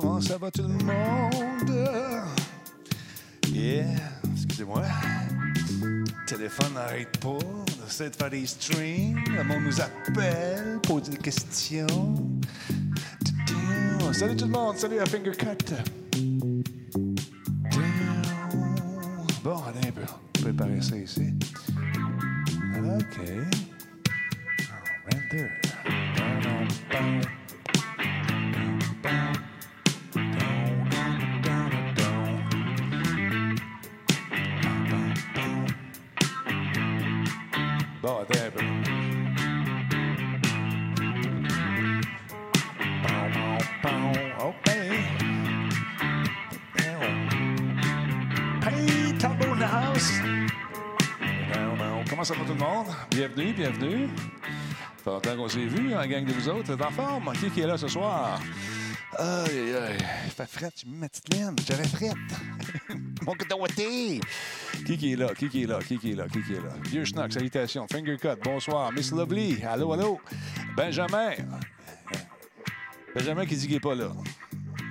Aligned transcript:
Comment 0.00 0.20
ça 0.20 0.38
va 0.38 0.50
tout 0.50 0.62
le 0.62 0.84
monde? 0.84 1.88
Yeah, 3.52 3.86
excusez-moi. 4.32 4.82
Téléphone 6.26 6.74
n'arrête 6.74 7.16
pas. 7.18 7.28
On 7.28 7.86
essaie 7.86 8.10
de 8.10 8.16
faire 8.16 8.30
des 8.30 8.44
streams. 8.44 9.22
Le 9.36 9.44
monde 9.44 9.62
nous 9.64 9.80
appelle, 9.80 10.80
pose 10.82 11.10
des 11.10 11.16
questions. 11.16 11.86
Salut 14.12 14.34
tout 14.34 14.46
le 14.46 14.50
monde, 14.50 14.76
salut 14.78 14.98
à 14.98 15.06
Fingercut. 15.06 15.74
Bon, 19.44 19.62
allez 19.68 19.88
un 19.88 19.92
peu. 19.92 20.02
Préparer 20.42 20.82
ça 20.82 20.96
ici. 20.96 21.34
OK. 22.76 23.30
Render. 25.12 25.63
Fait 55.04 55.10
longtemps 55.10 55.36
qu'on 55.36 55.48
s'est 55.48 55.66
vu, 55.66 55.94
en 55.94 56.06
gang 56.06 56.24
de 56.24 56.32
vous 56.32 56.48
autres. 56.48 56.74
T'es 56.74 56.82
en 56.82 56.90
forme? 56.90 57.32
Qui, 57.34 57.50
qui 57.50 57.60
est 57.60 57.66
là 57.66 57.76
ce 57.76 57.88
soir? 57.88 58.40
Aïe, 59.18 59.50
aïe, 59.50 59.76
aïe. 59.76 59.98
Il 60.24 60.30
fait 60.30 60.48
fret, 60.48 60.70
tu 60.74 60.88
mets 60.88 60.96
ma 60.96 61.08
petite 61.08 61.34
laine. 61.34 61.54
J'aurais 61.68 61.86
fret. 61.86 62.12
Mon 63.26 63.34
coton-ouaté. 63.34 64.20
Qui 64.86 64.98
qui 64.98 65.12
est 65.12 65.16
là? 65.16 65.28
Qui 65.34 65.48
qui 65.48 65.62
est 65.62 65.66
là? 65.66 65.78
Qui 65.86 65.98
qui 65.98 66.12
est 66.12 66.14
là? 66.14 66.26
Qui 66.26 66.42
qui 66.42 66.54
est 66.54 66.60
là? 66.60 66.70
Vieux 66.84 67.04
schnock, 67.04 67.32
salutations. 67.32 67.86
Fingercut, 67.90 68.40
bonsoir. 68.42 68.92
Miss 68.92 69.12
Lovely, 69.12 69.62
allô, 69.62 69.92
allô? 69.92 70.20
Benjamin. 70.74 71.32
Benjamin 73.14 73.46
qui 73.46 73.56
dit 73.56 73.66
qu'il 73.66 73.74
n'est 73.74 73.80
pas 73.80 73.94
là. 73.94 74.10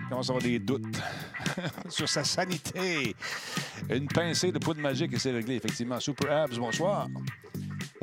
Commence 0.10 0.30
à 0.30 0.34
avoir 0.34 0.44
des 0.44 0.60
doutes? 0.60 0.96
Sur 1.90 2.08
sa 2.08 2.24
sanité. 2.24 3.16
Une 3.90 4.08
pincée 4.08 4.52
de 4.52 4.60
poudre 4.60 4.80
magique 4.80 5.14
et 5.14 5.20
c'est 5.20 5.32
réglé, 5.32 5.56
effectivement. 5.56 6.00
Super 6.00 6.32
Abs, 6.44 6.58
bonsoir. 6.58 7.08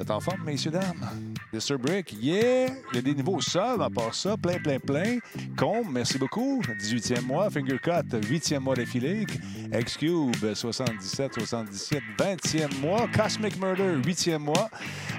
Vous 0.01 0.05
êtes 0.05 0.11
en 0.13 0.21
forme, 0.21 0.45
messieurs, 0.47 0.71
dames? 0.71 1.11
Mr. 1.53 1.77
Brick, 1.77 2.15
yeah! 2.23 2.69
Il 2.91 2.95
y 2.95 2.99
a 3.01 3.03
des 3.03 3.15
niveaux 3.15 3.39
sols, 3.43 3.83
à 3.83 3.91
part 3.91 4.15
ça, 4.15 4.35
plein, 4.35 4.57
plein, 4.59 4.79
plein. 4.79 5.19
Combe, 5.59 5.89
merci 5.93 6.17
beaucoup. 6.17 6.63
18e 6.63 7.21
mois. 7.21 7.51
Fingercut, 7.51 8.09
8e 8.11 8.61
mois 8.61 8.75
d'affilée. 8.75 9.27
X-Cube, 9.71 10.55
77, 10.55 11.35
77, 11.35 12.03
20e 12.19 12.81
mois. 12.81 13.09
Cosmic 13.15 13.61
Murder, 13.61 13.97
8e 14.03 14.39
mois. 14.39 14.71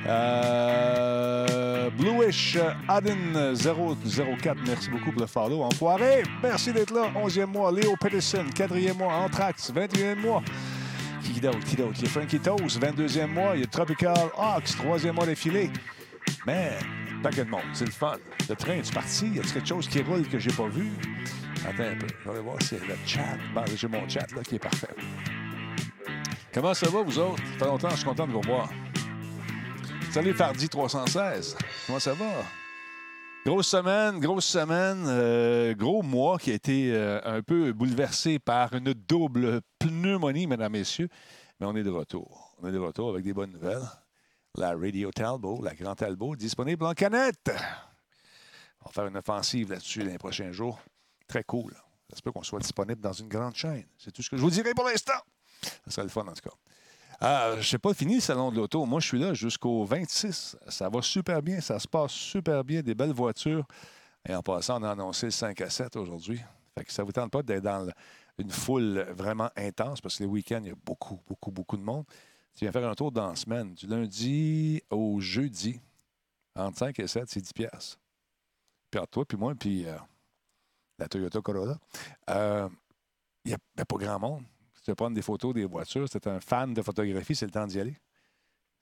Euh, 0.07 1.91
Bluish, 1.91 2.57
Aden, 2.87 3.53
004, 3.53 4.57
merci 4.65 4.89
beaucoup 4.89 5.11
pour. 5.11 5.63
Enfoiré, 5.63 6.23
merci 6.41 6.73
d'être 6.73 6.91
là. 6.91 7.11
11e 7.23 7.45
mois. 7.45 7.71
Léo 7.71 7.95
Peterson, 8.01 8.45
4e 8.51 8.97
mois. 8.97 9.13
Anthrax, 9.13 9.71
21e 9.71 10.15
mois. 10.15 10.41
Qui? 11.33 11.39
Qui? 11.39 11.75
Il 11.75 12.01
y 12.01 12.05
a 12.05 12.09
Frankie 12.09 12.39
Toast, 12.39 12.81
22e 12.81 13.27
mois. 13.27 13.51
Il 13.55 13.61
y 13.61 13.63
a 13.63 13.67
Tropical 13.67 14.29
Ox, 14.37 14.75
3e 14.75 15.11
mois 15.11 15.25
d'affilée. 15.25 15.71
Mais, 16.45 16.77
paquet 17.21 17.45
de 17.45 17.49
monde, 17.49 17.61
c'est 17.73 17.85
le 17.85 17.91
fun. 17.91 18.17
Le 18.49 18.55
train 18.55 18.73
est 18.73 18.93
parti? 18.93 19.27
Y 19.27 19.39
a 19.39 19.43
quelque 19.43 19.67
chose 19.67 19.87
qui 19.87 20.01
roule 20.01 20.27
que 20.27 20.39
j'ai 20.39 20.51
pas 20.51 20.67
vu? 20.67 20.91
Attends 21.67 21.83
un 21.83 21.95
peu. 21.95 22.07
Je 22.25 22.31
vais 22.31 22.39
voir 22.39 22.57
c'est 22.61 22.85
le 22.87 22.95
chat. 23.05 23.37
Bon, 23.53 23.63
j'ai 23.75 23.87
mon 23.87 24.07
chat 24.09 24.31
là 24.35 24.41
qui 24.43 24.55
est 24.55 24.59
parfait. 24.59 24.87
Comment 26.53 26.73
ça 26.73 26.89
va, 26.89 27.01
vous 27.01 27.19
autres? 27.19 27.37
Ça 27.37 27.59
fait 27.59 27.65
longtemps, 27.65 27.89
je 27.91 27.95
suis 27.95 28.05
content 28.05 28.27
de 28.27 28.31
vous 28.33 28.41
revoir. 28.41 28.69
Salut 30.11 30.33
Fardi 30.33 30.67
316. 30.67 31.55
Comment 31.87 31.99
ça 31.99 32.13
va? 32.13 32.25
Grosse 33.43 33.69
semaine, 33.69 34.19
grosse 34.19 34.45
semaine, 34.45 35.03
euh, 35.07 35.73
gros 35.73 36.03
mois 36.03 36.37
qui 36.37 36.51
a 36.51 36.53
été 36.53 36.93
euh, 36.93 37.19
un 37.23 37.41
peu 37.41 37.73
bouleversé 37.73 38.37
par 38.37 38.71
une 38.73 38.93
double 38.93 39.61
pneumonie, 39.79 40.45
mesdames, 40.45 40.71
messieurs. 40.71 41.09
Mais 41.59 41.65
on 41.65 41.75
est 41.75 41.81
de 41.81 41.89
retour. 41.89 42.55
On 42.59 42.67
est 42.67 42.71
de 42.71 42.77
retour 42.77 43.09
avec 43.09 43.23
des 43.23 43.33
bonnes 43.33 43.53
nouvelles. 43.53 43.81
La 44.55 44.75
Radio 44.75 45.09
Talbot, 45.09 45.59
la 45.63 45.73
Grand 45.73 45.95
Talbot, 45.95 46.35
disponible 46.35 46.85
en 46.85 46.93
canette. 46.93 47.51
On 48.81 48.85
va 48.85 48.91
faire 48.91 49.07
une 49.07 49.17
offensive 49.17 49.71
là-dessus 49.71 50.03
les 50.03 50.19
prochains 50.19 50.51
jours. 50.51 50.79
Très 51.27 51.43
cool. 51.43 51.73
J'espère 52.11 52.33
qu'on 52.33 52.43
soit 52.43 52.59
disponible 52.59 53.01
dans 53.01 53.13
une 53.13 53.27
grande 53.27 53.55
chaîne. 53.55 53.85
C'est 53.97 54.11
tout 54.11 54.21
ce 54.21 54.29
que 54.29 54.37
je 54.37 54.41
vous 54.41 54.51
dirai 54.51 54.75
pour 54.75 54.85
l'instant. 54.85 55.19
Ça 55.63 55.91
serait 55.91 56.03
le 56.03 56.09
fun, 56.09 56.27
en 56.27 56.33
tout 56.33 56.47
cas. 56.47 56.55
Euh, 57.23 57.53
je 57.53 57.57
ne 57.57 57.63
sais 57.63 57.77
pas 57.77 57.93
fini 57.93 58.15
le 58.15 58.21
salon 58.21 58.51
de 58.51 58.57
l'auto. 58.57 58.85
Moi, 58.85 58.99
je 58.99 59.07
suis 59.07 59.19
là 59.19 59.33
jusqu'au 59.33 59.85
26. 59.85 60.57
Ça 60.67 60.89
va 60.89 61.01
super 61.01 61.41
bien. 61.41 61.61
Ça 61.61 61.77
se 61.77 61.87
passe 61.87 62.11
super 62.11 62.63
bien. 62.63 62.81
Des 62.81 62.95
belles 62.95 63.13
voitures. 63.13 63.65
Et 64.27 64.33
en 64.33 64.41
passant, 64.41 64.81
on 64.81 64.83
a 64.83 64.91
annoncé 64.91 65.27
le 65.27 65.31
5 65.31 65.61
à 65.61 65.69
7 65.69 65.95
aujourd'hui. 65.97 66.39
Fait 66.77 66.83
que 66.83 66.91
ça 66.91 67.03
ne 67.03 67.07
vous 67.07 67.11
tente 67.11 67.31
pas 67.31 67.43
d'être 67.43 67.63
dans 67.63 67.87
une 68.37 68.49
foule 68.49 69.05
vraiment 69.11 69.49
intense 69.55 70.01
parce 70.01 70.17
que 70.17 70.23
les 70.23 70.29
week-ends, 70.29 70.61
il 70.63 70.69
y 70.69 70.71
a 70.71 70.75
beaucoup, 70.83 71.19
beaucoup, 71.27 71.51
beaucoup 71.51 71.77
de 71.77 71.83
monde. 71.83 72.05
Tu 72.55 72.65
viens 72.65 72.71
faire 72.71 72.87
un 72.87 72.95
tour 72.95 73.11
dans 73.11 73.29
la 73.29 73.35
semaine, 73.35 73.73
du 73.73 73.87
lundi 73.87 74.81
au 74.89 75.19
jeudi, 75.19 75.79
entre 76.55 76.79
5 76.79 76.99
et 76.99 77.07
7, 77.07 77.29
c'est 77.29 77.41
10 77.41 77.53
piastres. 77.53 77.99
Puis 78.89 78.99
entre 78.99 79.11
toi, 79.11 79.25
puis 79.25 79.37
moi, 79.37 79.53
puis 79.55 79.85
euh, 79.85 79.95
la 80.99 81.07
Toyota 81.07 81.39
Corolla, 81.41 81.77
euh, 82.29 82.67
il 83.45 83.49
n'y 83.49 83.53
a 83.53 83.85
pas 83.85 83.97
grand 83.97 84.19
monde. 84.19 84.43
Veux 84.87 84.95
prendre 84.95 85.15
des 85.15 85.21
photos 85.21 85.53
des 85.53 85.65
voitures, 85.65 86.07
c'est 86.09 86.25
un 86.27 86.39
fan 86.39 86.73
de 86.73 86.81
photographie, 86.81 87.35
c'est 87.35 87.45
le 87.45 87.51
temps 87.51 87.67
d'y 87.67 87.79
aller. 87.79 87.97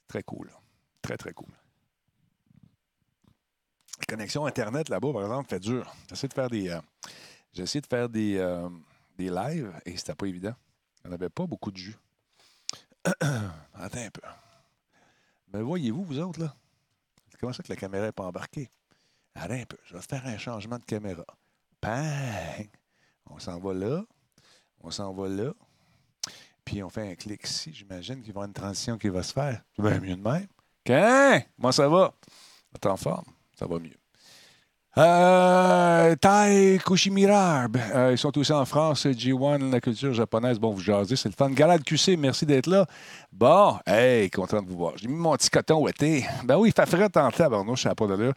Très 0.08 0.24
cool. 0.24 0.50
Très, 1.02 1.18
très 1.18 1.34
cool. 1.34 1.52
La 4.00 4.06
connexion 4.06 4.46
Internet 4.46 4.90
là-bas, 4.90 5.12
par 5.12 5.22
exemple, 5.24 5.50
fait 5.50 5.60
dur. 5.60 5.94
J'essaie 6.10 6.28
de 6.28 6.34
faire 6.34 6.50
des. 6.50 6.70
euh, 6.70 6.80
J'ai 7.54 7.64
essayé 7.64 7.82
de 7.82 7.88
faire 7.88 8.08
des, 8.10 8.38
euh, 8.38 8.70
des 9.18 9.30
lives 9.30 9.74
et 9.86 9.98
c'était 9.98 10.16
pas 10.16 10.26
évident. 10.26 10.54
Il 11.04 11.08
n'y 11.08 11.12
en 11.12 11.16
avait 11.16 11.30
pas 11.30 11.46
beaucoup 11.46 11.72
de 11.72 11.78
jus. 11.78 11.98
Attends 13.74 14.00
un 14.00 14.10
peu. 14.10 14.22
Mais 15.52 15.62
voyez-vous, 15.62 16.04
vous 16.04 16.20
autres, 16.20 16.40
là? 16.40 16.56
Comment 17.40 17.54
ça 17.54 17.64
que 17.64 17.70
la 17.70 17.76
caméra 17.78 18.06
n'est 18.06 18.12
pas 18.12 18.26
embarquée? 18.26 18.70
Attends 19.36 19.54
un 19.54 19.66
peu. 19.66 19.78
Je 19.86 19.96
vais 19.96 20.02
faire 20.02 20.26
un 20.26 20.38
changement 20.38 20.78
de 20.78 20.86
caméra. 20.86 21.26
Bang! 21.82 22.70
On 23.26 23.40
s'en 23.40 23.60
va 23.60 23.74
là. 23.74 24.04
On 24.82 24.92
s'en 24.92 25.14
va 25.14 25.28
là. 25.28 25.54
Puis 26.70 26.84
on 26.84 26.90
fait 26.90 27.10
un 27.10 27.16
clic 27.16 27.44
ici. 27.46 27.72
J'imagine 27.74 28.22
qu'il 28.22 28.26
va 28.26 28.28
y 28.28 28.30
avoir 28.30 28.46
une 28.46 28.54
transition 28.54 28.96
qui 28.96 29.10
va 29.10 29.24
se 29.24 29.34
faire. 29.34 29.60
C'est 29.76 29.82
bien 29.82 30.00
mieux 30.00 30.16
de 30.16 30.22
même. 30.22 30.46
Qu'un? 30.84 31.42
Moi, 31.58 31.72
ça 31.72 31.90
va? 31.90 32.14
T'es 32.80 32.88
en 32.88 32.96
forme? 32.96 33.26
Ça 33.58 33.66
va 33.66 33.80
mieux. 33.80 33.99
Euh, 34.98 36.16
Tai 36.16 36.80
Kushimira, 36.84 37.68
euh, 37.94 38.10
ils 38.12 38.18
sont 38.18 38.36
aussi 38.40 38.52
en 38.52 38.66
France. 38.66 39.06
G1, 39.06 39.72
la 39.72 39.80
culture 39.80 40.14
japonaise. 40.14 40.58
Bon, 40.58 40.72
vous 40.72 40.82
jasez, 40.82 41.16
c'est 41.16 41.30
le 41.30 41.36
fun. 41.36 41.52
Galade 41.52 41.84
QC, 41.84 42.18
merci 42.18 42.44
d'être 42.44 42.66
là. 42.66 42.88
Bon, 43.32 43.78
hey, 43.86 44.32
content 44.32 44.64
de 44.64 44.68
vous 44.68 44.78
voir. 44.78 44.94
J'ai 44.96 45.08
mis 45.08 45.16
mon 45.16 45.36
petit 45.36 45.52
coton 45.52 45.84
ouetté. 45.84 46.26
Ben 46.44 46.58
oui, 46.58 46.70
il 46.70 46.74
fait 46.74 46.90
frais 46.90 47.08
en 47.16 47.30
tabarnouche, 47.30 47.84
ça 47.84 47.90
n'a 47.90 47.96
pas 47.96 48.08
d'allure. 48.08 48.34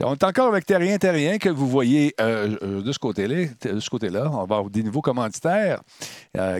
On 0.00 0.12
est 0.12 0.24
encore 0.24 0.48
avec 0.48 0.66
Terrien 0.66 0.98
Terrien 0.98 1.38
que 1.38 1.48
vous 1.48 1.66
voyez 1.66 2.14
euh, 2.20 2.56
euh, 2.62 2.82
de 2.82 2.92
ce 2.92 2.98
côté-là. 2.98 3.46
De 3.62 3.80
ce 3.80 3.88
côté-là, 3.88 4.30
on 4.30 4.44
va 4.44 4.56
avoir 4.56 4.70
des 4.70 4.82
nouveaux 4.82 5.02
commanditaires 5.02 5.80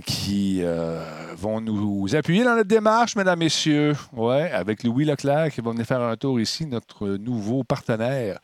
qui 0.07 0.63
vont 1.37 1.61
nous 1.61 2.17
appuyer 2.17 2.43
dans 2.43 2.55
notre 2.55 2.69
démarche, 2.69 3.15
mesdames, 3.17 3.39
messieurs. 3.39 3.95
Ouais, 4.15 4.51
avec 4.51 4.83
Louis 4.83 5.05
Leclerc 5.05 5.53
qui 5.53 5.61
va 5.61 5.73
venir 5.73 5.85
faire 5.85 6.01
un 6.01 6.17
tour 6.17 6.41
ici, 6.41 6.65
notre 6.65 7.07
nouveau 7.07 7.63
partenaire 7.63 8.39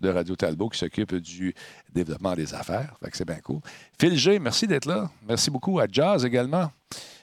de 0.00 0.08
Radio 0.08 0.34
Talbot 0.36 0.68
qui 0.70 0.78
s'occupe 0.78 1.14
du 1.16 1.54
développement 1.92 2.34
des 2.34 2.54
affaires. 2.54 2.94
Fait 3.02 3.10
que 3.10 3.16
c'est 3.16 3.24
bien 3.26 3.38
cool. 3.40 3.60
Phil 4.00 4.16
G, 4.16 4.38
merci 4.38 4.66
d'être 4.66 4.86
là. 4.86 5.10
Merci 5.26 5.50
beaucoup 5.50 5.78
à 5.78 5.86
Jazz 5.90 6.24
également. 6.24 6.70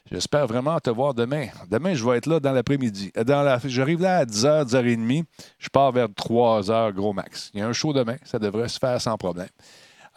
J'espère 0.09 0.47
vraiment 0.47 0.79
te 0.79 0.89
voir 0.89 1.13
demain. 1.13 1.47
Demain, 1.69 1.93
je 1.93 2.05
vais 2.07 2.17
être 2.17 2.27
là 2.27 2.39
dans 2.39 2.53
l'après-midi. 2.53 3.11
Euh, 3.17 3.23
Dans 3.25 3.41
la... 3.43 3.59
J'arrive 3.65 4.01
là 4.01 4.19
à 4.19 4.25
10h, 4.25 4.65
10h30. 4.69 5.25
Je 5.59 5.67
pars 5.69 5.91
vers 5.91 6.07
3h, 6.07 6.93
gros 6.93 7.11
max. 7.11 7.51
Il 7.53 7.59
y 7.59 7.63
a 7.63 7.67
un 7.67 7.73
show 7.73 7.91
demain. 7.91 8.15
Ça 8.23 8.39
devrait 8.39 8.69
se 8.69 8.79
faire 8.79 9.01
sans 9.01 9.17
problème. 9.17 9.49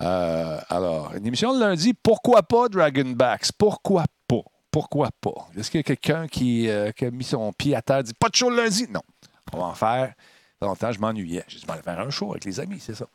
Euh, 0.00 0.60
alors, 0.68 1.12
une 1.16 1.26
émission 1.26 1.52
de 1.54 1.60
lundi. 1.60 1.92
Pourquoi 1.92 2.42
pas 2.44 2.68
Dragonbacks? 2.68 3.50
Pourquoi 3.58 4.04
pas? 4.28 4.36
Pourquoi 4.70 5.08
pas? 5.20 5.48
Est-ce 5.58 5.70
qu'il 5.70 5.78
y 5.78 5.80
a 5.80 5.82
quelqu'un 5.82 6.28
qui, 6.28 6.68
euh, 6.68 6.92
qui 6.92 7.06
a 7.06 7.10
mis 7.10 7.24
son 7.24 7.52
pied 7.52 7.74
à 7.74 7.82
terre 7.82 7.98
et 7.98 8.02
dit 8.04 8.14
pas 8.14 8.28
de 8.28 8.36
show 8.36 8.48
lundi? 8.48 8.86
Non. 8.88 9.02
On 9.52 9.58
va 9.58 9.64
en 9.64 9.74
faire. 9.74 10.14
Longtemps, 10.62 10.92
je 10.92 11.00
m'ennuyais. 11.00 11.42
J'ai 11.48 11.56
dit, 11.56 11.62
je 11.62 11.66
vais 11.66 11.72
aller 11.72 11.82
faire 11.82 11.98
un 11.98 12.10
show 12.10 12.32
avec 12.32 12.44
les 12.44 12.60
amis, 12.60 12.78
c'est 12.80 12.94
ça. 12.94 13.06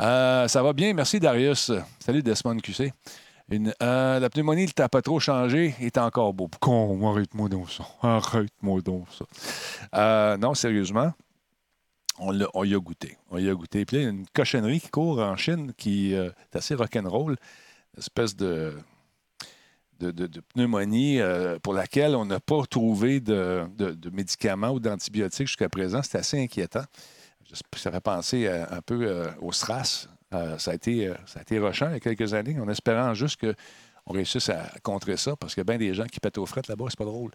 Euh, 0.00 0.46
ça 0.46 0.62
va 0.62 0.72
bien, 0.72 0.94
merci 0.94 1.18
Darius. 1.18 1.72
Salut 1.98 2.22
Desmond 2.22 2.58
QC. 2.58 2.92
Euh, 3.82 4.20
la 4.20 4.30
pneumonie, 4.30 4.66
t'as 4.72 4.88
pas 4.88 5.02
trop 5.02 5.18
changé, 5.18 5.74
est 5.80 5.98
encore 5.98 6.32
beau. 6.34 6.48
Con, 6.60 7.10
arrête-moi 7.10 7.48
donc 7.48 7.68
ça. 7.72 7.84
Arrête-moi 8.00 8.80
donc 8.80 9.08
ça. 9.10 9.24
Euh, 9.96 10.36
non, 10.36 10.54
sérieusement. 10.54 11.12
on, 12.20 12.32
y 12.32 12.74
a 12.74 12.78
goûté. 12.78 13.18
On 13.32 13.38
y 13.38 13.50
a 13.50 13.54
goûté. 13.54 13.84
Puis 13.84 13.96
là, 13.96 14.02
il 14.02 14.04
y 14.04 14.06
a 14.06 14.10
une 14.10 14.26
cochonnerie 14.32 14.80
qui 14.80 14.88
court 14.88 15.18
en 15.18 15.36
Chine 15.36 15.72
qui 15.76 16.12
est 16.12 16.56
assez 16.56 16.76
rock'n'roll. 16.76 17.32
Une 17.32 17.98
espèce 17.98 18.36
de, 18.36 18.72
de, 20.12 20.40
pneumonie 20.54 21.20
euh, 21.20 21.58
pour 21.60 21.74
laquelle 21.74 22.14
on 22.14 22.24
n'a 22.24 22.40
pas 22.40 22.62
trouvé 22.68 23.20
de, 23.20 23.66
médicaments 24.12 24.70
ou 24.70 24.80
d'antibiotiques 24.80 25.48
jusqu'à 25.48 25.68
présent. 25.68 26.00
C'est 26.02 26.18
assez 26.18 26.42
inquiétant. 26.42 26.84
Ça 27.76 27.92
fait 27.92 28.00
penser 28.00 28.48
un 28.48 28.80
peu 28.80 29.28
au 29.40 29.52
SRAS. 29.52 30.08
ça, 30.58 30.70
a 30.70 30.74
été, 30.74 31.12
ça 31.26 31.40
été 31.40 31.60
rochant 31.60 31.86
il 31.88 31.92
y 31.92 31.96
a 31.96 32.00
quelques 32.00 32.34
années, 32.34 32.58
en 32.58 32.68
espérant 32.68 33.14
juste 33.14 33.40
qu'on 33.40 34.12
réussisse 34.12 34.48
à 34.48 34.72
contrer 34.82 35.16
ça, 35.16 35.36
parce 35.36 35.54
qu'il 35.54 35.60
y 35.60 35.66
a 35.66 35.70
bien 35.72 35.78
des 35.78 35.94
gens 35.94 36.06
qui 36.06 36.18
pètent 36.18 36.38
aux 36.38 36.46
frettes 36.46 36.66
là-bas, 36.66 36.86
c'est 36.88 36.98
pas 36.98 37.04
drôle. 37.04 37.30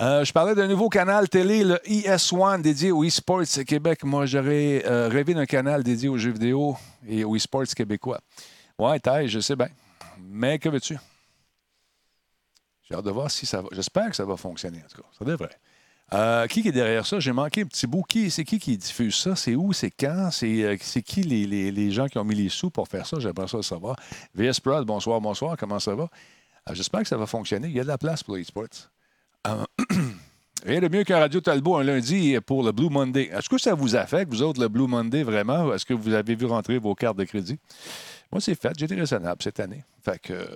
Euh, 0.00 0.24
je 0.24 0.32
parlais 0.32 0.54
d'un 0.54 0.68
nouveau 0.68 0.88
canal 0.88 1.28
télé, 1.28 1.64
le 1.64 1.76
ES1, 1.84 2.62
dédié 2.62 2.92
au 2.92 3.04
e-sports 3.04 3.42
Québec. 3.66 4.04
Moi, 4.04 4.26
j'aurais 4.26 4.84
euh, 4.86 5.08
rêvé 5.08 5.34
d'un 5.34 5.46
canal 5.46 5.82
dédié 5.82 6.08
aux 6.08 6.16
jeux 6.16 6.30
vidéo 6.30 6.76
et 7.08 7.24
aux 7.24 7.34
e-sports 7.34 7.66
québécois. 7.74 8.20
Ouais, 8.78 9.00
taille, 9.00 9.26
je 9.28 9.40
sais 9.40 9.56
bien. 9.56 9.68
Mais 10.20 10.60
que 10.60 10.68
veux-tu? 10.68 10.96
J'ai 12.88 12.96
hâte 12.96 13.04
de 13.04 13.10
voir 13.10 13.30
si 13.30 13.44
ça 13.46 13.60
va. 13.60 13.68
J'espère 13.72 14.08
que 14.10 14.16
ça 14.16 14.24
va 14.24 14.36
fonctionner, 14.36 14.78
en 14.78 14.88
tout 14.88 15.02
cas. 15.02 15.08
Ça 15.18 15.24
devrait. 15.24 15.58
Euh, 16.14 16.46
qui 16.46 16.66
est 16.66 16.72
derrière 16.72 17.04
ça? 17.04 17.20
J'ai 17.20 17.32
manqué 17.32 17.62
un 17.62 17.66
petit 17.66 17.86
bout. 17.86 18.02
Qui, 18.02 18.30
c'est 18.30 18.44
qui 18.44 18.58
qui 18.58 18.78
diffuse 18.78 19.14
ça? 19.14 19.36
C'est 19.36 19.54
où? 19.54 19.74
C'est 19.74 19.90
quand? 19.90 20.30
C'est, 20.30 21.02
qui 21.04 21.22
les, 21.22 21.90
gens 21.90 22.06
qui 22.06 22.16
ont 22.16 22.24
mis 22.24 22.34
les 22.34 22.48
sous 22.48 22.70
pour 22.70 22.88
faire 22.88 23.06
ça? 23.06 23.18
J'aimerais 23.20 23.48
ça 23.48 23.58
le 23.58 23.62
savoir. 23.62 23.96
VS 24.34 24.60
Prod, 24.62 24.86
bonsoir, 24.86 25.20
bonsoir. 25.20 25.56
Comment 25.58 25.78
ça 25.78 25.94
va? 25.94 26.08
j'espère 26.72 27.00
que 27.00 27.08
ça 27.08 27.16
va 27.16 27.26
fonctionner. 27.26 27.68
Il 27.68 27.74
y 27.74 27.80
a 27.80 27.82
de 27.82 27.88
la 27.88 27.98
place 27.98 28.22
pour 28.22 28.36
les 28.36 28.42
e-sports. 28.42 28.90
Euh, 29.46 29.64
rien 30.66 30.80
de 30.80 30.88
mieux 30.88 31.02
qu'un 31.04 31.18
Radio 31.18 31.40
Talbot 31.40 31.76
un 31.76 31.84
lundi 31.84 32.38
pour 32.44 32.62
le 32.62 32.72
Blue 32.72 32.90
Monday. 32.90 33.30
Est-ce 33.32 33.48
que 33.48 33.56
ça 33.56 33.74
vous 33.74 33.96
affecte, 33.96 34.30
vous 34.30 34.42
autres, 34.42 34.60
le 34.60 34.68
Blue 34.68 34.86
Monday, 34.86 35.22
vraiment? 35.22 35.72
Est-ce 35.72 35.86
que 35.86 35.94
vous 35.94 36.12
avez 36.12 36.34
vu 36.34 36.44
rentrer 36.44 36.78
vos 36.78 36.94
cartes 36.94 37.16
de 37.18 37.24
crédit? 37.24 37.58
Moi, 38.30 38.40
c'est 38.40 38.54
fait. 38.54 38.72
J'ai 38.78 38.84
été 38.84 38.94
raisonnable 38.94 39.42
cette 39.42 39.60
année. 39.60 39.84
Fait 40.02 40.18
que 40.18 40.46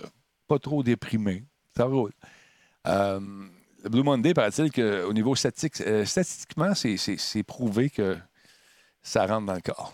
pas 0.47 0.59
trop 0.59 0.83
déprimé. 0.83 1.43
Ça 1.75 1.85
roule. 1.85 2.11
Euh, 2.87 3.19
le 3.83 3.89
Blue 3.89 4.03
Monday, 4.03 4.33
paraît-il 4.33 4.71
qu'au 4.71 5.13
niveau 5.13 5.35
statistique, 5.35 5.81
euh, 5.81 6.05
statistiquement, 6.05 6.73
c'est 6.75 7.43
prouvé 7.43 7.89
que 7.89 8.17
ça 9.01 9.25
rentre 9.25 9.45
dans 9.47 9.55
le 9.55 9.61
corps. 9.61 9.93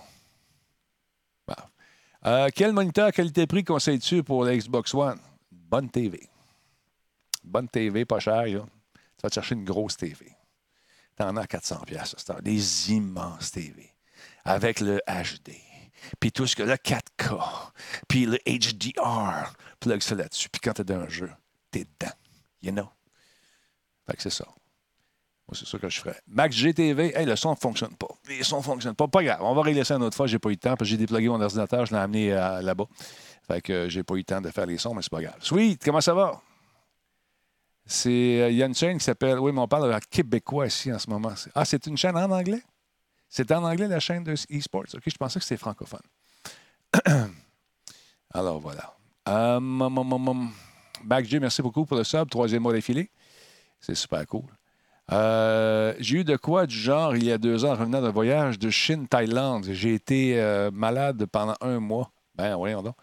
quel 2.53 2.73
moniteur 2.73 3.11
qualité-prix 3.11 3.63
conseilles-tu 3.63 4.23
pour 4.23 4.43
la 4.43 4.55
Xbox 4.55 4.93
One? 4.93 5.19
Bonne 5.51 5.89
TV. 5.89 6.29
Bonne 7.43 7.67
TV, 7.67 8.05
pas 8.05 8.19
cher. 8.19 8.45
Tu 8.45 9.23
vas 9.23 9.29
te 9.29 9.35
chercher 9.35 9.55
une 9.55 9.65
grosse 9.65 9.97
TV. 9.97 10.35
Tu 11.17 11.23
en 11.23 11.35
as 11.37 11.47
400 11.47 11.81
pièces 11.85 12.15
Des 12.41 12.91
immenses 12.91 13.51
TV. 13.51 13.93
Avec 14.45 14.79
le 14.79 15.01
HD. 15.07 15.53
Puis 16.19 16.31
tout 16.31 16.47
ce 16.47 16.55
que 16.55 16.63
le 16.63 16.75
4K. 16.75 17.71
Puis 18.07 18.25
le 18.25 18.37
HDR. 18.45 19.53
Plug 19.79 20.01
ça 20.01 20.15
là-dessus. 20.15 20.49
Puis 20.49 20.61
quand 20.61 20.73
tu 20.73 20.81
es 20.81 20.85
dans 20.85 20.99
un 20.99 21.09
jeu, 21.09 21.29
tu 21.71 21.79
es 21.79 21.85
dedans. 21.85 22.13
You 22.61 22.71
know? 22.71 22.89
Fait 24.07 24.17
que 24.17 24.23
c'est 24.23 24.29
ça. 24.29 24.45
Moi, 24.45 25.57
c'est 25.57 25.67
ça 25.67 25.79
que 25.79 25.89
je 25.89 25.99
ferais. 25.99 26.19
Max 26.27 26.55
GTV, 26.55 27.17
hey, 27.17 27.25
le 27.25 27.35
son 27.35 27.51
ne 27.51 27.55
fonctionne 27.55 27.95
pas. 27.95 28.07
Le 28.27 28.43
son 28.43 28.57
ne 28.57 28.61
fonctionne 28.61 28.93
pas. 28.93 29.07
Pas 29.07 29.23
grave. 29.23 29.39
On 29.41 29.55
va 29.55 29.63
régler 29.63 29.83
ça 29.83 29.95
une 29.95 30.03
autre 30.03 30.15
fois. 30.15 30.27
J'ai 30.27 30.37
pas 30.37 30.49
eu 30.49 30.53
le 30.53 30.57
temps 30.57 30.75
parce 30.75 30.81
que 30.81 30.85
j'ai 30.85 30.97
déplugué 30.97 31.27
mon 31.27 31.41
ordinateur. 31.41 31.85
Je 31.87 31.93
l'ai 31.93 31.99
amené 31.99 32.33
euh, 32.33 32.61
là-bas. 32.61 32.85
Fait 33.47 33.61
que 33.61 33.73
euh, 33.73 33.89
j'ai 33.89 34.03
pas 34.03 34.13
eu 34.13 34.19
le 34.19 34.23
temps 34.25 34.41
de 34.41 34.49
faire 34.51 34.67
les 34.67 34.77
sons, 34.77 34.93
mais 34.93 35.01
c'est 35.01 35.09
pas 35.09 35.21
grave. 35.21 35.37
Sweet, 35.39 35.83
comment 35.83 36.01
ça 36.01 36.13
va? 36.13 36.39
C'est, 37.85 38.51
il 38.51 38.55
y 38.55 38.61
a 38.61 38.67
une 38.67 38.75
chaîne 38.75 38.99
qui 38.99 39.03
s'appelle. 39.03 39.39
Oui, 39.39 39.51
mais 39.51 39.61
on 39.61 39.67
parle 39.67 39.91
de 39.91 39.99
québécois 40.11 40.67
ici 40.67 40.93
en 40.93 40.99
ce 40.99 41.09
moment. 41.09 41.33
Ah, 41.55 41.65
c'est 41.65 41.87
une 41.87 41.97
chaîne 41.97 42.15
en 42.15 42.29
anglais? 42.29 42.61
C'est 43.27 43.51
en 43.51 43.63
anglais 43.63 43.87
la 43.87 43.99
chaîne 43.99 44.23
de 44.23 44.33
e-sports? 44.33 44.85
OK, 44.93 45.03
je 45.07 45.17
pensais 45.17 45.39
que 45.39 45.45
c'était 45.45 45.57
francophone. 45.57 45.99
Alors 48.31 48.59
voilà. 48.59 48.95
Merci 51.05 51.61
beaucoup 51.61 51.85
pour 51.85 51.97
le 51.97 52.03
sub. 52.03 52.29
Troisième 52.29 52.63
mois 52.63 52.73
d'affilée. 52.73 53.09
C'est 53.79 53.95
super 53.95 54.25
cool. 54.27 54.45
Euh, 55.11 55.93
j'ai 55.99 56.17
eu 56.17 56.23
de 56.23 56.35
quoi 56.35 56.67
du 56.67 56.75
genre 56.75 57.15
il 57.15 57.23
y 57.23 57.31
a 57.31 57.37
deux 57.37 57.65
ans 57.65 57.69
en 57.69 57.75
revenant 57.75 58.01
d'un 58.01 58.11
voyage 58.11 58.59
de 58.59 58.69
Chine-Thaïlande. 58.69 59.67
J'ai 59.71 59.93
été 59.93 60.39
euh, 60.39 60.69
malade 60.71 61.25
pendant 61.25 61.55
un 61.61 61.79
mois. 61.79 62.11
Ben, 62.35 62.55
voyons 62.55 62.83
donc. 62.83 62.95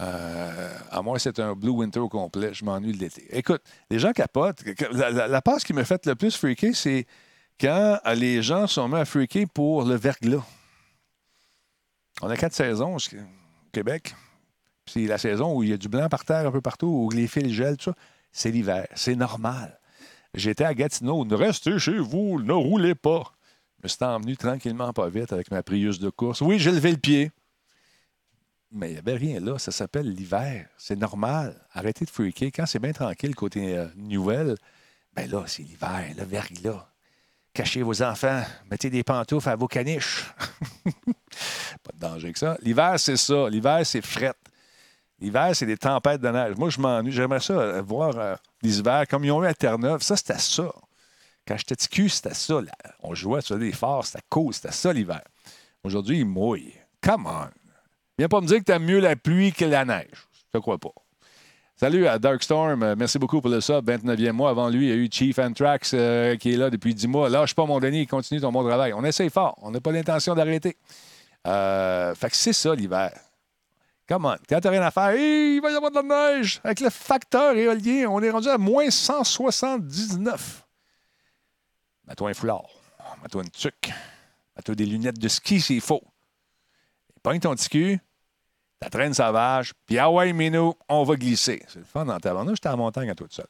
Euh, 0.00 0.78
à 0.90 1.02
moi, 1.02 1.18
c'est 1.18 1.38
un 1.38 1.54
Blue 1.54 1.70
Winter 1.70 2.00
au 2.00 2.08
complet. 2.08 2.52
Je 2.52 2.64
m'ennuie 2.64 2.92
de 2.92 2.98
l'été. 2.98 3.26
Écoute, 3.36 3.62
les 3.90 3.98
gens 3.98 4.12
capotent. 4.12 4.62
La, 4.92 5.42
passe 5.42 5.64
qui 5.64 5.72
me 5.72 5.84
fait 5.84 6.04
le 6.06 6.14
plus 6.14 6.36
freaker, 6.36 6.74
c'est 6.74 7.06
quand 7.60 7.98
les 8.16 8.42
gens 8.42 8.66
sont 8.66 8.88
mis 8.88 8.96
à 8.96 9.04
freaker 9.04 9.46
pour 9.52 9.84
le 9.84 9.94
verglas. 9.94 10.44
On 12.22 12.30
a 12.30 12.36
quatre 12.36 12.54
saisons 12.54 12.96
au 12.96 12.98
Québec. 13.72 14.14
C'est 14.86 15.06
la 15.06 15.18
saison 15.18 15.56
où 15.56 15.62
il 15.62 15.70
y 15.70 15.72
a 15.72 15.76
du 15.76 15.88
blanc 15.88 16.08
par 16.08 16.24
terre 16.24 16.46
un 16.46 16.50
peu 16.52 16.60
partout, 16.60 16.86
où 16.86 17.10
les 17.10 17.26
fils 17.26 17.52
gèlent, 17.52 17.76
tout 17.76 17.90
ça. 17.90 17.96
C'est 18.32 18.50
l'hiver. 18.50 18.86
C'est 18.94 19.16
normal. 19.16 19.78
J'étais 20.34 20.64
à 20.64 20.74
Gatineau. 20.74 21.24
Restez 21.30 21.78
chez 21.78 21.98
vous, 21.98 22.40
ne 22.40 22.52
roulez 22.52 22.94
pas. 22.94 23.32
Je 23.78 23.84
me 23.84 23.88
suis 23.88 24.04
emmené 24.04 24.36
tranquillement, 24.36 24.92
pas 24.92 25.08
vite, 25.08 25.32
avec 25.32 25.50
ma 25.50 25.62
Prius 25.62 26.00
de 26.00 26.10
course. 26.10 26.40
Oui, 26.40 26.58
j'ai 26.58 26.72
levé 26.72 26.90
le 26.90 26.96
pied. 26.96 27.30
Mais 28.72 28.90
il 28.90 28.92
n'y 28.94 28.98
avait 28.98 29.14
rien 29.14 29.38
là. 29.38 29.56
Ça 29.58 29.70
s'appelle 29.70 30.12
l'hiver. 30.12 30.66
C'est 30.76 30.96
normal. 30.96 31.54
Arrêtez 31.72 32.04
de 32.04 32.10
freaker. 32.10 32.50
Quand 32.52 32.66
c'est 32.66 32.80
bien 32.80 32.92
tranquille 32.92 33.34
côté 33.36 33.78
euh, 33.78 33.86
nouvelle, 33.94 34.56
ben 35.14 35.30
là, 35.30 35.44
c'est 35.46 35.62
l'hiver, 35.62 36.12
le 36.18 36.24
verglas. 36.24 36.88
Cachez 37.52 37.82
vos 37.82 38.02
enfants. 38.02 38.42
Mettez 38.68 38.90
des 38.90 39.04
pantoufles 39.04 39.48
à 39.48 39.54
vos 39.54 39.68
caniches. 39.68 40.24
Pas 41.84 41.92
de 41.94 42.00
danger 42.00 42.32
que 42.32 42.38
ça. 42.40 42.58
L'hiver, 42.62 42.98
c'est 42.98 43.16
ça. 43.16 43.48
L'hiver, 43.48 43.86
c'est 43.86 44.04
frette. 44.04 44.36
L'hiver, 45.24 45.56
c'est 45.56 45.64
des 45.64 45.78
tempêtes 45.78 46.20
de 46.20 46.28
neige. 46.28 46.54
Moi, 46.58 46.68
je 46.68 46.78
m'ennuie. 46.78 47.10
J'aimerais 47.10 47.40
ça 47.40 47.54
euh, 47.54 47.80
voir 47.80 48.18
euh, 48.18 48.34
des 48.62 48.78
hivers 48.78 49.08
comme 49.08 49.24
ils 49.24 49.32
ont 49.32 49.42
eu 49.42 49.46
à 49.46 49.54
Terre-Neuve. 49.54 50.02
Ça, 50.02 50.16
c'était 50.16 50.38
ça. 50.38 50.70
Quand 51.48 51.56
j'étais 51.56 51.76
petit 51.76 52.10
c'était 52.10 52.34
ça. 52.34 52.60
On 53.02 53.14
jouait 53.14 53.40
sur 53.40 53.58
des 53.58 53.72
forts, 53.72 54.04
c'était 54.04 54.22
cool. 54.28 54.52
C'était 54.52 54.72
ça 54.72 54.92
l'hiver. 54.92 55.22
Aujourd'hui, 55.82 56.18
il 56.18 56.26
mouille. 56.26 56.74
Come 57.00 57.26
on. 57.26 57.48
Viens 58.18 58.28
pas 58.28 58.42
me 58.42 58.46
dire 58.46 58.58
que 58.58 58.64
tu 58.64 58.72
aimes 58.72 58.84
mieux 58.84 59.00
la 59.00 59.16
pluie 59.16 59.54
que 59.54 59.64
la 59.64 59.86
neige. 59.86 60.28
Je 60.34 60.58
te 60.58 60.58
crois 60.58 60.76
pas. 60.76 60.92
Salut 61.74 62.06
à 62.06 62.18
Darkstorm. 62.18 62.82
Euh, 62.82 62.94
merci 62.94 63.18
beaucoup 63.18 63.40
pour 63.40 63.50
le 63.50 63.62
sub. 63.62 63.88
29e 63.88 64.32
mois. 64.32 64.50
Avant 64.50 64.68
lui, 64.68 64.88
il 64.88 64.88
y 64.90 64.92
a 64.92 64.96
eu 64.96 65.08
Chief 65.10 65.38
Anthrax 65.38 65.92
euh, 65.94 66.36
qui 66.36 66.52
est 66.52 66.58
là 66.58 66.68
depuis 66.68 66.94
10 66.94 67.08
mois. 67.08 67.30
Lâche 67.30 67.54
pas 67.54 67.64
mon 67.64 67.80
Denis, 67.80 68.06
continue 68.06 68.42
ton 68.42 68.52
bon 68.52 68.62
travail. 68.62 68.92
On 68.92 69.02
essaye 69.04 69.30
fort. 69.30 69.56
On 69.62 69.70
n'a 69.70 69.80
pas 69.80 69.90
l'intention 69.90 70.34
d'arrêter. 70.34 70.76
Fait 71.46 72.30
que 72.30 72.36
c'est 72.36 72.52
ça 72.52 72.74
l'hiver. 72.74 73.10
Comment? 74.06 74.36
Quand 74.48 74.60
t'as 74.60 74.70
rien 74.70 74.82
à 74.82 74.90
faire, 74.90 75.14
il 75.14 75.60
va 75.60 75.70
y 75.70 75.74
avoir 75.74 75.90
de 75.90 75.96
la 75.96 76.02
neige. 76.02 76.60
Avec 76.62 76.80
le 76.80 76.90
facteur 76.90 77.56
éolien, 77.56 78.08
on 78.10 78.22
est 78.22 78.30
rendu 78.30 78.48
à 78.48 78.58
moins 78.58 78.90
179. 78.90 80.64
Mets-toi 82.06 82.30
un 82.30 82.34
foulard. 82.34 82.68
Mets-toi 83.22 83.42
une 83.42 83.50
tuque. 83.50 83.90
Mets-toi 84.56 84.74
des 84.74 84.86
lunettes 84.86 85.18
de 85.18 85.28
ski 85.28 85.60
s'il 85.60 85.80
faut 85.80 86.02
pogne 87.24 87.40
ton 87.40 87.54
petit 87.54 87.68
cul, 87.68 88.00
ta 88.78 88.88
traîne 88.90 89.14
sauvage, 89.14 89.72
puis 89.86 89.98
ah 89.98 90.10
ouais, 90.10 90.32
Minou, 90.32 90.74
on 90.88 91.02
va 91.02 91.16
glisser. 91.16 91.62
C'est 91.66 91.80
le 91.80 91.84
fun 91.84 92.04
dans 92.04 92.20
ta 92.20 92.32
J'étais 92.50 92.68
la 92.68 92.76
montagne 92.76 93.10
à 93.10 93.14
toi 93.16 93.26
tout 93.26 93.34
seul. 93.34 93.46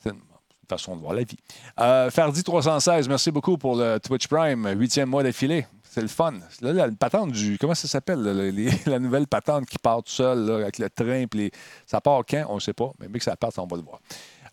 C'est 0.00 0.10
une 0.10 0.20
façon 0.68 0.96
de 0.96 1.00
voir 1.00 1.14
la 1.14 1.22
vie. 1.22 1.38
Euh, 1.80 2.10
Fardi 2.10 2.42
316, 2.42 3.08
merci 3.08 3.30
beaucoup 3.30 3.56
pour 3.56 3.76
le 3.76 3.98
Twitch 3.98 4.26
Prime, 4.26 4.68
huitième 4.76 5.08
mois 5.08 5.22
d'affilée. 5.22 5.66
C'est 5.96 6.02
le 6.02 6.08
fun. 6.08 6.34
Là, 6.60 6.74
la 6.74 6.90
patente 6.90 7.32
du. 7.32 7.56
Comment 7.56 7.74
ça 7.74 7.88
s'appelle? 7.88 8.20
la 8.86 8.98
nouvelle 8.98 9.26
patente 9.26 9.64
qui 9.64 9.78
part 9.78 10.02
tout 10.02 10.12
seul 10.12 10.50
avec 10.50 10.76
le 10.76 10.90
train. 10.90 11.24
Les, 11.32 11.50
ça 11.86 12.02
part 12.02 12.20
quand? 12.28 12.44
On 12.50 12.56
ne 12.56 12.60
sait 12.60 12.74
pas. 12.74 12.92
Mais 13.00 13.08
bien 13.08 13.16
que 13.16 13.24
ça 13.24 13.34
parte, 13.34 13.58
on 13.58 13.66
va 13.66 13.78
le 13.78 13.82
voir. 13.82 14.00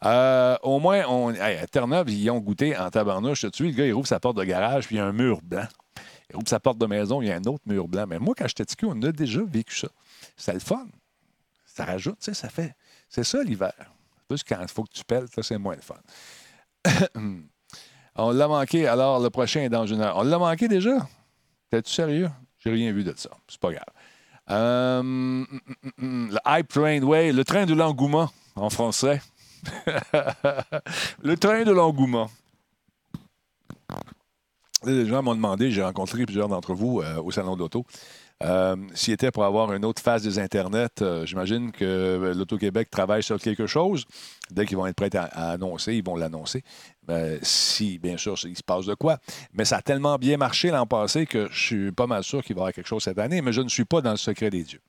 Euh, 0.05 0.55
au 0.63 0.79
moins, 0.79 1.03
on, 1.09 1.35
à 1.35 1.67
Terre-Neuve, 1.67 2.09
ils 2.11 2.29
ont 2.29 2.39
goûté 2.39 2.77
en 2.77 2.89
tabarnouche. 2.89 3.45
Tu 3.51 3.65
le 3.65 3.71
gars, 3.71 3.85
il 3.85 3.91
rouvre 3.91 4.07
sa 4.07 4.21
porte 4.21 4.37
de 4.37 4.43
garage, 4.45 4.87
puis 4.87 4.95
il 4.95 4.99
y 4.99 5.01
a 5.01 5.05
un 5.05 5.11
mur 5.11 5.41
blanc. 5.43 5.67
Il 6.29 6.37
ouvre 6.37 6.47
sa 6.47 6.61
porte 6.61 6.77
de 6.77 6.85
maison, 6.85 7.21
il 7.21 7.27
y 7.27 7.31
a 7.33 7.35
un 7.35 7.43
autre 7.43 7.63
mur 7.65 7.89
blanc. 7.89 8.05
Mais 8.07 8.19
moi, 8.19 8.33
quand 8.37 8.47
j'étais 8.47 8.63
petit, 8.63 8.85
on 8.85 9.01
a 9.01 9.11
déjà 9.11 9.41
vécu 9.43 9.75
ça. 9.75 9.89
C'est 10.37 10.53
le 10.53 10.59
fun. 10.59 10.87
Ça 11.65 11.83
rajoute, 11.83 12.19
tu 12.19 12.25
sais, 12.27 12.33
ça 12.33 12.47
fait. 12.47 12.73
C'est 13.09 13.25
ça 13.25 13.43
l'hiver. 13.43 13.73
Plus 14.29 14.45
quand 14.45 14.61
il 14.61 14.69
faut 14.69 14.83
que 14.83 14.93
tu 14.93 15.03
pelles, 15.03 15.25
c'est 15.41 15.57
moins 15.57 15.75
le 15.75 15.81
fun. 15.81 17.11
on 18.15 18.31
l'a 18.31 18.47
manqué, 18.47 18.87
alors 18.87 19.19
le 19.19 19.29
prochain 19.29 19.59
est 19.59 19.69
dans 19.69 19.85
une 19.85 19.99
heure. 19.99 20.15
On 20.15 20.23
l'a 20.23 20.39
manqué 20.39 20.69
déjà? 20.69 21.05
T'es-tu 21.73 21.91
sérieux? 21.91 22.29
J'ai 22.59 22.69
rien 22.69 22.91
vu 22.91 23.03
de 23.03 23.15
ça. 23.17 23.31
C'est 23.47 23.59
pas 23.59 23.71
grave. 23.71 23.83
Euh, 24.51 25.43
le 25.97 26.37
Hype 26.45 26.67
Train 26.67 27.01
Way, 27.01 27.31
le 27.31 27.43
train 27.43 27.65
de 27.65 27.73
l'engouement 27.73 28.29
en 28.55 28.69
français. 28.69 29.23
le 31.23 31.35
train 31.35 31.63
de 31.63 31.71
l'engouement. 31.71 32.29
Les 34.85 35.07
gens 35.07 35.23
m'ont 35.23 35.33
demandé, 35.33 35.71
j'ai 35.71 35.81
rencontré 35.81 36.27
plusieurs 36.27 36.47
d'entre 36.47 36.75
vous 36.75 37.01
euh, 37.01 37.19
au 37.23 37.31
Salon 37.31 37.55
de 37.55 37.61
l'Auto, 37.61 37.87
euh, 38.43 38.75
s'il 38.93 39.13
était 39.13 39.31
pour 39.31 39.45
avoir 39.45 39.73
une 39.73 39.85
autre 39.85 40.01
phase 40.01 40.23
des 40.23 40.39
Internets, 40.39 41.01
euh, 41.01 41.25
j'imagine 41.25 41.71
que 41.71 42.33
l'Auto-Québec 42.35 42.89
travaille 42.89 43.23
sur 43.23 43.39
quelque 43.39 43.67
chose. 43.67 44.05
Dès 44.51 44.65
qu'ils 44.65 44.77
vont 44.77 44.85
être 44.85 44.95
prêts 44.95 45.15
à, 45.15 45.51
annoncer, 45.51 45.95
ils 45.95 46.03
vont 46.03 46.15
l'annoncer. 46.15 46.63
Ben, 47.03 47.39
si, 47.41 47.99
bien 47.99 48.17
sûr, 48.17 48.35
il 48.43 48.57
se 48.57 48.63
passe 48.63 48.85
de 48.85 48.95
quoi. 48.95 49.17
Mais 49.53 49.65
ça 49.65 49.77
a 49.77 49.81
tellement 49.81 50.17
bien 50.17 50.37
marché 50.37 50.69
l'an 50.69 50.85
passé 50.85 51.25
que 51.25 51.47
je 51.51 51.65
suis 51.65 51.91
pas 51.91 52.07
mal 52.07 52.23
sûr 52.23 52.43
qu'il 52.43 52.55
va 52.55 52.59
y 52.59 52.61
avoir 52.63 52.73
quelque 52.73 52.87
chose 52.87 53.03
cette 53.03 53.19
année, 53.19 53.41
mais 53.41 53.53
je 53.53 53.61
ne 53.61 53.69
suis 53.69 53.85
pas 53.85 54.01
dans 54.01 54.11
le 54.11 54.17
secret 54.17 54.49
des 54.49 54.63
dieux. 54.63 54.81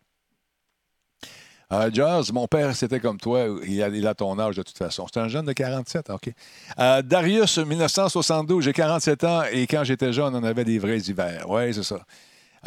Euh, 1.73 2.23
mon 2.32 2.46
père, 2.46 2.75
c'était 2.76 3.00
comme 3.00 3.18
toi. 3.18 3.46
Il 3.66 4.06
a, 4.06 4.14
ton 4.14 4.38
âge 4.38 4.56
de 4.56 4.62
toute 4.62 4.76
façon. 4.76 5.06
C'est 5.12 5.20
un 5.20 5.28
jeune 5.28 5.46
de 5.46 5.52
47, 5.52 6.11
OK. 6.11 6.30
Euh, 6.78 7.02
Darius, 7.02 7.58
1972, 7.58 8.64
j'ai 8.64 8.73
47 8.73 9.25
ans 9.25 9.42
et 9.50 9.66
quand 9.66 9.84
j'étais 9.84 10.12
jeune, 10.12 10.34
on 10.34 10.44
avait 10.44 10.64
des 10.64 10.78
vrais 10.78 10.99
hivers. 10.99 11.49
Oui, 11.49 11.73
c'est 11.73 11.82
ça. 11.82 12.00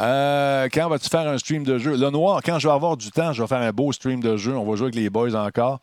Euh, 0.00 0.68
quand 0.72 0.88
vas-tu 0.88 1.08
faire 1.08 1.28
un 1.28 1.38
stream 1.38 1.64
de 1.64 1.78
jeu? 1.78 1.96
Le 1.96 2.10
noir, 2.10 2.40
quand 2.44 2.58
je 2.58 2.68
vais 2.68 2.74
avoir 2.74 2.96
du 2.96 3.10
temps, 3.10 3.32
je 3.32 3.42
vais 3.42 3.48
faire 3.48 3.60
un 3.60 3.72
beau 3.72 3.92
stream 3.92 4.20
de 4.20 4.36
jeu. 4.36 4.56
On 4.56 4.64
va 4.64 4.76
jouer 4.76 4.86
avec 4.86 4.94
les 4.94 5.10
boys 5.10 5.34
encore. 5.34 5.80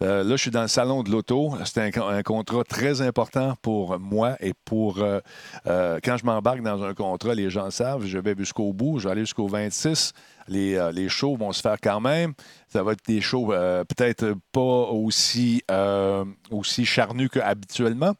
là, 0.00 0.22
je 0.24 0.36
suis 0.36 0.50
dans 0.50 0.62
le 0.62 0.68
salon 0.68 1.02
de 1.02 1.10
l'auto. 1.10 1.54
C'est 1.64 1.96
un, 1.96 2.22
contrat 2.22 2.64
très 2.64 3.00
important 3.00 3.54
pour 3.62 3.98
moi 3.98 4.36
et 4.40 4.52
pour. 4.64 4.96
quand 4.96 6.16
je 6.16 6.24
m'embarque 6.24 6.62
dans 6.62 6.82
un 6.82 6.94
contrat, 6.94 7.34
les 7.34 7.50
gens 7.50 7.70
savent, 7.70 8.04
je 8.04 8.18
vais 8.18 8.34
jusqu'au 8.36 8.72
bout. 8.72 8.98
Je 8.98 9.04
vais 9.04 9.12
aller 9.12 9.22
jusqu'au 9.22 9.48
26. 9.48 10.12
Les, 10.48 10.90
les 10.92 11.08
shows 11.08 11.36
vont 11.36 11.52
se 11.52 11.60
faire 11.60 11.76
quand 11.82 12.00
même. 12.00 12.34
Ça 12.74 12.82
va 12.82 12.90
être 12.90 13.06
des 13.06 13.20
shows 13.20 13.52
euh, 13.52 13.84
peut-être 13.84 14.34
pas 14.50 14.60
aussi, 14.60 15.62
euh, 15.70 16.24
aussi 16.50 16.84
charnus 16.84 17.28
qu'habituellement, 17.32 18.14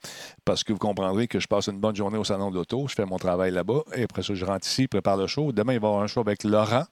parce 0.44 0.62
que 0.62 0.72
vous 0.72 0.78
comprendrez 0.78 1.26
que 1.26 1.40
je 1.40 1.48
passe 1.48 1.66
une 1.66 1.80
bonne 1.80 1.96
journée 1.96 2.18
au 2.18 2.22
salon 2.22 2.52
de 2.52 2.54
l'auto, 2.54 2.86
je 2.88 2.94
fais 2.94 3.04
mon 3.04 3.16
travail 3.16 3.50
là-bas, 3.50 3.82
et 3.96 4.04
après 4.04 4.22
ça, 4.22 4.32
je 4.32 4.44
rentre 4.44 4.64
ici, 4.64 4.86
prépare 4.86 5.16
le 5.16 5.26
show. 5.26 5.50
Demain, 5.50 5.72
il 5.72 5.80
va 5.80 5.88
y 5.88 5.90
avoir 5.90 6.04
un 6.04 6.06
show 6.06 6.20
avec 6.20 6.44
Laurent. 6.44 6.84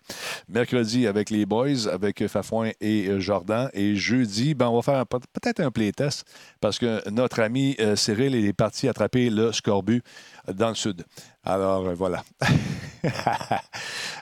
Mercredi, 0.48 1.06
avec 1.06 1.30
les 1.30 1.46
boys, 1.46 1.86
avec 1.88 2.26
Fafouin 2.26 2.72
et 2.80 3.06
euh, 3.06 3.20
Jordan. 3.20 3.70
Et 3.74 3.94
jeudi, 3.94 4.54
ben, 4.54 4.66
on 4.66 4.80
va 4.80 4.82
faire 4.82 5.06
peut-être 5.06 5.60
un 5.60 5.70
playtest, 5.70 6.24
parce 6.60 6.80
que 6.80 7.08
notre 7.10 7.38
ami 7.38 7.76
Cyril 7.94 8.34
est 8.34 8.52
parti 8.52 8.88
attraper 8.88 9.30
le 9.30 9.52
scorbut 9.52 10.02
dans 10.52 10.70
le 10.70 10.74
sud. 10.74 11.04
Alors, 11.44 11.92
voilà. 11.94 12.22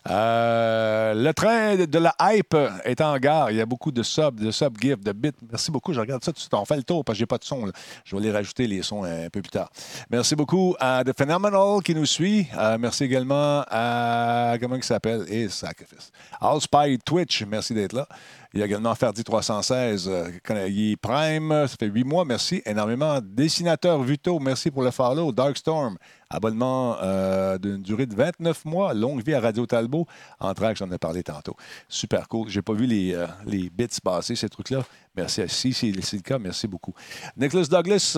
le 0.06 1.32
train 1.32 1.76
de 1.76 1.98
la 1.98 2.14
hype 2.20 2.56
est 2.84 3.00
en 3.02 3.18
gare 3.18 3.50
il 3.50 3.58
y 3.58 3.60
a 3.60 3.66
beaucoup 3.66 3.92
de 3.92 4.02
subs, 4.02 4.40
de 4.40 4.50
sub 4.50 4.80
gifs, 4.80 5.00
de 5.00 5.12
bits. 5.12 5.32
Merci 5.50 5.70
beaucoup. 5.70 5.92
Je 5.92 6.00
regarde 6.00 6.24
ça 6.24 6.32
tout 6.32 6.36
de 6.36 6.40
suite. 6.40 6.54
On 6.54 6.64
fait 6.64 6.76
le 6.76 6.82
tour 6.82 7.04
parce 7.04 7.16
que 7.16 7.20
j'ai 7.20 7.26
pas 7.26 7.36
de 7.36 7.44
son. 7.44 7.70
Je 8.04 8.16
vais 8.16 8.22
les 8.22 8.32
rajouter 8.32 8.66
les 8.66 8.82
sons 8.82 9.04
un 9.04 9.28
peu 9.28 9.42
plus 9.42 9.50
tard. 9.50 9.70
Merci 10.08 10.34
beaucoup 10.34 10.74
à 10.80 11.04
The 11.04 11.16
Phenomenal 11.16 11.82
qui 11.82 11.94
nous 11.94 12.06
suit. 12.06 12.46
Euh, 12.56 12.78
merci 12.78 13.04
également 13.04 13.64
à 13.68 14.56
comment 14.58 14.76
il 14.76 14.82
s'appelle? 14.84 15.26
Et 15.28 15.50
Sacrifice. 15.50 16.10
Allspy 16.40 16.98
Twitch, 17.04 17.44
merci 17.44 17.74
d'être 17.74 17.92
là. 17.92 18.08
Il 18.52 18.58
y 18.58 18.62
a 18.64 18.66
également 18.66 18.92
Ferdi 18.96 19.22
316, 19.22 20.08
euh, 20.08 20.96
Prime, 21.00 21.68
ça 21.68 21.76
fait 21.78 21.86
huit 21.86 22.02
mois, 22.02 22.24
merci 22.24 22.60
énormément. 22.66 23.20
Dessinateur 23.22 24.02
Vuto, 24.02 24.40
merci 24.40 24.72
pour 24.72 24.82
le 24.82 24.90
follow. 24.90 25.30
Darkstorm, 25.30 25.96
abonnement 26.30 26.96
euh, 27.02 27.58
d'une 27.58 27.82
durée 27.82 28.06
de 28.06 28.14
29 28.14 28.64
mois, 28.64 28.94
longue 28.94 29.22
vie 29.22 29.34
à 29.34 29.40
Radio 29.40 29.66
Talbot. 29.66 30.06
En 30.38 30.54
track, 30.54 30.76
j'en 30.76 30.90
ai 30.90 30.98
parlé 30.98 31.22
tantôt. 31.22 31.56
Super 31.88 32.28
cool. 32.28 32.48
J'ai 32.48 32.62
pas 32.62 32.72
vu 32.72 32.86
les, 32.86 33.14
euh, 33.14 33.26
les 33.46 33.68
bits 33.68 33.88
passer, 34.02 34.36
ces 34.36 34.48
trucs-là. 34.48 34.84
Merci. 35.16 35.42
Si 35.48 35.72
c'est 35.72 35.90
le 35.90 36.22
cas, 36.22 36.38
merci 36.38 36.68
beaucoup. 36.68 36.94
Nicholas 37.36 37.66
Douglas, 37.66 38.16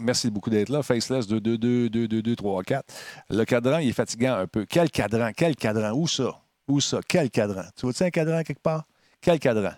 merci 0.00 0.30
beaucoup 0.30 0.50
d'être 0.50 0.68
là. 0.68 0.82
Faceless 0.82 1.26
2, 1.28 1.40
2, 1.40 1.56
2, 1.56 1.88
2, 1.88 2.08
2, 2.08 2.22
2, 2.22 2.36
3, 2.36 2.62
4. 2.64 2.84
Le 3.30 3.44
cadran, 3.44 3.78
il 3.78 3.88
est 3.88 3.92
fatigant 3.92 4.34
un 4.34 4.46
peu. 4.46 4.66
Quel 4.68 4.90
cadran? 4.90 5.30
Quel 5.34 5.54
cadran? 5.54 5.92
Où 5.92 6.08
ça? 6.08 6.40
Où 6.66 6.80
ça? 6.80 7.00
Quel 7.06 7.30
cadran? 7.30 7.64
Tu 7.76 7.86
vois-tu 7.86 8.02
un 8.02 8.10
cadran 8.10 8.42
quelque 8.42 8.62
part? 8.62 8.84
Quel 9.20 9.38
cadran? 9.38 9.72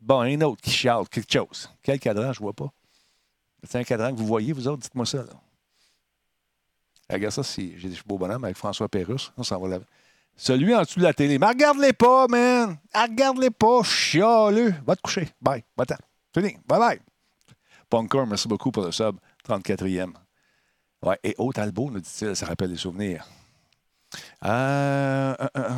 Bon, 0.00 0.20
un 0.20 0.40
autre 0.42 0.60
qui 0.60 0.70
chiale 0.70 1.08
quelque 1.08 1.32
chose. 1.32 1.70
Quel 1.82 1.98
cadran, 1.98 2.32
je 2.32 2.40
vois 2.40 2.52
pas. 2.52 2.70
C'est 3.62 3.78
un 3.78 3.84
cadran 3.84 4.12
que 4.12 4.18
vous 4.18 4.26
voyez, 4.26 4.52
vous 4.52 4.68
autres? 4.68 4.82
Dites-moi 4.82 5.06
ça. 5.06 5.18
Là. 5.18 5.32
Regarde 7.10 7.32
ça, 7.32 7.42
j'ai 7.42 7.88
des 7.88 7.96
beaux 8.04 8.18
bonhommes 8.18 8.44
avec 8.44 8.56
François 8.56 8.88
Pérusse. 8.88 9.32
On 9.36 9.42
s'en 9.42 9.60
va. 9.60 9.78
Celui 10.36 10.74
en 10.74 10.82
dessous 10.82 10.98
de 10.98 11.04
la 11.04 11.14
télé. 11.14 11.38
Mais 11.38 11.46
regarde-les 11.46 11.92
pas, 11.92 12.26
man! 12.28 12.76
Regarde-les 12.94 13.50
pas, 13.50 13.82
chialeux. 13.82 14.74
Va 14.86 14.96
te 14.96 15.02
coucher. 15.02 15.28
Bye. 15.40 15.64
Va-t'en. 15.76 15.96
Fini. 16.34 16.58
Bye-bye. 16.68 16.98
Punker, 17.88 18.26
merci 18.26 18.48
beaucoup 18.48 18.70
pour 18.70 18.84
le 18.84 18.92
sub. 18.92 19.16
34e. 19.48 20.12
Ouais, 21.02 21.18
et 21.22 21.34
Haute 21.38 21.58
Albo, 21.58 21.90
nous 21.90 22.00
dit-il, 22.00 22.34
ça 22.34 22.46
rappelle 22.46 22.70
les 22.70 22.76
souvenirs. 22.76 23.26
Euh, 24.44 25.34
euh, 25.40 25.48
euh, 25.56 25.70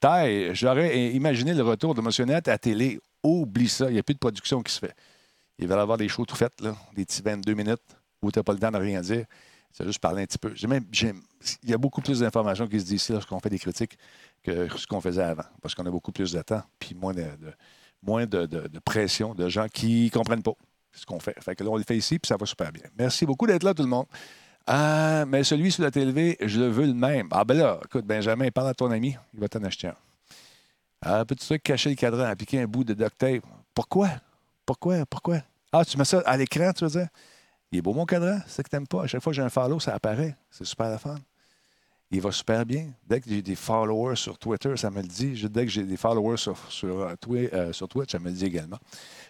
Taille, 0.00 0.54
j'aurais 0.54 1.10
imaginé 1.12 1.54
le 1.54 1.62
retour 1.62 1.94
de 1.94 2.00
Motionnette 2.00 2.48
à 2.48 2.58
télé. 2.58 3.00
Oublie 3.22 3.68
ça, 3.68 3.90
il 3.90 3.94
n'y 3.94 3.98
a 3.98 4.02
plus 4.02 4.14
de 4.14 4.18
production 4.18 4.62
qui 4.62 4.72
se 4.72 4.78
fait. 4.78 4.94
Il 5.58 5.66
va 5.66 5.76
y 5.76 5.78
avoir 5.78 5.98
des 5.98 6.08
shows 6.08 6.24
tout 6.24 6.36
faits, 6.36 6.60
là, 6.60 6.76
des 6.94 7.04
petits 7.04 7.22
22 7.22 7.54
minutes 7.54 7.82
où 8.22 8.30
tu 8.30 8.38
n'as 8.38 8.42
pas 8.42 8.52
le 8.52 8.58
temps 8.58 8.70
de 8.70 8.78
rien 8.78 9.00
dire. 9.00 9.26
C'est 9.72 9.84
juste 9.86 10.00
parler 10.00 10.22
un 10.22 10.26
petit 10.26 10.38
peu. 10.38 10.52
Même, 10.66 10.84
il 11.62 11.70
y 11.70 11.74
a 11.74 11.78
beaucoup 11.78 12.00
plus 12.00 12.20
d'informations 12.20 12.66
qui 12.66 12.80
se 12.80 12.84
disent 12.84 13.02
ici 13.02 13.12
lorsqu'on 13.12 13.38
fait 13.38 13.50
des 13.50 13.58
critiques 13.58 13.98
que 14.42 14.68
ce 14.76 14.86
qu'on 14.86 15.00
faisait 15.00 15.22
avant, 15.22 15.44
parce 15.62 15.74
qu'on 15.74 15.86
a 15.86 15.90
beaucoup 15.90 16.12
plus 16.12 16.32
de 16.32 16.42
temps, 16.42 16.62
puis 16.78 16.94
moins 16.94 17.14
de, 17.14 17.24
moins 18.02 18.26
de, 18.26 18.68
pression 18.84 19.34
de 19.34 19.48
gens 19.48 19.66
qui 19.68 20.04
ne 20.06 20.10
comprennent 20.10 20.42
pas 20.42 20.54
ce 20.92 21.06
qu'on 21.06 21.20
fait. 21.20 21.36
Fait 21.42 21.54
que 21.54 21.62
là, 21.62 21.70
on 21.70 21.76
le 21.76 21.84
fait 21.84 21.96
ici, 21.96 22.18
puis 22.18 22.28
ça 22.28 22.36
va 22.36 22.46
super 22.46 22.72
bien. 22.72 22.84
Merci 22.98 23.26
beaucoup 23.26 23.46
d'être 23.46 23.62
là, 23.62 23.74
tout 23.74 23.82
le 23.82 23.88
monde. 23.88 24.06
Ah, 24.66 25.24
mais 25.26 25.44
celui 25.44 25.72
sur 25.72 25.82
la 25.82 25.90
télé, 25.90 26.36
je 26.40 26.60
le 26.60 26.68
veux 26.68 26.86
le 26.86 26.94
même. 26.94 27.28
Ah, 27.30 27.44
ben 27.44 27.56
là, 27.56 27.80
écoute, 27.84 28.04
Benjamin, 28.04 28.50
parle 28.50 28.68
à 28.68 28.74
ton 28.74 28.90
ami, 28.90 29.16
il 29.32 29.40
va 29.40 29.48
t'en 29.48 29.62
acheter 29.64 29.88
un. 29.88 29.94
Ah, 31.00 31.24
petit 31.24 31.46
truc, 31.46 31.62
cacher 31.62 31.90
le 31.90 31.94
cadran, 31.94 32.24
appliquer 32.24 32.60
un 32.60 32.66
bout 32.66 32.84
de 32.84 32.92
duct 32.92 33.16
tape? 33.16 33.44
Pourquoi? 33.72 34.10
Pourquoi? 34.66 35.06
Pourquoi? 35.06 35.38
Ah, 35.72 35.84
tu 35.84 35.96
mets 35.96 36.04
ça 36.04 36.20
à 36.26 36.36
l'écran, 36.36 36.72
tu 36.72 36.84
veux 36.84 36.90
dire? 36.90 37.08
Il 37.70 37.78
est 37.78 37.82
beau 37.82 37.92
mon 37.92 38.06
cadran, 38.06 38.38
c'est 38.46 38.62
que 38.62 38.70
t'aimes 38.70 38.86
pas. 38.86 39.02
À 39.02 39.06
chaque 39.06 39.22
fois 39.22 39.30
que 39.30 39.36
j'ai 39.36 39.42
un 39.42 39.50
follow, 39.50 39.78
ça 39.78 39.94
apparaît. 39.94 40.34
C'est 40.50 40.64
super 40.64 40.88
la 40.88 40.98
fun. 40.98 41.16
Il 42.10 42.22
va 42.22 42.32
super 42.32 42.64
bien. 42.64 42.86
Dès 43.06 43.20
que 43.20 43.28
j'ai 43.28 43.42
des 43.42 43.54
followers 43.54 44.16
sur 44.16 44.38
Twitter, 44.38 44.74
ça 44.76 44.90
me 44.90 45.02
le 45.02 45.08
dit. 45.08 45.46
Dès 45.50 45.66
que 45.66 45.70
j'ai 45.70 45.82
des 45.82 45.98
followers 45.98 46.38
sur, 46.38 46.56
sur, 46.70 47.00
euh, 47.00 47.14
euh, 47.30 47.72
sur 47.72 47.86
Twitch, 47.86 48.12
ça 48.12 48.18
me 48.18 48.26
le 48.26 48.32
dit 48.32 48.46
également. 48.46 48.78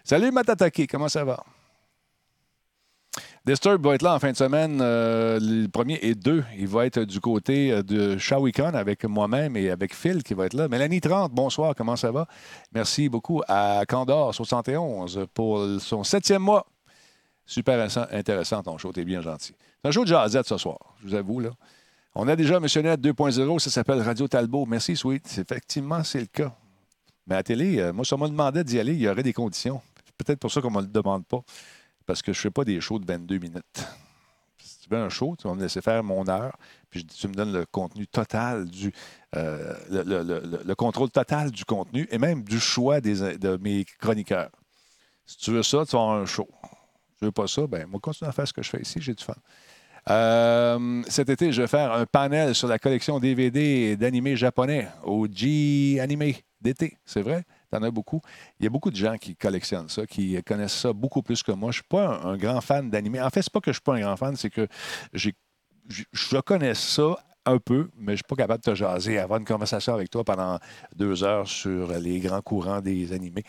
Salut 0.05 0.31
Matataki, 0.31 0.87
comment 0.87 1.09
ça 1.09 1.25
va? 1.25 1.43
Disturb 3.45 3.85
va 3.85 3.95
être 3.95 4.01
là 4.03 4.15
en 4.15 4.19
fin 4.19 4.31
de 4.31 4.37
semaine, 4.37 4.79
euh, 4.81 5.39
le 5.41 5.67
premier 5.67 5.99
et 6.01 6.15
deux. 6.15 6.45
Il 6.57 6.67
va 6.67 6.85
être 6.85 7.01
du 7.01 7.19
côté 7.19 7.83
de 7.83 8.17
Shawicon 8.17 8.73
avec 8.73 9.03
moi-même 9.03 9.57
et 9.57 9.69
avec 9.69 9.93
Phil 9.93 10.23
qui 10.23 10.33
va 10.33 10.45
être 10.45 10.53
là. 10.53 10.69
Mélanie 10.69 11.01
30, 11.01 11.33
bonsoir, 11.33 11.75
comment 11.75 11.97
ça 11.97 12.11
va? 12.11 12.27
Merci 12.73 13.09
beaucoup 13.09 13.41
à 13.49 13.83
Candor 13.87 14.33
71 14.33 15.25
pour 15.33 15.65
son 15.79 16.05
septième 16.05 16.43
mois. 16.43 16.65
Super 17.49 17.89
intéressant 18.11 18.61
ton 18.61 18.77
show, 18.77 18.91
t'es 18.91 19.03
bien 19.03 19.21
gentil. 19.21 19.55
C'est 19.81 19.89
un 19.89 19.91
show 19.91 20.03
de 20.03 20.09
jazzette 20.09 20.45
ce 20.45 20.55
soir, 20.59 20.77
je 21.01 21.07
vous 21.07 21.15
avoue. 21.15 21.39
là. 21.39 21.49
On 22.13 22.27
a 22.27 22.35
déjà 22.35 22.59
mentionné 22.59 22.93
2.0, 22.93 23.57
ça 23.57 23.71
s'appelle 23.71 24.03
Radio 24.03 24.27
Talbot. 24.27 24.67
Merci, 24.67 24.95
Sweet. 24.95 25.39
Effectivement, 25.39 26.03
c'est 26.03 26.19
le 26.19 26.27
cas. 26.27 26.55
Mais 27.25 27.33
à 27.33 27.41
télé, 27.41 27.79
euh, 27.79 27.91
moi, 27.91 28.05
si 28.05 28.13
on 28.13 28.19
me 28.19 28.27
demandait 28.27 28.63
d'y 28.63 28.79
aller, 28.79 28.93
il 28.93 29.01
y 29.01 29.09
aurait 29.09 29.23
des 29.23 29.33
conditions. 29.33 29.81
Peut-être 30.15 30.37
pour 30.37 30.51
ça 30.51 30.61
qu'on 30.61 30.69
ne 30.69 30.75
me 30.75 30.81
le 30.81 30.89
demande 30.89 31.25
pas 31.25 31.41
parce 32.05 32.21
que 32.21 32.33
je 32.33 32.37
ne 32.37 32.41
fais 32.41 32.51
pas 32.51 32.63
des 32.63 32.79
shows 32.81 32.99
de 32.99 33.07
22 33.07 33.39
minutes. 33.39 33.87
Si 34.59 34.81
tu 34.81 34.89
veux 34.91 34.99
un 34.99 35.09
show, 35.09 35.35
tu 35.35 35.47
vas 35.47 35.55
me 35.55 35.61
laisser 35.61 35.81
faire 35.81 36.03
mon 36.03 36.27
heure, 36.29 36.55
puis 36.91 37.03
tu 37.03 37.27
me 37.27 37.33
donnes 37.33 37.51
le 37.51 37.65
contenu 37.65 38.05
total 38.05 38.69
du. 38.69 38.93
Euh, 39.35 39.73
le, 39.89 40.73
contrôle 40.75 41.09
total 41.09 41.49
du 41.49 41.65
contenu 41.65 42.07
et 42.11 42.19
même 42.19 42.43
du 42.43 42.59
choix 42.59 43.01
des, 43.01 43.39
de 43.39 43.57
mes 43.57 43.85
chroniqueurs. 43.99 44.51
Si 45.25 45.37
tu 45.37 45.49
veux 45.49 45.63
ça, 45.63 45.83
tu 45.87 45.95
vas 45.95 46.03
avoir 46.03 46.21
un 46.21 46.27
show. 46.27 46.47
Tu 47.19 47.25
veux 47.25 47.31
pas 47.31 47.47
ça, 47.47 47.67
ben 47.67 47.85
moi, 47.87 47.99
continue 47.99 48.29
à 48.29 48.31
faire 48.31 48.47
ce 48.47 48.53
que 48.53 48.61
je 48.61 48.69
fais 48.69 48.81
ici, 48.81 48.99
j'ai 49.01 49.13
du 49.13 49.23
fun. 49.23 49.35
Euh, 50.09 51.03
cet 51.07 51.29
été, 51.29 51.51
je 51.51 51.61
vais 51.61 51.67
faire 51.67 51.91
un 51.91 52.05
panel 52.05 52.55
sur 52.55 52.67
la 52.67 52.79
collection 52.79 53.19
DVD 53.19 53.97
d'animés 53.97 54.35
japonais 54.35 54.87
au 55.03 55.27
G-Animé 55.27 56.37
d'été, 56.61 56.97
c'est 57.05 57.21
vrai? 57.21 57.43
T'en 57.69 57.83
as 57.83 57.91
beaucoup. 57.91 58.21
Il 58.59 58.63
y 58.63 58.67
a 58.67 58.69
beaucoup 58.69 58.89
de 58.89 58.95
gens 58.95 59.17
qui 59.17 59.35
collectionnent 59.35 59.89
ça, 59.89 60.05
qui 60.07 60.41
connaissent 60.43 60.77
ça 60.77 60.93
beaucoup 60.93 61.21
plus 61.21 61.43
que 61.43 61.51
moi. 61.51 61.71
Je 61.71 61.79
ne 61.79 61.81
suis 61.81 61.89
pas 61.89 62.21
un, 62.23 62.37
grand 62.37 62.61
fan 62.61 62.89
d'animé. 62.89 63.21
En 63.21 63.29
fait, 63.29 63.41
c'est 63.41 63.53
pas 63.53 63.59
que 63.59 63.71
je 63.71 63.71
ne 63.71 63.73
suis 63.75 63.83
pas 63.83 63.95
un 63.95 64.01
grand 64.01 64.17
fan, 64.17 64.35
c'est 64.35 64.49
que 64.49 64.67
je, 65.13 65.29
je 65.87 66.39
connais 66.39 66.73
ça 66.73 67.17
un 67.49 67.57
peu, 67.57 67.89
mais 67.97 68.07
je 68.07 68.11
ne 68.11 68.15
suis 68.17 68.23
pas 68.23 68.35
capable 68.35 68.63
de 68.63 68.71
te 68.71 68.75
jaser, 68.75 69.17
avoir 69.19 69.39
une 69.39 69.45
conversation 69.45 69.93
avec 69.93 70.09
toi 70.09 70.23
pendant 70.23 70.59
deux 70.95 71.23
heures 71.23 71.47
sur 71.47 71.91
les 71.97 72.19
grands 72.19 72.41
courants 72.41 72.81
des 72.81 73.13
animés. 73.13 73.43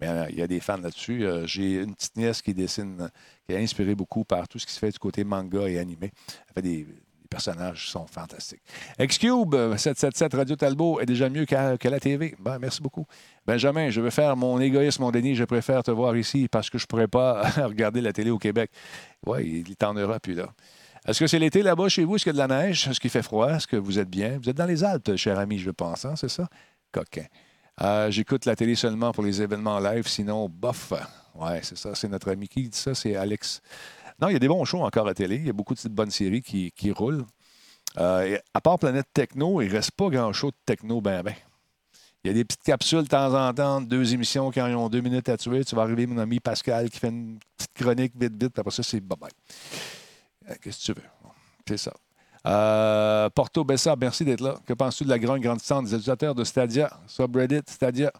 Mais 0.00 0.08
euh, 0.08 0.26
il 0.30 0.38
y 0.38 0.42
a 0.42 0.46
des 0.46 0.60
fans 0.60 0.78
là-dessus. 0.78 1.24
Euh, 1.24 1.46
j'ai 1.46 1.82
une 1.82 1.94
petite 1.94 2.16
nièce 2.16 2.42
qui 2.42 2.54
dessine, 2.54 3.10
qui 3.46 3.54
est 3.54 3.62
inspirée 3.62 3.94
beaucoup 3.94 4.24
par 4.24 4.48
tout 4.48 4.58
ce 4.58 4.66
qui 4.66 4.72
se 4.72 4.78
fait 4.78 4.90
du 4.90 4.98
côté 4.98 5.24
manga 5.24 5.68
et 5.68 5.78
animé. 5.78 6.12
Elle 6.48 6.54
fait 6.54 6.62
des, 6.62 6.86
personnages 7.32 7.88
sont 7.88 8.06
fantastiques. 8.06 8.62
Xcube 9.00 9.54
777 9.54 10.34
Radio 10.34 10.56
Talbot 10.56 11.00
est 11.00 11.06
déjà 11.06 11.30
mieux 11.30 11.46
que 11.46 11.88
la 11.88 12.00
TV. 12.00 12.34
Ben, 12.38 12.58
merci 12.58 12.82
beaucoup. 12.82 13.06
Benjamin, 13.46 13.88
je 13.88 14.02
vais 14.02 14.10
faire 14.10 14.36
mon 14.36 14.60
égoïsme, 14.60 15.02
mon 15.02 15.10
déni. 15.10 15.34
Je 15.34 15.44
préfère 15.44 15.82
te 15.82 15.90
voir 15.90 16.14
ici 16.16 16.46
parce 16.50 16.68
que 16.68 16.76
je 16.76 16.84
ne 16.84 16.88
pourrais 16.88 17.08
pas 17.08 17.42
regarder 17.56 18.02
la 18.02 18.12
télé 18.12 18.30
au 18.30 18.38
Québec. 18.38 18.70
Oui, 19.26 19.64
il 19.66 19.70
est 19.70 19.82
en 19.82 19.94
Europe, 19.94 20.20
puis 20.22 20.34
là. 20.34 20.52
Est-ce 21.06 21.18
que 21.18 21.26
c'est 21.26 21.38
l'été 21.38 21.62
là-bas 21.62 21.88
chez 21.88 22.04
vous? 22.04 22.16
Est-ce 22.16 22.24
qu'il 22.24 22.36
y 22.36 22.40
a 22.40 22.46
de 22.46 22.52
la 22.52 22.62
neige? 22.62 22.86
Est-ce 22.86 23.00
qu'il 23.00 23.10
fait 23.10 23.22
froid? 23.22 23.50
Est-ce 23.50 23.66
que 23.66 23.76
vous 23.76 23.98
êtes 23.98 24.08
bien? 24.08 24.38
Vous 24.38 24.48
êtes 24.48 24.56
dans 24.56 24.66
les 24.66 24.84
Alpes, 24.84 25.16
cher 25.16 25.38
ami, 25.38 25.58
je 25.58 25.70
pense, 25.70 26.04
hein, 26.04 26.14
c'est 26.16 26.28
ça? 26.28 26.48
Coquin. 26.92 27.24
Euh, 27.80 28.10
j'écoute 28.10 28.44
la 28.44 28.54
télé 28.54 28.74
seulement 28.76 29.12
pour 29.12 29.24
les 29.24 29.42
événements 29.42 29.80
live, 29.80 30.06
sinon, 30.06 30.48
bof. 30.48 30.92
Ouais, 31.34 31.60
c'est 31.62 31.76
ça, 31.76 31.94
c'est 31.94 32.08
notre 32.08 32.30
ami 32.30 32.46
qui 32.46 32.68
dit 32.68 32.78
ça, 32.78 32.94
c'est 32.94 33.16
Alex. 33.16 33.62
Non, 34.20 34.28
il 34.28 34.34
y 34.34 34.36
a 34.36 34.38
des 34.38 34.48
bons 34.48 34.64
shows 34.64 34.82
encore 34.82 35.08
à 35.08 35.14
télé. 35.14 35.36
Il 35.36 35.46
y 35.46 35.50
a 35.50 35.52
beaucoup 35.52 35.74
de 35.74 35.88
bonnes 35.88 36.10
séries 36.10 36.42
qui, 36.42 36.90
roulent. 36.92 37.24
Euh, 37.98 38.38
à 38.54 38.60
part 38.60 38.78
Planète 38.78 39.06
Techno, 39.12 39.60
il 39.60 39.68
ne 39.68 39.72
reste 39.72 39.92
pas 39.92 40.08
grand 40.08 40.32
show 40.32 40.50
de 40.50 40.56
techno, 40.64 41.00
ben 41.00 41.22
ben. 41.22 41.34
Il 42.24 42.28
y 42.28 42.30
a 42.30 42.34
des 42.34 42.44
petites 42.44 42.62
capsules 42.62 43.02
de 43.02 43.08
temps 43.08 43.34
en 43.34 43.52
temps, 43.52 43.80
deux 43.80 44.14
émissions 44.14 44.52
qui 44.52 44.60
ont 44.60 44.88
deux 44.88 45.00
minutes 45.00 45.28
à 45.28 45.36
tuer. 45.36 45.64
Tu 45.64 45.74
vas 45.74 45.82
arriver, 45.82 46.06
mon 46.06 46.18
ami 46.18 46.38
Pascal, 46.38 46.88
qui 46.88 47.00
fait 47.00 47.08
une 47.08 47.40
petite 47.56 47.74
chronique 47.74 48.12
vite, 48.14 48.40
vite, 48.40 48.56
après 48.56 48.70
ça, 48.70 48.84
c'est 48.84 49.00
bye-bye. 49.00 49.30
Euh, 50.48 50.54
qu'est-ce 50.60 50.92
que 50.92 50.92
tu 50.92 51.00
veux? 51.00 51.08
C'est 51.66 51.76
ça. 51.76 51.92
Euh, 52.46 53.30
Porto 53.30 53.64
Bessa, 53.64 53.94
merci 53.96 54.24
d'être 54.24 54.40
là. 54.40 54.56
Que 54.66 54.72
penses-tu 54.72 55.04
de 55.04 55.08
la 55.08 55.18
grande 55.18 55.40
grandissante 55.40 55.84
des 55.84 55.92
utilisateurs 55.92 56.34
de 56.34 56.44
Stadia, 56.44 56.90
subreddit, 57.06 57.60
Stadia? 57.66 58.12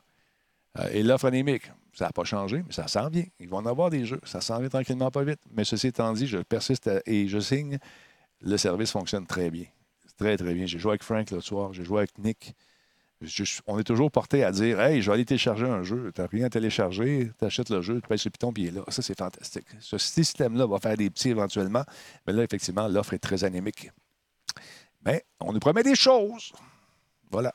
Euh, 0.79 0.88
et 0.93 1.02
l'offre 1.02 1.26
anémique? 1.26 1.71
Ça 1.93 2.07
n'a 2.07 2.12
pas 2.12 2.25
changé, 2.25 2.62
mais 2.67 2.73
ça 2.73 2.88
s'en 2.88 3.09
vient. 3.09 3.26
Ils 3.38 3.49
vont 3.49 3.59
en 3.59 3.67
avoir 3.67 3.91
des 3.91 4.07
jeux. 4.07 4.21
Ça 4.25 4.41
s'en 4.41 4.59
vient 4.59 4.69
tranquillement, 4.69 5.11
pas 5.11 5.25
vite. 5.25 5.41
Mais 5.50 5.64
ceci 5.64 5.88
étant 5.88 6.12
dit, 6.12 6.26
je 6.26 6.38
persiste 6.38 6.91
et 7.05 7.29
je 7.29 7.38
signe. 7.38 7.79
Le 8.41 8.57
service 8.57 8.93
fonctionne 8.93 9.26
très 9.26 9.50
bien. 9.50 9.67
Très, 10.17 10.37
très 10.37 10.55
bien. 10.55 10.67
J'ai 10.67 10.79
joué 10.79 10.93
avec 10.93 11.02
Frank 11.02 11.31
le 11.31 11.41
soir. 11.41 11.73
J'ai 11.73 11.85
joué 11.85 11.99
avec 11.99 12.17
Nick. 12.19 12.55
On 13.67 13.79
est 13.79 13.85
toujours 13.85 14.11
porté 14.11 14.45
à 14.45 14.52
dire 14.52 14.81
Hey, 14.81 15.02
je 15.02 15.11
vais 15.11 15.14
aller 15.14 15.25
télécharger 15.25 15.67
un 15.67 15.83
jeu. 15.83 16.12
Tu 16.14 16.21
n'as 16.21 16.26
rien 16.26 16.47
à 16.47 16.50
télécharger, 16.50 17.31
tu 17.38 17.45
achètes 17.45 17.71
le 17.71 17.81
jeu, 17.83 18.00
tu 18.00 18.09
payes 18.09 18.19
sur 18.19 18.31
Python, 18.31 18.52
puis 18.52 18.64
il 18.64 18.69
est 18.69 18.73
là. 18.73 18.83
Ça, 18.88 19.02
c'est 19.02 19.17
fantastique. 19.17 19.67
Ce 19.81 19.99
système-là 19.99 20.67
va 20.67 20.79
faire 20.79 20.97
des 20.97 21.11
petits 21.11 21.31
éventuellement. 21.31 21.85
Mais 22.26 22.33
là, 22.33 22.43
effectivement, 22.43 22.88
l'offre 22.88 23.14
est 23.14 23.19
très 23.19 23.45
anémique. 23.45 23.91
Mais 25.05 25.25
on 25.40 25.53
nous 25.53 25.61
promet 25.61 25.83
des 25.83 25.94
choses. 25.94 26.53
Voilà. 27.31 27.53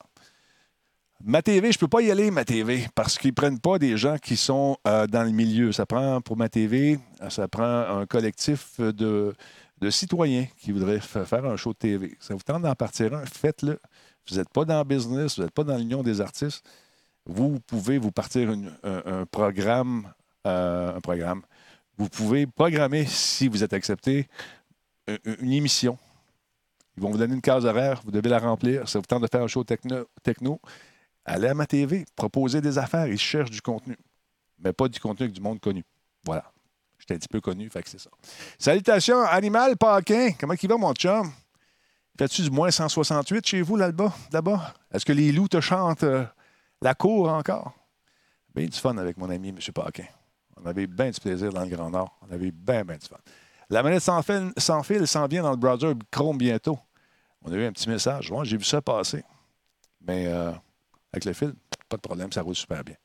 Ma 1.23 1.41
TV, 1.41 1.71
je 1.71 1.77
ne 1.77 1.79
peux 1.79 1.87
pas 1.87 2.01
y 2.01 2.11
aller, 2.11 2.29
ma 2.29 2.45
TV, 2.45 2.87
parce 2.93 3.17
qu'ils 3.17 3.31
ne 3.31 3.35
prennent 3.35 3.59
pas 3.59 3.79
des 3.79 3.97
gens 3.97 4.17
qui 4.17 4.37
sont 4.37 4.77
euh, 4.87 5.07
dans 5.07 5.23
le 5.23 5.31
milieu. 5.31 5.71
Ça 5.71 5.85
prend, 5.85 6.21
pour 6.21 6.37
ma 6.37 6.47
TV, 6.47 6.99
ça 7.29 7.47
prend 7.47 7.63
un 7.63 8.05
collectif 8.05 8.79
de, 8.79 9.33
citoyens 9.89 10.45
qui 10.59 10.71
voudraient 10.71 10.99
faire 10.99 11.45
un 11.45 11.55
show 11.55 11.73
de 11.73 11.77
TV. 11.77 12.17
Ça 12.19 12.35
vous 12.35 12.41
tente 12.41 12.61
d'en 12.61 12.75
partir 12.75 13.13
un, 13.13 13.25
faites-le. 13.25 13.79
Vous 14.29 14.37
n'êtes 14.37 14.49
pas 14.49 14.65
dans 14.65 14.77
le 14.77 14.83
business, 14.83 15.37
vous 15.37 15.43
n'êtes 15.43 15.53
pas 15.53 15.63
dans 15.63 15.77
l'Union 15.77 16.03
des 16.03 16.21
artistes. 16.21 16.63
Vous 17.25 17.59
pouvez 17.59 17.97
vous 17.97 18.11
partir 18.11 18.49
un, 18.83 19.25
programme, 19.25 20.13
euh, 20.45 20.95
un 20.95 21.01
programme. 21.01 21.41
Vous 21.97 22.09
pouvez 22.09 22.47
programmer, 22.47 23.05
si 23.05 23.47
vous 23.47 23.63
êtes 23.63 23.73
accepté, 23.73 24.27
une 25.25 25.53
émission 25.53 25.97
ils 26.97 27.03
vont 27.03 27.11
vous 27.11 27.17
donner 27.17 27.35
une 27.35 27.41
case 27.41 27.65
horaire, 27.65 28.01
vous 28.03 28.11
devez 28.11 28.29
la 28.29 28.39
remplir. 28.39 28.89
Ça 28.89 28.97
vous 28.97 29.05
tente 29.05 29.21
de 29.21 29.27
faire 29.31 29.43
un 29.43 29.47
show 29.47 29.63
techno, 29.63 30.59
allez 31.25 31.47
à 31.47 31.53
ma 31.53 31.67
TV, 31.67 32.05
proposez 32.15 32.59
des 32.59 32.79
affaires. 32.79 33.07
Ils 33.07 33.19
cherchent 33.19 33.51
du 33.51 33.61
contenu, 33.61 33.95
mais 34.57 34.73
pas 34.73 34.87
du 34.87 34.99
contenu 34.99 35.25
avec 35.25 35.33
du 35.33 35.41
monde 35.41 35.59
connu. 35.59 35.83
Voilà. 36.25 36.51
J'étais 36.97 37.13
un 37.13 37.17
petit 37.17 37.27
peu 37.27 37.39
connu, 37.39 37.69
fait 37.69 37.83
que 37.83 37.89
c'est 37.89 37.99
ça. 37.99 38.09
Salutations, 38.57 39.21
Animal 39.21 39.77
Paquin. 39.77 40.31
Comment 40.39 40.55
il 40.59 40.67
va, 40.67 40.77
mon 40.77 40.93
chum? 40.93 41.31
Fais-tu 42.17 42.41
du 42.41 42.49
moins 42.49 42.71
168 42.71 43.45
chez 43.45 43.61
vous, 43.61 43.75
là-bas? 43.75 44.11
Là 44.31 44.41
Est-ce 44.91 45.05
que 45.05 45.13
les 45.13 45.31
loups 45.31 45.47
te 45.47 45.61
chantent 45.61 46.03
euh, 46.03 46.25
la 46.81 46.95
cour 46.95 47.29
encore? 47.29 47.73
Bien 48.55 48.65
du 48.65 48.77
fun 48.77 48.97
avec 48.97 49.17
mon 49.17 49.29
ami, 49.29 49.49
M. 49.49 49.59
Paquin. 49.73 50.05
On 50.59 50.65
avait 50.65 50.87
bien 50.87 51.11
du 51.11 51.19
plaisir 51.19 51.53
dans 51.53 51.61
le 51.61 51.67
Grand 51.69 51.91
Nord. 51.91 52.17
On 52.27 52.33
avait 52.33 52.51
bien, 52.51 52.83
bien 52.83 52.97
du 52.97 53.05
fun. 53.05 53.17
La 53.69 53.83
manette 53.83 54.01
sans 54.01 54.23
fil, 54.23 54.51
sans 54.57 54.83
s'en 55.05 55.27
vient 55.27 55.43
dans 55.43 55.51
le 55.51 55.57
browser 55.57 55.93
Chrome 56.09 56.39
bientôt. 56.39 56.79
On 57.43 57.51
a 57.51 57.55
eu 57.55 57.65
un 57.65 57.71
petit 57.71 57.87
message. 57.87 58.31
j'ai 58.43 58.57
vu 58.57 58.63
ça 58.63 58.81
passer. 58.81 59.23
Mais 60.01 60.25
euh, 60.25 60.51
avec 61.13 61.25
le 61.25 61.33
fil, 61.33 61.53
pas 61.87 61.97
de 61.97 62.01
problème, 62.01 62.31
ça 62.31 62.41
roule 62.41 62.55
super 62.55 62.83
bien. 62.83 62.95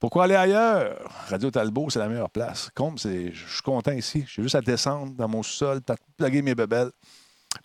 Pourquoi 0.00 0.24
aller 0.24 0.34
ailleurs? 0.34 0.98
Radio 1.28 1.52
Talbot, 1.52 1.90
c'est 1.90 1.98
la 2.00 2.08
meilleure 2.08 2.30
place. 2.30 2.70
Comme 2.74 2.98
je 2.98 3.30
suis 3.30 3.62
content 3.62 3.92
ici. 3.92 4.24
J'ai 4.26 4.42
juste 4.42 4.56
à 4.56 4.60
descendre 4.60 5.12
dans 5.12 5.28
mon 5.28 5.42
sous-sol, 5.42 5.82
plugger 6.16 6.42
mes 6.42 6.54
bebelles, 6.54 6.90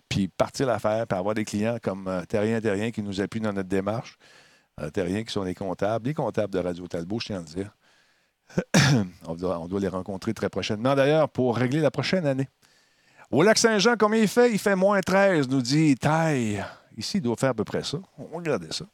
puis 0.08 0.28
partir 0.28 0.66
l'affaire, 0.66 1.06
puis 1.06 1.18
avoir 1.18 1.34
des 1.34 1.44
clients 1.44 1.78
comme 1.82 2.08
euh, 2.08 2.24
Terrien 2.24 2.60
Terrien 2.60 2.90
qui 2.90 3.02
nous 3.02 3.20
appuient 3.20 3.40
dans 3.40 3.52
notre 3.52 3.68
démarche. 3.68 4.18
Euh, 4.80 4.90
Terrien 4.90 5.24
qui 5.24 5.32
sont 5.32 5.44
des 5.44 5.54
comptables, 5.54 6.06
les 6.06 6.14
comptables 6.14 6.52
de 6.52 6.58
Radio 6.58 6.86
Talbot, 6.86 7.20
je 7.20 7.26
tiens 7.26 7.36
à 7.36 7.40
le 7.40 7.44
dire. 7.46 7.76
on, 9.26 9.34
doit, 9.34 9.80
les 9.80 9.88
rencontrer 9.88 10.34
très 10.34 10.48
prochainement, 10.48 10.94
d'ailleurs, 10.94 11.28
pour 11.28 11.56
régler 11.56 11.80
la 11.80 11.90
prochaine 11.90 12.26
année. 12.26 12.48
Au 13.30 13.42
lac 13.42 13.58
Saint-Jean, 13.58 13.96
combien 13.98 14.20
il 14.20 14.28
fait? 14.28 14.52
Il 14.52 14.58
fait 14.58 14.76
moins 14.76 15.00
13, 15.00 15.48
nous 15.48 15.62
dit 15.62 15.96
Taille. 15.96 16.64
Ici, 16.96 17.18
il 17.18 17.22
doit 17.22 17.36
faire 17.36 17.50
à 17.50 17.54
peu 17.54 17.64
près 17.64 17.82
ça. 17.82 17.98
On 18.18 18.24
va 18.24 18.36
regarder 18.36 18.70
ça. 18.70 18.84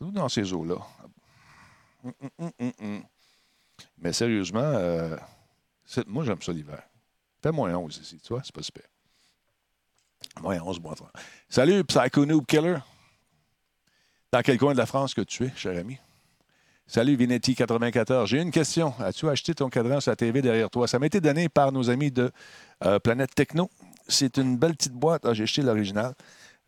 Dans 0.00 0.28
ces 0.28 0.52
eaux-là. 0.52 0.76
Hum, 2.04 2.12
hum, 2.38 2.72
hum, 2.80 3.02
Mais 3.98 4.12
sérieusement, 4.12 4.60
euh, 4.60 5.16
moi, 6.06 6.24
j'aime 6.24 6.42
ça 6.42 6.52
l'hiver. 6.52 6.82
Fait 7.42 7.52
moins 7.52 7.74
11 7.74 7.98
ici, 7.98 8.20
tu 8.20 8.32
vois, 8.32 8.42
c'est 8.44 8.54
pas 8.54 8.62
super. 8.62 8.84
Moins 10.42 10.60
11, 10.60 10.80
moins 10.80 10.94
3. 10.94 11.10
Salut, 11.48 11.84
Psycho 11.84 12.26
Noob 12.26 12.46
Killer. 12.46 12.78
Dans 14.32 14.42
quel 14.42 14.58
coin 14.58 14.72
de 14.72 14.78
la 14.78 14.86
France 14.86 15.14
que 15.14 15.22
tu 15.22 15.44
es, 15.44 15.52
cher 15.56 15.78
ami? 15.78 15.98
Salut 16.86 17.16
Vinetti94. 17.16 18.26
J'ai 18.26 18.40
une 18.40 18.50
question. 18.50 18.94
As-tu 18.98 19.28
acheté 19.28 19.54
ton 19.54 19.68
cadran 19.68 20.00
sur 20.00 20.10
la 20.10 20.16
TV 20.16 20.40
derrière 20.40 20.70
toi? 20.70 20.88
Ça 20.88 20.98
m'a 20.98 21.06
été 21.06 21.20
donné 21.20 21.48
par 21.48 21.72
nos 21.72 21.90
amis 21.90 22.10
de 22.10 22.30
euh, 22.84 22.98
Planète 22.98 23.34
Techno. 23.34 23.70
C'est 24.08 24.38
une 24.38 24.56
belle 24.56 24.74
petite 24.74 24.94
boîte. 24.94 25.26
Ah, 25.26 25.34
j'ai 25.34 25.42
acheté 25.42 25.62
l'original. 25.62 26.14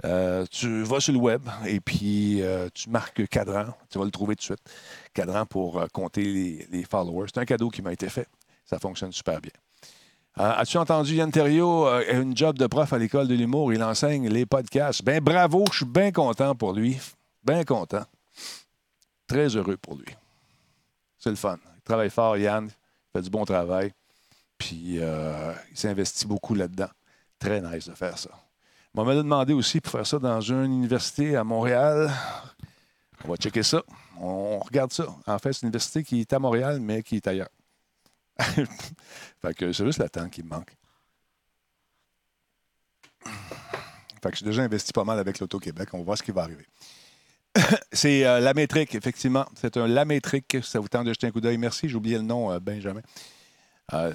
Euh, 0.04 0.44
tu 0.50 0.82
vas 0.82 1.00
sur 1.00 1.12
le 1.12 1.18
web 1.18 1.42
et 1.66 1.80
puis 1.80 2.42
euh, 2.42 2.68
tu 2.74 2.90
marques 2.90 3.26
cadran. 3.28 3.66
Tu 3.90 3.98
vas 3.98 4.04
le 4.04 4.10
trouver 4.10 4.36
tout 4.36 4.40
de 4.40 4.56
suite. 4.56 4.60
Cadran 5.14 5.46
pour 5.46 5.86
compter 5.92 6.22
les, 6.70 6.84
followers. 6.84 7.28
C'est 7.32 7.40
un 7.40 7.46
cadeau 7.46 7.70
qui 7.70 7.80
m'a 7.80 7.92
été 7.92 8.08
fait. 8.08 8.26
Ça 8.66 8.78
fonctionne 8.78 9.12
super 9.12 9.40
bien. 9.40 9.52
As-tu 10.36 10.78
entendu 10.78 11.16
Yann 11.16 11.30
Terrio 11.30 11.86
a 11.86 12.04
une 12.04 12.36
job 12.36 12.56
de 12.56 12.66
prof 12.66 12.92
à 12.92 12.98
l'école 12.98 13.28
de 13.28 13.34
l'humour? 13.34 13.72
Il 13.72 13.82
enseigne 13.82 14.28
les 14.28 14.46
podcasts. 14.46 15.02
Ben 15.02 15.22
bravo, 15.22 15.64
je 15.70 15.78
suis 15.78 15.86
bien 15.86 16.12
content 16.12 16.54
pour 16.54 16.72
lui. 16.72 16.98
Bien 17.44 17.64
content. 17.64 18.04
Très 19.26 19.48
heureux 19.56 19.76
pour 19.76 19.96
lui. 19.96 20.06
C'est 21.18 21.30
le 21.30 21.36
fun. 21.36 21.58
Il 21.76 21.82
travaille 21.82 22.10
fort, 22.10 22.36
Yann. 22.36 22.66
Il 22.66 23.18
fait 23.18 23.22
du 23.22 23.30
bon 23.30 23.44
travail. 23.44 23.92
Puis 24.56 24.98
euh, 24.98 25.52
il 25.70 25.76
s'investit 25.76 26.26
beaucoup 26.26 26.54
là-dedans. 26.54 26.88
Très 27.38 27.60
nice 27.60 27.88
de 27.88 27.94
faire 27.94 28.16
ça. 28.16 28.30
On 28.94 29.04
m'a 29.04 29.14
demandé 29.14 29.52
aussi 29.52 29.80
pour 29.80 29.92
faire 29.92 30.06
ça 30.06 30.18
dans 30.18 30.40
une 30.40 30.64
université 30.64 31.36
à 31.36 31.44
Montréal. 31.44 32.10
On 33.24 33.28
va 33.28 33.36
checker 33.36 33.62
ça. 33.62 33.82
On 34.20 34.58
regarde 34.58 34.92
ça. 34.92 35.06
En 35.26 35.38
fait, 35.38 35.52
c'est 35.52 35.62
une 35.62 35.68
université 35.68 36.02
qui 36.02 36.20
est 36.20 36.32
à 36.32 36.38
Montréal, 36.38 36.80
mais 36.80 37.02
qui 37.02 37.16
est 37.16 37.26
ailleurs. 37.26 37.48
fait 39.42 39.54
que 39.54 39.72
c'est 39.72 39.84
juste 39.84 39.98
le 39.98 40.08
temps 40.08 40.28
qui 40.28 40.42
me 40.42 40.48
manque. 40.48 40.76
Fait 44.22 44.30
que 44.30 44.36
j'ai 44.36 44.44
déjà 44.44 44.62
investi 44.62 44.92
pas 44.92 45.04
mal 45.04 45.18
avec 45.18 45.38
l'Auto-Québec. 45.38 45.88
On 45.92 45.98
va 45.98 46.04
voir 46.04 46.18
ce 46.18 46.22
qui 46.22 46.30
va 46.30 46.42
arriver. 46.42 46.66
c'est 47.92 48.24
euh, 48.26 48.40
la 48.40 48.54
métrique, 48.54 48.94
effectivement. 48.94 49.46
C'est 49.54 49.76
un 49.76 49.86
la 49.86 50.04
métrique. 50.04 50.58
Ça 50.62 50.78
vous 50.78 50.88
tente 50.88 51.06
de 51.06 51.12
jeter 51.12 51.26
un 51.26 51.30
coup 51.30 51.40
d'œil. 51.40 51.58
Merci, 51.58 51.88
j'ai 51.88 51.96
oublié 51.96 52.16
le 52.16 52.22
nom, 52.22 52.52
euh, 52.52 52.60
Benjamin. 52.60 53.00
Euh, 53.92 54.12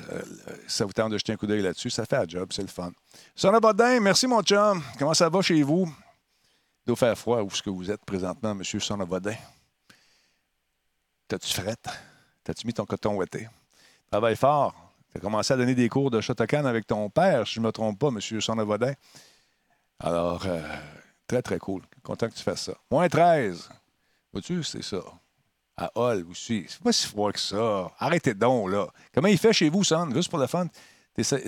ça 0.67 0.85
vous 0.85 0.93
tente 0.93 1.11
de 1.11 1.17
jeter 1.17 1.33
un 1.33 1.37
coup 1.37 1.47
d'œil 1.47 1.61
là-dessus. 1.61 1.89
Ça 1.89 2.05
fait 2.05 2.15
un 2.15 2.27
job, 2.27 2.49
c'est 2.53 2.61
le 2.61 2.67
fun. 2.67 2.91
Son 3.35 3.51
Bodin, 3.59 3.99
merci 3.99 4.25
mon 4.27 4.41
chum. 4.41 4.81
Comment 4.97 5.13
ça 5.13 5.27
va 5.27 5.41
chez 5.41 5.61
vous? 5.63 5.93
Doit 6.85 6.95
faire 6.95 7.17
froid 7.17 7.41
où 7.41 7.47
est-ce 7.47 7.63
que 7.63 7.69
vous 7.69 7.91
êtes 7.91 8.05
présentement, 8.05 8.55
monsieur 8.55 8.79
Bodin? 9.05 9.35
T'as-tu 11.27 11.53
frette? 11.53 11.87
T'as-tu 12.43 12.67
mis 12.67 12.73
ton 12.73 12.85
coton 12.85 13.15
ouetté? 13.15 13.47
Travaille 14.11 14.35
fort. 14.35 14.73
Tu 15.11 15.17
as 15.17 15.21
commencé 15.21 15.53
à 15.53 15.57
donner 15.57 15.75
des 15.75 15.89
cours 15.89 16.11
de 16.11 16.21
Shotokan 16.21 16.65
avec 16.65 16.87
ton 16.87 17.09
père, 17.09 17.47
si 17.47 17.55
je 17.55 17.59
ne 17.59 17.65
me 17.65 17.71
trompe 17.71 17.99
pas, 17.99 18.11
monsieur 18.11 18.39
Bodin. 18.65 18.93
Alors, 19.99 20.45
Très, 21.27 21.41
très 21.41 21.57
cool. 21.57 21.81
Content 22.03 22.29
que 22.29 22.35
tu 22.35 22.43
fasses 22.43 22.65
ça. 22.65 22.73
Moins 22.91 23.07
13. 23.07 23.69
Vois-tu, 24.31 24.63
c'est 24.63 24.83
ça. 24.83 25.01
À 25.77 25.91
Hall 25.95 26.25
aussi. 26.29 26.65
C'est 26.67 26.81
pas 26.81 26.91
si 26.91 27.07
froid 27.07 27.31
que 27.31 27.39
ça. 27.39 27.91
Arrêtez 27.97 28.33
donc, 28.33 28.69
là. 28.69 28.87
Comment 29.13 29.27
il 29.27 29.37
fait 29.37 29.53
chez 29.53 29.69
vous, 29.69 29.83
Son? 29.83 30.11
Juste 30.13 30.29
pour 30.29 30.39
le 30.39 30.47
fun. 30.47 30.67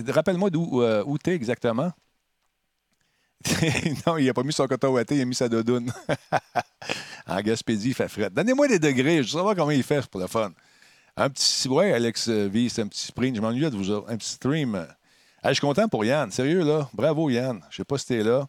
Rappelle-moi 0.07 0.49
d'où 0.49 0.81
euh, 0.81 1.03
où 1.05 1.17
t'es 1.17 1.35
exactement. 1.35 1.91
non, 4.07 4.17
il 4.17 4.25
n'a 4.25 4.33
pas 4.33 4.41
mis 4.43 4.51
son 4.51 4.65
coton 4.65 4.89
ouaté, 4.89 5.15
il 5.15 5.21
a 5.21 5.25
mis 5.25 5.35
sa 5.35 5.47
doudoune. 5.47 5.93
en 7.27 7.39
Gaspésie, 7.41 7.89
il 7.89 7.93
fait 7.93 8.07
fret. 8.07 8.29
Donnez-moi 8.31 8.67
des 8.67 8.79
degrés, 8.79 9.17
je 9.17 9.33
veux 9.33 9.37
savoir 9.37 9.55
comment 9.55 9.71
il 9.71 9.83
fait 9.83 10.05
pour 10.07 10.19
le 10.19 10.27
fun. 10.27 10.51
Un 11.19 11.29
petit. 11.31 11.67
Ouais, 11.67 11.91
Alex 11.93 12.29
V, 12.29 12.69
c'est 12.69 12.83
un 12.83 12.87
petit 12.87 13.07
sprint. 13.07 13.35
Je 13.35 13.41
m'ennuie 13.41 13.61
de 13.61 13.75
vous 13.75 13.91
Un 14.07 14.17
petit 14.17 14.29
stream. 14.29 14.87
je 15.43 15.51
suis 15.51 15.61
content 15.61 15.87
pour 15.87 16.05
Yann. 16.05 16.29
Sérieux, 16.29 16.63
là. 16.63 16.87
Bravo, 16.93 17.31
Yann. 17.31 17.59
Je 17.71 17.77
sais 17.77 17.83
pas 17.83 17.97
si 17.97 18.05
t'es 18.05 18.23
là. 18.23 18.47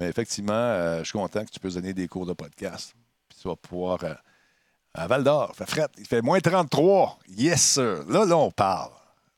Mais 0.00 0.08
effectivement, 0.08 0.52
euh, 0.52 0.98
je 0.98 1.04
suis 1.04 1.18
content 1.18 1.44
que 1.44 1.50
tu 1.50 1.60
puisses 1.60 1.74
donner 1.74 1.92
des 1.92 2.08
cours 2.08 2.26
de 2.26 2.32
podcast. 2.32 2.94
Puis 3.28 3.38
tu 3.40 3.48
vas 3.48 3.54
pouvoir. 3.54 4.02
Euh, 4.02 4.14
à 4.94 5.06
Val 5.06 5.22
d'Or, 5.22 5.54
fait 5.54 5.90
il 5.98 6.06
fait 6.06 6.22
moins 6.22 6.40
33. 6.40 7.20
Yes, 7.28 7.62
sir. 7.62 8.02
Là, 8.08 8.24
là, 8.24 8.36
on 8.36 8.50
parle. 8.50 8.90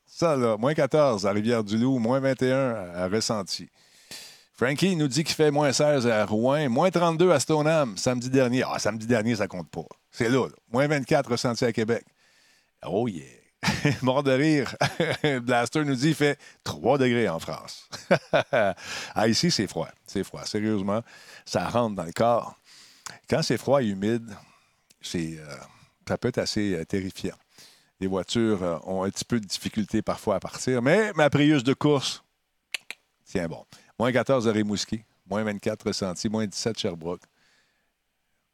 Ça, 0.07 0.35
là, 0.35 0.57
moins 0.57 0.73
14 0.73 1.27
à 1.27 1.33
Rivière-du-Loup, 1.33 1.99
moins 1.99 2.21
21 2.21 2.93
à 2.95 3.09
Ressenti. 3.09 3.69
Frankie 4.55 4.97
nous 4.97 5.09
dit 5.09 5.25
qu'il 5.25 5.35
fait 5.35 5.51
moins 5.51 5.73
16 5.73 6.07
à 6.07 6.25
Rouen, 6.25 6.69
moins 6.71 6.91
32 6.91 7.31
à 7.33 7.41
Stoneham 7.41 7.97
samedi 7.99 8.31
dernier. 8.31 8.63
Ah, 8.67 8.79
samedi 8.79 9.07
dernier, 9.07 9.37
ça 9.37 9.49
compte 9.49 9.69
pas. 9.71 9.85
C'est 10.11 10.29
là, 10.31 10.47
là. 10.47 10.55
Moins 10.73 10.87
24 10.87 11.31
ressenti 11.31 11.65
à 11.65 11.73
Québec. 11.73 12.05
Oh 12.87 13.09
yeah! 13.09 13.41
Mort 14.03 14.23
de 14.23 14.33
rire. 14.33 14.75
Blaster 15.43 15.85
nous 15.85 15.95
dit 15.95 16.09
qu'il 16.09 16.15
fait 16.15 16.39
3 16.65 16.99
degrés 16.99 17.29
en 17.29 17.39
France. 17.39 17.89
ah, 19.15 19.29
ici, 19.29 19.51
c'est 19.51 19.67
froid. 19.67 19.89
C'est 20.07 20.25
froid. 20.25 20.45
Sérieusement, 20.45 21.03
ça 21.45 21.69
rentre 21.69 21.97
dans 21.97 22.05
le 22.05 22.13
corps. 22.13 22.55
Quand 23.29 23.43
c'est 23.43 23.59
froid 23.59 23.83
et 23.83 23.87
humide, 23.87 24.35
euh, 25.15 25.57
ça 26.09 26.19
peut 26.19 26.29
être 26.29 26.39
assez 26.39 26.75
euh, 26.75 26.85
terrifiant. 26.85 27.37
Les 28.01 28.07
voitures 28.07 28.63
euh, 28.63 28.79
ont 28.85 29.05
un 29.05 29.11
petit 29.11 29.25
peu 29.25 29.41
de 29.41 29.47
difficulté 29.47 30.03
parfois 30.03 30.37
à 30.37 30.41
partir, 30.41 30.83
mais 30.83 31.13
ma 31.15 31.29
Prius 31.31 31.63
de 31.63 31.75
course, 31.75 32.25
tiens 33.25 33.49
bon. 33.49 33.65
Moins 33.99 34.13
14 34.13 34.49
à 34.49 34.53
Rimouski, 34.53 35.05
moins 35.29 35.45
24 35.45 35.87
ressenti, 35.87 36.29
moins 36.29 36.47
17 36.47 36.79
Sherbrooke. 36.79 37.23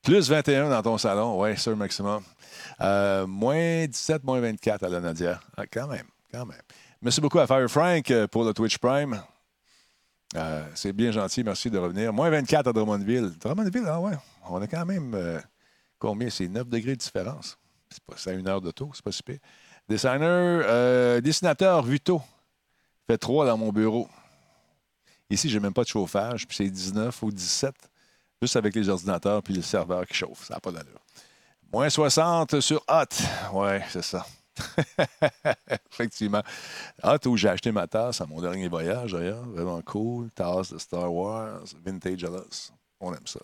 Plus 0.07 0.31
21 0.31 0.71
dans 0.71 0.83
ton 0.83 0.99
salon, 0.99 1.43
oui, 1.43 1.59
sur 1.59 1.77
maximum. 1.77 2.23
moins 3.27 3.87
17, 3.87 4.23
moins 4.23 4.39
24 4.39 4.85
à 4.85 4.89
la 4.89 5.01
Nadia. 5.01 5.41
Ah, 5.57 5.67
quand 5.67 5.89
même, 5.89 6.07
quand 6.33 6.47
même. 6.47 6.63
Merci 7.03 7.21
beaucoup 7.21 7.41
à 7.41 7.47
Fire 7.49 7.69
Frank 7.69 8.13
pour 8.31 8.45
le 8.45 8.55
Twitch 8.55 8.79
Prime. 8.79 9.21
c'est 10.77 10.93
bien 10.93 11.11
gentil, 11.11 11.43
merci 11.43 11.73
de 11.73 11.79
revenir. 11.79 12.13
Moins 12.13 12.31
24 12.31 12.69
à 12.69 12.73
Drummondville. 12.73 13.33
Drummondville, 13.41 13.87
ah 13.89 14.01
ouais, 14.01 14.13
on 14.49 14.63
a 14.63 14.69
quand 14.69 14.87
même 14.87 15.43
combien? 15.99 16.31
C'est 16.31 16.47
9 16.47 16.69
degrés 16.69 16.93
de 16.93 17.01
différence. 17.01 17.59
C'est 17.91 18.05
pas 18.05 18.17
ça, 18.17 18.33
une 18.33 18.47
heure 18.47 18.61
de 18.61 18.71
taux, 18.71 18.93
c'est 18.95 19.05
pas 19.05 19.11
super. 19.11 19.39
Designer, 19.89 20.63
euh, 20.67 21.21
dessinateur 21.21 21.83
Vuto. 21.83 22.23
Fait 23.09 23.19
3 23.19 23.45
dans 23.45 23.59
mon 23.59 23.73
bureau. 23.73 24.09
Ici, 25.31 25.51
j'ai 25.51 25.59
même 25.59 25.75
pas 25.75 25.83
de 25.83 25.89
chauffage, 25.89 26.47
puis 26.47 26.57
c'est 26.57 26.71
19 26.71 27.21
ou 27.25 27.33
17, 27.33 27.75
juste 28.41 28.57
avec 28.57 28.75
les 28.75 28.89
ordinateurs 28.89 29.43
puis 29.43 29.55
le 29.55 29.63
serveur 29.63 30.07
qui 30.07 30.15
chauffe. 30.15 30.47
Ça 30.47 30.55
n'a 30.55 30.61
pas 30.61 30.73
d'allure. 30.73 31.01
Moins 31.73 31.91
60 31.91 32.61
sur 32.61 32.83
Hot. 32.89 33.55
Ouais, 33.55 33.83
c'est 33.91 34.03
ça. 34.03 34.25
Effectivement. 35.93 36.43
Hot 37.03 37.27
où 37.27 37.37
j'ai 37.37 37.49
acheté 37.49 37.73
ma 37.73 37.87
tasse 37.87 38.21
à 38.21 38.27
mon 38.27 38.41
dernier 38.41 38.69
voyage, 38.69 39.13
d'ailleurs. 39.13 39.45
Vraiment 39.47 39.83
cool. 39.83 40.31
Tasse 40.31 40.73
de 40.73 40.79
Star 40.79 41.13
Wars, 41.13 41.65
Vintage 41.85 42.25
Alice. 42.25 42.73
On 43.01 43.13
aime 43.13 43.27
ça. 43.27 43.41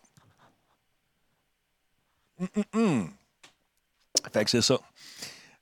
Fait 4.32 4.44
que 4.44 4.50
c'est 4.50 4.62
ça. 4.62 4.78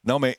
Non, 0.05 0.19
mais 0.19 0.39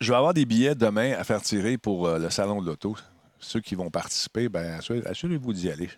je 0.00 0.10
vais 0.10 0.16
avoir 0.16 0.34
des 0.34 0.44
billets 0.44 0.74
demain 0.74 1.12
à 1.12 1.24
faire 1.24 1.42
tirer 1.42 1.78
pour 1.78 2.06
euh, 2.06 2.18
le 2.18 2.30
salon 2.30 2.60
de 2.60 2.66
l'auto. 2.66 2.96
Ceux 3.38 3.60
qui 3.60 3.74
vont 3.74 3.90
participer, 3.90 4.48
ben, 4.48 4.80
assurez-vous 5.06 5.52
d'y 5.52 5.70
aller. 5.70 5.90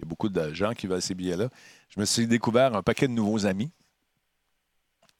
Il 0.00 0.04
y 0.04 0.06
a 0.06 0.08
beaucoup 0.08 0.30
de 0.30 0.54
gens 0.54 0.72
qui 0.72 0.86
veulent 0.86 1.02
ces 1.02 1.14
billets-là. 1.14 1.50
Je 1.90 2.00
me 2.00 2.06
suis 2.06 2.26
découvert 2.26 2.74
un 2.74 2.82
paquet 2.82 3.06
de 3.06 3.12
nouveaux 3.12 3.44
amis. 3.44 3.70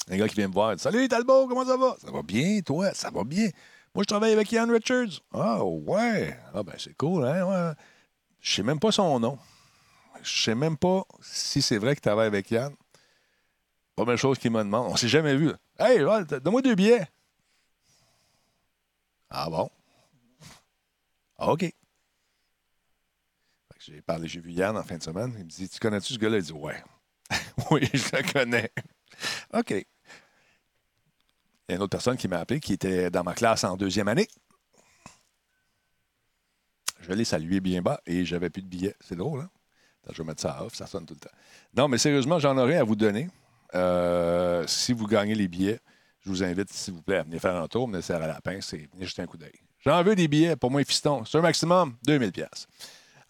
Un 0.09 0.17
gars 0.17 0.27
qui 0.27 0.37
vient 0.37 0.49
me 0.49 0.55
voir. 0.55 0.81
Salut 0.81 1.07
Talbot, 1.07 1.47
comment 1.47 1.67
ça 1.67 1.77
va? 1.77 1.97
Ça 2.01 2.11
va 2.11 2.23
bien, 2.23 2.63
toi? 2.63 2.95
Ça 2.95 3.11
va 3.11 3.23
bien. 3.23 3.51
Moi, 3.95 4.05
je 4.05 4.07
travaille 4.07 4.33
avec 4.33 4.51
Ian 4.53 4.69
Richards. 4.69 5.21
Ah, 5.35 5.63
ouais. 5.63 6.35
Ah, 6.55 6.63
ben, 6.63 6.73
c'est 6.79 6.97
cool, 6.97 7.27
hein? 7.27 7.45
Ouais. 7.47 7.75
Je 8.41 8.55
sais 8.55 8.63
même 8.63 8.81
pas 8.81 8.91
son 8.91 9.21
nom. 9.21 9.39
Je 10.23 10.45
sais 10.45 10.55
même 10.55 10.79
pas 10.79 11.05
si 11.21 11.61
c'est 11.61 11.77
vrai 11.77 11.95
qu'il 11.95 12.01
travaille 12.01 12.29
avec 12.29 12.51
Yann. 12.51 12.75
Première 13.95 14.17
chose 14.17 14.39
qu'il 14.39 14.51
me 14.51 14.65
demande, 14.65 14.91
on 14.91 14.97
s'est 14.97 15.09
jamais 15.09 15.37
vu. 15.37 15.53
Hey, 15.79 15.99
donne-moi 15.99 16.63
deux 16.63 16.75
billets. 16.75 17.07
Ah 19.29 19.51
bon? 19.51 19.69
Ah, 21.37 21.53
OK. 21.53 21.71
J'ai 23.81 24.03
parlé, 24.03 24.29
j'ai 24.29 24.41
vu 24.41 24.53
Yann 24.53 24.77
en 24.77 24.83
fin 24.83 24.99
de 24.99 25.03
semaine. 25.03 25.33
Il 25.39 25.45
me 25.45 25.49
dit 25.49 25.69
Tu 25.69 25.79
connais-tu 25.79 26.13
ce 26.13 26.19
gars-là? 26.19 26.37
Il 26.37 26.43
dit 26.43 26.53
Ouais. 26.53 26.83
oui, 27.71 27.89
je 27.93 28.17
le 28.17 28.33
connais. 28.33 28.71
OK. 29.55 29.71
Il 29.71 29.85
y 31.69 31.73
a 31.73 31.77
une 31.77 31.83
autre 31.83 31.91
personne 31.91 32.17
qui 32.17 32.29
m'a 32.29 32.41
appelé 32.41 32.61
qui 32.61 32.75
était 32.75 33.11
dans 33.11 33.25
ma 33.25 33.33
classe 33.33 33.65
en 33.65 33.77
deuxième 33.77 34.09
année. 34.09 34.29
Je 37.01 37.13
l'ai 37.13 37.25
salué 37.25 37.61
bien 37.61 37.81
bas 37.81 38.03
et 38.07 38.27
j'avais 38.27 38.51
plus 38.51 38.63
de 38.63 38.69
billets. 38.69 38.97
C'est 39.01 39.17
drôle, 39.17 39.41
hein? 39.41 39.51
Je 40.13 40.23
vais 40.23 40.27
mettre 40.27 40.43
ça 40.43 40.63
off, 40.65 40.75
ça 40.75 40.87
sonne 40.87 41.07
tout 41.07 41.15
le 41.15 41.21
temps. 41.21 41.35
Non, 41.75 41.89
mais 41.89 41.99
sérieusement, 41.99 42.39
j'en 42.39 42.57
aurais 42.59 42.77
à 42.77 42.85
vous 42.85 42.97
donner. 42.97 43.29
Euh, 43.75 44.67
si 44.67 44.93
vous 44.93 45.07
gagnez 45.07 45.35
les 45.35 45.49
billets, 45.49 45.79
je 46.21 46.31
vous 46.31 46.43
invite, 46.43 46.71
s'il 46.73 46.95
vous 46.95 47.03
plaît, 47.03 47.19
à 47.19 47.23
venir 47.23 47.41
faire 47.41 47.57
un 47.57 47.69
tour, 47.69 47.87
venir 47.87 48.03
serrer 48.03 48.27
la 48.27 48.41
pince 48.41 48.73
et 48.73 48.89
venir 48.93 49.07
jeter 49.07 49.23
un 49.23 49.27
coup 49.27 49.39
d'œil. 49.39 49.59
J'en 49.79 50.03
veux 50.03 50.15
des 50.15 50.29
billets 50.29 50.57
pour 50.57 50.71
moi 50.71 50.85
fiston. 50.85 51.25
C'est 51.25 51.39
un 51.39 51.43
maximum, 51.43 51.97
2000 52.05 52.33
pièces. 52.33 52.67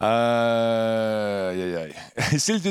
Euh, 0.03 1.91
S'il 2.39 2.63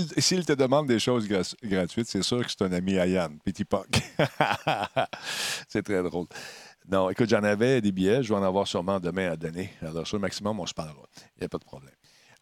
te, 0.46 0.54
demande 0.54 0.88
des 0.88 1.00
choses 1.00 1.28
gratuites, 1.28 2.08
c'est 2.08 2.24
sûr 2.24 2.44
que 2.44 2.50
c'est 2.50 2.64
un 2.64 2.72
ami 2.72 2.98
à 2.98 3.06
Yann, 3.06 3.38
Petit 3.46 3.66
Puck. 3.66 3.88
c'est 5.68 5.84
très 5.84 6.02
drôle. 6.02 6.28
Non, 6.92 7.10
écoute, 7.10 7.30
j'en 7.30 7.44
avais 7.44 7.82
des 7.82 7.92
billets. 7.92 8.24
Je 8.24 8.30
vais 8.30 8.40
en 8.40 8.44
avoir 8.44 8.68
sûrement 8.68 9.00
demain 9.00 9.32
à 9.32 9.36
donner. 9.36 9.72
Alors, 9.82 10.08
sur 10.08 10.18
le 10.18 10.22
maximum, 10.22 10.60
on 10.60 10.66
se 10.66 10.74
parlera. 10.74 11.04
Il 11.38 11.42
n'y 11.42 11.46
a 11.46 11.50
pas 11.50 11.60
de 11.60 11.64
problème. 11.64 11.94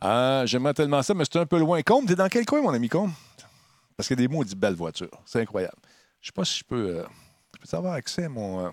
Euh, 0.04 0.45
J'aimerais 0.45 0.73
tellement 0.73 1.02
ça, 1.02 1.13
mais 1.13 1.26
c'est 1.26 1.39
un 1.39 1.45
peu 1.45 1.60
loin. 1.60 1.82
Combe, 1.82 2.08
t'es 2.08 2.15
dans 2.15 2.30
quel 2.30 2.45
coin, 2.45 2.62
mon 2.62 2.73
ami 2.73 2.88
Combe? 2.88 3.12
Parce 3.97 4.08
que 4.08 4.13
des 4.13 4.28
mots 4.28 4.43
dit 4.45 4.56
belle 4.56 4.76
voiture. 4.76 5.10
C'est 5.26 5.41
incroyable. 5.41 5.78
Je 6.21 6.26
ne 6.26 6.26
sais 6.28 6.32
pas 6.34 6.45
si 6.45 6.60
je 6.60 6.63
peux, 6.63 7.00
euh, 7.00 7.04
je 7.56 7.69
peux 7.69 7.78
avoir 7.78 7.93
accès 7.93 8.26
à 8.26 8.30
mon. 8.30 8.65
Euh, 8.65 8.69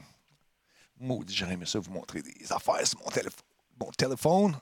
maudit, 1.01 1.35
j'aurais 1.35 1.55
aimé 1.55 1.67
ça 1.67 1.81
vous 1.81 1.91
montrer 1.91 2.23
des 2.23 2.53
affaires 2.53 2.87
sur 2.87 3.01
mon, 3.01 3.11
téléphone. 3.11 3.45
mon 3.81 3.91
téléphone. 3.91 4.57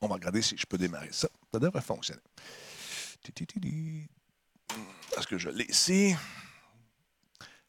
On 0.00 0.08
va 0.08 0.14
regarder 0.14 0.42
si 0.42 0.56
je 0.56 0.66
peux 0.66 0.78
démarrer 0.78 1.12
ça. 1.12 1.28
Ça 1.52 1.58
devrait 1.58 1.80
fonctionner. 1.80 2.20
Est-ce 5.16 5.26
que 5.26 5.38
je 5.38 5.48
l'ai 5.48 5.64
ici? 5.64 6.14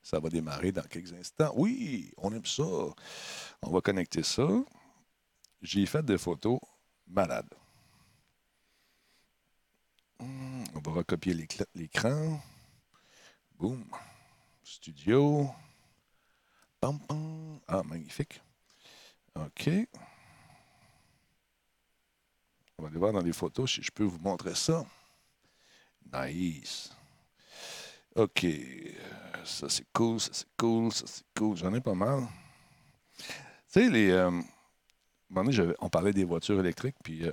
Ça 0.01 0.19
va 0.19 0.29
démarrer 0.29 0.71
dans 0.71 0.83
quelques 0.83 1.13
instants. 1.13 1.51
Oui, 1.55 2.11
on 2.17 2.33
aime 2.33 2.45
ça. 2.45 2.63
On 3.61 3.71
va 3.71 3.81
connecter 3.81 4.23
ça. 4.23 4.47
J'ai 5.61 5.85
fait 5.85 6.03
des 6.05 6.17
photos 6.17 6.59
malades. 7.07 7.53
Hmm, 10.19 10.63
on 10.75 10.79
va 10.79 10.91
recopier 10.91 11.33
l'écran. 11.75 12.41
Boum. 13.57 13.83
Studio. 14.63 15.49
Pam, 16.79 16.99
pam. 16.99 17.59
Ah, 17.67 17.83
magnifique. 17.83 18.41
OK. 19.35 19.69
On 22.79 22.83
va 22.83 22.89
aller 22.89 22.99
voir 22.99 23.11
dans 23.11 23.21
les 23.21 23.33
photos 23.33 23.71
si 23.71 23.81
je 23.81 23.91
peux 23.91 24.03
vous 24.03 24.19
montrer 24.19 24.53
ça. 24.53 24.85
Nice. 26.13 26.91
OK. 28.15 28.45
Ça, 29.43 29.67
c'est 29.67 29.87
cool, 29.93 30.19
ça, 30.19 30.29
c'est 30.33 30.47
cool, 30.57 30.91
ça, 30.91 31.05
c'est 31.07 31.25
cool. 31.35 31.57
J'en 31.57 31.73
ai 31.73 31.81
pas 31.81 31.95
mal. 31.95 32.27
Tu 33.17 33.25
sais, 33.67 33.89
les. 33.89 34.11
Euh, 34.11 34.31
on 35.79 35.89
parlait 35.89 36.13
des 36.13 36.23
voitures 36.23 36.59
électriques, 36.59 36.97
puis 37.03 37.25
euh, 37.25 37.31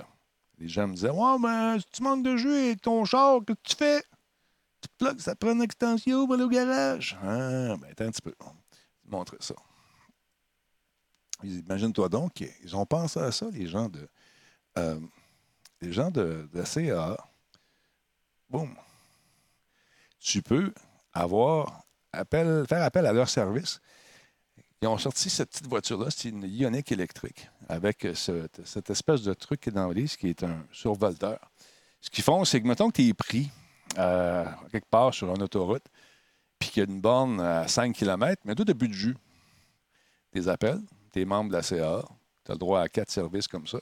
les 0.57 0.67
gens 0.67 0.87
me 0.87 0.93
disaient 0.93 1.11
Ouais, 1.11 1.37
mais 1.39 1.79
si 1.79 1.85
tu 1.91 2.03
manques 2.03 2.23
de 2.23 2.37
jus 2.37 2.69
et 2.69 2.75
ton 2.75 3.05
char, 3.05 3.39
que 3.45 3.53
tu 3.63 3.75
fais? 3.75 4.01
Tu 4.81 4.89
plugues, 4.97 5.19
ça 5.19 5.35
prend 5.35 5.51
une 5.51 5.61
extension 5.61 6.25
pour 6.25 6.35
aller 6.35 6.43
au 6.43 6.49
garage. 6.49 7.17
Ah, 7.21 7.75
ben 7.77 7.87
attends 7.91 8.05
un 8.05 8.11
petit 8.11 8.21
peu. 8.21 8.33
Je 8.39 8.45
vais 8.45 9.17
montrer 9.17 9.37
ça. 9.39 9.55
Imagine-toi 11.43 12.09
donc, 12.09 12.43
ils 12.63 12.75
ont 12.75 12.85
pensé 12.85 13.19
à 13.19 13.31
ça, 13.31 13.47
les 13.51 13.67
gens 13.67 13.89
de. 13.89 14.07
Euh, 14.77 14.99
les 15.81 15.91
gens 15.91 16.11
de, 16.11 16.47
de 16.53 16.63
CA. 16.63 17.17
Boum. 18.49 18.75
Tu 20.19 20.41
peux 20.41 20.73
avoir 21.13 21.83
appel, 22.11 22.65
faire 22.67 22.83
appel 22.83 23.05
à 23.05 23.13
leur 23.13 23.29
service 23.29 23.79
ils 24.85 24.87
ont 24.87 24.97
sorti 24.99 25.31
cette 25.31 25.49
petite 25.49 25.67
voiture-là, 25.67 26.07
c'est 26.11 26.29
une 26.29 26.43
Ioniq 26.43 26.91
électrique, 26.91 27.49
avec 27.69 28.07
cette 28.13 28.89
espèce 28.89 29.23
de 29.23 29.33
truc 29.33 29.61
qui 29.61 29.69
est 29.69 29.71
dans 29.71 29.87
le 29.87 30.05
qui 30.15 30.29
est 30.29 30.43
un 30.43 30.63
survolteur. 30.71 31.39
Ce 32.01 32.09
qu'ils 32.11 32.23
font, 32.23 32.45
c'est 32.45 32.61
que, 32.61 32.67
mettons 32.67 32.89
que 32.91 33.01
tu 33.01 33.07
es 33.07 33.13
pris 33.13 33.49
euh, 33.97 34.45
quelque 34.71 34.87
part 34.87 35.11
sur 35.11 35.33
une 35.33 35.41
autoroute, 35.41 35.85
puis 36.59 36.69
qu'il 36.69 36.83
y 36.83 36.85
a 36.85 36.89
une 36.89 37.01
borne 37.01 37.39
à 37.39 37.67
5 37.67 37.95
km, 37.95 38.41
mais 38.45 38.53
n'as 38.53 38.73
plus 38.75 38.87
de 38.87 38.93
jus. 38.93 39.17
Des 40.33 40.47
appels, 40.47 40.81
tu 41.11 41.21
es 41.21 41.25
membre 41.25 41.49
de 41.49 41.55
la 41.55 41.63
CA, 41.63 42.03
tu 42.43 42.51
as 42.51 42.53
le 42.53 42.59
droit 42.59 42.81
à 42.81 42.87
quatre 42.87 43.09
services 43.09 43.47
comme 43.47 43.65
ça. 43.65 43.79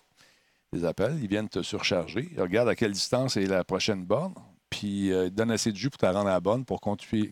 Des 0.74 0.86
appels, 0.86 1.20
ils 1.22 1.28
viennent 1.28 1.50
te 1.50 1.62
surcharger, 1.62 2.30
ils 2.32 2.58
à 2.58 2.76
quelle 2.76 2.94
distance 2.94 3.38
est 3.38 3.46
la 3.46 3.64
prochaine 3.64 4.04
borne, 4.06 4.34
puis 4.72 5.14
euh, 5.14 5.28
ils 5.28 5.52
assez 5.52 5.72
de 5.72 5.78
jus 5.78 5.92
pour 5.92 6.00
te 6.00 6.06
rendre 6.08 6.28
à 6.28 6.32
la 6.32 6.40
borne 6.40 6.66
pour 6.66 6.82
continuer, 6.82 7.32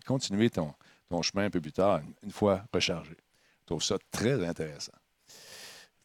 ton, 0.52 0.76
chemin 1.24 1.46
un 1.46 1.50
peu 1.50 1.60
plus 1.60 1.72
tard, 1.72 2.02
une 2.22 2.32
fois 2.32 2.64
rechargé. 2.72 3.18
Je 3.62 3.66
trouve 3.66 3.82
ça 3.82 3.98
très 4.12 4.46
intéressant. 4.46 4.92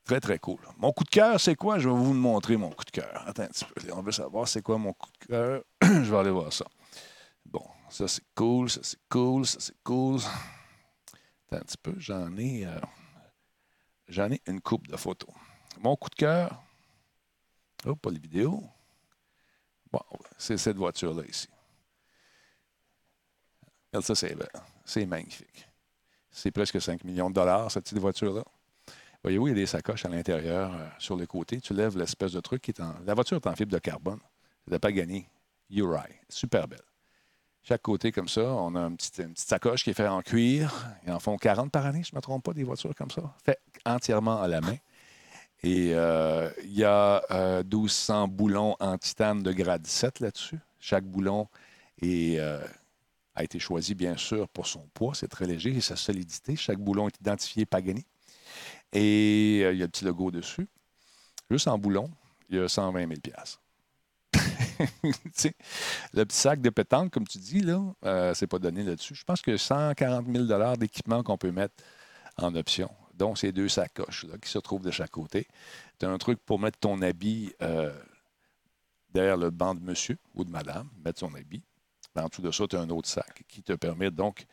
Très, 0.07 0.19
très 0.19 0.39
cool. 0.39 0.61
Mon 0.79 0.93
coup 0.93 1.05
de 1.05 1.11
cœur, 1.11 1.39
c'est 1.39 1.57
quoi? 1.57 1.79
Je 1.79 1.91
vais 1.91 1.95
vous 1.95 2.15
montrer 2.15 2.57
mon 2.57 2.71
coup 2.71 2.85
de 2.85 2.91
cœur. 2.91 3.23
Attends 3.27 3.43
un 3.43 3.49
petit 3.49 3.67
peu. 3.67 3.93
On 3.93 4.01
veut 4.01 4.13
savoir 4.13 4.49
c'est 4.49 4.63
quoi 4.63 4.79
mon 4.79 4.95
coup 4.95 5.11
de 5.21 5.27
cœur. 5.27 5.63
Je 5.83 6.11
vais 6.11 6.17
aller 6.17 6.31
voir 6.31 6.51
ça. 6.53 6.65
Bon, 7.45 7.65
ça 7.91 8.09
c'est 8.09 8.25
cool, 8.35 8.71
ça 8.71 8.81
c'est 8.83 9.01
cool, 9.11 9.45
ça 9.45 9.59
c'est 9.61 9.77
cool. 9.85 10.21
Attends 10.21 11.57
un 11.57 11.67
petit 11.67 11.77
peu. 11.83 11.95
J'en 11.99 12.35
ai. 12.39 12.67
Euh, 12.67 14.31
ai 14.31 14.41
une 14.47 14.63
coupe 14.63 14.87
de 14.87 14.97
photos. 14.97 15.35
Mon 15.83 15.97
coup 15.97 16.09
de 16.09 16.15
cœur, 16.15 16.63
oh, 17.87 17.97
pas 17.97 18.11
les 18.11 18.19
vidéos. 18.19 18.63
Bon, 19.93 20.01
c'est 20.37 20.57
cette 20.57 20.77
voiture-là 20.77 21.23
ici. 21.29 21.49
ça, 24.01 24.15
c'est, 24.15 24.37
c'est 24.85 25.07
magnifique. 25.07 25.69
C'est 26.31 26.51
presque 26.51 26.81
5 26.81 27.03
millions 27.05 27.31
de 27.31 27.35
dollars, 27.35 27.71
cette 27.71 27.85
petite 27.85 27.99
voiture-là. 27.99 28.45
Voyez-vous, 29.23 29.49
il 29.49 29.51
y 29.51 29.53
a 29.53 29.57
des 29.57 29.67
sacoches 29.67 30.05
à 30.05 30.09
l'intérieur, 30.09 30.73
euh, 30.73 30.87
sur 30.99 31.17
le 31.17 31.27
côté. 31.27 31.61
Tu 31.61 31.75
lèves 31.75 31.97
l'espèce 31.97 32.33
de 32.33 32.41
truc 32.41 32.63
qui 32.63 32.71
est 32.71 32.81
en. 32.81 32.95
La 33.05 33.15
voiture 33.15 33.39
est 33.39 33.47
en 33.49 33.57
fibre 33.57 33.73
de 33.73 33.79
carbone. 33.79 34.21
C'est 34.71 34.79
pas 34.79 34.93
gagné. 34.93 35.29
Uri. 35.71 35.99
Super 36.29 36.69
belle. 36.69 36.79
Chaque 37.63 37.83
côté, 37.83 38.13
comme 38.13 38.29
ça, 38.29 38.43
on 38.43 38.77
a 38.77 38.81
une 38.83 38.97
petite, 38.97 39.37
sacoche 39.37 39.83
qui 39.83 39.91
est 39.91 39.95
faite 39.95 40.09
en 40.09 40.23
cuir. 40.23 40.73
Ils 41.05 41.13
en 41.13 41.19
font 41.19 41.37
40 41.37 41.73
par 41.73 41.85
année, 41.87 42.05
je 42.05 42.13
ne 42.13 42.19
me 42.19 42.23
trompe 42.23 42.45
pas, 42.45 42.53
des 42.53 42.63
voitures 42.63 42.95
comme 42.95 43.11
ça. 43.11 43.35
Fait 43.45 43.59
entièrement 43.85 44.41
à 44.41 44.47
la 44.47 44.61
main. 44.61 44.77
Et 45.63 45.93
euh, 45.95 46.51
il 46.63 46.75
y 46.75 46.85
a 46.85 47.23
1200 47.65 48.25
euh, 48.25 48.27
boulons 48.27 48.77
en 48.79 48.99
titane 48.99 49.43
de 49.43 49.53
grade 49.53 49.87
7 49.87 50.21
là-dessus. 50.21 50.59
Chaque 50.79 51.05
boulon 51.05 51.49
euh, 52.03 52.67
a 53.35 53.45
été 53.45 53.59
choisi, 53.59 53.95
bien 53.95 54.17
sûr, 54.17 54.49
pour 54.49 54.67
son 54.67 54.87
poids. 54.95 55.15
C'est 55.15 55.29
très 55.29 55.47
léger 55.47 55.71
et 55.71 55.81
sa 55.81 55.97
solidité. 55.97 56.57
Chaque 56.57 56.79
boulon 56.79 57.09
est 57.09 57.21
identifié 57.21 57.67
Pagani. 57.67 58.05
Et 58.93 59.61
il 59.61 59.77
y 59.77 59.83
a 59.83 59.87
le 59.87 59.89
petit 59.89 60.05
logo 60.05 60.31
dessus. 60.31 60.69
Juste 61.51 61.69
en 61.69 61.79
boulon, 61.79 62.11
il 62.49 62.57
y 62.57 62.61
a 62.61 62.69
120 62.69 63.01
000 63.01 63.13
le 66.13 66.25
petit 66.25 66.37
sac 66.37 66.61
de 66.61 66.69
pétanque, 66.69 67.11
comme 67.11 67.27
tu 67.27 67.39
dis, 67.39 67.61
là, 67.61 68.35
c'est 68.35 68.47
pas 68.47 68.59
donné 68.59 68.83
là-dessus. 68.83 69.15
Je 69.15 69.25
pense 69.25 69.41
que 69.41 69.57
140 69.57 70.27
000 70.27 70.77
d'équipement 70.77 71.23
qu'on 71.23 71.39
peut 71.39 71.51
mettre 71.51 71.75
en 72.37 72.55
option, 72.55 72.91
dont 73.17 73.35
ces 73.35 73.53
deux 73.53 73.69
sacoches 73.69 74.25
là, 74.25 74.39
qui 74.39 74.49
se 74.49 74.59
trouvent 74.59 74.85
de 74.85 74.91
chaque 74.91 75.11
côté. 75.11 75.47
Tu 75.99 76.07
as 76.07 76.11
un 76.11 76.19
truc 76.19 76.39
pour 76.45 76.59
mettre 76.59 76.79
ton 76.79 77.01
habit 77.03 77.53
euh, 77.63 77.93
derrière 79.11 79.37
le 79.37 79.51
banc 79.51 79.75
de 79.75 79.81
monsieur 79.81 80.19
ou 80.35 80.45
de 80.45 80.51
madame, 80.51 80.89
mettre 81.05 81.21
son 81.21 81.35
habit. 81.35 81.63
En 82.15 82.29
dessous 82.29 82.43
de 82.43 82.51
ça, 82.51 82.67
tu 82.67 82.77
as 82.77 82.81
un 82.81 82.91
autre 82.91 83.09
sac 83.09 83.45
qui 83.49 83.63
te 83.63 83.75
permet 83.75 84.11
donc 84.11 84.47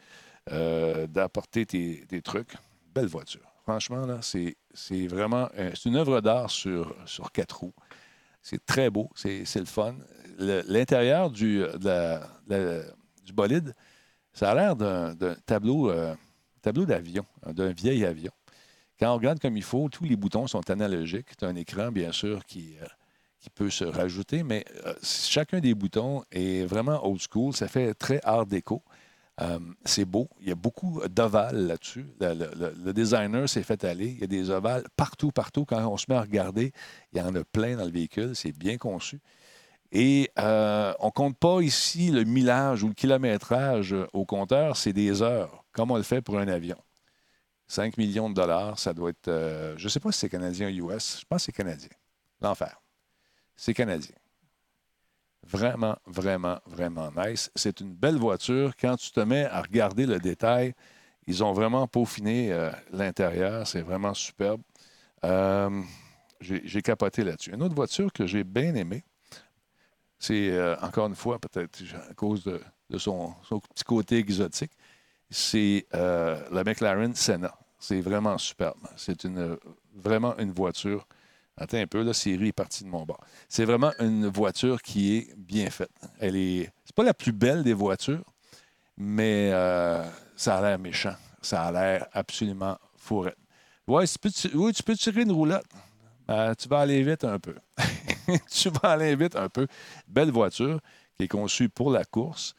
euh, 0.51 1.07
d'apporter 1.07 1.65
tes, 1.65 2.21
trucs. 2.21 2.53
Belle 2.93 3.07
voiture. 3.07 3.41
Franchement, 3.63 4.05
là, 4.05 4.19
c'est, 4.21 4.55
vraiment 5.07 5.49
c'est 5.55 5.85
une 5.85 5.95
œuvre 5.95 6.19
d'art 6.21 6.49
sur, 6.49 6.93
quatre 7.33 7.59
roues. 7.59 7.73
C'est 8.41 8.63
très 8.65 8.89
beau, 8.89 9.09
c'est 9.15 9.55
le 9.55 9.65
fun. 9.65 9.95
L'intérieur 10.37 11.31
du, 11.31 11.63
du 13.23 13.33
bolide, 13.33 13.73
ça 14.33 14.51
a 14.51 14.55
l'air 14.55 14.75
d'un 14.75 15.35
tableau, 15.45 15.89
euh, 15.89 16.15
tableau 16.61 16.85
d'avion, 16.85 17.25
d'un 17.45 17.71
vieil 17.71 18.03
avion. 18.03 18.31
Quand 19.03 19.11
on 19.11 19.17
regarde 19.17 19.39
comme 19.39 19.57
il 19.57 19.63
faut, 19.63 19.89
tous 19.89 20.05
les 20.05 20.15
boutons 20.15 20.47
sont 20.47 20.69
analogiques. 20.69 21.27
As 21.41 21.47
un 21.47 21.57
écran, 21.57 21.91
bien 21.91 22.13
sûr, 22.13 22.45
qui, 22.45 22.77
euh, 22.81 22.85
qui 23.41 23.49
peut 23.49 23.69
se 23.69 23.83
rajouter, 23.83 24.43
mais 24.43 24.63
euh, 24.85 24.93
chacun 25.03 25.59
des 25.59 25.73
boutons 25.73 26.23
est 26.31 26.63
vraiment 26.63 27.05
old 27.05 27.19
school. 27.19 27.53
Ça 27.53 27.67
fait 27.67 27.93
très 27.95 28.21
art 28.23 28.45
déco. 28.45 28.81
Euh, 29.41 29.59
c'est 29.83 30.05
beau. 30.05 30.29
Il 30.39 30.47
y 30.47 30.53
a 30.53 30.55
beaucoup 30.55 31.01
d'ovales 31.09 31.67
là-dessus. 31.67 32.05
Le, 32.21 32.93
designer 32.93 33.49
s'est 33.49 33.63
fait 33.63 33.83
aller. 33.83 34.07
Il 34.07 34.21
y 34.21 34.23
a 34.23 34.27
des 34.27 34.49
ovales 34.49 34.85
partout, 34.95 35.31
partout. 35.31 35.65
Quand 35.65 35.85
on 35.85 35.97
se 35.97 36.05
met 36.07 36.15
à 36.15 36.21
regarder, 36.21 36.71
il 37.11 37.19
y 37.19 37.21
en 37.21 37.35
a 37.35 37.43
plein 37.43 37.75
dans 37.75 37.83
le 37.83 37.91
véhicule. 37.91 38.37
C'est 38.37 38.53
bien 38.53 38.77
conçu. 38.77 39.19
Et 39.91 40.31
on 40.37 41.07
ne 41.07 41.11
compte 41.11 41.37
pas 41.37 41.59
ici 41.59 42.09
le 42.09 42.23
millage 42.23 42.83
ou 42.83 42.87
le 42.87 42.93
kilométrage 42.93 43.93
au 44.13 44.23
compteur, 44.23 44.77
c'est 44.77 44.93
des 44.93 45.21
heures, 45.21 45.65
comme 45.73 45.91
on 45.91 45.97
le 45.97 46.03
fait 46.03 46.21
pour 46.21 46.39
un 46.39 46.47
avion. 46.47 46.77
5 47.73 47.97
millions 47.97 48.29
de 48.29 48.35
dollars, 48.35 48.77
ça 48.77 48.93
doit 48.93 49.09
être. 49.09 49.27
Euh, 49.29 49.73
je 49.77 49.85
ne 49.85 49.89
sais 49.89 49.99
pas 49.99 50.11
si 50.11 50.19
c'est 50.19 50.29
canadien 50.29 50.69
ou 50.69 50.91
US. 50.91 51.21
Je 51.21 51.25
pense 51.25 51.41
que 51.41 51.45
c'est 51.45 51.51
canadien. 51.51 51.89
L'enfer. 52.39 52.79
C'est 53.55 53.73
canadien. 53.73 54.15
Vraiment, 55.41 55.97
vraiment, 56.05 56.59
vraiment 56.67 57.09
nice. 57.17 57.49
C'est 57.55 57.79
une 57.79 57.91
belle 57.91 58.17
voiture. 58.17 58.73
Quand 58.79 58.95
tu 58.95 59.11
te 59.11 59.19
mets 59.21 59.45
à 59.45 59.59
regarder 59.59 60.05
le 60.05 60.19
détail, 60.19 60.75
ils 61.25 61.43
ont 61.43 61.51
vraiment 61.53 61.87
peaufiné 61.87 62.53
euh, 62.53 62.69
l'intérieur. 62.91 63.65
C'est 63.65 63.81
vraiment 63.81 64.13
superbe. 64.13 64.61
Euh, 65.25 65.81
j'ai 66.41 66.81
capoté 66.83 67.23
là-dessus. 67.23 67.53
Une 67.53 67.63
autre 67.63 67.75
voiture 67.75 68.13
que 68.13 68.27
j'ai 68.27 68.43
bien 68.43 68.75
aimée, 68.75 69.03
c'est 70.19 70.53
encore 70.81 71.07
une 71.07 71.15
fois, 71.15 71.39
peut-être 71.39 71.81
à 72.09 72.13
cause 72.13 72.43
de, 72.43 72.97
son, 72.97 73.33
petit 73.73 73.83
côté 73.83 74.17
exotique, 74.17 74.73
c'est 75.29 75.87
la 75.93 76.63
McLaren 76.65 77.15
Senna. 77.15 77.53
C'est 77.83 77.99
vraiment 77.99 78.37
superbe. 78.37 78.79
C'est 78.95 79.27
vraiment 79.93 80.37
une 80.37 80.51
voiture 80.51 81.05
Attends 81.55 81.77
un 81.77 81.87
peu, 81.87 82.01
la 82.01 82.13
série 82.13 82.47
est 82.47 82.53
partie 82.53 82.83
de 82.83 82.89
mon 82.89 83.03
bord. 83.03 83.19
C'est 83.47 83.65
vraiment 83.65 83.91
une 83.99 84.25
voiture 84.27 84.81
qui 84.81 85.17
est 85.17 85.35
bien 85.37 85.69
faite. 85.69 85.91
Elle 86.19 86.35
est. 86.35 86.71
C'est 86.83 86.95
pas 86.95 87.03
la 87.03 87.13
plus 87.13 87.31
belle 87.31 87.61
des 87.61 87.73
voitures, 87.73 88.23
mais 88.97 89.51
euh, 89.53 90.03
ça 90.35 90.57
a 90.57 90.61
l'air 90.61 90.79
méchant. 90.79 91.15
Ça 91.43 91.63
a 91.65 91.71
l'air 91.71 92.07
absolument 92.11 92.77
fourrette. 92.95 93.37
Ouais, 93.85 94.07
tu 94.07 94.17
peux, 94.17 94.31
oui, 94.55 94.73
tu 94.73 94.81
peux 94.81 94.95
tirer 94.95 95.21
une 95.21 95.31
roulotte. 95.31 95.65
Ben, 96.27 96.55
tu 96.55 96.67
vas 96.69 96.79
aller 96.79 97.03
vite 97.03 97.23
un 97.23 97.37
peu. 97.37 97.55
tu 98.49 98.69
vas 98.69 98.91
aller 98.91 99.15
vite 99.15 99.35
un 99.35 99.49
peu. 99.49 99.67
Belle 100.07 100.31
voiture 100.31 100.79
qui 101.17 101.25
est 101.25 101.27
conçue 101.27 101.69
pour 101.69 101.91
la 101.91 102.05
course. 102.05 102.55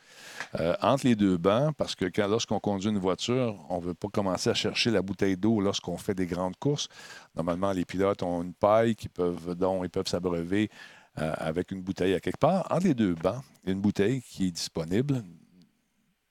Euh, 0.60 0.74
entre 0.80 1.06
les 1.06 1.16
deux 1.16 1.36
bancs, 1.36 1.74
parce 1.76 1.94
que 1.94 2.06
lorsqu'on 2.20 2.60
conduit 2.60 2.90
une 2.90 2.98
voiture, 2.98 3.64
on 3.68 3.80
ne 3.80 3.86
veut 3.86 3.94
pas 3.94 4.08
commencer 4.08 4.50
à 4.50 4.54
chercher 4.54 4.90
la 4.90 5.02
bouteille 5.02 5.36
d'eau 5.36 5.60
lorsqu'on 5.60 5.96
fait 5.96 6.14
des 6.14 6.26
grandes 6.26 6.56
courses. 6.56 6.88
Normalement, 7.34 7.72
les 7.72 7.84
pilotes 7.84 8.22
ont 8.22 8.42
une 8.42 8.54
paille 8.54 8.94
qui 8.94 9.08
peuvent, 9.08 9.54
dont 9.54 9.82
ils 9.84 9.90
peuvent 9.90 10.08
s'abreuver 10.08 10.70
euh, 11.18 11.32
avec 11.36 11.70
une 11.70 11.82
bouteille 11.82 12.14
à 12.14 12.20
quelque 12.20 12.38
part. 12.38 12.66
Entre 12.70 12.86
les 12.86 12.94
deux 12.94 13.14
bancs, 13.14 13.42
une 13.64 13.80
bouteille 13.80 14.22
qui 14.22 14.48
est 14.48 14.50
disponible. 14.50 15.22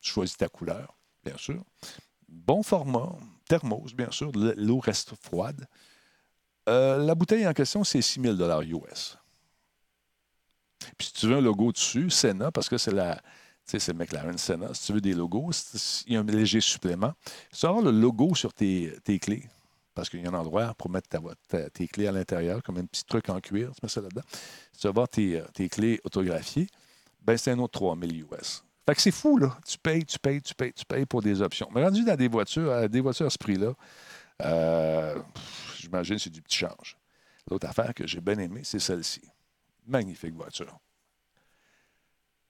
Tu 0.01 0.11
choisis 0.11 0.37
ta 0.37 0.49
couleur, 0.49 0.97
bien 1.23 1.37
sûr. 1.37 1.63
Bon 2.27 2.63
format, 2.63 3.15
thermos, 3.47 3.93
bien 3.93 4.11
sûr. 4.11 4.31
L'eau 4.33 4.79
reste 4.79 5.13
froide. 5.21 5.67
Euh, 6.67 6.97
la 6.97 7.15
bouteille 7.15 7.47
en 7.47 7.53
question, 7.53 7.83
c'est 7.83 8.01
6 8.01 8.21
000 8.21 8.61
US. 8.61 9.17
Puis 10.97 11.07
si 11.07 11.13
tu 11.13 11.27
veux 11.27 11.37
un 11.37 11.41
logo 11.41 11.71
dessus, 11.71 12.09
Senna, 12.09 12.51
parce 12.51 12.69
que 12.69 12.77
c'est 12.77 12.91
la, 12.91 13.21
c'est 13.65 13.87
le 13.87 13.93
McLaren 13.93 14.37
Senna. 14.37 14.73
Si 14.73 14.87
tu 14.87 14.93
veux 14.93 15.01
des 15.01 15.13
logos, 15.13 15.51
il 16.07 16.13
y 16.13 16.17
a 16.17 16.19
un 16.19 16.23
léger 16.23 16.61
supplément. 16.61 17.13
Tu 17.51 17.65
vas 17.65 17.81
le 17.81 17.91
logo 17.91 18.35
sur 18.35 18.53
tes, 18.53 18.99
clés, 19.21 19.47
parce 19.93 20.09
qu'il 20.09 20.21
y 20.21 20.25
a 20.25 20.29
un 20.29 20.33
endroit 20.33 20.73
pour 20.75 20.89
mettre 20.89 21.09
tes 21.73 21.87
clés 21.87 22.07
à 22.07 22.11
l'intérieur, 22.11 22.61
comme 22.63 22.77
un 22.77 22.85
petit 22.85 23.05
truc 23.05 23.29
en 23.29 23.39
cuir, 23.39 23.71
tu 23.71 23.79
mets 23.81 23.89
ça 23.89 24.01
là-dedans. 24.01 24.23
Si 24.71 24.81
tu 24.81 24.87
vas 24.87 24.93
voir 24.93 25.09
tes, 25.09 25.69
clés 25.69 25.99
autographiées, 26.03 26.67
ben 27.21 27.37
c'est 27.37 27.51
un 27.51 27.59
autre 27.59 27.79
3000 27.79 28.25
US. 28.31 28.63
Fait 28.85 28.95
que 28.95 29.01
c'est 29.01 29.11
fou, 29.11 29.37
là. 29.37 29.57
Tu 29.65 29.77
payes, 29.77 30.03
tu 30.03 30.19
payes, 30.19 30.41
tu 30.41 30.53
payes, 30.53 30.73
tu 30.73 30.85
payes 30.85 31.05
pour 31.05 31.21
des 31.21 31.41
options. 31.41 31.69
Mais 31.73 31.81
rendu 31.81 32.03
dans 32.03 32.17
des 32.17 32.27
voitures, 32.27 32.69
à 32.69 32.87
des 32.89 32.99
voitures 32.99 33.27
à 33.27 33.29
ce 33.29 33.37
prix-là, 33.37 33.73
euh, 34.41 35.19
j'imagine 35.77 36.17
que 36.17 36.21
c'est 36.21 36.29
du 36.29 36.41
petit 36.41 36.57
change. 36.57 36.97
L'autre 37.49 37.67
affaire 37.67 37.93
que 37.93 38.05
j'ai 38.05 38.19
bien 38.19 38.37
aimée, 38.39 38.61
c'est 38.63 38.79
celle-ci. 38.79 39.21
Magnifique 39.87 40.33
voiture. 40.33 40.79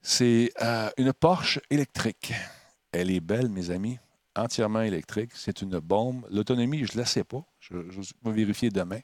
C'est 0.02 0.52
euh, 0.62 0.89
une 0.98 1.13
Porsche 1.13 1.60
électrique. 1.69 2.34
Elle 2.91 3.10
est 3.10 3.22
belle, 3.22 3.50
mes 3.50 3.69
amis, 3.72 3.98
entièrement 4.36 4.82
électrique. 4.82 5.32
C'est 5.34 5.62
une 5.62 5.80
bombe. 5.80 6.28
L'autonomie, 6.30 6.86
je 6.86 6.93
ne 6.93 7.00
la 7.00 7.06
sais 7.06 7.24
pas. 7.24 7.43
Je, 7.60 7.78
vais 7.78 8.32
vérifier 8.32 8.69
demain. 8.69 9.00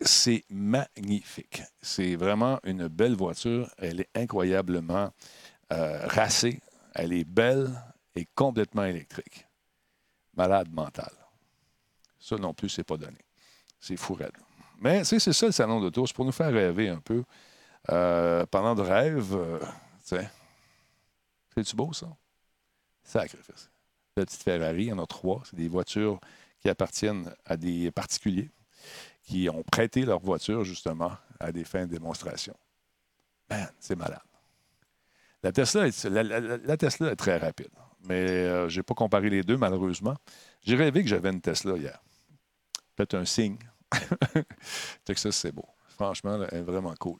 C'est 0.00 0.44
magnifique. 0.50 1.62
C'est 1.80 2.16
vraiment 2.16 2.60
une 2.64 2.88
belle 2.88 3.14
voiture. 3.16 3.70
Elle 3.78 4.02
est 4.02 4.10
incroyablement 4.14 5.10
euh, 5.72 6.06
racée. 6.06 6.60
Elle 6.94 7.12
est 7.12 7.24
belle 7.24 7.70
et 8.14 8.26
complètement 8.34 8.84
électrique. 8.84 9.46
Malade 10.36 10.72
mentale. 10.72 11.14
Ça 12.18 12.36
non 12.36 12.52
plus, 12.52 12.68
c'est 12.68 12.84
pas 12.84 12.98
donné. 12.98 13.18
C'est 13.80 13.96
fou 13.96 14.16
Mais 14.80 15.04
c'est 15.04 15.20
ça 15.20 15.46
le 15.46 15.52
salon 15.52 15.80
d'auto. 15.80 16.06
C'est 16.06 16.16
pour 16.16 16.24
nous 16.24 16.32
faire 16.32 16.52
rêver 16.52 16.88
un 16.88 17.00
peu. 17.00 17.22
Euh, 17.90 18.44
pendant 18.46 18.74
de 18.74 18.82
rêve, 18.82 19.36
c'est-tu 20.02 21.76
beau, 21.76 21.92
ça? 21.92 22.08
Sacrifice. 23.02 23.70
La 24.16 24.24
petite 24.24 24.42
Ferrari, 24.42 24.84
il 24.84 24.88
y 24.88 24.92
en 24.92 24.98
a 24.98 25.06
trois. 25.06 25.42
C'est 25.44 25.56
des 25.56 25.68
voitures 25.68 26.18
qui 26.60 26.68
appartiennent 26.68 27.32
à 27.44 27.56
des 27.56 27.90
particuliers 27.90 28.50
qui 29.24 29.48
ont 29.48 29.62
prêté 29.62 30.04
leur 30.04 30.20
voiture, 30.20 30.64
justement, 30.64 31.12
à 31.38 31.52
des 31.52 31.64
fins 31.64 31.86
de 31.86 31.92
démonstration. 31.92 32.54
Man, 33.48 33.68
c'est 33.78 33.96
malade. 33.96 34.20
La 35.42 35.52
Tesla, 35.52 35.86
est, 35.86 36.04
la, 36.04 36.76
Tesla 36.76 37.12
est 37.12 37.16
très 37.16 37.38
rapide, 37.38 37.70
mais 38.04 38.28
euh, 38.28 38.68
je 38.68 38.78
n'ai 38.78 38.82
pas 38.82 38.94
comparé 38.94 39.30
les 39.30 39.42
deux, 39.42 39.56
malheureusement. 39.56 40.14
J'ai 40.62 40.76
rêvé 40.76 41.02
que 41.02 41.08
j'avais 41.08 41.30
une 41.30 41.40
Tesla 41.40 41.76
hier. 41.76 42.02
Peut-être 42.94 43.14
un 43.14 43.24
signe. 43.24 43.56
Texas, 45.04 45.36
c'est 45.36 45.52
beau. 45.52 45.66
Franchement, 45.88 46.38
vraiment 46.52 46.94
cool. 46.98 47.18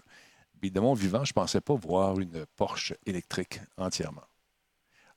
De 0.63 0.81
mon 0.81 0.95
vivant, 0.95 1.25
je 1.25 1.31
ne 1.31 1.35
pensais 1.35 1.61
pas 1.61 1.75
voir 1.75 2.19
une 2.21 2.45
Porsche 2.57 2.95
électrique 3.07 3.61
entièrement. 3.77 4.25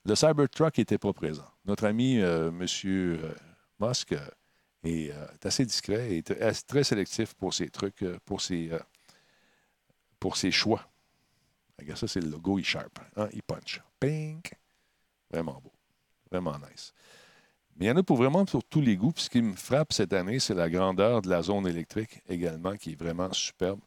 Le 0.06 0.14
Cybertruck 0.14 0.78
n'était 0.78 0.98
pas 0.98 1.12
présent. 1.12 1.46
Notre 1.64 1.86
ami 1.86 2.18
euh, 2.20 2.48
M. 2.48 2.66
Euh, 2.84 3.34
Musk 3.80 4.12
euh, 4.12 4.28
est 4.84 5.46
assez 5.46 5.64
discret 5.64 6.14
et 6.16 6.22
très 6.22 6.84
sélectif 6.84 7.34
pour 7.34 7.54
ses 7.54 7.68
trucs, 7.68 8.04
pour 8.26 8.42
ses, 8.42 8.70
choix. 10.50 10.86
Regarde, 11.78 11.98
ça, 11.98 12.06
c'est 12.06 12.20
le 12.20 12.28
logo 12.28 12.58
e-sharp. 12.58 12.98
Hein? 13.16 13.28
Il 13.32 13.42
punch. 13.42 13.80
Pink. 13.98 14.52
Vraiment 15.30 15.60
beau. 15.62 15.72
Vraiment 16.30 16.58
nice. 16.70 16.92
Mais 17.76 17.86
il 17.86 17.88
y 17.88 17.90
en 17.90 17.96
a 17.96 18.02
pour 18.02 18.16
vraiment 18.16 18.44
pour 18.44 18.62
tous 18.64 18.80
les 18.80 18.96
goûts. 18.96 19.12
Puis 19.12 19.24
ce 19.24 19.30
qui 19.30 19.42
me 19.42 19.54
frappe 19.54 19.92
cette 19.92 20.12
année, 20.12 20.38
c'est 20.38 20.54
la 20.54 20.70
grandeur 20.70 21.22
de 21.22 21.28
la 21.28 21.42
zone 21.42 21.66
électrique 21.66 22.22
également, 22.28 22.76
qui 22.76 22.92
est 22.92 22.98
vraiment 22.98 23.32
superbe. 23.32 23.80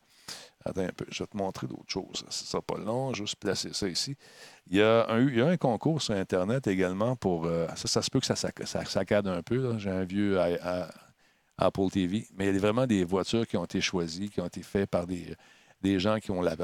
Attends 0.66 0.82
un 0.82 0.90
peu, 0.90 1.06
je 1.10 1.24
vais 1.24 1.28
te 1.28 1.38
montrer 1.38 1.68
d'autres 1.68 1.90
choses. 1.90 2.26
Ce 2.30 2.46
sera 2.46 2.62
pas 2.62 2.78
long, 2.78 3.14
juste 3.14 3.38
placer 3.38 3.70
ça 3.72 3.88
ici. 3.88 4.18
Il 4.70 4.78
y 4.78 4.82
a 4.82 5.08
un, 5.10 5.56
concours 5.56 6.02
sur 6.02 6.16
Internet 6.16 6.68
également 6.68 7.16
pour. 7.16 7.46
Euh, 7.46 7.68
ça, 7.76 7.88
ça 7.88 8.02
se 8.02 8.10
peut 8.10 8.20
que 8.20 8.26
ça, 8.26 8.36
saccade 8.36 9.28
un 9.28 9.42
peu. 9.42 9.78
J'ai 9.78 9.90
un 9.90 10.04
vieux 10.04 10.38
Apple 11.58 11.90
TV, 11.90 12.28
mais 12.36 12.48
il 12.48 12.54
y 12.54 12.58
a 12.58 12.60
vraiment 12.60 12.86
des 12.86 13.06
voitures 13.06 13.48
qui 13.48 13.56
ont 13.56 13.64
été 13.64 13.80
choisies, 13.80 14.30
qui 14.30 14.42
ont 14.42 14.48
été 14.48 14.62
faites 14.62 14.90
par 14.90 15.08
des, 15.08 15.34
des 15.82 16.00
gens 16.00 16.20
qui 16.20 16.32
ont 16.32 16.42
la 16.42 16.58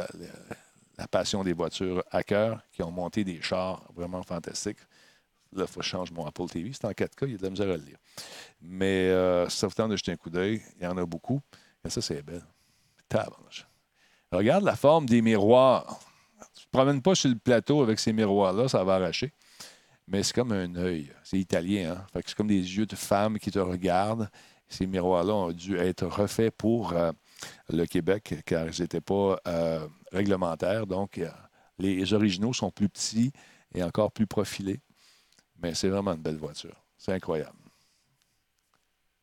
passion 1.09 1.43
des 1.45 1.53
voitures 1.53 2.03
à 2.11 2.23
cœur, 2.23 2.59
qui 2.73 2.83
ont 2.83 2.91
monté 2.91 3.23
des 3.23 3.41
chars 3.41 3.89
vraiment 3.95 4.23
fantastiques. 4.23 4.79
Là, 5.55 5.63
il 5.63 5.67
faut 5.67 5.79
que 5.79 5.85
je 5.85 5.89
change 5.89 6.11
mon 6.11 6.25
Apple 6.25 6.47
TV. 6.47 6.71
C'est 6.73 6.85
en 6.85 6.91
4K, 6.91 7.23
il 7.23 7.31
y 7.31 7.35
a 7.35 7.37
de 7.37 7.43
la 7.43 7.49
misère 7.49 7.69
à 7.69 7.77
le 7.77 7.83
lire. 7.83 7.97
Mais 8.61 9.09
euh, 9.09 9.47
ça 9.49 9.67
vous 9.67 9.73
tente 9.73 9.91
de 9.91 9.95
jeter 9.95 10.11
un 10.11 10.15
coup 10.15 10.29
d'œil. 10.29 10.61
Il 10.77 10.83
y 10.83 10.87
en 10.87 10.97
a 10.97 11.05
beaucoup. 11.05 11.41
Et 11.85 11.89
ça, 11.89 12.01
c'est 12.01 12.21
belle. 12.21 12.43
Regarde 14.31 14.63
la 14.63 14.75
forme 14.75 15.05
des 15.05 15.21
miroirs. 15.21 15.99
Tu 16.55 16.61
ne 16.61 16.65
te 16.65 16.69
promènes 16.71 17.01
pas 17.01 17.15
sur 17.15 17.29
le 17.29 17.35
plateau 17.35 17.81
avec 17.81 17.99
ces 17.99 18.13
miroirs-là, 18.13 18.67
ça 18.67 18.83
va 18.83 18.95
arracher. 18.95 19.31
Mais 20.07 20.23
c'est 20.23 20.33
comme 20.33 20.51
un 20.51 20.75
œil. 20.75 21.11
C'est 21.23 21.37
italien. 21.37 22.05
Hein? 22.15 22.21
c'est 22.25 22.35
comme 22.35 22.47
des 22.47 22.77
yeux 22.77 22.85
de 22.85 22.95
femme 22.95 23.39
qui 23.39 23.51
te 23.51 23.59
regardent. 23.59 24.29
Ces 24.67 24.87
miroirs-là 24.87 25.33
ont 25.33 25.51
dû 25.51 25.77
être 25.77 26.07
refaits 26.07 26.51
pour 26.57 26.93
euh, 26.93 27.11
le 27.69 27.85
Québec, 27.85 28.41
car 28.45 28.67
ils 28.67 28.81
n'étaient 28.81 29.01
pas 29.01 29.39
euh, 29.47 29.87
réglementaires. 30.11 30.87
Donc, 30.87 31.19
euh, 31.19 31.29
les 31.77 32.13
originaux 32.13 32.53
sont 32.53 32.71
plus 32.71 32.89
petits 32.89 33.31
et 33.73 33.83
encore 33.83 34.11
plus 34.11 34.27
profilés. 34.27 34.79
Mais 35.63 35.73
c'est 35.73 35.87
vraiment 35.87 36.11
une 36.13 36.21
belle 36.21 36.37
voiture. 36.37 36.75
C'est 36.97 37.13
incroyable. 37.13 37.57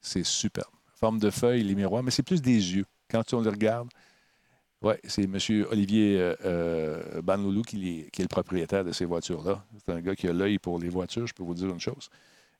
C'est 0.01 0.25
superbe. 0.25 0.73
Forme 0.95 1.19
de 1.19 1.31
feuille, 1.31 1.63
les 1.63 1.75
miroirs, 1.75 2.03
mais 2.03 2.11
c'est 2.11 2.23
plus 2.23 2.41
des 2.41 2.75
yeux. 2.75 2.87
Quand 3.11 3.33
on 3.35 3.43
les 3.43 3.51
regarde, 3.51 3.91
oui, 4.81 4.95
c'est 5.05 5.25
M. 5.25 5.39
Olivier 5.71 6.35
euh, 6.45 7.21
Banloulou 7.21 7.63
qui, 7.63 8.01
est 8.01 8.19
le 8.19 8.29
propriétaire 8.29 8.85
de 8.85 8.93
ces 8.93 9.05
voitures-là. 9.05 9.65
C'est 9.79 9.93
un 9.93 10.01
gars 10.01 10.17
qui 10.17 10.27
a 10.29 10.33
l'œil 10.33 10.59
pour 10.59 10.79
les 10.79 10.89
voitures, 10.89 11.27
je 11.27 11.35
peux 11.35 11.43
vous 11.43 11.55
dire 11.55 11.69
une 11.69 11.81
chose. 11.81 12.09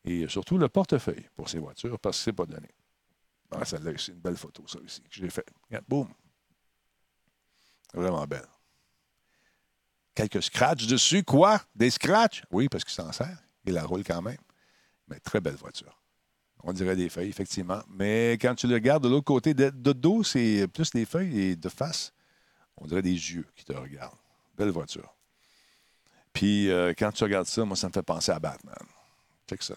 Et 0.05 0.29
surtout 0.29 0.59
le 0.59 0.69
portefeuille 0.69 1.27
pour 1.35 1.49
ces 1.49 1.59
voitures, 1.59 1.99
parce 1.99 2.19
que 2.19 2.25
ce 2.25 2.31
n'est 2.31 2.37
pas 2.37 2.47
donné. 2.47 2.69
Ah, 3.51 3.65
c'est 3.65 3.79
une 3.79 4.21
belle 4.21 4.37
photo, 4.37 4.63
ça 4.67 4.79
aussi, 4.85 5.01
que 5.03 5.09
j'ai 5.11 5.31
fait. 5.31 5.47
Regarde, 5.69 5.85
boum. 5.89 6.09
Vraiment 7.95 8.27
belle. 8.27 8.47
Quelques 10.15 10.43
scratchs 10.43 10.87
dessus. 10.87 11.25
Quoi? 11.25 11.61
Des 11.75 11.91
scratchs? 11.91 12.45
Oui, 12.51 12.69
parce 12.69 12.85
qu'il 12.85 12.93
s'en 12.93 13.11
sert. 13.11 13.39
Il 13.65 13.75
la 13.75 13.85
roule 13.85 14.05
quand 14.05 14.23
même. 14.23 14.39
Mais 15.09 15.19
très 15.21 15.41
belle 15.41 15.57
voiture. 15.57 16.01
On 16.63 16.73
dirait 16.73 16.97
des 16.97 17.09
feuilles, 17.09 17.29
effectivement. 17.29 17.83
Mais 17.89 18.33
quand 18.41 18.55
tu 18.55 18.67
le 18.67 18.75
regardes 18.75 19.03
de 19.03 19.09
l'autre 19.09 19.25
côté, 19.25 19.55
de, 19.55 19.71
dos, 19.93 20.23
c'est 20.23 20.69
plus 20.69 20.91
des 20.91 21.05
feuilles 21.05 21.41
et 21.41 21.57
de 21.57 21.69
face, 21.69 22.13
on 22.77 22.87
dirait 22.87 23.03
des 23.03 23.11
yeux 23.11 23.47
qui 23.57 23.65
te 23.65 23.73
regardent. 23.73 24.19
Belle 24.57 24.71
voiture. 24.71 25.15
Puis 26.33 26.71
euh, 26.71 26.93
quand 26.97 27.13
tu 27.13 27.25
regardes 27.25 27.47
ça, 27.47 27.65
moi, 27.65 27.77
ça 27.77 27.89
me 27.89 27.93
fait 27.93 28.03
penser 28.03 28.31
à 28.31 28.39
Batman. 28.39 28.77
Check 29.49 29.63
ça. 29.63 29.75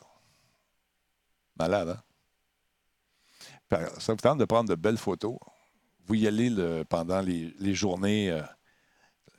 Malade, 1.58 1.90
hein? 1.90 2.04
ça 4.00 4.14
vous 4.14 4.20
tente 4.20 4.40
de 4.40 4.46
prendre 4.46 4.70
de 4.70 4.76
belles 4.76 4.98
photos. 4.98 5.38
Vous 6.06 6.16
y 6.16 6.28
allez 6.28 6.84
pendant 6.90 7.22
les, 7.22 7.74
journées, 7.74 8.30
euh, 8.30 8.42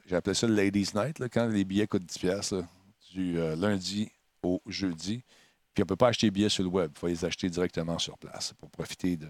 j'appelais 0.06 0.34
ça 0.34 0.46
le 0.46 0.54
Ladies 0.54 0.90
Night, 0.94 1.22
quand 1.28 1.46
les 1.46 1.64
billets 1.64 1.86
coûtent 1.86 2.06
10 2.06 2.54
du 3.12 3.38
euh, 3.38 3.54
lundi 3.54 4.10
au 4.44 4.62
jeudi. 4.66 5.24
Puis 5.72 5.82
on 5.82 5.84
ne 5.84 5.88
peut 5.88 5.96
pas 5.96 6.08
acheter 6.08 6.26
les 6.26 6.30
billets 6.30 6.48
sur 6.48 6.62
le 6.62 6.70
web. 6.70 6.90
Il 6.94 6.98
faut 6.98 7.06
les 7.08 7.24
acheter 7.24 7.48
directement 7.48 7.98
sur 7.98 8.16
place 8.18 8.52
pour 8.54 8.70
profiter 8.70 9.16
de 9.16 9.28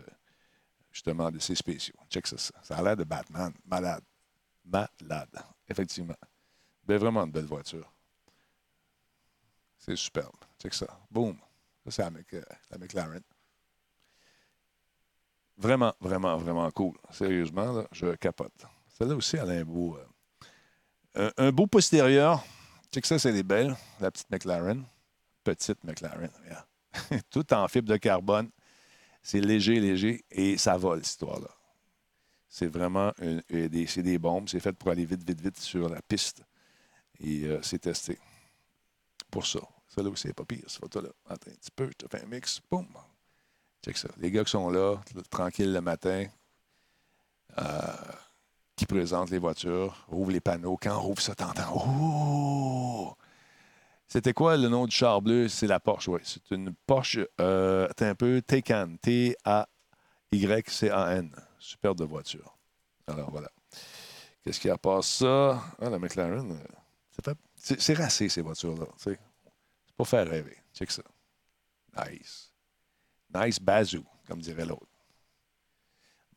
justement 0.92 1.30
de 1.30 1.38
ces 1.38 1.54
spéciaux. 1.54 1.98
Check 2.08 2.26
ça. 2.26 2.36
Ça 2.62 2.76
a 2.76 2.82
l'air 2.82 2.96
de 2.96 3.04
Batman. 3.04 3.52
Malade. 3.64 4.04
Malade. 4.64 5.44
Effectivement. 5.68 6.16
Mais 6.86 6.98
vraiment 6.98 7.24
une 7.24 7.32
belle 7.32 7.46
voiture. 7.46 7.90
C'est 9.78 9.96
superbe. 9.96 10.36
Check 10.62 10.72
ça. 10.74 10.86
Boom. 11.10 11.36
Ça, 11.84 11.90
c'est 11.90 12.02
la, 12.10 12.38
euh, 12.38 12.42
la 12.70 12.78
McLaren. 12.78 13.22
Vraiment, 15.56 15.94
vraiment, 16.00 16.36
vraiment 16.36 16.70
cool. 16.70 16.94
Sérieusement, 17.10 17.72
là, 17.72 17.86
je 17.92 18.14
capote. 18.16 18.66
Celle-là 18.88 19.14
aussi, 19.16 19.36
elle 19.36 19.50
a 19.50 19.54
un 19.54 19.64
beau, 19.64 19.98
euh, 21.16 21.30
un, 21.36 21.52
beau 21.52 21.66
postérieur. 21.66 22.42
Que 22.92 23.06
ça, 23.06 23.18
c'est 23.18 23.32
des 23.32 23.42
belles, 23.42 23.76
la 24.00 24.10
petite 24.10 24.30
McLaren. 24.30 24.84
Petite 25.44 25.84
McLaren, 25.84 26.30
Tout 27.30 27.52
en 27.52 27.68
fibre 27.68 27.88
de 27.88 27.96
carbone. 27.96 28.50
C'est 29.22 29.40
léger, 29.40 29.80
léger, 29.80 30.24
et 30.30 30.58
ça 30.58 30.76
vole, 30.76 30.98
cette 30.98 31.12
histoire-là. 31.12 31.48
C'est 32.48 32.66
vraiment 32.66 33.12
des, 33.48 33.68
des, 33.68 34.18
bombes. 34.18 34.48
C'est 34.48 34.60
fait 34.60 34.72
pour 34.72 34.90
aller 34.90 35.04
vite, 35.04 35.26
vite, 35.26 35.40
vite 35.40 35.58
sur 35.58 35.88
la 35.88 36.00
piste. 36.02 36.42
Et 37.20 37.44
euh, 37.44 37.60
c'est 37.62 37.80
testé. 37.80 38.18
Pour 39.30 39.46
ça. 39.46 39.60
Celle-là 39.88 40.10
aussi, 40.10 40.28
c'est 40.28 40.34
pas 40.34 40.44
pire, 40.44 40.62
cette 40.66 40.80
photo-là. 40.80 41.08
Attends 41.26 41.50
un 41.50 41.54
petit 41.54 41.70
peu, 41.74 41.86
je 41.86 42.06
te 42.06 42.08
fais 42.08 42.22
un 42.22 42.26
mix. 42.26 42.60
Boum! 42.70 42.86
ça. 43.94 44.08
Les 44.18 44.30
gars 44.30 44.44
qui 44.44 44.50
sont 44.50 44.70
là, 44.70 44.96
tranquilles 45.30 45.72
le 45.72 45.80
matin, 45.80 46.26
euh, 47.58 47.92
qui 48.76 48.86
présentent 48.86 49.30
les 49.30 49.38
voitures, 49.38 50.06
ouvrent 50.08 50.32
les 50.32 50.40
panneaux. 50.40 50.78
Quand 50.80 50.96
on 50.96 51.02
rouvre 51.02 51.22
ça, 51.22 51.34
t'entends 51.34 51.84
Oh! 51.86 53.14
C'était 54.14 54.32
quoi 54.32 54.56
le 54.56 54.68
nom 54.68 54.86
du 54.86 54.94
char 54.94 55.20
bleu? 55.20 55.48
C'est 55.48 55.66
la 55.66 55.80
Porsche, 55.80 56.06
oui. 56.06 56.20
C'est 56.22 56.52
une 56.52 56.72
Porsche, 56.86 57.18
euh, 57.40 57.88
un 57.98 58.14
peu 58.14 58.40
Taycan. 58.42 58.94
T-A-Y-C-A-N. 59.02 59.66
Superbe 61.58 61.98
de 61.98 62.04
voiture. 62.04 62.56
Alors 63.08 63.32
voilà. 63.32 63.50
Qu'est-ce 64.40 64.60
qu'il 64.60 64.68
y 64.68 64.70
a 64.70 64.78
pas 64.78 65.02
ça? 65.02 65.60
Ah, 65.80 65.90
la 65.90 65.98
McLaren, 65.98 66.52
euh, 66.52 67.34
c'est 67.58 67.94
racé, 67.94 68.28
ces 68.28 68.40
voitures-là. 68.40 68.86
C'est 68.98 69.18
pour 69.96 70.06
faire 70.06 70.28
rêver. 70.28 70.58
Check 70.72 70.92
ça. 70.92 71.02
Nice. 72.06 72.52
Nice 73.34 73.58
bazoo, 73.58 74.04
comme 74.28 74.38
dirait 74.38 74.64
l'autre. 74.64 74.86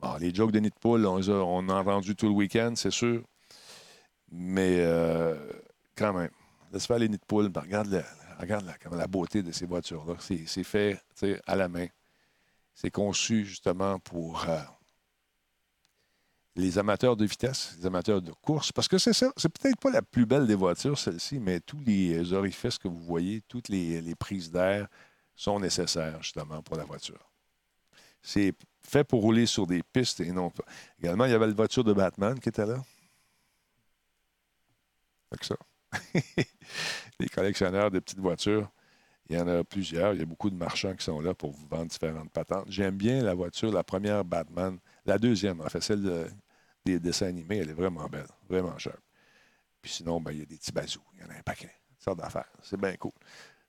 Bon, 0.00 0.16
les 0.16 0.34
jokes 0.34 0.50
de 0.50 0.58
nid 0.58 0.72
on, 0.82 1.68
a, 1.68 1.74
a 1.74 1.80
entendu 1.82 2.16
tout 2.16 2.26
le 2.26 2.32
week-end, 2.32 2.72
c'est 2.74 2.90
sûr. 2.90 3.22
Mais 4.32 4.80
euh, 4.80 5.52
quand 5.94 6.12
même, 6.12 6.32
laisse 6.72 6.86
faire 6.86 6.98
les 6.98 7.08
nids 7.08 7.18
de 7.18 7.24
poule. 7.24 7.50
regarde, 7.54 7.88
la, 7.88 8.04
regarde 8.38 8.66
la, 8.92 9.06
beauté 9.06 9.42
de 9.42 9.52
ces 9.52 9.66
voitures-là. 9.66 10.14
C'est 10.18 10.64
fait 10.64 11.00
à 11.46 11.56
la 11.56 11.68
main. 11.68 11.86
C'est 12.74 12.90
conçu 12.90 13.44
justement 13.44 13.98
pour 13.98 14.44
euh, 14.48 14.58
les 16.54 16.78
amateurs 16.78 17.16
de 17.16 17.24
vitesse, 17.24 17.74
les 17.78 17.86
amateurs 17.86 18.22
de 18.22 18.32
course. 18.32 18.70
Parce 18.70 18.86
que 18.86 18.98
c'est 18.98 19.12
ça, 19.12 19.32
c'est 19.36 19.48
peut-être 19.48 19.78
pas 19.78 19.90
la 19.90 20.02
plus 20.02 20.26
belle 20.26 20.46
des 20.46 20.54
voitures, 20.54 20.98
celle-ci, 20.98 21.40
mais 21.40 21.60
tous 21.60 21.80
les 21.84 22.32
orifices 22.32 22.78
que 22.78 22.86
vous 22.86 23.02
voyez, 23.02 23.42
toutes 23.48 23.68
les 23.68 24.14
prises 24.14 24.50
d'air, 24.50 24.86
sont 25.34 25.60
nécessaires 25.60 26.22
justement 26.22 26.62
pour 26.62 26.76
la 26.76 26.84
voiture. 26.84 27.28
C'est 28.22 28.52
fait 28.82 29.04
pour 29.04 29.22
rouler 29.22 29.46
sur 29.46 29.66
des 29.66 29.82
pistes 29.82 30.20
et 30.20 30.32
non 30.32 30.50
pas. 30.50 30.64
Également, 30.98 31.24
il 31.26 31.30
y 31.30 31.34
avait 31.34 31.46
la 31.46 31.52
voiture 31.52 31.84
de 31.84 31.92
Batman 31.92 32.38
qui 32.40 32.48
était 32.48 32.66
là. 32.66 32.82
Que 35.38 35.46
ça. 35.46 35.56
les 37.20 37.28
collectionneurs 37.28 37.90
de 37.90 37.98
petites 37.98 38.18
voitures, 38.18 38.70
il 39.28 39.36
y 39.36 39.40
en 39.40 39.48
a 39.48 39.64
plusieurs. 39.64 40.14
Il 40.14 40.20
y 40.20 40.22
a 40.22 40.26
beaucoup 40.26 40.50
de 40.50 40.56
marchands 40.56 40.94
qui 40.94 41.04
sont 41.04 41.20
là 41.20 41.34
pour 41.34 41.52
vous 41.52 41.66
vendre 41.66 41.86
différentes 41.86 42.30
patentes. 42.30 42.66
J'aime 42.68 42.96
bien 42.96 43.22
la 43.22 43.34
voiture, 43.34 43.70
la 43.72 43.84
première 43.84 44.24
Batman. 44.24 44.78
La 45.04 45.18
deuxième, 45.18 45.60
en 45.60 45.68
fait, 45.68 45.80
celle 45.80 46.30
des 46.84 46.98
dessins 46.98 47.26
animés, 47.26 47.58
elle 47.58 47.70
est 47.70 47.74
vraiment 47.74 48.06
belle, 48.06 48.26
vraiment 48.48 48.76
chère. 48.78 48.98
Puis 49.82 49.92
sinon, 49.92 50.20
ben, 50.20 50.32
il 50.32 50.38
y 50.38 50.42
a 50.42 50.46
des 50.46 50.56
petits 50.56 50.72
bazous. 50.72 51.02
Il 51.14 51.20
y 51.20 51.24
en 51.24 51.30
a 51.30 51.38
un 51.38 51.42
paquet. 51.42 51.70
Sortes 51.98 52.18
d'affaires. 52.18 52.50
C'est 52.62 52.80
bien 52.80 52.94
cool 52.96 53.12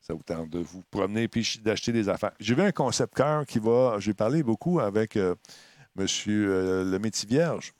ça 0.01 0.13
vous 0.13 0.23
tente 0.23 0.49
de 0.49 0.59
vous 0.59 0.81
promener 0.89 1.27
puis 1.27 1.59
d'acheter 1.63 1.91
des 1.91 2.09
affaires. 2.09 2.31
J'ai 2.39 2.55
vu 2.55 2.61
un 2.61 2.71
concept 2.71 3.13
car 3.15 3.45
qui 3.45 3.59
va. 3.59 3.97
J'ai 3.99 4.13
parlé 4.13 4.43
beaucoup 4.43 4.79
avec 4.79 5.15
euh, 5.15 5.35
M. 5.97 6.07
Euh, 6.27 6.83
le 6.83 6.99
métier 6.99 7.27
vierge. 7.27 7.73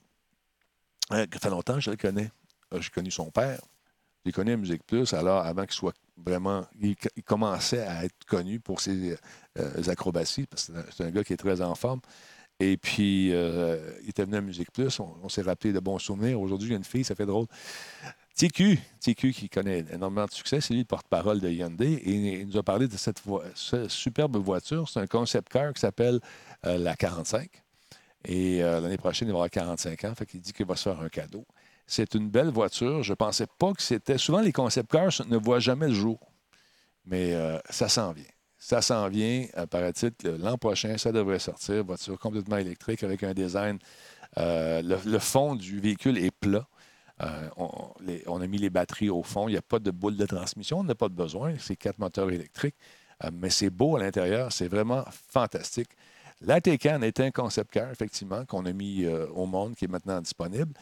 ça 1.10 1.26
fait 1.26 1.50
longtemps 1.50 1.74
que 1.74 1.80
je 1.80 1.90
le 1.90 1.96
connais. 1.96 2.30
Euh, 2.72 2.80
j'ai 2.80 2.90
connu 2.90 3.10
son 3.10 3.30
père. 3.30 3.60
J'ai 4.24 4.32
connu 4.32 4.56
Musique 4.56 4.84
Plus, 4.86 5.12
alors 5.14 5.44
avant 5.44 5.62
qu'il 5.62 5.72
soit 5.72 5.94
vraiment. 6.16 6.66
Il, 6.80 6.96
commençait 7.24 7.82
à 7.82 8.04
être 8.04 8.24
connu 8.26 8.60
pour 8.60 8.80
ses 8.80 9.16
acrobaties, 9.88 10.46
parce 10.46 10.66
que 10.66 10.72
c'est 10.94 11.04
un, 11.04 11.10
gars 11.10 11.24
qui 11.24 11.32
est 11.32 11.38
très 11.38 11.62
en 11.62 11.74
forme. 11.74 12.00
Et 12.58 12.76
puis, 12.76 13.28
il 13.28 14.08
était 14.08 14.24
venu 14.24 14.36
à 14.36 14.40
Musique 14.42 14.70
Plus. 14.72 15.00
On, 15.00 15.28
s'est 15.30 15.40
rappelé 15.40 15.72
de 15.72 15.80
bons 15.80 15.98
souvenirs. 15.98 16.38
Aujourd'hui, 16.38 16.68
il 16.68 16.72
y 16.72 16.74
a 16.74 16.78
une 16.78 16.84
fille, 16.84 17.04
ça 17.04 17.14
fait 17.14 17.24
drôle 17.24 17.46
TQ, 18.40 18.78
TQ 19.00 19.32
qui 19.32 19.48
connaît 19.50 19.84
énormément 19.92 20.24
de 20.24 20.30
succès, 20.30 20.62
c'est 20.62 20.72
lui 20.72 20.80
le 20.80 20.86
porte-parole 20.86 21.40
de 21.40 21.50
Hyundai 21.50 21.92
et 21.92 22.40
il 22.40 22.46
nous 22.46 22.56
a 22.56 22.62
parlé 22.62 22.88
de 22.88 22.96
cette, 22.96 23.22
superbe 23.88 24.38
voiture. 24.38 24.88
C'est 24.88 25.00
un 25.00 25.06
concept 25.06 25.50
car 25.50 25.74
qui 25.74 25.80
s'appelle 25.80 26.20
euh, 26.64 26.78
la 26.78 26.96
45. 26.96 27.50
Et 28.24 28.62
euh, 28.62 28.80
l'année 28.80 28.96
prochaine, 28.96 29.28
il 29.28 29.32
va 29.32 29.38
avoir 29.38 29.50
45 29.50 30.04
ans. 30.04 30.14
Fait 30.14 30.24
qu'il 30.24 30.40
dit 30.40 30.54
qu'il 30.54 30.64
va 30.64 30.74
se 30.74 30.84
faire 30.84 30.98
un 31.00 31.10
cadeau. 31.10 31.44
C'est 31.90 32.14
une 32.14 32.30
belle 32.30 32.50
voiture. 32.50 33.02
Je 33.02 33.12
ne 33.12 33.16
pensais 33.16 33.46
pas 33.58 33.72
que 33.72 33.82
c'était. 33.82 34.18
Souvent, 34.18 34.40
les 34.40 34.52
concept 34.52 34.90
cars 34.90 35.10
ne 35.28 35.36
voient 35.36 35.58
jamais 35.58 35.88
le 35.88 35.94
jour. 35.94 36.20
Mais 37.04 37.34
euh, 37.34 37.58
ça 37.68 37.88
s'en 37.88 38.12
vient. 38.12 38.24
Ça 38.58 38.82
s'en 38.82 39.08
vient, 39.08 39.46
paraît-il, 39.70 40.12
l'an 40.38 40.58
prochain, 40.58 40.98
ça 40.98 41.12
devrait 41.12 41.38
sortir. 41.38 41.82
Voiture 41.82 42.18
complètement 42.18 42.58
électrique 42.58 43.02
avec 43.02 43.22
un 43.22 43.32
design. 43.32 43.78
le, 44.36 45.18
fond 45.18 45.54
du 45.54 45.80
véhicule 45.80 46.18
est 46.18 46.30
plat. 46.30 46.68
Euh, 47.22 47.48
on, 48.26 48.40
a 48.40 48.46
mis 48.46 48.58
les 48.58 48.70
batteries 48.70 49.10
au 49.10 49.22
fond. 49.22 49.48
Il 49.48 49.52
n'y 49.52 49.58
a 49.58 49.62
pas 49.62 49.78
de 49.78 49.90
boule 49.90 50.16
de 50.16 50.26
transmission. 50.26 50.78
On 50.78 50.84
n'a 50.84 50.94
pas 50.94 51.08
de 51.08 51.14
besoin. 51.14 51.54
C'est 51.58 51.76
quatre 51.76 51.98
moteurs 51.98 52.30
électriques. 52.30 52.76
Euh, 53.24 53.30
mais 53.32 53.50
c'est 53.50 53.70
beau 53.70 53.96
à 53.96 54.00
l'intérieur. 54.00 54.52
C'est 54.52 54.68
vraiment 54.68 55.04
fantastique. 55.28 55.90
La 56.40 56.60
Taycan 56.60 57.02
est 57.02 57.20
un 57.20 57.30
concept 57.30 57.72
car, 57.72 57.90
effectivement, 57.90 58.46
qu'on 58.46 58.64
a 58.64 58.72
mis 58.72 59.04
euh, 59.04 59.26
au 59.34 59.44
monde, 59.44 59.74
qui 59.74 59.84
est 59.84 59.88
maintenant 59.88 60.20
disponible. 60.20 60.72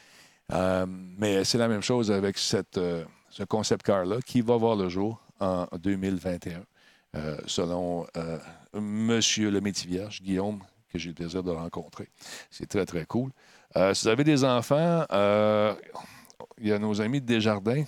Mais 0.51 1.45
c'est 1.45 1.59
la 1.59 1.69
même 1.69 1.83
chose 1.83 2.11
avec 2.11 2.39
cette, 2.39 2.81
ce 3.31 3.43
concept 3.45 3.85
car-là 3.85 4.19
qui 4.25 4.41
va 4.41 4.57
voir 4.57 4.77
le 4.77 4.89
jour 4.89 5.21
en 5.41 5.67
2021, 5.79 6.63
selon 7.47 8.07
Monsieur 8.75 9.51
le 9.51 9.61
métier 9.61 9.91
vierge, 9.91 10.23
Guillaume, 10.23 10.63
que 10.91 10.99
j'ai 10.99 11.11
le 11.11 11.15
plaisir 11.15 11.43
de 11.43 11.51
rencontrer. 11.51 12.09
C'est 12.51 12.67
très, 12.67 12.87
très 12.87 13.05
cool. 13.05 13.31
si 13.75 14.03
vous 14.03 14.09
avez 14.09 14.25
des 14.25 14.45
enfants, 14.45 15.05
il 16.61 16.69
y 16.69 16.73
a 16.73 16.79
nos 16.79 17.01
amis 17.01 17.21
de 17.21 17.27
Desjardins 17.27 17.85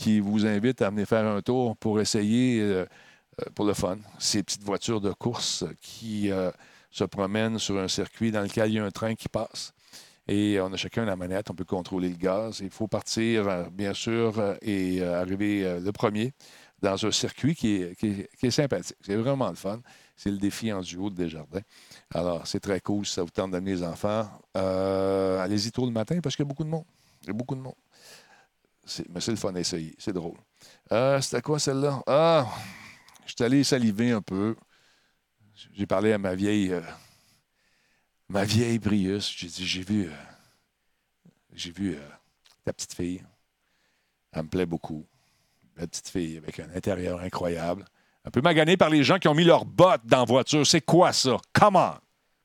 qui 0.00 0.18
vous 0.18 0.46
invitent 0.46 0.82
à 0.82 0.90
venir 0.90 1.06
faire 1.06 1.26
un 1.26 1.42
tour 1.42 1.76
pour 1.76 2.00
essayer, 2.00 2.60
euh, 2.60 2.86
euh, 3.40 3.50
pour 3.54 3.66
le 3.66 3.74
fun, 3.74 3.98
ces 4.18 4.42
petites 4.42 4.62
voitures 4.62 5.00
de 5.00 5.12
course 5.12 5.64
qui 5.80 6.30
euh, 6.30 6.50
se 6.90 7.04
promènent 7.04 7.58
sur 7.58 7.78
un 7.78 7.86
circuit 7.86 8.30
dans 8.30 8.40
lequel 8.40 8.70
il 8.70 8.74
y 8.76 8.78
a 8.78 8.84
un 8.84 8.90
train 8.90 9.14
qui 9.14 9.28
passe. 9.28 9.74
Et 10.30 10.60
on 10.60 10.72
a 10.72 10.76
chacun 10.76 11.04
la 11.04 11.16
manette, 11.16 11.50
on 11.50 11.54
peut 11.54 11.64
contrôler 11.64 12.08
le 12.08 12.14
gaz. 12.14 12.60
Il 12.60 12.70
faut 12.70 12.86
partir, 12.86 13.68
bien 13.72 13.92
sûr, 13.92 14.56
et 14.62 15.02
arriver 15.02 15.80
le 15.80 15.90
premier 15.90 16.32
dans 16.80 17.04
un 17.04 17.10
circuit 17.10 17.56
qui 17.56 17.82
est, 17.82 18.50
sympathique. 18.50 18.96
C'est 19.00 19.16
vraiment 19.16 19.48
le 19.48 19.56
fun. 19.56 19.80
C'est 20.16 20.30
le 20.30 20.38
défi 20.38 20.72
en 20.72 20.82
duo 20.82 21.10
de 21.10 21.16
Desjardins. 21.16 21.62
Alors, 22.14 22.46
c'est 22.46 22.60
très 22.60 22.80
cool 22.80 23.04
si 23.04 23.14
ça 23.14 23.24
vous 23.24 23.30
tente 23.30 23.50
d'amener 23.50 23.72
les 23.72 23.82
enfants. 23.82 24.30
Allez-y 24.54 25.72
tôt 25.72 25.84
le 25.84 25.90
matin 25.90 26.20
parce 26.22 26.36
qu'il 26.36 26.44
y 26.44 26.46
a 26.46 26.48
beaucoup 26.48 26.64
de 26.64 26.68
monde. 26.68 26.84
Il 27.22 27.26
y 27.26 27.30
a 27.30 27.32
beaucoup 27.32 27.56
de 27.56 27.60
monde. 27.60 27.74
Mais 29.08 29.20
c'est 29.20 29.32
le 29.32 29.36
fun 29.36 29.52
d'essayer. 29.52 29.96
C'est 29.98 30.12
drôle. 30.12 30.38
Euh, 30.92 31.20
C'était 31.20 31.42
quoi 31.42 31.58
celle-là? 31.58 32.02
Ah! 32.06 32.46
Je 33.26 33.32
suis 33.32 33.44
allé 33.44 33.64
saliver 33.64 34.12
un 34.12 34.22
peu. 34.22 34.54
J'ai 35.72 35.86
parlé 35.86 36.12
à 36.12 36.18
ma 36.18 36.36
vieille. 36.36 36.72
Euh, 36.72 36.80
ma 38.30 38.44
vieille 38.44 38.78
Brius. 38.78 39.34
J'ai 39.36 39.48
dit, 39.48 39.66
j'ai 39.66 39.82
vu. 39.82 40.08
Euh, 40.08 40.14
j'ai 41.52 41.72
vu 41.72 41.96
euh, 41.96 42.08
ta 42.64 42.72
petite 42.72 42.94
fille. 42.94 43.22
Elle 44.32 44.44
me 44.44 44.48
plaît 44.48 44.66
beaucoup. 44.66 45.04
La 45.76 45.86
petite 45.86 46.08
fille 46.08 46.36
avec 46.36 46.60
un 46.60 46.68
intérieur 46.74 47.20
incroyable. 47.20 47.84
Un 48.24 48.30
peu 48.30 48.40
maganée 48.40 48.76
par 48.76 48.90
les 48.90 49.02
gens 49.02 49.18
qui 49.18 49.28
ont 49.28 49.34
mis 49.34 49.44
leurs 49.44 49.64
bottes 49.64 50.04
dans 50.04 50.20
la 50.20 50.24
voiture. 50.24 50.66
C'est 50.66 50.80
quoi 50.80 51.12
ça? 51.12 51.36
Come 51.52 51.76
on! 51.76 51.94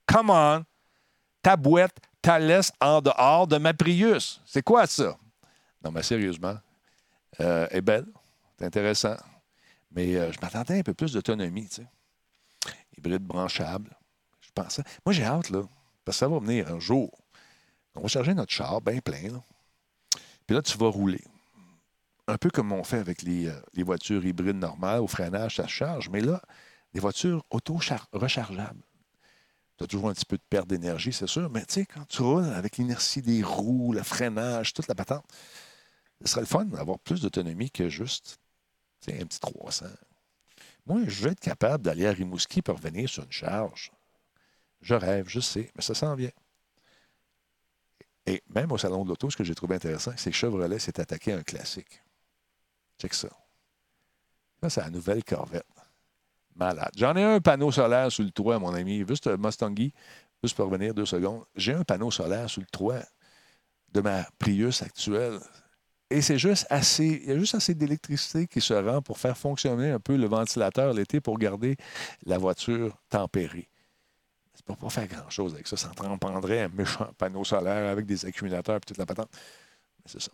Come 0.07 0.29
on! 0.29 0.65
Ta 1.41 1.55
boîte, 1.55 1.97
ta 2.21 2.39
laisse 2.39 2.71
en 2.79 3.01
dehors 3.01 3.45
de 3.45 3.57
ma 3.57 3.73
Prius. 3.73 4.41
C'est 4.45 4.63
quoi 4.63 4.87
ça? 4.87 5.17
Non, 5.83 5.91
mais 5.91 6.01
sérieusement, 6.01 6.57
euh, 7.41 7.67
elle 7.69 7.77
est 7.77 7.81
belle, 7.81 8.07
c'est 8.57 8.65
intéressant. 8.65 9.15
Mais 9.91 10.13
je 10.13 10.39
m'attendais 10.41 10.79
un 10.79 10.81
peu 10.81 10.93
plus 10.93 11.13
d'autonomie, 11.13 11.67
tu 11.67 11.75
sais. 11.75 11.87
Hybride 12.97 13.23
branchable. 13.23 13.95
Je 14.41 14.49
pensais. 14.53 14.83
Moi, 15.05 15.13
j'ai 15.13 15.23
hâte, 15.23 15.49
là, 15.49 15.61
parce 16.05 16.17
que 16.17 16.19
ça 16.19 16.27
va 16.27 16.39
venir 16.39 16.71
un 16.71 16.79
jour. 16.79 17.11
On 17.95 18.01
va 18.01 18.07
charger 18.07 18.33
notre 18.33 18.53
char 18.53 18.81
bien 18.81 18.99
plein. 18.99 19.41
Puis 20.45 20.55
là, 20.55 20.61
tu 20.61 20.77
vas 20.77 20.87
rouler. 20.87 21.23
Un 22.27 22.37
peu 22.37 22.49
comme 22.49 22.71
on 22.71 22.83
fait 22.83 22.97
avec 22.97 23.21
les, 23.21 23.47
euh, 23.47 23.83
voitures 23.83 24.25
hybrides 24.25 24.55
normales, 24.55 25.01
au 25.01 25.07
freinage, 25.07 25.57
ça 25.57 25.67
charge. 25.67 26.09
Mais 26.09 26.21
là, 26.21 26.41
les 26.93 26.99
voitures 26.99 27.43
auto-rechargeables. 27.49 28.83
Tu 29.77 29.83
as 29.83 29.87
toujours 29.87 30.09
un 30.09 30.13
petit 30.13 30.25
peu 30.25 30.37
de 30.37 30.43
perte 30.49 30.67
d'énergie, 30.67 31.11
c'est 31.11 31.27
sûr, 31.27 31.49
mais 31.49 31.65
tu 31.65 31.73
sais, 31.73 31.85
quand 31.85 32.05
tu 32.07 32.21
roules 32.21 32.45
avec 32.45 32.77
l'inertie 32.77 33.21
des 33.21 33.43
roues, 33.43 33.91
le 33.91 34.03
freinage, 34.03 34.73
toute 34.73 34.87
la 34.87 34.95
patente, 34.95 35.25
ce 36.21 36.29
serait 36.29 36.41
le 36.41 36.47
fun 36.47 36.63
d'avoir 36.63 36.97
plus 36.99 37.21
d'autonomie 37.21 37.69
que 37.69 37.89
juste 37.89 38.39
un 39.11 39.25
petit 39.25 39.39
300. 39.39 39.85
Moi, 40.85 41.01
je 41.07 41.23
veux 41.23 41.31
être 41.31 41.39
capable 41.39 41.83
d'aller 41.83 42.05
à 42.05 42.11
Rimouski 42.11 42.61
pour 42.61 42.75
revenir 42.75 43.09
sur 43.09 43.23
une 43.23 43.31
charge. 43.31 43.91
Je 44.85 44.93
rêve, 44.93 45.27
je 45.27 45.39
sais, 45.39 45.71
mais 45.75 45.81
ça 45.81 45.95
s'en 45.95 46.13
vient. 46.13 46.29
Et 48.27 48.43
même 48.53 48.71
au 48.71 48.77
Salon 48.77 49.03
de 49.03 49.09
l'Auto, 49.09 49.31
ce 49.31 49.35
que 49.35 49.43
j'ai 49.43 49.55
trouvé 49.55 49.75
intéressant, 49.75 50.11
c'est 50.15 50.29
que 50.29 50.35
Chevrolet 50.35 50.77
s'est 50.77 50.99
attaqué 50.99 51.33
à 51.33 51.37
un 51.37 51.43
classique. 51.43 52.03
Check 52.99 53.15
ça. 53.15 53.29
Ça, 54.61 54.69
c'est 54.69 54.81
la 54.81 54.91
nouvelle 54.91 55.23
Corvette 55.23 55.65
malade. 56.55 56.91
J'en 56.95 57.15
ai 57.15 57.23
un 57.23 57.41
panneau 57.41 57.71
solaire 57.71 58.11
sur 58.11 58.23
le 58.23 58.29
toit, 58.29 58.59
mon 58.59 58.75
ami. 58.75 59.03
Juste 59.07 59.27
Mustangi, 59.27 59.91
juste 60.43 60.55
pour 60.55 60.65
revenir 60.65 60.93
deux 60.93 61.07
secondes. 61.07 61.43
J'ai 61.55 61.73
un 61.73 61.83
panneau 61.83 62.11
solaire 62.11 62.47
sur 62.47 62.61
le 62.61 62.67
toit 62.67 63.03
de 63.91 64.01
ma 64.01 64.23
Prius 64.37 64.83
actuelle. 64.83 65.39
Et 66.11 66.21
c'est 66.21 66.37
juste 66.37 66.67
assez, 66.69 67.21
il 67.23 67.29
y 67.29 67.31
a 67.31 67.39
juste 67.39 67.55
assez 67.55 67.73
d'électricité 67.73 68.45
qui 68.45 68.61
se 68.61 68.75
rend 68.75 69.01
pour 69.01 69.17
faire 69.17 69.35
fonctionner 69.35 69.89
un 69.89 69.99
peu 69.99 70.15
le 70.15 70.27
ventilateur 70.27 70.93
l'été 70.93 71.19
pour 71.19 71.39
garder 71.39 71.75
la 72.23 72.37
voiture 72.37 72.95
tempérée. 73.09 73.67
C'est 74.55 74.65
pas 74.65 74.75
pour 74.75 74.91
faire 74.91 75.07
grand-chose 75.07 75.53
avec 75.53 75.67
ça. 75.67 75.75
Ça 75.75 75.91
en 75.97 76.17
prendrait 76.17 76.61
un 76.61 76.69
méchant 76.69 77.11
panneau 77.17 77.43
solaire 77.43 77.91
avec 77.91 78.05
des 78.05 78.25
accumulateurs 78.25 78.77
et 78.77 78.81
toute 78.81 78.97
la 78.97 79.05
patente. 79.05 79.29
Mais 79.99 80.05
c'est 80.05 80.21
ça. 80.21 80.31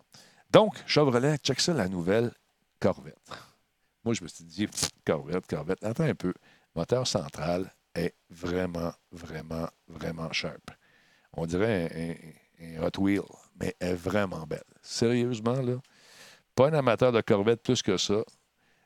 Donc, 0.50 0.76
Chevrolet, 0.86 1.38
check 1.38 1.60
ça, 1.60 1.72
la 1.72 1.88
nouvelle 1.88 2.32
Corvette. 2.78 3.18
Moi, 4.04 4.14
je 4.14 4.22
me 4.22 4.28
suis 4.28 4.44
dit, 4.44 4.68
Corvette, 5.04 5.46
Corvette, 5.46 5.84
attends 5.84 6.04
un 6.04 6.14
peu. 6.14 6.34
moteur 6.74 7.06
central 7.06 7.72
est 7.94 8.14
vraiment, 8.30 8.92
vraiment, 9.10 9.68
vraiment 9.88 10.32
sharp. 10.32 10.70
On 11.32 11.46
dirait 11.46 12.16
un, 12.60 12.82
Hot 12.82 13.00
Wheel, 13.00 13.22
mais 13.60 13.74
est 13.80 13.94
vraiment 13.94 14.46
belle. 14.46 14.62
Sérieusement, 14.82 15.60
là, 15.60 15.76
pas 16.54 16.68
un 16.68 16.74
amateur 16.74 17.12
de 17.12 17.20
Corvette 17.20 17.62
plus 17.62 17.82
que 17.82 17.96
ça, 17.96 18.22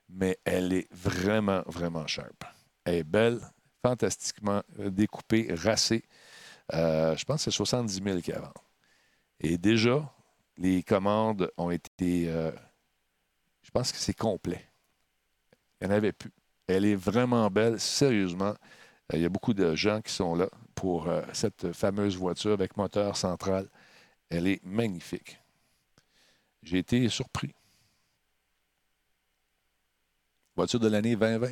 mais 0.09 0.39
elle 0.45 0.73
est 0.73 0.89
vraiment, 0.93 1.63
vraiment 1.67 2.07
sharp. 2.07 2.45
Elle 2.85 2.95
est 2.95 3.05
belle, 3.05 3.41
fantastiquement 3.87 4.63
découpée, 4.79 5.55
racée. 5.55 6.03
Euh, 6.75 7.17
je 7.17 7.25
pense 7.25 7.45
que 7.45 7.51
c'est 7.51 7.57
70 7.57 8.03
000 8.03 8.21
qu'il 8.21 8.35
a 8.35 8.53
Et 9.39 9.59
déjà, 9.59 10.13
les 10.57 10.83
commandes 10.83 11.51
ont 11.57 11.71
été. 11.71 12.29
Euh, 12.29 12.51
je 13.63 13.71
pense 13.71 13.93
que 13.93 13.99
c'est 13.99 14.15
complet. 14.15 14.65
Il 15.81 15.87
n'y 15.87 15.93
en 15.95 15.97
avait 15.97 16.13
plus. 16.13 16.33
Elle 16.67 16.85
est 16.85 16.97
vraiment 16.97 17.49
belle, 17.49 17.79
sérieusement. 17.79 18.55
Euh, 19.13 19.17
il 19.17 19.21
y 19.21 19.25
a 19.25 19.29
beaucoup 19.29 19.55
de 19.55 19.77
gens 19.77 20.01
qui 20.03 20.13
sont 20.13 20.35
là 20.35 20.49
pour 20.75 21.07
euh, 21.09 21.23
cette 21.33 21.73
fameuse 21.73 22.17
voiture 22.17 22.55
avec 22.55 22.77
moteur 22.77 23.17
central. 23.17 23.69
Elle 24.31 24.49
est 24.49 24.65
magnifique. 24.65 25.39
J'ai 26.65 26.79
été 26.79 27.09
surpris. 27.09 27.55
Voiture 30.57 30.81
de 30.81 30.89
l'année 30.89 31.15
2020, 31.15 31.51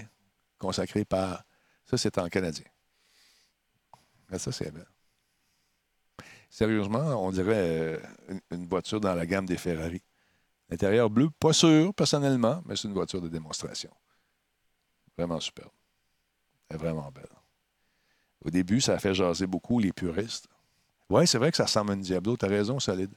consacrée 0.59 1.05
par. 1.05 1.45
Ça, 1.87 1.99
c'est 1.99 2.18
en 2.18 2.28
canadien. 2.28 2.66
Ça, 4.37 4.53
c'est 4.53 4.70
belle. 4.70 4.87
Sérieusement, 6.51 7.24
on 7.24 7.30
dirait 7.30 7.99
euh, 7.99 8.39
une 8.51 8.66
voiture 8.66 9.01
dans 9.01 9.14
la 9.14 9.26
gamme 9.26 9.47
des 9.47 9.57
Ferrari. 9.57 10.03
L'intérieur 10.68 11.11
bleu, 11.11 11.28
pas 11.30 11.53
sûr 11.53 11.93
personnellement, 11.95 12.62
mais 12.66 12.76
c'est 12.76 12.89
une 12.89 12.95
voiture 12.95 13.20
de 13.20 13.28
démonstration. 13.28 13.91
Vraiment 15.16 15.41
superbe. 15.41 15.72
Est 16.70 16.76
vraiment 16.76 17.11
belle. 17.11 17.28
Au 18.45 18.51
début, 18.51 18.80
ça 18.80 18.95
a 18.95 18.99
fait 18.99 19.14
jaser 19.14 19.47
beaucoup 19.47 19.78
les 19.78 19.93
puristes. 19.93 20.49
Oui, 21.11 21.26
c'est 21.26 21.39
vrai 21.39 21.51
que 21.51 21.57
ça 21.57 21.64
ressemble 21.64 21.93
à 21.93 21.95
une 21.95 22.01
Diablo. 22.01 22.37
Tu 22.37 22.45
as 22.45 22.49
raison, 22.49 22.80
solide. 22.80 23.14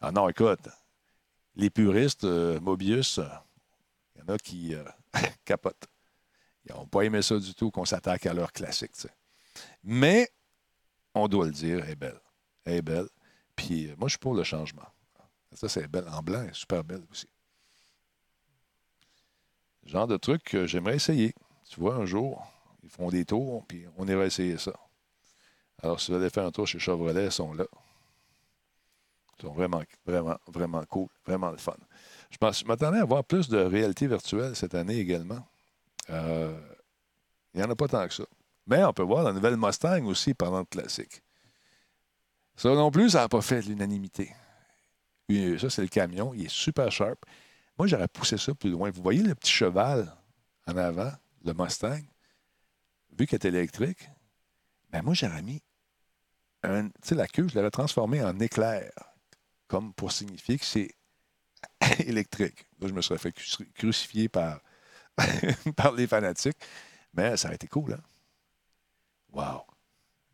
Ah 0.00 0.12
non, 0.12 0.28
écoute, 0.28 0.68
les 1.56 1.70
puristes, 1.70 2.24
euh, 2.24 2.60
Mobius, 2.60 3.20
il 4.14 4.20
y 4.20 4.22
en 4.22 4.34
a 4.34 4.38
qui 4.38 4.74
euh, 4.74 4.84
capotent. 5.44 5.86
Ils 6.66 6.72
n'ont 6.74 6.86
pas 6.86 7.02
aimé 7.02 7.22
ça 7.22 7.38
du 7.38 7.54
tout 7.54 7.70
qu'on 7.70 7.84
s'attaque 7.84 8.26
à 8.26 8.34
leur 8.34 8.52
classique. 8.52 8.92
Mais, 9.82 10.28
on 11.14 11.28
doit 11.28 11.46
le 11.46 11.52
dire, 11.52 11.84
elle 11.84 11.90
est 11.90 11.96
belle. 11.96 12.20
Elle 12.64 12.74
est 12.74 12.82
belle. 12.82 13.08
Puis, 13.54 13.88
euh, 13.88 13.94
moi, 13.98 14.08
je 14.08 14.12
suis 14.12 14.18
pour 14.18 14.34
le 14.34 14.44
changement. 14.44 14.86
Ça, 15.52 15.68
c'est 15.68 15.86
belle. 15.86 16.08
En 16.08 16.22
blanc, 16.22 16.48
super 16.52 16.82
belle 16.82 17.02
aussi 17.10 17.28
genre 19.86 20.06
de 20.06 20.16
truc 20.16 20.42
que 20.44 20.66
j'aimerais 20.66 20.96
essayer. 20.96 21.34
Tu 21.68 21.80
vois, 21.80 21.96
un 21.96 22.06
jour, 22.06 22.46
ils 22.82 22.90
font 22.90 23.08
des 23.08 23.24
tours, 23.24 23.64
puis 23.66 23.86
on 23.96 24.06
ira 24.06 24.24
essayer 24.24 24.58
ça. 24.58 24.72
Alors, 25.82 26.00
si 26.00 26.10
vous 26.10 26.16
allez 26.16 26.30
faire 26.30 26.46
un 26.46 26.50
tour 26.50 26.66
chez 26.66 26.78
Chevrolet, 26.78 27.26
ils 27.26 27.32
sont 27.32 27.52
là. 27.52 27.66
Ils 29.38 29.42
sont 29.42 29.52
vraiment, 29.52 29.82
vraiment, 30.06 30.38
vraiment 30.46 30.84
cool, 30.84 31.08
vraiment 31.26 31.50
le 31.50 31.56
fun. 31.56 31.76
Je 32.30 32.64
m'attendais 32.66 32.98
à 32.98 33.04
voir 33.04 33.24
plus 33.24 33.48
de 33.48 33.58
réalité 33.58 34.06
virtuelle 34.06 34.56
cette 34.56 34.74
année 34.74 34.98
également. 34.98 35.46
Euh, 36.10 36.58
il 37.54 37.60
n'y 37.60 37.66
en 37.66 37.70
a 37.70 37.76
pas 37.76 37.88
tant 37.88 38.06
que 38.06 38.14
ça. 38.14 38.24
Mais 38.66 38.82
on 38.84 38.92
peut 38.92 39.02
voir 39.02 39.24
la 39.24 39.32
nouvelle 39.32 39.56
Mustang 39.56 40.04
aussi 40.06 40.34
pendant 40.34 40.60
le 40.60 40.64
classique. 40.64 41.22
Ça 42.56 42.68
non 42.74 42.90
plus, 42.90 43.10
ça 43.10 43.20
n'a 43.20 43.28
pas 43.28 43.42
fait 43.42 43.62
l'unanimité. 43.62 44.34
Ça, 45.58 45.70
c'est 45.70 45.82
le 45.82 45.88
camion. 45.88 46.34
Il 46.34 46.46
est 46.46 46.50
super 46.50 46.90
sharp. 46.90 47.18
Moi, 47.78 47.86
j'aurais 47.86 48.08
poussé 48.08 48.38
ça 48.38 48.54
plus 48.54 48.70
loin. 48.70 48.90
Vous 48.90 49.02
voyez 49.02 49.22
le 49.22 49.34
petit 49.34 49.52
cheval 49.52 50.14
en 50.66 50.76
avant, 50.76 51.12
le 51.44 51.52
Mustang, 51.52 52.00
vu 53.18 53.26
qu'il 53.26 53.36
est 53.36 53.44
électrique, 53.44 54.08
ben 54.90 55.02
moi, 55.02 55.14
j'aurais 55.14 55.42
mis 55.42 55.62
un, 56.62 56.90
la 57.10 57.26
queue, 57.26 57.48
je 57.48 57.54
l'aurais 57.56 57.70
transformée 57.70 58.22
en 58.22 58.38
éclair, 58.38 58.90
comme 59.66 59.92
pour 59.92 60.12
signifier 60.12 60.58
que 60.58 60.64
c'est 60.64 60.94
électrique. 62.06 62.66
Là, 62.80 62.88
je 62.88 62.92
me 62.92 63.02
serais 63.02 63.18
fait 63.18 63.34
crucifier 63.74 64.28
par, 64.28 64.60
par 65.76 65.92
les 65.92 66.06
fanatiques. 66.06 66.58
Mais 67.14 67.36
ça 67.36 67.48
aurait 67.48 67.56
été 67.56 67.66
cool, 67.66 67.94
hein? 67.94 68.02
Wow! 69.32 69.62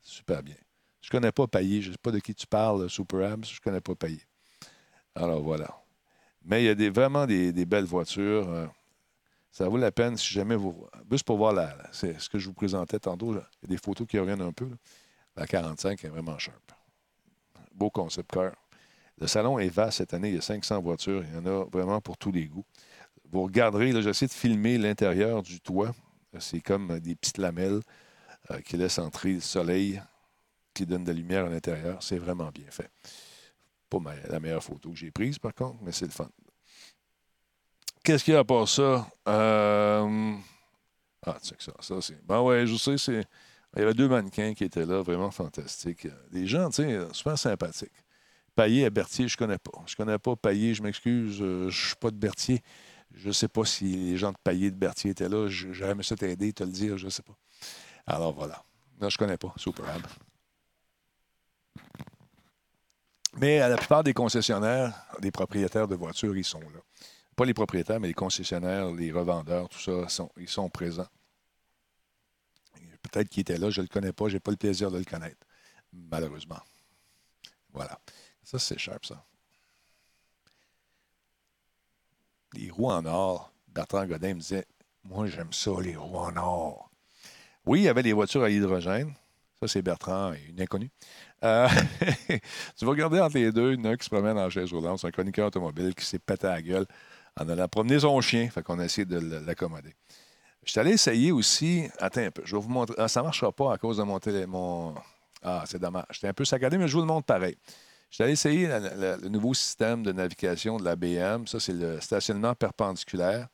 Super 0.02 0.42
bien. 0.42 0.56
Je 1.00 1.08
ne 1.08 1.10
connais 1.12 1.32
pas 1.32 1.46
Payé. 1.46 1.82
Je 1.82 1.88
ne 1.88 1.92
sais 1.92 1.98
pas 2.02 2.10
de 2.10 2.18
qui 2.18 2.34
tu 2.34 2.46
parles, 2.46 2.88
Super 2.88 3.32
Abs. 3.32 3.48
Je 3.48 3.56
ne 3.56 3.60
connais 3.60 3.80
pas 3.80 3.94
Payé. 3.94 4.20
Alors 5.14 5.42
voilà. 5.42 5.80
Mais 6.44 6.62
il 6.62 6.66
y 6.66 6.68
a 6.68 6.74
des, 6.74 6.90
vraiment 6.90 7.26
des, 7.26 7.52
belles 7.66 7.84
voitures. 7.84 8.48
Euh, 8.48 8.66
ça 9.50 9.68
vaut 9.68 9.76
la 9.76 9.92
peine 9.92 10.16
si 10.16 10.32
jamais 10.32 10.56
vous. 10.56 10.86
Juste 11.10 11.24
pour 11.24 11.36
voir 11.36 11.52
la, 11.52 11.76
c'est 11.92 12.18
ce 12.20 12.28
que 12.28 12.38
je 12.38 12.46
vous 12.46 12.54
présentais 12.54 12.98
tantôt. 12.98 13.32
Il 13.32 13.36
y 13.36 13.38
a 13.38 13.68
des 13.68 13.76
photos 13.76 14.06
qui 14.06 14.18
reviennent 14.18 14.42
un 14.42 14.52
peu. 14.52 14.68
La 15.36 15.46
45 15.46 16.04
est 16.04 16.08
vraiment 16.08 16.38
sharp. 16.38 16.72
Beau 17.74 17.90
concept 17.90 18.30
car. 18.30 18.52
Le 19.18 19.26
salon 19.26 19.58
est 19.58 19.68
vaste 19.68 19.98
cette 19.98 20.14
année. 20.14 20.30
Il 20.30 20.34
y 20.36 20.38
a 20.38 20.42
500 20.42 20.80
voitures. 20.80 21.22
Il 21.24 21.34
y 21.34 21.38
en 21.38 21.46
a 21.46 21.64
vraiment 21.64 22.00
pour 22.00 22.16
tous 22.16 22.32
les 22.32 22.46
goûts. 22.46 22.64
Vous 23.30 23.42
regarderez, 23.42 23.92
là, 23.92 24.00
j'essaie 24.00 24.26
de 24.26 24.32
filmer 24.32 24.78
l'intérieur 24.78 25.42
du 25.42 25.60
toit. 25.60 25.94
C'est 26.38 26.60
comme 26.60 26.98
des 27.00 27.14
petites 27.14 27.38
lamelles 27.38 27.80
euh, 28.50 28.60
qui 28.60 28.76
laissent 28.76 28.98
entrer 28.98 29.34
le 29.34 29.40
soleil, 29.40 30.00
qui 30.74 30.86
donne 30.86 31.04
de 31.04 31.08
la 31.08 31.16
lumière 31.16 31.46
à 31.46 31.48
l'intérieur. 31.48 32.02
C'est 32.02 32.18
vraiment 32.18 32.50
bien 32.50 32.70
fait. 32.70 32.90
Pas 33.88 33.98
la 34.28 34.40
meilleure 34.40 34.62
photo 34.62 34.90
que 34.90 34.96
j'ai 34.96 35.10
prise, 35.10 35.38
par 35.38 35.54
contre, 35.54 35.78
mais 35.82 35.92
c'est 35.92 36.06
le 36.06 36.12
fun. 36.12 36.30
Qu'est-ce 38.02 38.24
qu'il 38.24 38.34
y 38.34 38.36
a 38.36 38.40
à 38.40 38.44
part 38.44 38.68
ça? 38.68 39.06
Euh, 39.28 40.34
ah, 41.26 41.36
tu 41.42 41.48
sais 41.48 41.54
que 41.56 41.62
ça. 41.62 41.72
Ça, 41.80 42.00
c'est. 42.00 42.24
Ben 42.24 42.40
ouais, 42.40 42.66
je 42.66 42.76
sais, 42.76 42.96
c'est. 42.96 43.24
Il 43.76 43.80
y 43.80 43.82
avait 43.82 43.94
deux 43.94 44.08
mannequins 44.08 44.54
qui 44.54 44.64
étaient 44.64 44.86
là, 44.86 45.02
vraiment 45.02 45.30
fantastiques. 45.30 46.08
Des 46.32 46.46
gens, 46.46 46.70
tu 46.70 46.82
sais, 46.82 46.98
super 47.12 47.38
sympathiques. 47.38 47.92
Paillé 48.56 48.84
à 48.84 48.90
Berthier, 48.90 49.28
je 49.28 49.36
connais 49.36 49.58
pas. 49.58 49.82
Je 49.86 49.94
connais 49.94 50.18
pas 50.18 50.34
Paillé, 50.34 50.74
je 50.74 50.82
m'excuse, 50.82 51.40
euh, 51.40 51.70
je 51.70 51.86
suis 51.88 51.96
pas 51.96 52.10
de 52.10 52.16
Berthier. 52.16 52.62
Je 53.14 53.28
ne 53.28 53.32
sais 53.32 53.48
pas 53.48 53.64
si 53.64 53.84
les 53.84 54.16
gens 54.16 54.32
de 54.32 54.38
Paillé 54.42 54.70
de 54.70 54.76
Berthier 54.76 55.10
étaient 55.10 55.28
là. 55.28 55.48
Aimé 55.90 56.02
ça 56.02 56.16
t'aider, 56.16 56.52
te 56.52 56.64
le 56.64 56.70
dire, 56.70 56.96
je 56.96 57.06
ne 57.06 57.10
sais 57.10 57.22
pas. 57.22 57.36
Alors 58.06 58.32
voilà. 58.32 58.64
Non, 59.00 59.08
je 59.08 59.16
ne 59.16 59.18
connais 59.18 59.36
pas. 59.36 59.52
Superab. 59.56 60.02
Mais 63.36 63.60
à 63.60 63.68
la 63.68 63.76
plupart 63.76 64.02
des 64.02 64.12
concessionnaires, 64.12 64.92
des 65.20 65.30
propriétaires 65.30 65.86
de 65.86 65.94
voitures, 65.94 66.36
ils 66.36 66.44
sont 66.44 66.60
là. 66.60 66.80
Pas 67.36 67.44
les 67.44 67.54
propriétaires, 67.54 68.00
mais 68.00 68.08
les 68.08 68.14
concessionnaires, 68.14 68.90
les 68.90 69.12
revendeurs, 69.12 69.68
tout 69.68 69.78
ça, 69.78 70.08
sont, 70.08 70.30
ils 70.36 70.48
sont 70.48 70.68
présents. 70.68 71.08
Peut-être 73.02 73.28
qu'ils 73.28 73.40
étaient 73.42 73.56
là, 73.56 73.70
je 73.70 73.80
ne 73.80 73.86
le 73.86 73.88
connais 73.88 74.12
pas, 74.12 74.28
je 74.28 74.34
n'ai 74.34 74.40
pas 74.40 74.50
le 74.50 74.56
plaisir 74.56 74.90
de 74.90 74.98
le 74.98 75.04
connaître, 75.04 75.46
malheureusement. 75.92 76.60
Voilà. 77.72 77.98
Ça, 78.42 78.58
c'est 78.58 78.78
sharp, 78.78 79.06
ça. 79.06 79.24
Les 82.54 82.70
roues 82.70 82.90
en 82.90 83.04
or, 83.06 83.52
Bertrand 83.68 84.06
Godin 84.06 84.34
me 84.34 84.40
disait 84.40 84.66
Moi, 85.04 85.26
j'aime 85.26 85.52
ça, 85.52 85.70
les 85.80 85.96
roues 85.96 86.18
en 86.18 86.36
or. 86.36 86.90
Oui, 87.66 87.80
il 87.80 87.84
y 87.84 87.88
avait 87.88 88.02
les 88.02 88.12
voitures 88.12 88.42
à 88.42 88.50
hydrogène. 88.50 89.12
Ça, 89.60 89.68
c'est 89.68 89.82
Bertrand, 89.82 90.32
une 90.48 90.60
inconnue. 90.60 90.90
Euh, 91.44 91.68
tu 92.76 92.84
vas 92.84 92.90
regarder 92.90 93.20
entre 93.20 93.36
les 93.36 93.52
deux, 93.52 93.72
une 93.72 93.96
qui 93.96 94.04
se 94.04 94.10
promène 94.10 94.38
en 94.38 94.48
chaise 94.50 94.72
roulante. 94.72 94.98
C'est 94.98 95.06
un 95.06 95.10
chroniqueur 95.10 95.48
automobile 95.48 95.94
qui 95.94 96.04
s'est 96.04 96.18
pété 96.18 96.46
à 96.46 96.52
la 96.52 96.62
gueule 96.62 96.86
en 97.38 97.48
allant 97.48 97.68
promener 97.68 98.00
son 98.00 98.20
chien. 98.20 98.48
Fait 98.50 98.62
qu'on 98.62 98.78
a 98.78 98.84
essayé 98.84 99.04
de 99.04 99.18
l'accommoder. 99.46 99.94
Je 100.64 100.72
suis 100.72 100.80
allé 100.80 100.92
essayer 100.92 101.32
aussi. 101.32 101.88
Attends 101.98 102.22
un 102.22 102.30
peu, 102.30 102.42
je 102.44 102.56
vais 102.56 102.62
vous 102.62 102.68
montrer. 102.68 102.96
Ah, 102.98 103.08
ça 103.08 103.20
ne 103.20 103.26
marchera 103.26 103.52
pas 103.52 103.74
à 103.74 103.78
cause 103.78 103.98
de 103.98 104.02
mon 104.02 104.18
télé. 104.18 104.46
Mon... 104.46 104.94
Ah, 105.42 105.64
c'est 105.66 105.78
dommage. 105.78 106.04
J'étais 106.10 106.28
un 106.28 106.34
peu 106.34 106.44
saccadé, 106.44 106.76
mais 106.76 106.88
je 106.88 106.94
vous 106.94 107.00
le 107.00 107.06
montre 107.06 107.26
pareil. 107.26 107.56
Suis 108.10 108.24
allé 108.24 108.32
essayer 108.32 108.66
le 108.66 109.28
nouveau 109.28 109.54
système 109.54 110.02
de 110.02 110.10
navigation 110.10 110.78
de 110.78 110.84
la 110.84 110.96
BM. 110.96 111.46
Ça, 111.46 111.60
c'est 111.60 111.72
le 111.72 112.00
stationnement 112.00 112.54
perpendiculaire. 112.54 113.48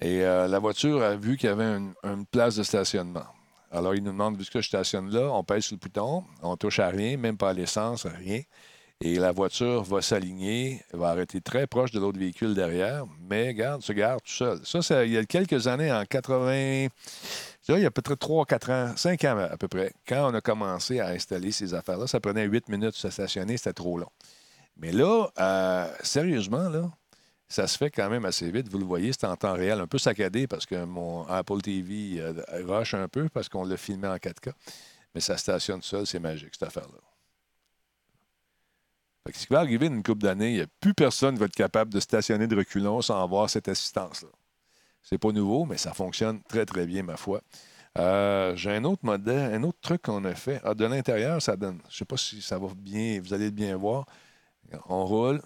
Et 0.00 0.24
euh, 0.24 0.48
la 0.48 0.58
voiture 0.58 1.02
a 1.02 1.16
vu 1.16 1.36
qu'il 1.36 1.48
y 1.48 1.52
avait 1.52 1.64
une, 1.64 2.26
place 2.30 2.56
de 2.56 2.62
stationnement. 2.62 3.26
Alors, 3.70 3.94
il 3.94 4.02
nous 4.02 4.12
demande, 4.12 4.38
vu 4.38 4.44
que 4.44 4.60
je 4.60 4.66
stationne 4.66 5.10
là, 5.10 5.30
on 5.32 5.44
pèse 5.44 5.64
sur 5.64 5.76
le 5.76 5.78
bouton, 5.78 6.24
on 6.42 6.56
touche 6.56 6.78
à 6.78 6.88
rien, 6.88 7.16
même 7.16 7.36
pas 7.36 7.50
à 7.50 7.52
l'essence, 7.52 8.06
rien. 8.06 8.40
Et 9.02 9.18
la 9.18 9.32
voiture 9.32 9.82
va 9.82 10.02
s'aligner, 10.02 10.82
va 10.92 11.08
arrêter 11.08 11.40
très 11.40 11.66
proche 11.66 11.90
de 11.90 12.00
l'autre 12.00 12.18
véhicule 12.18 12.54
derrière, 12.54 13.04
mais 13.18 13.54
garde, 13.54 13.82
se 13.82 13.92
garde 13.92 14.20
tout 14.22 14.32
seul. 14.32 14.60
Ça, 14.64 15.04
il 15.06 15.12
y 15.12 15.16
a 15.16 15.24
quelques 15.24 15.68
années, 15.68 15.90
en 15.90 16.04
80, 16.04 16.88
il 17.68 17.78
y 17.78 17.86
a 17.86 17.90
peut-être 17.90 18.14
3, 18.16 18.46
4 18.46 18.70
ans, 18.70 18.96
5 18.96 19.24
ans 19.24 19.38
à 19.38 19.56
peu 19.56 19.68
près, 19.68 19.92
quand 20.06 20.30
on 20.30 20.34
a 20.34 20.40
commencé 20.40 21.00
à 21.00 21.08
installer 21.08 21.52
ces 21.52 21.74
affaires-là, 21.74 22.06
ça 22.06 22.20
prenait 22.20 22.44
8 22.44 22.68
minutes 22.68 22.92
de 22.92 22.96
se 22.96 23.10
stationner, 23.10 23.56
c'était 23.56 23.72
trop 23.72 23.98
long. 23.98 24.10
Mais 24.76 24.92
là, 24.92 25.28
euh, 25.38 25.92
sérieusement, 26.02 26.68
là, 26.68 26.90
ça 27.48 27.66
se 27.66 27.76
fait 27.76 27.90
quand 27.90 28.08
même 28.08 28.24
assez 28.24 28.50
vite. 28.50 28.68
Vous 28.68 28.78
le 28.78 28.84
voyez, 28.84 29.12
c'est 29.12 29.26
en 29.26 29.36
temps 29.36 29.54
réel, 29.54 29.80
un 29.80 29.86
peu 29.86 29.98
saccadé 29.98 30.46
parce 30.46 30.66
que 30.66 30.84
mon 30.84 31.26
Apple 31.26 31.60
TV 31.60 32.20
euh, 32.20 32.32
rush 32.66 32.94
un 32.94 33.08
peu 33.08 33.28
parce 33.28 33.48
qu'on 33.48 33.64
l'a 33.64 33.76
filmé 33.76 34.08
en 34.08 34.16
4K. 34.16 34.52
Mais 35.14 35.20
ça 35.20 35.36
stationne 35.36 35.82
seul, 35.82 36.06
c'est 36.06 36.20
magique, 36.20 36.50
cette 36.52 36.68
affaire-là 36.68 36.98
ce 39.34 39.46
qui 39.46 39.52
va 39.52 39.60
arriver 39.60 39.86
une 39.86 40.02
couple 40.02 40.22
d'années, 40.22 40.50
il 40.50 40.56
n'y 40.56 40.62
a 40.62 40.66
plus 40.80 40.94
personne 40.94 41.34
qui 41.34 41.40
va 41.40 41.46
être 41.46 41.54
capable 41.54 41.92
de 41.92 42.00
stationner 42.00 42.46
de 42.46 42.56
reculons 42.56 43.02
sans 43.02 43.22
avoir 43.22 43.48
cette 43.48 43.68
assistance-là. 43.68 44.28
C'est 45.02 45.18
pas 45.18 45.32
nouveau, 45.32 45.64
mais 45.64 45.76
ça 45.76 45.92
fonctionne 45.92 46.42
très, 46.42 46.66
très 46.66 46.86
bien, 46.86 47.02
ma 47.02 47.16
foi. 47.16 47.40
Euh, 47.98 48.54
j'ai 48.54 48.70
un 48.70 48.84
autre 48.84 49.04
modèle, 49.04 49.54
un 49.54 49.62
autre 49.64 49.78
truc 49.80 50.02
qu'on 50.02 50.24
a 50.24 50.34
fait. 50.34 50.60
Ah, 50.64 50.74
de 50.74 50.84
l'intérieur, 50.84 51.42
ça 51.42 51.56
donne. 51.56 51.80
Je 51.84 51.94
ne 51.94 51.98
sais 51.98 52.04
pas 52.04 52.16
si 52.16 52.40
ça 52.42 52.58
va 52.58 52.68
bien, 52.76 53.20
vous 53.20 53.34
allez 53.34 53.50
bien 53.50 53.76
voir. 53.76 54.06
On 54.88 55.04
roule. 55.04 55.42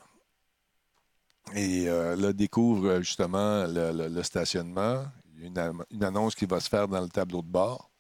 Et 1.55 1.88
euh, 1.88 2.16
là, 2.16 2.32
découvre 2.32 3.00
justement 3.00 3.66
le, 3.66 4.22
stationnement. 4.22 5.05
Il 5.36 5.44
y 5.44 5.59
a 5.59 5.72
une, 5.90 6.05
annonce 6.05 6.34
qui 6.34 6.46
va 6.46 6.61
se 6.61 6.68
faire 6.68 6.88
dans 6.88 7.00
le 7.00 7.09
tableau 7.09 7.42
de 7.42 7.48
bord 7.48 7.90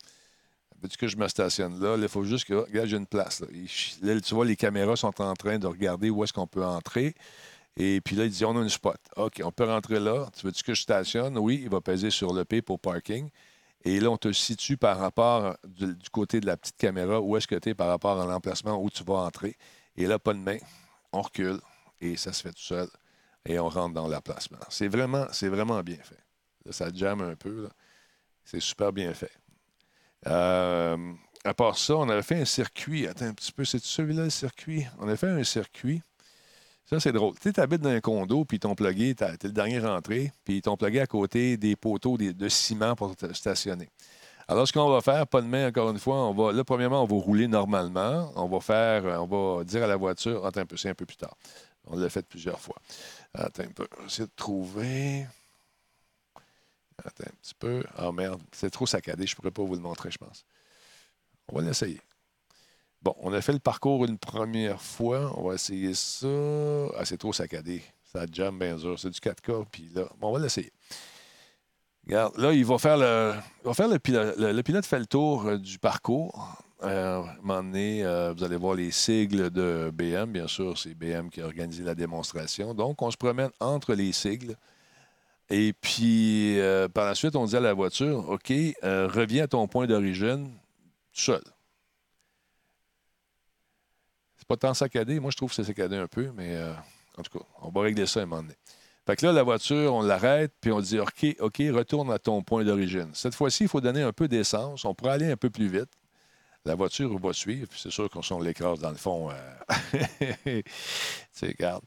veux 0.84 0.96
que 0.96 1.08
je 1.08 1.16
me 1.16 1.26
stationne 1.28 1.80
là? 1.80 1.96
Il 1.96 2.08
faut 2.08 2.24
juste 2.24 2.46
que, 2.46 2.54
regarde, 2.54 2.88
j'ai 2.88 2.96
une 2.96 3.06
place. 3.06 3.40
Là. 3.40 4.20
tu 4.20 4.34
vois, 4.34 4.44
les 4.44 4.56
caméras 4.56 4.96
sont 4.96 5.20
en 5.20 5.34
train 5.34 5.58
de 5.58 5.66
regarder 5.66 6.10
où 6.10 6.22
est-ce 6.24 6.32
qu'on 6.32 6.46
peut 6.46 6.64
entrer. 6.64 7.14
Et 7.76 8.00
puis 8.00 8.14
là, 8.14 8.24
il 8.24 8.30
dit, 8.30 8.44
on 8.44 8.56
a 8.56 8.62
une 8.62 8.68
spot. 8.68 8.96
OK, 9.16 9.40
on 9.44 9.50
peut 9.50 9.64
rentrer 9.64 9.98
là. 9.98 10.28
Tu 10.36 10.46
veux-tu 10.46 10.62
que 10.62 10.74
je 10.74 10.82
stationne? 10.82 11.36
Oui, 11.38 11.60
il 11.62 11.68
va 11.68 11.80
peser 11.80 12.10
sur 12.10 12.32
le 12.32 12.44
P 12.44 12.62
pour 12.62 12.78
parking. 12.78 13.28
Et 13.84 14.00
là, 14.00 14.10
on 14.10 14.16
te 14.16 14.32
situe 14.32 14.76
par 14.76 14.98
rapport 14.98 15.56
du, 15.66 15.94
côté 16.10 16.40
de 16.40 16.46
la 16.46 16.56
petite 16.56 16.76
caméra 16.76 17.20
où 17.20 17.36
est-ce 17.36 17.46
que 17.46 17.56
tu 17.56 17.70
es 17.70 17.74
par 17.74 17.88
rapport 17.88 18.20
à 18.20 18.26
l'emplacement 18.26 18.82
où 18.82 18.88
tu 18.90 19.04
vas 19.04 19.18
entrer? 19.18 19.56
Et 19.96 20.06
là, 20.06 20.18
pas 20.18 20.32
de 20.32 20.38
main. 20.38 20.58
On 21.12 21.20
recule 21.20 21.60
et 22.00 22.16
ça 22.16 22.32
se 22.32 22.42
fait 22.42 22.52
tout 22.52 22.62
seul. 22.62 22.88
Et 23.44 23.58
on 23.58 23.68
rentre 23.68 23.94
dans 23.94 24.08
l'emplacement. 24.08 24.58
C'est 24.70 24.88
vraiment, 24.88 25.26
c'est 25.32 25.48
vraiment 25.48 25.82
bien 25.82 25.98
fait. 26.02 26.22
Là, 26.64 26.72
ça 26.72 26.88
jamme 26.94 27.20
un 27.20 27.34
peu. 27.34 27.68
C'est 28.44 28.60
super 28.60 28.92
bien 28.92 29.12
fait. 29.12 29.32
Euh, 30.26 31.12
à 31.44 31.52
part 31.52 31.76
ça, 31.76 31.96
on 31.96 32.08
avait 32.08 32.22
fait 32.22 32.40
un 32.40 32.46
circuit. 32.46 33.06
Attends 33.06 33.26
un 33.26 33.34
petit 33.34 33.52
peu, 33.52 33.66
c'est 33.66 33.82
celui-là 33.82 34.24
le 34.24 34.30
circuit? 34.30 34.86
On 34.98 35.08
a 35.08 35.16
fait 35.16 35.28
un 35.28 35.44
circuit. 35.44 36.02
Ça, 36.84 37.00
c'est 37.00 37.12
drôle. 37.12 37.34
Tu 37.40 37.52
habites 37.56 37.80
dans 37.80 37.90
un 37.90 38.00
condo, 38.00 38.44
puis 38.44 38.58
ton 38.58 38.74
plugué, 38.74 39.14
tu 39.14 39.24
es 39.24 39.36
le 39.42 39.52
dernier 39.52 39.80
rentré, 39.80 40.32
puis 40.44 40.60
ton 40.60 40.76
plugué 40.76 41.00
à 41.00 41.06
côté 41.06 41.56
des 41.56 41.76
poteaux 41.76 42.18
de 42.18 42.48
ciment 42.48 42.94
pour 42.94 43.16
te 43.16 43.32
stationner. 43.32 43.88
Alors, 44.46 44.68
ce 44.68 44.72
qu'on 44.74 44.90
va 44.90 45.00
faire, 45.00 45.26
pas 45.26 45.40
de 45.40 45.46
main 45.46 45.68
encore 45.68 45.90
une 45.90 45.98
fois, 45.98 46.16
on 46.16 46.34
va, 46.34 46.52
là, 46.52 46.64
premièrement, 46.64 47.02
on 47.02 47.06
va 47.06 47.16
rouler 47.16 47.48
normalement. 47.48 48.30
On 48.36 48.46
va 48.46 48.60
faire, 48.60 49.04
on 49.22 49.26
va 49.56 49.64
dire 49.64 49.82
à 49.84 49.86
la 49.86 49.96
voiture, 49.96 50.44
attends 50.44 50.60
un 50.60 50.66
peu, 50.66 50.76
c'est 50.76 50.90
un 50.90 50.94
peu 50.94 51.06
plus 51.06 51.16
tard. 51.16 51.34
On 51.86 51.96
l'a 51.96 52.10
fait 52.10 52.26
plusieurs 52.26 52.60
fois. 52.60 52.76
Attends 53.32 53.62
un 53.62 53.72
peu, 53.72 53.86
on 54.00 54.06
essayer 54.06 54.26
de 54.26 54.32
trouver. 54.36 55.26
Attends 57.02 57.24
un 57.26 57.36
petit 57.40 57.54
peu. 57.54 57.82
Ah 57.96 58.12
merde, 58.12 58.42
c'est 58.52 58.70
trop 58.70 58.86
saccadé, 58.86 59.26
je 59.26 59.32
ne 59.32 59.36
pourrais 59.36 59.50
pas 59.50 59.62
vous 59.62 59.74
le 59.74 59.80
montrer, 59.80 60.10
je 60.10 60.18
pense. 60.18 60.44
On 61.48 61.56
va 61.56 61.62
l'essayer. 61.62 62.00
Bon, 63.04 63.14
on 63.20 63.34
a 63.34 63.42
fait 63.42 63.52
le 63.52 63.58
parcours 63.58 64.06
une 64.06 64.16
première 64.16 64.80
fois. 64.80 65.30
On 65.36 65.46
va 65.46 65.56
essayer 65.56 65.92
ça. 65.92 66.26
Ah, 66.96 67.04
c'est 67.04 67.18
trop 67.18 67.34
saccadé. 67.34 67.82
Ça 68.02 68.24
jam 68.32 68.58
bien 68.58 68.76
dur. 68.76 68.98
C'est 68.98 69.10
du 69.10 69.20
4K. 69.20 69.66
Puis 69.70 69.90
là, 69.94 70.04
bon, 70.18 70.28
on 70.28 70.32
va 70.32 70.38
l'essayer. 70.38 70.72
Regarde, 72.06 72.38
là, 72.38 72.54
il 72.54 72.64
va 72.64 72.78
faire 72.78 72.96
le. 72.96 73.34
Il 73.62 73.66
va 73.66 73.74
faire 73.74 73.88
le 73.88 73.98
pilote. 73.98 74.36
Le, 74.38 74.62
pilote 74.62 74.86
fait 74.86 74.98
le 74.98 75.04
tour 75.04 75.44
euh, 75.44 75.58
du 75.58 75.78
parcours. 75.78 76.56
Euh, 76.82 77.20
à 77.20 77.30
un 77.30 77.36
moment 77.42 77.62
donné, 77.62 78.02
euh, 78.04 78.32
vous 78.34 78.42
allez 78.42 78.56
voir 78.56 78.74
les 78.74 78.90
sigles 78.90 79.50
de 79.50 79.90
BM. 79.92 80.32
Bien 80.32 80.48
sûr, 80.48 80.78
c'est 80.78 80.94
BM 80.94 81.28
qui 81.28 81.42
a 81.42 81.44
organisé 81.44 81.82
la 81.82 81.94
démonstration. 81.94 82.72
Donc, 82.72 83.02
on 83.02 83.10
se 83.10 83.18
promène 83.18 83.50
entre 83.60 83.92
les 83.92 84.12
sigles. 84.12 84.56
Et 85.50 85.74
puis, 85.74 86.58
par 86.94 87.04
la 87.04 87.14
suite, 87.14 87.36
on 87.36 87.44
dit 87.44 87.54
à 87.54 87.60
la 87.60 87.74
voiture, 87.74 88.30
OK, 88.30 88.50
reviens 88.82 89.44
à 89.44 89.46
ton 89.46 89.68
point 89.68 89.86
d'origine 89.86 90.50
seul. 91.12 91.42
C'est 94.44 94.48
pas 94.48 94.56
tant 94.58 94.74
saccadé. 94.74 95.20
Moi, 95.20 95.30
je 95.30 95.38
trouve 95.38 95.48
que 95.48 95.54
c'est 95.54 95.64
saccadé 95.64 95.96
un 95.96 96.06
peu, 96.06 96.30
mais 96.36 96.54
en 97.16 97.22
tout 97.22 97.38
cas, 97.38 97.44
on 97.62 97.70
va 97.70 97.80
régler 97.80 98.04
ça 98.04 98.20
à 98.20 98.22
un 98.24 98.26
moment 98.26 98.42
donné. 98.42 98.54
Fait 99.06 99.16
que 99.16 99.24
là, 99.24 99.32
la 99.32 99.42
voiture, 99.42 99.94
on 99.94 100.02
l'arrête, 100.02 100.52
puis 100.60 100.70
on 100.70 100.80
dit 100.80 100.98
OK, 100.98 101.36
OK, 101.40 101.62
retourne 101.72 102.12
à 102.12 102.18
ton 102.18 102.42
point 102.42 102.62
d'origine. 102.62 103.08
Cette 103.14 103.34
fois-ci, 103.34 103.64
il 103.64 103.68
faut 103.68 103.80
donner 103.80 104.02
un 104.02 104.12
peu 104.12 104.28
d'essence. 104.28 104.84
On 104.84 104.94
pourrait 104.94 105.12
aller 105.12 105.30
un 105.30 105.36
peu 105.36 105.48
plus 105.48 105.68
vite. 105.68 105.88
La 106.66 106.74
voiture 106.74 107.18
va 107.18 107.32
suivre, 107.32 107.68
puis 107.68 107.80
c'est 107.82 107.90
sûr 107.90 108.10
qu'on 108.10 108.20
s'en 108.20 108.38
l'écrase 108.38 108.80
dans 108.80 108.90
le 108.90 108.96
fond. 108.96 109.30
Euh... 109.30 110.34
tu 111.38 111.46
regarde. 111.46 111.84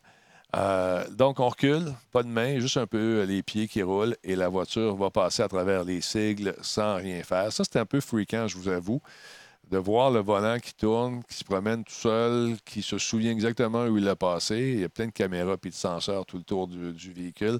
Euh, 0.56 1.08
donc, 1.10 1.40
on 1.40 1.50
recule, 1.50 1.94
pas 2.12 2.24
de 2.24 2.28
main, 2.28 2.60
juste 2.60 2.78
un 2.78 2.88
peu 2.88 3.24
les 3.24 3.44
pieds 3.44 3.68
qui 3.68 3.84
roulent, 3.84 4.16
et 4.24 4.36
la 4.36 4.48
voiture 4.48 4.96
va 4.96 5.12
passer 5.12 5.44
à 5.44 5.48
travers 5.48 5.84
les 5.84 6.02
sigles 6.02 6.56
sans 6.62 6.96
rien 6.96 7.22
faire. 7.22 7.52
Ça, 7.52 7.64
c'était 7.64 7.80
un 7.80 7.86
peu 7.86 8.00
fréquent, 8.00 8.48
je 8.48 8.58
vous 8.58 8.68
avoue 8.68 9.02
de 9.70 9.78
voir 9.78 10.12
le 10.12 10.20
volant 10.20 10.60
qui 10.60 10.74
tourne, 10.74 11.24
qui 11.24 11.36
se 11.36 11.44
promène 11.44 11.84
tout 11.84 11.94
seul, 11.94 12.56
qui 12.64 12.82
se 12.82 12.98
souvient 12.98 13.32
exactement 13.32 13.86
où 13.86 13.98
il 13.98 14.08
a 14.08 14.16
passé. 14.16 14.58
Il 14.76 14.80
y 14.80 14.84
a 14.84 14.90
plein 14.90 15.08
de 15.08 15.12
caméras 15.12 15.56
et 15.62 15.70
de 15.70 15.74
senseurs 15.74 16.26
tout 16.26 16.38
le 16.38 16.44
tour 16.44 16.68
du, 16.68 17.14
véhicule 17.14 17.60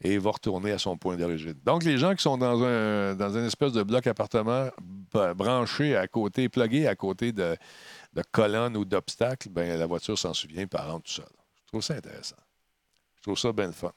et 0.00 0.14
il 0.14 0.20
va 0.20 0.30
retourner 0.30 0.70
à 0.70 0.78
son 0.78 0.96
point 0.96 1.16
d'origine. 1.16 1.56
Donc, 1.64 1.82
les 1.82 1.98
gens 1.98 2.14
qui 2.14 2.22
sont 2.22 2.38
dans 2.38 2.62
un, 2.62 3.16
dans 3.16 3.34
espèce 3.44 3.72
de 3.72 3.82
bloc 3.82 4.06
appartement 4.06 4.68
branché 5.34 5.96
à 5.96 6.06
côté, 6.06 6.48
plugué 6.48 6.86
à 6.86 6.94
côté 6.94 7.32
de, 7.32 7.56
colonnes 8.30 8.76
ou 8.76 8.84
d'obstacles, 8.84 9.48
ben, 9.48 9.76
la 9.76 9.86
voiture 9.86 10.16
s'en 10.16 10.34
souvient 10.34 10.62
et 10.62 10.76
rentre 10.76 11.04
tout 11.04 11.12
seul. 11.12 11.32
Je 11.64 11.68
trouve 11.68 11.82
ça 11.82 11.94
intéressant. 11.94 12.36
Je 13.16 13.22
trouve 13.22 13.38
ça 13.38 13.52
bien 13.52 13.66
le 13.66 13.72
fun. 13.72 13.92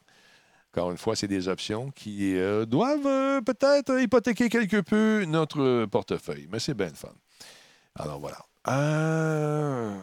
Encore 0.74 0.92
une 0.92 0.98
fois, 0.98 1.16
c'est 1.16 1.28
des 1.28 1.48
options 1.48 1.92
qui 1.92 2.38
euh, 2.38 2.66
doivent 2.66 3.06
euh, 3.06 3.42
peut-être 3.42 4.00
hypothéquer 4.00 4.50
quelque 4.50 4.82
peu 4.82 5.26
notre 5.26 5.86
portefeuille, 5.86 6.48
mais 6.52 6.60
c'est 6.60 6.74
bien 6.74 6.88
le 6.88 6.96
fun. 6.96 7.14
Alors 7.96 8.20
voilà. 8.20 8.46
Euh, 8.68 10.00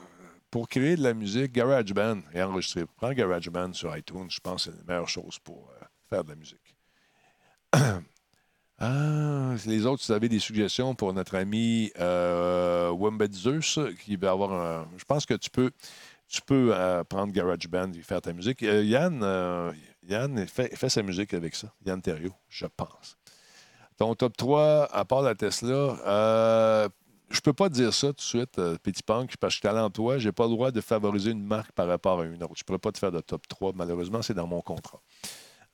pour 0.50 0.68
créer 0.68 0.96
de 0.96 1.02
la 1.02 1.14
musique, 1.14 1.52
GarageBand 1.52 2.20
et 2.34 2.42
enregistrer. 2.42 2.84
Prends 2.96 3.12
GarageBand 3.12 3.72
sur 3.72 3.96
iTunes, 3.96 4.28
je 4.30 4.40
pense 4.40 4.64
que 4.64 4.70
c'est 4.70 4.78
la 4.78 4.84
meilleure 4.84 5.08
chose 5.08 5.38
pour 5.38 5.70
euh, 5.70 5.84
faire 6.08 6.24
de 6.24 6.30
la 6.30 6.36
musique. 6.36 6.76
ah, 8.78 9.54
les 9.66 9.86
autres, 9.86 10.02
vous 10.06 10.12
avez 10.12 10.28
des 10.28 10.38
suggestions 10.38 10.94
pour 10.94 11.12
notre 11.12 11.36
ami 11.36 11.92
euh, 11.98 12.92
Zeus, 13.32 13.78
qui 14.04 14.16
va 14.16 14.30
avoir 14.30 14.52
un. 14.52 14.88
Je 14.96 15.04
pense 15.04 15.26
que 15.26 15.34
tu 15.34 15.50
peux, 15.50 15.70
tu 16.28 16.40
peux 16.40 16.70
euh, 16.72 17.04
prendre 17.04 17.32
GarageBand 17.32 17.92
et 17.92 18.02
faire 18.02 18.22
ta 18.22 18.32
musique. 18.32 18.62
Yann, 18.62 19.74
Yann 20.08 20.46
fait, 20.46 20.74
fait, 20.74 20.88
sa 20.88 21.02
musique 21.02 21.34
avec 21.34 21.54
ça. 21.54 21.72
Yann 21.84 22.00
Thériault, 22.00 22.36
je 22.48 22.66
pense. 22.66 23.18
Ton 23.98 24.14
top 24.14 24.36
3, 24.36 24.88
à 24.92 25.04
part 25.04 25.22
la 25.22 25.34
Tesla, 25.34 26.88
je 27.30 27.40
peux 27.40 27.52
pas 27.52 27.68
dire 27.68 27.92
ça 27.92 28.08
tout 28.08 28.14
de 28.14 28.20
suite, 28.20 28.58
euh, 28.58 28.76
Petit 28.82 29.02
Punk, 29.02 29.36
parce 29.36 29.58
que 29.58 29.68
je 29.68 30.16
suis 30.18 30.26
n'ai 30.26 30.32
pas 30.32 30.44
le 30.44 30.50
droit 30.50 30.70
de 30.70 30.80
favoriser 30.80 31.32
une 31.32 31.44
marque 31.44 31.72
par 31.72 31.86
rapport 31.86 32.20
à 32.20 32.24
une 32.24 32.42
autre. 32.42 32.54
Je 32.56 32.64
pourrais 32.64 32.78
pas 32.78 32.92
te 32.92 32.98
faire 32.98 33.12
de 33.12 33.20
top 33.20 33.46
3. 33.48 33.72
Malheureusement, 33.74 34.22
c'est 34.22 34.34
dans 34.34 34.46
mon 34.46 34.60
contrat. 34.60 35.00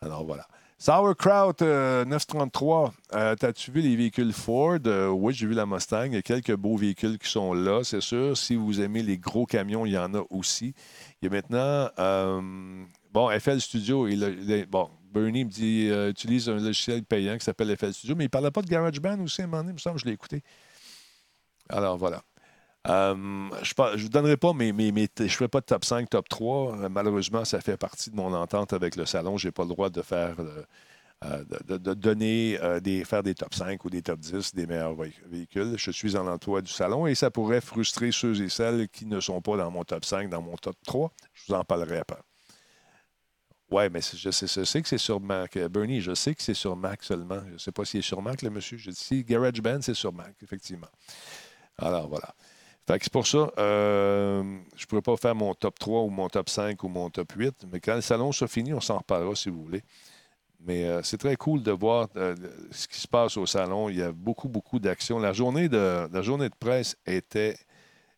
Alors 0.00 0.24
voilà. 0.24 0.46
Sauerkraut 0.78 1.54
933. 1.60 2.92
Euh, 3.14 3.16
euh, 3.16 3.34
T'as-tu 3.36 3.70
vu 3.70 3.80
les 3.80 3.94
véhicules 3.94 4.32
Ford? 4.32 4.80
oui, 5.12 5.32
j'ai 5.32 5.46
vu 5.46 5.54
la 5.54 5.64
Mustang. 5.64 6.06
Il 6.06 6.14
y 6.14 6.16
a 6.16 6.22
quelques 6.22 6.54
beaux 6.54 6.76
véhicules 6.76 7.18
qui 7.18 7.30
sont 7.30 7.54
là, 7.54 7.84
c'est 7.84 8.00
sûr. 8.00 8.36
Si 8.36 8.56
vous 8.56 8.80
aimez 8.80 9.02
les 9.02 9.16
gros 9.16 9.46
camions, 9.46 9.86
il 9.86 9.92
y 9.92 9.98
en 9.98 10.12
a 10.14 10.22
aussi. 10.30 10.74
Il 11.22 11.26
y 11.26 11.28
a 11.28 11.30
maintenant. 11.30 11.88
bon, 13.12 13.30
FL 13.38 13.60
Studio, 13.60 14.08
bon, 14.68 14.90
Bernie 15.12 15.44
me 15.44 15.50
dit 15.50 15.88
utilise 16.10 16.48
un 16.48 16.56
logiciel 16.56 17.04
payant 17.04 17.38
qui 17.38 17.44
s'appelle 17.44 17.74
FL 17.76 17.94
Studio, 17.94 18.16
mais 18.16 18.24
il 18.24 18.26
ne 18.26 18.30
parlait 18.30 18.50
pas 18.50 18.62
de 18.62 18.66
GarageBand 18.66 19.20
aussi 19.20 19.42
à 19.42 19.44
un 19.44 19.46
moment 19.46 19.62
donné, 19.62 19.70
il 19.70 19.74
me 19.74 19.78
semble, 19.78 20.00
je 20.00 20.06
l'ai 20.06 20.12
écouté. 20.12 20.42
Alors 21.68 21.96
voilà. 21.96 22.22
Euh, 22.86 23.14
je 23.62 23.74
ne 23.78 24.02
vous 24.02 24.08
donnerai 24.10 24.36
pas 24.36 24.52
mes, 24.52 24.68
je 24.68 25.22
ne 25.22 25.28
ferai 25.28 25.48
pas 25.48 25.60
de 25.60 25.66
top 25.66 25.84
5, 25.84 26.10
top 26.10 26.28
3. 26.28 26.76
Euh, 26.76 26.88
malheureusement, 26.90 27.44
ça 27.44 27.60
fait 27.60 27.78
partie 27.78 28.10
de 28.10 28.16
mon 28.16 28.32
entente 28.34 28.72
avec 28.74 28.96
le 28.96 29.06
salon. 29.06 29.38
Je 29.38 29.48
n'ai 29.48 29.52
pas 29.52 29.62
le 29.62 29.70
droit 29.70 29.88
de 29.88 30.02
faire 30.02 30.36
euh, 31.24 31.44
de, 31.64 31.94
donner 31.94 32.58
des, 32.82 33.04
faire 33.04 33.22
des 33.22 33.34
top 33.34 33.54
5 33.54 33.82
ou 33.86 33.90
des 33.90 34.02
top 34.02 34.20
10 34.20 34.54
des 34.54 34.66
meilleurs 34.66 34.94
véhicules. 34.94 35.74
Je 35.78 35.90
suis 35.90 36.16
en 36.16 36.26
emploi 36.26 36.60
du 36.60 36.70
salon 36.70 37.06
et 37.06 37.14
ça 37.14 37.30
pourrait 37.30 37.62
frustrer 37.62 38.12
ceux 38.12 38.42
et 38.42 38.50
celles 38.50 38.88
qui 38.88 39.06
ne 39.06 39.20
sont 39.20 39.40
pas 39.40 39.56
dans 39.56 39.70
mon 39.70 39.84
top 39.84 40.04
5, 40.04 40.28
dans 40.28 40.42
mon 40.42 40.56
top 40.56 40.76
3. 40.86 41.10
Je 41.32 41.44
vous 41.46 41.54
en 41.54 41.64
parlerai 41.64 41.98
après. 41.98 42.20
Oui, 43.70 43.84
mais 43.90 44.00
je 44.02 44.30
sais, 44.30 44.82
que 44.82 44.88
c'est 44.88 44.98
sur 44.98 45.20
Mac. 45.20 45.56
Bernie, 45.56 46.02
je 46.02 46.14
sais 46.14 46.34
que 46.34 46.42
c'est 46.42 46.54
sur 46.54 46.76
Mac 46.76 47.02
seulement. 47.02 47.40
Je 47.48 47.54
ne 47.54 47.58
sais 47.58 47.72
pas 47.72 47.84
s'il 47.86 48.00
est 48.00 48.02
sur 48.02 48.20
Mac, 48.20 48.42
le 48.42 48.50
monsieur. 48.50 48.76
Je 48.76 48.90
dis 48.90 49.24
GarageBand, 49.24 49.80
c'est 49.80 49.94
sur 49.94 50.12
Mac, 50.12 50.34
effectivement. 50.42 50.86
Alors 51.78 52.08
voilà. 52.08 52.34
c'est 52.86 53.12
pour 53.12 53.26
ça, 53.26 53.50
euh, 53.58 54.42
je 54.76 54.84
ne 54.84 54.86
pourrais 54.86 55.02
pas 55.02 55.16
faire 55.16 55.34
mon 55.34 55.54
top 55.54 55.78
3 55.78 56.02
ou 56.02 56.10
mon 56.10 56.28
top 56.28 56.48
5 56.48 56.82
ou 56.84 56.88
mon 56.88 57.10
top 57.10 57.32
8, 57.32 57.66
mais 57.72 57.80
quand 57.80 57.94
le 57.94 58.00
salon 58.02 58.30
sera 58.32 58.48
fini, 58.48 58.74
on 58.74 58.80
s'en 58.80 58.98
reparlera 58.98 59.34
si 59.34 59.48
vous 59.48 59.62
voulez. 59.62 59.82
Mais 60.60 60.84
euh, 60.84 61.02
c'est 61.02 61.18
très 61.18 61.36
cool 61.36 61.62
de 61.62 61.72
voir 61.72 62.08
euh, 62.16 62.34
ce 62.70 62.88
qui 62.88 62.98
se 63.00 63.08
passe 63.08 63.36
au 63.36 63.46
salon. 63.46 63.88
Il 63.90 63.96
y 63.96 64.02
a 64.02 64.12
beaucoup, 64.12 64.48
beaucoup 64.48 64.78
d'actions. 64.78 65.18
La 65.18 65.32
la 66.12 66.22
journée 66.22 66.48
de 66.48 66.54
presse 66.58 66.96
était 67.06 67.56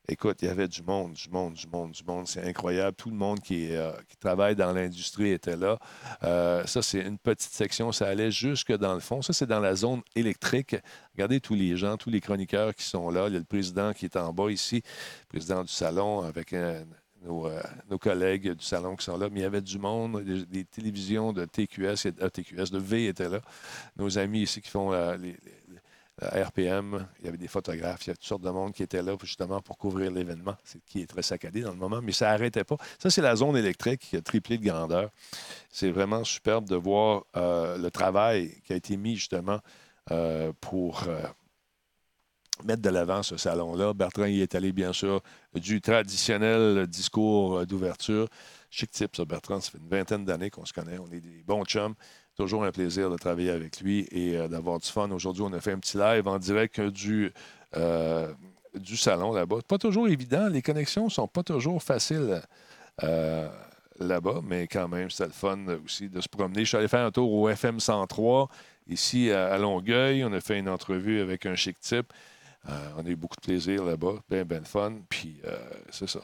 Écoute, 0.08 0.38
il 0.42 0.44
y 0.46 0.48
avait 0.48 0.68
du 0.68 0.82
monde, 0.82 1.14
du 1.14 1.28
monde, 1.30 1.54
du 1.54 1.66
monde, 1.66 1.90
du 1.90 2.04
monde. 2.04 2.28
C'est 2.28 2.44
incroyable. 2.44 2.96
Tout 2.96 3.10
le 3.10 3.16
monde 3.16 3.40
qui, 3.40 3.74
euh, 3.74 3.90
travaille 4.20 4.54
dans 4.54 4.72
l'industrie 4.72 5.30
était 5.30 5.56
là. 5.56 5.78
Euh, 6.22 6.64
ça, 6.64 6.80
c'est 6.80 7.00
une 7.00 7.18
petite 7.18 7.50
section. 7.50 7.90
Ça 7.90 8.06
allait 8.06 8.30
jusque 8.30 8.72
dans 8.72 8.94
le 8.94 9.00
fond. 9.00 9.20
Ça, 9.20 9.32
c'est 9.32 9.46
dans 9.46 9.58
la 9.58 9.74
zone 9.74 10.02
électrique. 10.14 10.76
Regardez 11.14 11.40
tous 11.40 11.54
les 11.54 11.76
gens, 11.76 11.96
tous 11.96 12.10
les 12.10 12.20
chroniqueurs 12.20 12.72
qui 12.74 12.84
sont 12.84 13.10
là. 13.10 13.26
Il 13.26 13.32
y 13.32 13.36
a 13.36 13.40
le 13.40 13.44
président 13.44 13.92
qui 13.92 14.04
est 14.04 14.16
en 14.16 14.32
bas 14.32 14.48
ici, 14.48 14.76
le 14.76 15.28
président 15.28 15.62
du 15.64 15.72
salon 15.72 16.22
avec 16.22 16.52
euh, 16.52 16.84
nos, 17.24 17.98
collègues 17.98 18.52
du 18.52 18.64
salon 18.64 18.94
qui 18.94 19.04
sont 19.04 19.18
là. 19.18 19.28
Mais 19.28 19.40
il 19.40 19.42
y 19.42 19.46
avait 19.46 19.60
du 19.60 19.80
monde, 19.80 20.22
des, 20.22 20.64
télévisions 20.64 21.32
de 21.32 21.46
TQS, 21.46 22.12
TQS, 22.32 22.70
de 22.70 22.78
V 22.78 23.08
étaient 23.08 23.28
là. 23.28 23.40
Nos 23.96 24.18
amis 24.18 24.42
ici 24.42 24.62
qui 24.62 24.70
font 24.70 24.92
les 25.16 25.36
RPM, 26.22 27.06
il 27.18 27.26
y 27.26 27.28
avait 27.28 27.36
des 27.36 27.48
photographes, 27.48 28.06
il 28.06 28.08
y 28.08 28.10
a 28.12 28.14
toutes 28.14 28.24
sortes 28.24 28.42
de 28.42 28.50
monde 28.50 28.72
qui 28.72 28.82
étaient 28.82 29.02
là 29.02 29.14
justement 29.20 29.60
pour 29.60 29.76
couvrir 29.76 30.10
l'événement, 30.10 30.56
qui 30.86 31.02
est 31.02 31.06
très 31.06 31.22
saccadé 31.22 31.60
dans 31.60 31.72
le 31.72 31.76
moment, 31.76 32.00
mais 32.02 32.12
ça 32.12 32.30
n'arrêtait 32.30 32.64
pas. 32.64 32.76
Ça, 32.98 33.10
c'est 33.10 33.20
la 33.20 33.36
zone 33.36 33.56
électrique 33.56 34.00
qui 34.00 34.16
a 34.16 34.22
triplé 34.22 34.56
de 34.56 34.64
grandeur. 34.64 35.10
C'est 35.68 35.90
vraiment 35.90 36.24
superbe 36.24 36.66
de 36.66 36.76
voir 36.76 37.24
euh, 37.36 37.76
le 37.76 37.90
travail 37.90 38.62
qui 38.64 38.72
a 38.72 38.76
été 38.76 38.96
mis 38.96 39.16
justement 39.16 39.60
euh, 40.10 40.52
pour 40.60 41.04
euh, 41.06 41.20
mettre 42.64 42.80
de 42.80 42.88
l'avant 42.88 43.22
ce 43.22 43.36
salon-là. 43.36 43.92
Bertrand 43.92 44.24
y 44.24 44.40
est 44.40 44.54
allé, 44.54 44.72
bien 44.72 44.94
sûr, 44.94 45.20
du 45.54 45.82
traditionnel 45.82 46.86
discours 46.86 47.66
d'ouverture. 47.66 48.26
Chic 48.70 48.90
type, 48.90 49.16
ça, 49.16 49.26
Bertrand. 49.26 49.60
Ça 49.60 49.70
fait 49.72 49.78
une 49.78 49.88
vingtaine 49.88 50.24
d'années 50.24 50.48
qu'on 50.48 50.64
se 50.64 50.72
connaît. 50.72 50.98
On 50.98 51.10
est 51.10 51.20
des 51.20 51.42
bons 51.44 51.64
chums. 51.64 51.94
Toujours 52.36 52.64
un 52.64 52.70
plaisir 52.70 53.08
de 53.08 53.16
travailler 53.16 53.50
avec 53.50 53.80
lui 53.80 54.06
et 54.10 54.36
euh, 54.36 54.46
d'avoir 54.46 54.78
du 54.78 54.86
fun. 54.86 55.10
Aujourd'hui, 55.10 55.42
on 55.42 55.52
a 55.54 55.60
fait 55.60 55.72
un 55.72 55.78
petit 55.78 55.96
live 55.96 56.28
en 56.28 56.38
direct 56.38 56.78
du, 56.82 57.32
euh, 57.74 58.30
du 58.74 58.98
salon 58.98 59.32
là-bas. 59.32 59.60
Pas 59.66 59.78
toujours 59.78 60.06
évident. 60.06 60.46
Les 60.48 60.60
connexions 60.60 61.06
ne 61.06 61.10
sont 61.10 61.28
pas 61.28 61.42
toujours 61.42 61.82
faciles 61.82 62.42
euh, 63.02 63.48
là-bas, 63.98 64.42
mais 64.44 64.68
quand 64.68 64.86
même, 64.86 65.08
c'était 65.08 65.24
le 65.24 65.32
fun 65.32 65.58
aussi 65.82 66.10
de 66.10 66.20
se 66.20 66.28
promener. 66.28 66.60
Je 66.60 66.68
suis 66.68 66.76
allé 66.76 66.88
faire 66.88 67.06
un 67.06 67.10
tour 67.10 67.32
au 67.32 67.48
FM 67.48 67.80
103 67.80 68.50
ici 68.86 69.30
à, 69.30 69.56
Longueuil. 69.56 70.22
On 70.22 70.32
a 70.34 70.40
fait 70.42 70.58
une 70.58 70.68
entrevue 70.68 71.22
avec 71.22 71.46
un 71.46 71.54
chic 71.54 71.80
type. 71.80 72.12
on 72.98 73.06
a 73.06 73.08
eu 73.08 73.16
beaucoup 73.16 73.36
de 73.36 73.46
plaisir 73.46 73.82
là-bas. 73.82 74.16
Bien, 74.28 74.44
bien 74.44 74.62
fun. 74.62 74.92
Puis, 75.08 75.40
c'est 75.88 76.08
ça. 76.08 76.20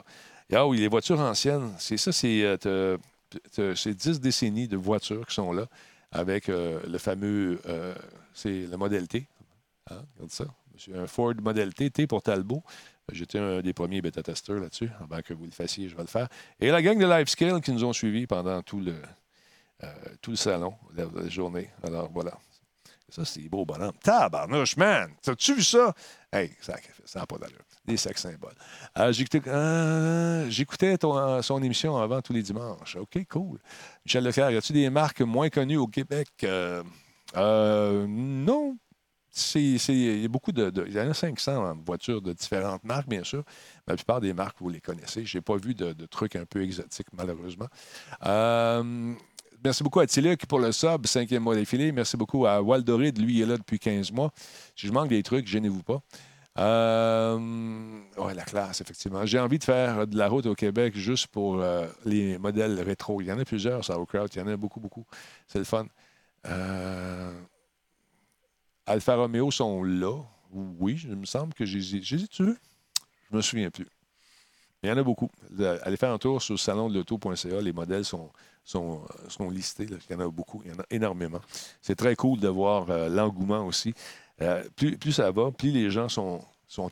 Ah 0.53 0.67
oui, 0.67 0.77
les 0.77 0.89
voitures 0.89 1.21
anciennes, 1.21 1.73
c'est 1.79 1.97
ça, 1.97 2.13
c'est, 2.13 2.59
c'est 3.51 3.95
10 3.95 4.21
décennies 4.21 4.69
de 4.69 4.77
voitures 4.77 5.27
qui 5.27 5.35
sont 5.35 5.55
là 5.55 5.67
avec 6.13 6.49
euh, 6.49 6.81
le 6.87 6.99
fameux, 6.99 7.61
euh, 7.67 7.95
c'est 8.35 8.67
le 8.67 8.77
modèle 8.77 9.09
T. 9.09 9.27
Regarde 9.89 10.31
ça. 10.31 10.45
Un 10.95 11.07
Ford 11.07 11.35
Model 11.41 11.75
T, 11.75 11.91
T 11.91 12.07
pour 12.07 12.23
Talbot. 12.23 12.63
J'étais 13.13 13.39
un 13.39 13.61
des 13.61 13.73
premiers 13.73 14.01
bêta-testeurs 14.01 14.61
là-dessus. 14.61 14.91
Avant 15.01 15.21
que 15.23 15.35
vous 15.35 15.45
le 15.45 15.51
fassiez, 15.51 15.89
je 15.89 15.97
vais 15.97 16.03
le 16.03 16.09
faire. 16.09 16.29
Et 16.61 16.71
la 16.71 16.81
gang 16.81 16.99
de 16.99 17.05
LiveScale 17.05 17.61
qui 17.61 17.73
nous 17.73 17.85
ont 17.85 17.93
suivis 17.93 18.27
pendant 18.27 18.63
tout 18.63 18.81
le, 18.81 18.95
euh, 19.83 19.87
tout 20.21 20.31
le 20.31 20.37
salon, 20.37 20.75
la, 20.95 21.29
journée. 21.29 21.71
Alors 21.83 22.11
voilà. 22.13 22.33
Ça, 23.09 23.25
c'est 23.25 23.49
beau 23.49 23.67
bonhomme. 23.67 23.93
Tabarnouche, 24.03 24.77
man! 24.77 25.13
T'as-tu 25.21 25.55
vu 25.55 25.63
ça? 25.63 25.95
Hey, 26.33 26.53
ça 26.61 26.75
n'a 27.17 27.27
pas 27.27 27.37
d'allure. 27.37 27.59
Des 27.85 27.97
sex 27.97 28.23
symboles. 28.23 28.55
Euh, 28.97 29.13
euh, 29.49 30.47
j'écoutais 30.49 30.97
euh, 31.05 31.43
son 31.43 31.63
émission 31.63 31.97
avant 31.97 32.23
tous 32.23 32.33
les 32.33 32.43
dimanches. 32.43 32.95
OK, 32.95 33.19
cool. 33.29 33.59
Michel 34.07 34.23
Leclerc, 34.23 34.53
y 34.53 34.57
a-tu 34.57 34.73
des 34.73 34.89
marques 34.89 35.21
moins 35.21 35.49
connues 35.49 35.79
au 35.79 35.89
Québec? 35.89 36.29
non. 37.35 38.77
il 39.57 40.21
y 40.21 40.25
a 40.25 40.29
beaucoup 40.29 40.53
de, 40.53 40.73
Il 40.87 40.93
y 40.93 41.01
en 41.01 41.11
a 41.11 41.15
500 41.15 41.79
voitures 41.85 42.23
de 42.23 42.33
différentes 42.33 42.85
marques, 42.85 43.09
bien 43.09 43.25
sûr. 43.25 43.43
la 43.89 43.97
plupart 43.97 44.21
des 44.21 44.33
marques, 44.33 44.59
vous 44.61 44.69
les 44.69 44.81
connaissez. 44.81 45.27
Je 45.27 45.39
n'ai 45.39 45.43
pas 45.43 45.57
vu 45.57 45.75
de, 45.75 46.07
trucs 46.07 46.37
un 46.37 46.45
peu 46.45 46.63
exotiques, 46.63 47.09
malheureusement. 47.13 47.67
Euh, 48.25 49.13
merci 49.65 49.83
beaucoup 49.83 49.99
à 49.99 50.07
Tiluk 50.07 50.47
pour 50.47 50.61
le 50.61 50.71
sub, 50.71 51.05
cinquième 51.07 51.43
mois 51.43 51.57
défilé. 51.57 51.91
Merci 51.91 52.17
beaucoup 52.17 52.47
à 52.47 52.63
Waldorid, 52.63 53.19
lui, 53.19 53.39
il 53.39 53.43
est 53.43 53.47
là 53.47 53.57
depuis 53.57 53.81
15 53.81 54.13
mois. 54.13 54.31
Si 54.77 54.87
je 54.87 54.93
manque 54.93 55.09
des 55.09 55.25
trucs, 55.25 55.49
gênez-vous 55.49 55.83
pas. 55.83 56.01
Euh, 56.59 57.39
oui, 58.19 58.35
la 58.35 58.45
classe, 58.45 58.81
effectivement. 58.81 59.25
J'ai 59.25 59.39
envie 59.39 59.59
de 59.59 59.65
faire 59.65 60.07
de 60.07 60.17
la 60.17 60.29
route 60.29 60.47
au 60.47 60.55
Québec 60.55 60.95
juste 60.97 61.29
pour 61.29 61.61
euh, 61.61 61.87
les 62.05 62.39
modèles 62.39 62.81
rétro. 62.81 63.21
Il 63.21 63.29
y 63.29 63.33
en 63.33 63.39
a 63.39 63.45
plusieurs, 63.45 63.85
Sauerkraut. 63.85 64.27
Il 64.35 64.39
y 64.39 64.43
en 64.43 64.49
a 64.49 64.57
beaucoup, 64.57 64.81
beaucoup. 64.81 65.07
C'est 65.47 65.59
le 65.59 65.65
fun. 65.65 65.87
Euh, 66.47 67.33
Alfa 68.87 69.17
Romeo 69.17 69.51
sont 69.51 69.83
là. 69.83 70.21
Oui, 70.53 71.03
il 71.05 71.17
me 71.17 71.25
semble 71.25 71.55
que 71.55 71.65
j'ai 71.65 71.79
les 71.79 72.27
tu 72.29 72.45
Je 72.45 73.37
me 73.37 73.41
souviens 73.41 73.71
plus. 73.71 73.89
Il 74.83 74.91
y 74.91 74.93
en 74.93 74.99
a 74.99 75.03
beaucoup. 75.03 75.31
Allez 75.85 75.97
faire 75.97 76.13
un 76.13 76.19
tour 76.19 76.43
sur 76.43 76.55
le 76.55 76.59
salon 76.59 76.91
de 76.91 76.95
l'auto.ca. 76.95 77.61
Les 77.63 77.73
modèles 77.73 78.05
sont, 78.05 78.31
sont, 78.65 79.01
sont 79.29 79.49
listés. 79.49 79.87
Il 79.89 80.13
y 80.13 80.15
en 80.15 80.21
a 80.21 80.29
beaucoup. 80.29 80.61
Il 80.65 80.73
y 80.73 80.75
en 80.75 80.81
a 80.81 80.85
énormément. 80.91 81.41
C'est 81.81 81.95
très 81.95 82.17
cool 82.17 82.41
de 82.41 82.49
voir 82.49 82.87
l'engouement 83.09 83.65
aussi. 83.65 83.95
Euh, 84.41 84.65
plus, 84.77 85.13
ça 85.13 85.31
va, 85.31 85.51
plus 85.51 85.71
les 85.71 85.91
gens 85.91 86.09
sont, 86.09 86.41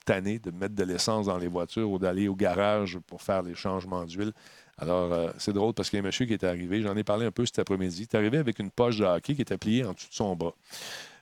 tannés 0.04 0.38
de 0.38 0.50
mettre 0.50 0.74
de 0.74 0.84
l'essence 0.84 1.26
dans 1.26 1.38
les 1.38 1.48
voitures 1.48 1.90
ou 1.90 1.98
d'aller 1.98 2.28
au 2.28 2.36
garage 2.36 2.98
pour 3.06 3.22
faire 3.22 3.42
les 3.42 3.54
changements 3.54 4.04
d'huile. 4.04 4.32
Alors, 4.76 5.12
euh, 5.12 5.30
c'est 5.38 5.52
drôle 5.52 5.74
parce 5.74 5.90
qu'il 5.90 5.98
y 5.98 6.00
a 6.00 6.02
un 6.02 6.06
monsieur 6.06 6.26
qui 6.26 6.34
est 6.34 6.44
arrivé, 6.44 6.82
j'en 6.82 6.96
ai 6.96 7.04
parlé 7.04 7.26
un 7.26 7.30
peu 7.30 7.44
cet 7.46 7.58
après-midi, 7.58 8.00
il 8.00 8.02
est 8.02 8.14
arrivé 8.14 8.38
avec 8.38 8.58
une 8.58 8.70
poche 8.70 8.98
de 8.98 9.04
hockey 9.04 9.34
qui 9.34 9.42
était 9.42 9.58
pliée 9.58 9.84
en 9.84 9.92
dessous 9.92 10.08
de 10.08 10.14
son 10.14 10.36
bras 10.36 10.54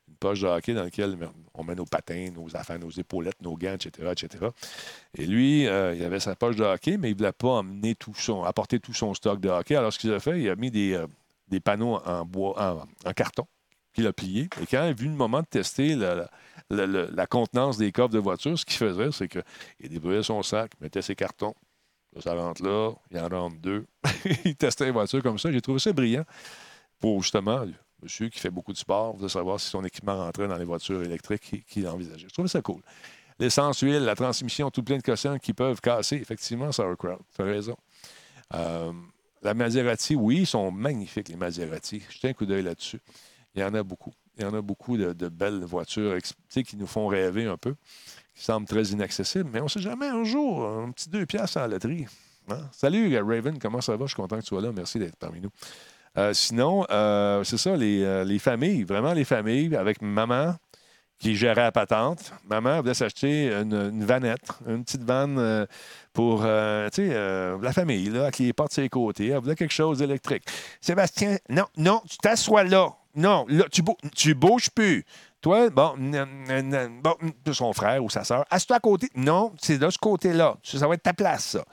une 0.09 0.17
poche 0.17 0.41
de 0.41 0.47
hockey 0.47 0.75
dans 0.75 0.85
laquelle 0.85 1.17
on 1.55 1.65
met 1.65 1.75
nos 1.75 1.85
patins, 1.85 2.31
nos 2.35 2.57
affaires, 2.57 2.79
nos 2.79 2.91
épaulettes, 2.91 3.41
nos 3.43 3.57
gants, 3.57 3.75
etc. 3.75 4.13
etc. 4.13 4.47
Et 5.15 5.27
lui, 5.27 5.67
euh, 5.67 5.95
il 5.95 6.03
avait 6.03 6.21
sa 6.21 6.35
poche 6.35 6.57
de 6.57 6.65
hockey, 6.65 6.97
mais 6.97 7.11
il 7.11 7.13
ne 7.13 7.19
voulait 7.19 7.33
pas 7.33 7.49
emmener 7.49 7.95
tout 7.95 8.15
son, 8.15 8.43
apporter 8.45 8.81
tout 8.81 8.95
son 8.95 9.15
stock 9.15 9.41
de 9.41 9.49
hockey. 9.49 9.77
Alors, 9.77 9.93
ce 9.93 9.99
qu'il 9.99 10.13
a 10.13 10.21
fait, 10.21 10.41
il 10.41 10.49
a 10.49 10.57
mis 10.57 10.71
des, 10.71 10.99
des 11.49 11.61
panneaux 11.61 11.97
en 12.05 12.25
bois, 12.25 12.87
en, 13.05 13.13
carton 13.13 13.47
qu'il 13.93 14.07
a 14.07 14.13
plié. 14.13 14.49
Et 14.61 14.67
quand 14.67 14.85
il 14.85 14.89
a 14.89 14.93
vu 14.93 15.07
le 15.07 15.15
moment 15.15 15.41
de 15.41 15.47
tester 15.47 15.97
la, 15.97 17.27
contenance 17.27 17.79
des 17.79 17.93
coffres 17.93 18.15
de 18.15 18.19
voiture, 18.19 18.59
ce 18.59 18.65
qu'il 18.65 18.77
faisait, 18.77 19.11
c'est 19.13 19.29
qu'il 19.29 19.89
débrouillait 19.89 20.23
son 20.23 20.43
sac, 20.43 20.73
mettait 20.81 21.03
ses 21.03 21.15
cartons. 21.15 21.55
ça 22.21 22.35
rentre 22.35 22.63
là, 22.63 22.93
il 23.11 23.19
en 23.19 23.29
rentre 23.29 23.57
deux. 23.57 23.87
il 24.45 24.57
testait 24.57 24.87
les 24.87 24.91
voitures 24.91 25.23
comme 25.23 25.39
ça. 25.39 25.51
J'ai 25.51 25.61
trouvé 25.61 25.79
ça 25.79 25.93
brillant 25.93 26.25
pour 27.01 27.23
justement 27.23 27.65
monsieur 28.03 28.29
qui 28.29 28.39
fait 28.39 28.51
beaucoup 28.51 28.73
de 28.73 28.79
sport, 28.79 29.17
de 29.17 29.29
savoir 29.29 29.59
si 29.61 29.69
son 29.69 29.85
équipement 29.85 30.17
rentrait 30.17 30.49
dans 30.49 30.57
les 30.57 30.65
voitures 30.65 31.03
électriques 31.03 31.65
qu'il 31.67 31.87
envisageait. 31.89 32.27
Je 32.29 32.33
trouvais 32.33 32.49
ça 32.49 32.63
cool. 32.63 32.83
L'essence, 33.39 33.81
huile, 33.81 34.01
la 34.01 34.17
transmission, 34.17 34.71
tout 34.71 34.83
plein 34.83 34.97
de 34.97 35.03
cossins 35.03 35.39
qui 35.39 35.53
peuvent 35.53 35.81
casser. 35.81 36.17
Effectivement, 36.17 36.73
Sauerkraut, 36.73 37.21
tu 37.35 37.43
as 37.43 37.45
raison. 37.45 37.77
Euh, 38.55 38.93
la 39.43 39.55
Maserati, 39.55 40.17
oui, 40.17 40.39
ils 40.41 40.47
sont 40.47 40.73
magnifiques, 40.73 41.29
les 41.29 41.37
Maserati. 41.37 42.03
Jetez 42.11 42.31
un 42.31 42.33
coup 42.33 42.47
d'œil 42.47 42.65
là-dessus. 42.65 43.01
Il 43.55 43.61
y 43.61 43.65
en 43.65 43.75
a 43.75 43.83
beaucoup. 43.83 44.13
Il 44.37 44.45
y 44.45 44.47
en 44.47 44.55
a 44.55 44.63
beaucoup 44.63 44.97
de, 44.97 45.29
belles 45.29 45.65
voitures 45.65 46.17
qui 46.49 46.77
nous 46.77 46.87
font 46.87 47.09
rêver 47.09 47.47
un 47.47 47.57
peu, 47.57 47.75
qui 48.37 48.45
semblent 48.45 48.69
très 48.69 48.85
inaccessibles, 48.85 49.51
mais 49.53 49.61
on 49.61 49.65
ne 49.65 49.69
sait 49.69 49.81
jamais 49.81 50.07
un 50.07 50.23
jour, 50.23 50.65
un 50.65 50.93
petit 50.93 51.09
deux 51.09 51.27
piastres 51.27 51.57
à 51.57 51.63
la 51.63 51.75
loterie. 51.75 52.07
Hein? 52.49 52.61
Salut, 52.73 53.17
Raven, 53.19 53.59
comment 53.59 53.81
ça 53.81 53.97
va? 53.97 54.05
Je 54.05 54.11
suis 54.11 54.17
content 54.17 54.37
que 54.37 54.43
tu 54.43 54.49
sois 54.49 54.61
là. 54.61 54.71
Merci 54.73 54.99
d'être 55.01 55.17
parmi 55.17 55.41
nous. 55.41 55.51
Euh, 56.17 56.33
sinon, 56.33 56.85
euh, 56.91 57.45
c'est 57.45 57.59
ça, 57.59 57.71
euh, 57.71 58.25
les, 58.25 58.39
familles, 58.39 58.85
vraiment 58.85 59.13
les 59.13 59.25
familles, 59.25 59.77
avec 59.77 60.03
maman 60.03 60.55
qui 61.19 61.37
gérait 61.37 61.63
la 61.63 61.73
patente. 61.73 62.33
Maman 62.49 62.81
voulait 62.81 62.95
s'acheter 62.95 63.53
une, 63.53 64.05
vanette, 64.05 64.49
une 64.67 64.85
petite 64.85 65.03
vanne 65.03 65.67
pour 66.13 66.43
la 66.43 67.73
famille, 67.73 68.09
là, 68.11 68.31
qui 68.31 68.53
porte 68.53 68.73
ses 68.73 68.89
côtés. 68.89 69.29
Elle 69.29 69.41
voulait 69.41 69.57
quelque 69.57 69.75
chose 69.75 69.99
d'électrique. 69.99 70.45
Sébastien, 70.81 71.39
non, 71.49 71.65
non, 71.77 72.03
tu 72.09 72.19
t'assois 72.19 72.63
là. 72.63 72.95
Non, 73.15 73.47
là, 73.49 73.65
tu, 73.71 73.83
tu 74.15 74.35
bouges 74.35 74.71
plus. 74.71 75.05
Toi, 75.41 75.71
bon, 75.71 75.95
bon, 75.97 77.53
son 77.53 77.73
frère 77.73 78.03
ou 78.03 78.11
sa 78.11 78.25
soeur, 78.25 78.45
assieds-toi 78.51 78.77
à 78.77 78.81
côté. 78.81 79.09
Non, 79.15 79.53
c'est 79.61 79.79
de 79.79 79.89
ce 79.89 79.99
côté-là. 79.99 80.57
Ça 80.63 80.87
va 80.87 80.95
être 80.95 81.03
ta 81.03 81.15
place, 81.15 81.51
ça. 81.51 81.65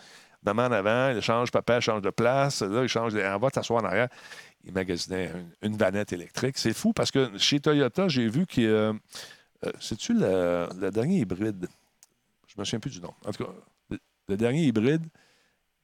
Maman 0.46 0.66
en 0.66 0.72
avant, 0.72 1.10
il 1.10 1.22
change, 1.22 1.50
papa 1.50 1.80
change 1.80 2.02
de 2.04 2.12
place. 2.12 2.62
Là, 2.62 2.84
il 2.84 2.88
change, 2.88 3.16
on 3.16 3.38
va 3.38 3.50
t'asseoir 3.50 3.84
en 3.84 3.88
arrière. 3.88 4.10
Il 4.64 4.74
magasinait 4.74 5.32
une, 5.64 5.76
vanette 5.76 6.14
électrique. 6.14 6.58
C'est 6.58 6.74
fou 6.74 6.94
parce 6.94 7.10
que 7.10 7.36
chez 7.38 7.60
Toyota, 7.60 8.08
j'ai 8.08 8.28
vu 8.28 8.46
que. 8.46 8.62
Euh, 8.62 8.94
euh, 9.66 9.72
C'est-tu 9.80 10.14
le, 10.14 10.92
dernier 10.92 11.18
hybride? 11.18 11.68
Je 12.48 12.54
me 12.58 12.64
souviens 12.64 12.80
plus 12.80 12.92
du 12.92 13.02
nom. 13.02 13.14
En 13.26 13.32
tout 13.32 13.44
cas, 13.44 13.52
le, 14.28 14.38
dernier 14.38 14.64
hybride 14.64 15.06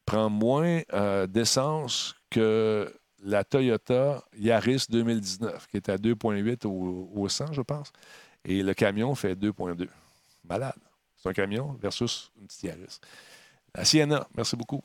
prend 0.06 0.30
moins 0.30 0.82
euh, 0.93 1.26
d'essence 1.26 2.16
que 2.30 2.93
la 3.24 3.43
Toyota 3.43 4.24
Yaris 4.38 4.86
2019, 4.89 5.67
qui 5.67 5.78
est 5.78 5.89
à 5.89 5.97
2,8 5.97 6.65
au, 6.65 7.11
au 7.13 7.30
100, 7.30 7.53
je 7.53 7.61
pense. 7.61 7.91
Et 8.43 8.63
le 8.63 8.74
camion 8.74 9.13
fait 9.15 9.36
2,2. 9.36 9.88
Malade. 10.47 10.74
C'est 11.17 11.30
un 11.30 11.34
camion 11.34 11.78
versus 11.82 12.32
une 12.39 12.47
petite 12.47 12.63
Yaris. 12.63 12.99
La 13.76 13.86
Sienna, 13.86 14.28
merci 14.36 14.55
beaucoup. 14.55 14.82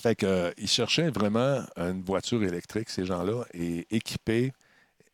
Fait 0.00 0.16
qu'ils 0.16 0.28
euh, 0.28 0.52
cherchaient 0.66 1.10
vraiment 1.10 1.62
une 1.76 2.02
voiture 2.02 2.42
électrique, 2.42 2.90
ces 2.90 3.04
gens-là, 3.04 3.44
et 3.52 3.86
équipés, 3.94 4.52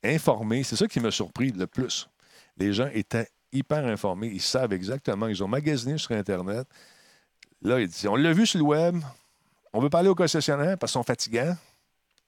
informés. 0.03 0.63
C'est 0.63 0.77
ça 0.77 0.87
qui 0.87 1.01
m'a 1.01 1.11
surpris 1.11 1.51
le 1.51 1.67
plus. 1.67 2.09
Les 2.57 2.73
gens 2.73 2.89
étaient 2.93 3.29
hyper 3.53 3.85
informés. 3.85 4.29
Ils 4.29 4.41
savent 4.41 4.73
exactement. 4.73 5.27
Ils 5.27 5.43
ont 5.43 5.49
magasiné 5.49 5.99
sur 5.99 6.13
Internet. 6.13 6.67
Là, 7.63 7.81
ils 7.81 7.89
disent 7.89 8.07
on 8.07 8.17
l'a 8.17 8.33
vu 8.33 8.47
sur 8.47 8.59
le 8.59 8.65
web. 8.65 8.97
On 9.73 9.81
veut 9.81 9.91
pas 9.91 9.99
aller 9.99 10.09
au 10.09 10.15
concessionnaire 10.15 10.79
parce 10.79 10.93
qu'ils 10.93 11.01
sont 11.01 11.05
fatigants. 11.05 11.57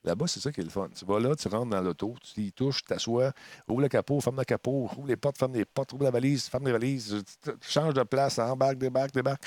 Là-bas, 0.05 0.27
c'est 0.27 0.41
ça 0.41 0.51
qui 0.51 0.61
est 0.61 0.65
le 0.65 0.71
fun. 0.71 0.89
Tu 0.95 1.05
vas 1.05 1.21
là, 1.21 1.37
tu 1.37 1.47
rentres 1.47 1.71
dans 1.71 1.81
l'auto, 1.81 2.17
tu 2.21 2.41
y 2.41 2.53
touches, 2.53 2.79
tu 2.79 2.89
t'assois, 2.89 3.33
ouvre 3.69 3.83
le 3.83 3.89
capot, 3.89 4.21
ferme 4.21 4.39
le 4.39 4.45
capot, 4.45 4.91
ouvre 4.97 5.07
les 5.07 5.17
portes, 5.17 5.39
ferme 5.39 5.55
les 5.55 5.65
portes, 5.65 5.93
ouvre 5.93 6.05
la 6.05 6.11
valise, 6.11 6.49
ferme 6.49 6.67
les 6.67 6.73
valises, 6.73 7.23
tu 7.45 7.53
changes 7.61 7.95
de 7.95 8.03
place, 8.03 8.39
embarque, 8.41 8.79
débarque, 8.79 9.13
débarque. 9.13 9.45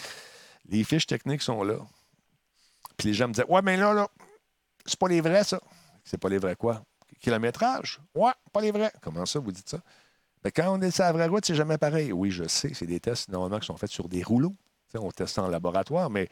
Les 0.69 0.83
fiches 0.83 1.07
techniques 1.07 1.41
sont 1.41 1.61
là. 1.63 1.77
Puis 2.95 3.09
les 3.09 3.13
gens 3.13 3.27
me 3.27 3.33
disaient 3.33 3.45
Ouais, 3.49 3.61
mais 3.61 3.75
là, 3.75 3.93
là, 3.93 4.07
c'est 4.85 4.97
pas 4.97 5.09
les 5.09 5.19
vrais, 5.19 5.43
ça. 5.43 5.59
C'est 6.05 6.17
pas 6.17 6.29
les 6.29 6.37
vrais 6.37 6.55
quoi? 6.55 6.83
Kilométrage? 7.19 7.99
Ouais, 8.13 8.31
pas 8.53 8.61
les 8.61 8.71
vrais. 8.71 8.93
Comment 9.01 9.25
ça, 9.25 9.39
vous 9.39 9.51
dites 9.51 9.67
ça? 9.67 9.79
Ben, 10.41 10.51
quand 10.55 10.77
on 10.77 10.81
est 10.81 10.91
sur 10.91 11.03
la 11.03 11.11
vraie 11.11 11.27
route, 11.27 11.45
c'est 11.45 11.55
jamais 11.55 11.77
pareil. 11.77 12.13
Oui, 12.13 12.31
je 12.31 12.47
sais, 12.47 12.71
c'est 12.73 12.85
des 12.85 12.99
tests 12.99 13.29
normalement 13.29 13.59
qui 13.59 13.65
sont 13.65 13.77
faits 13.77 13.89
sur 13.89 14.07
des 14.07 14.23
rouleaux. 14.23 14.53
on 14.93 15.11
teste 15.11 15.37
en 15.39 15.47
laboratoire, 15.47 16.09
mais 16.09 16.29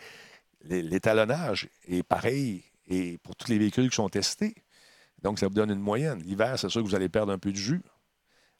l'étalonnage 0.62 1.68
est 1.88 2.04
pareil 2.04 2.64
et 2.88 3.18
pour 3.20 3.36
tous 3.36 3.50
les 3.50 3.58
véhicules 3.58 3.90
qui 3.90 3.96
sont 3.96 4.10
testés. 4.10 4.56
Donc, 5.22 5.40
ça 5.40 5.48
vous 5.48 5.54
donne 5.54 5.72
une 5.72 5.80
moyenne. 5.80 6.22
L'hiver, 6.22 6.60
c'est 6.60 6.70
sûr 6.70 6.82
que 6.82 6.88
vous 6.88 6.96
allez 6.96 7.10
perdre 7.10 7.32
un 7.32 7.38
peu 7.38 7.52
de 7.52 7.58
jus. 7.58 7.82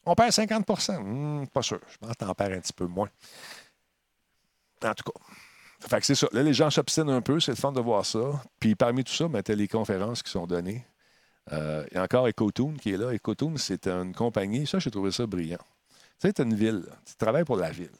On 0.06 0.14
perd 0.14 0.30
50% 0.30 1.02
hmm, 1.02 1.46
Pas 1.48 1.62
sûr. 1.62 1.80
Je 1.88 1.98
pense 1.98 2.16
que 2.16 2.24
en 2.24 2.34
perds 2.34 2.52
un 2.52 2.60
petit 2.60 2.72
peu 2.72 2.86
moins. 2.86 3.08
En 4.82 4.94
tout 4.94 5.10
cas, 5.10 5.20
fait 5.88 6.00
que 6.00 6.06
c'est 6.06 6.14
ça. 6.14 6.28
Là, 6.32 6.42
les 6.42 6.54
gens 6.54 6.70
s'obstinent 6.70 7.10
un 7.10 7.20
peu, 7.20 7.40
c'est 7.40 7.52
le 7.52 7.56
fun 7.56 7.72
de 7.72 7.80
voir 7.80 8.06
ça. 8.06 8.42
Puis 8.58 8.74
parmi 8.74 9.04
tout 9.04 9.12
ça, 9.12 9.28
ben, 9.28 9.42
as 9.46 9.54
les 9.54 9.68
conférences 9.68 10.22
qui 10.22 10.30
sont 10.30 10.46
données. 10.46 10.86
Euh, 11.52 11.84
il 11.90 11.96
y 11.96 11.98
a 11.98 12.02
encore 12.02 12.26
EcoTune 12.26 12.78
qui 12.78 12.92
est 12.92 12.96
là. 12.96 13.12
EcoTune, 13.12 13.58
c'est 13.58 13.86
une 13.86 14.14
compagnie, 14.14 14.66
ça, 14.66 14.78
j'ai 14.78 14.90
trouvé 14.90 15.10
ça 15.10 15.26
brillant. 15.26 15.58
Tu 16.20 16.28
sais, 16.28 16.32
tu 16.32 16.42
une 16.42 16.54
ville, 16.54 16.86
tu 17.04 17.16
travailles 17.16 17.44
pour 17.44 17.56
la 17.56 17.70
ville. 17.70 17.90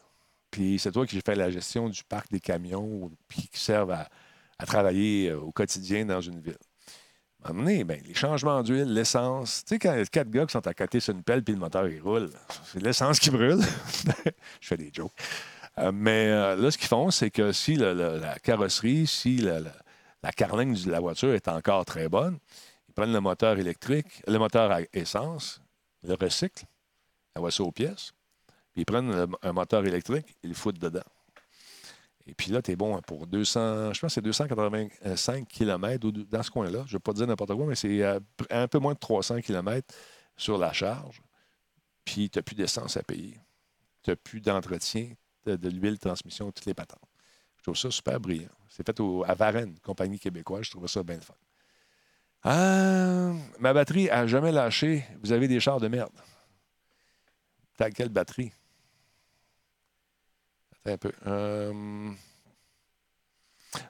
Puis 0.50 0.78
c'est 0.78 0.92
toi 0.92 1.06
qui 1.06 1.20
fais 1.20 1.34
la 1.34 1.50
gestion 1.50 1.88
du 1.88 2.02
parc 2.04 2.30
des 2.30 2.40
camions, 2.40 3.10
puis 3.28 3.48
qui 3.48 3.60
servent 3.60 3.90
à, 3.90 4.08
travailler 4.66 5.30
euh, 5.30 5.40
au 5.40 5.52
quotidien 5.52 6.04
dans 6.04 6.20
une 6.20 6.40
ville. 6.40 6.58
À 7.46 7.52
ben, 7.52 8.00
les 8.06 8.14
changements 8.14 8.62
d'huile, 8.62 8.94
l'essence. 8.94 9.64
Tu 9.66 9.74
sais, 9.74 9.78
quand 9.78 9.90
a 9.90 10.04
quatre 10.06 10.30
gars 10.30 10.46
qui 10.46 10.52
sont 10.52 10.66
à 10.66 10.72
côté 10.72 10.98
sur 10.98 11.14
une 11.14 11.22
pelle, 11.22 11.44
puis 11.44 11.52
le 11.52 11.60
moteur, 11.60 11.86
il 11.86 12.00
roule, 12.00 12.30
c'est 12.64 12.82
l'essence 12.82 13.18
qui 13.18 13.28
brûle. 13.28 13.60
Je 14.60 14.66
fais 14.66 14.78
des 14.78 14.90
jokes. 14.90 15.12
Euh, 15.78 15.92
mais 15.92 16.28
euh, 16.28 16.56
là, 16.56 16.70
ce 16.70 16.78
qu'ils 16.78 16.88
font, 16.88 17.10
c'est 17.10 17.30
que 17.30 17.52
si 17.52 17.76
la 17.76 18.38
carrosserie, 18.42 19.06
si 19.06 19.38
la, 19.38 19.60
carlingue 20.34 20.82
de 20.84 20.90
la 20.90 21.00
voiture 21.00 21.34
est 21.34 21.48
encore 21.48 21.84
très 21.84 22.08
bonne, 22.08 22.38
ils 22.88 22.94
prennent 22.94 23.12
le 23.12 23.20
moteur 23.20 23.58
électrique, 23.58 24.22
le 24.26 24.38
moteur 24.38 24.70
à 24.70 24.78
essence, 24.94 25.60
le 26.02 26.14
recyclent, 26.14 26.64
envoient 27.36 27.50
ça 27.50 27.62
aux 27.62 27.72
pièces, 27.72 28.12
puis 28.72 28.82
ils 28.82 28.86
prennent 28.86 29.26
un 29.42 29.52
moteur 29.52 29.84
électrique, 29.84 30.34
ils 30.42 30.50
le 30.50 30.54
foutent 30.54 30.78
dedans. 30.78 31.02
Et 32.26 32.34
puis 32.34 32.50
là, 32.50 32.62
tu 32.62 32.70
es 32.70 32.76
bon 32.76 32.98
pour 33.02 33.26
200, 33.26 33.92
je 33.92 34.00
pense 34.00 34.14
c'est 34.14 34.22
285 34.22 35.46
km 35.46 36.10
dans 36.30 36.42
ce 36.42 36.50
coin-là. 36.50 36.84
Je 36.86 36.94
ne 36.94 36.98
vais 36.98 36.98
pas 36.98 37.12
dire 37.12 37.26
n'importe 37.26 37.54
quoi, 37.54 37.66
mais 37.66 37.74
c'est 37.74 38.02
un 38.50 38.68
peu 38.68 38.78
moins 38.78 38.94
de 38.94 38.98
300 38.98 39.40
km 39.42 39.94
sur 40.36 40.56
la 40.56 40.72
charge. 40.72 41.20
Puis 42.04 42.30
tu 42.30 42.38
n'as 42.38 42.42
plus 42.42 42.54
d'essence 42.54 42.96
à 42.96 43.02
payer. 43.02 43.38
Tu 44.02 44.10
n'as 44.10 44.16
plus 44.16 44.40
d'entretien 44.40 45.12
de, 45.44 45.68
l'huile 45.68 45.94
de 45.94 45.98
transmission, 45.98 46.50
toutes 46.50 46.66
les 46.66 46.74
patentes. 46.74 46.98
Je 47.58 47.62
trouve 47.62 47.76
ça 47.76 47.90
super 47.90 48.18
brillant. 48.20 48.48
C'est 48.68 48.86
fait 48.86 49.00
à 49.26 49.34
Varennes, 49.34 49.78
compagnie 49.82 50.18
québécoise. 50.18 50.64
Je 50.64 50.70
trouve 50.70 50.86
ça 50.86 51.02
bien 51.02 51.20
fun. 51.20 51.34
Ah, 52.42 53.32
ma 53.58 53.72
batterie 53.72 54.10
a 54.10 54.26
jamais 54.26 54.52
lâché. 54.52 55.04
Vous 55.22 55.32
avez 55.32 55.48
des 55.48 55.60
chars 55.60 55.80
de 55.80 55.88
merde. 55.88 56.12
T'as 57.76 57.90
quelle 57.90 58.10
batterie? 58.10 58.52
Un 60.86 60.96
peu. 60.96 61.12
Euh, 61.26 61.72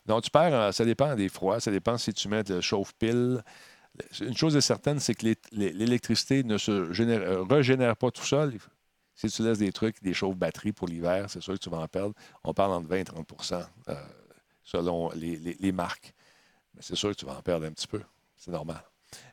non, 0.06 0.20
tu 0.20 0.30
perds, 0.30 0.54
euh, 0.54 0.72
ça 0.72 0.84
dépend 0.84 1.14
des 1.14 1.28
froids, 1.28 1.60
ça 1.60 1.70
dépend 1.70 1.98
si 1.98 2.12
tu 2.12 2.28
mets 2.28 2.44
de 2.44 2.60
chauffe-pile. 2.60 3.42
Une 4.20 4.36
chose 4.36 4.56
est 4.56 4.60
certaine, 4.60 5.00
c'est 5.00 5.14
que 5.14 5.34
l'électricité 5.52 6.42
ne 6.42 6.58
se 6.58 6.70
euh, 6.70 7.42
régénère 7.48 7.96
pas 7.96 8.10
tout 8.10 8.24
seul. 8.24 8.58
Si 9.14 9.28
tu 9.28 9.42
laisses 9.42 9.58
des 9.58 9.72
trucs, 9.72 10.02
des 10.02 10.14
chauffe-batteries 10.14 10.72
pour 10.72 10.88
l'hiver, 10.88 11.26
c'est 11.28 11.40
sûr 11.40 11.54
que 11.54 11.58
tu 11.58 11.70
vas 11.70 11.78
en 11.78 11.86
perdre. 11.86 12.14
On 12.42 12.52
parle 12.52 12.72
entre 12.72 12.88
20 12.88 12.96
et 12.96 13.04
30% 13.04 13.64
selon 14.64 15.10
les, 15.14 15.72
marques. 15.72 16.14
Mais 16.74 16.80
c'est 16.82 16.96
sûr 16.96 17.10
que 17.10 17.14
tu 17.14 17.26
vas 17.26 17.36
en 17.36 17.42
perdre 17.42 17.66
un 17.66 17.70
petit 17.70 17.86
peu. 17.86 18.02
C'est 18.36 18.50
normal. 18.50 18.82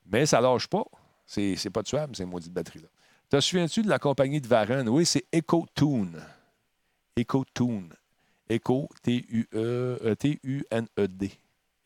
Mais 0.06 0.28
ça 0.28 0.38
ne 0.38 0.44
lâche 0.44 0.68
pas. 0.68 0.84
C'est, 1.26 1.70
pas 1.72 1.82
tuable, 1.82 2.16
ces 2.16 2.26
maudites 2.26 2.54
batteries-là. 2.54 2.90
Te 3.30 3.40
souviens-tu 3.40 3.82
de 3.82 3.90
la 3.90 3.98
compagnie 3.98 4.42
de 4.42 4.48
Varenne? 4.48 4.90
Oui, 4.90 5.06
c'est 5.06 5.26
EcoTune. 5.34 6.22
EcoTune. 7.18 7.94
Eco, 8.50 8.90
T-U-E, 9.04 10.16
T-U-N-E-D. 10.16 11.32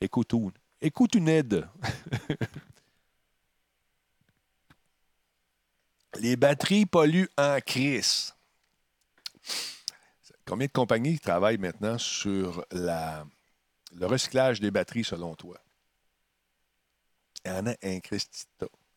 EcoTune. 0.01 0.51
EcoTuned. 0.82 1.67
Les 6.19 6.36
batteries 6.36 6.86
polluent 6.86 7.30
en 7.38 7.59
crise. 7.59 8.34
Combien 10.45 10.67
de 10.67 10.71
compagnies 10.71 11.19
travaillent 11.19 11.57
maintenant 11.57 11.97
sur 11.97 12.65
le 12.71 14.05
recyclage 14.05 14.59
des 14.59 14.71
batteries 14.71 15.03
selon 15.03 15.36
toi? 15.36 15.57
Il 17.43 17.51
y 17.51 17.51
en 17.51 17.67
a 17.67 17.76
un. 17.84 17.99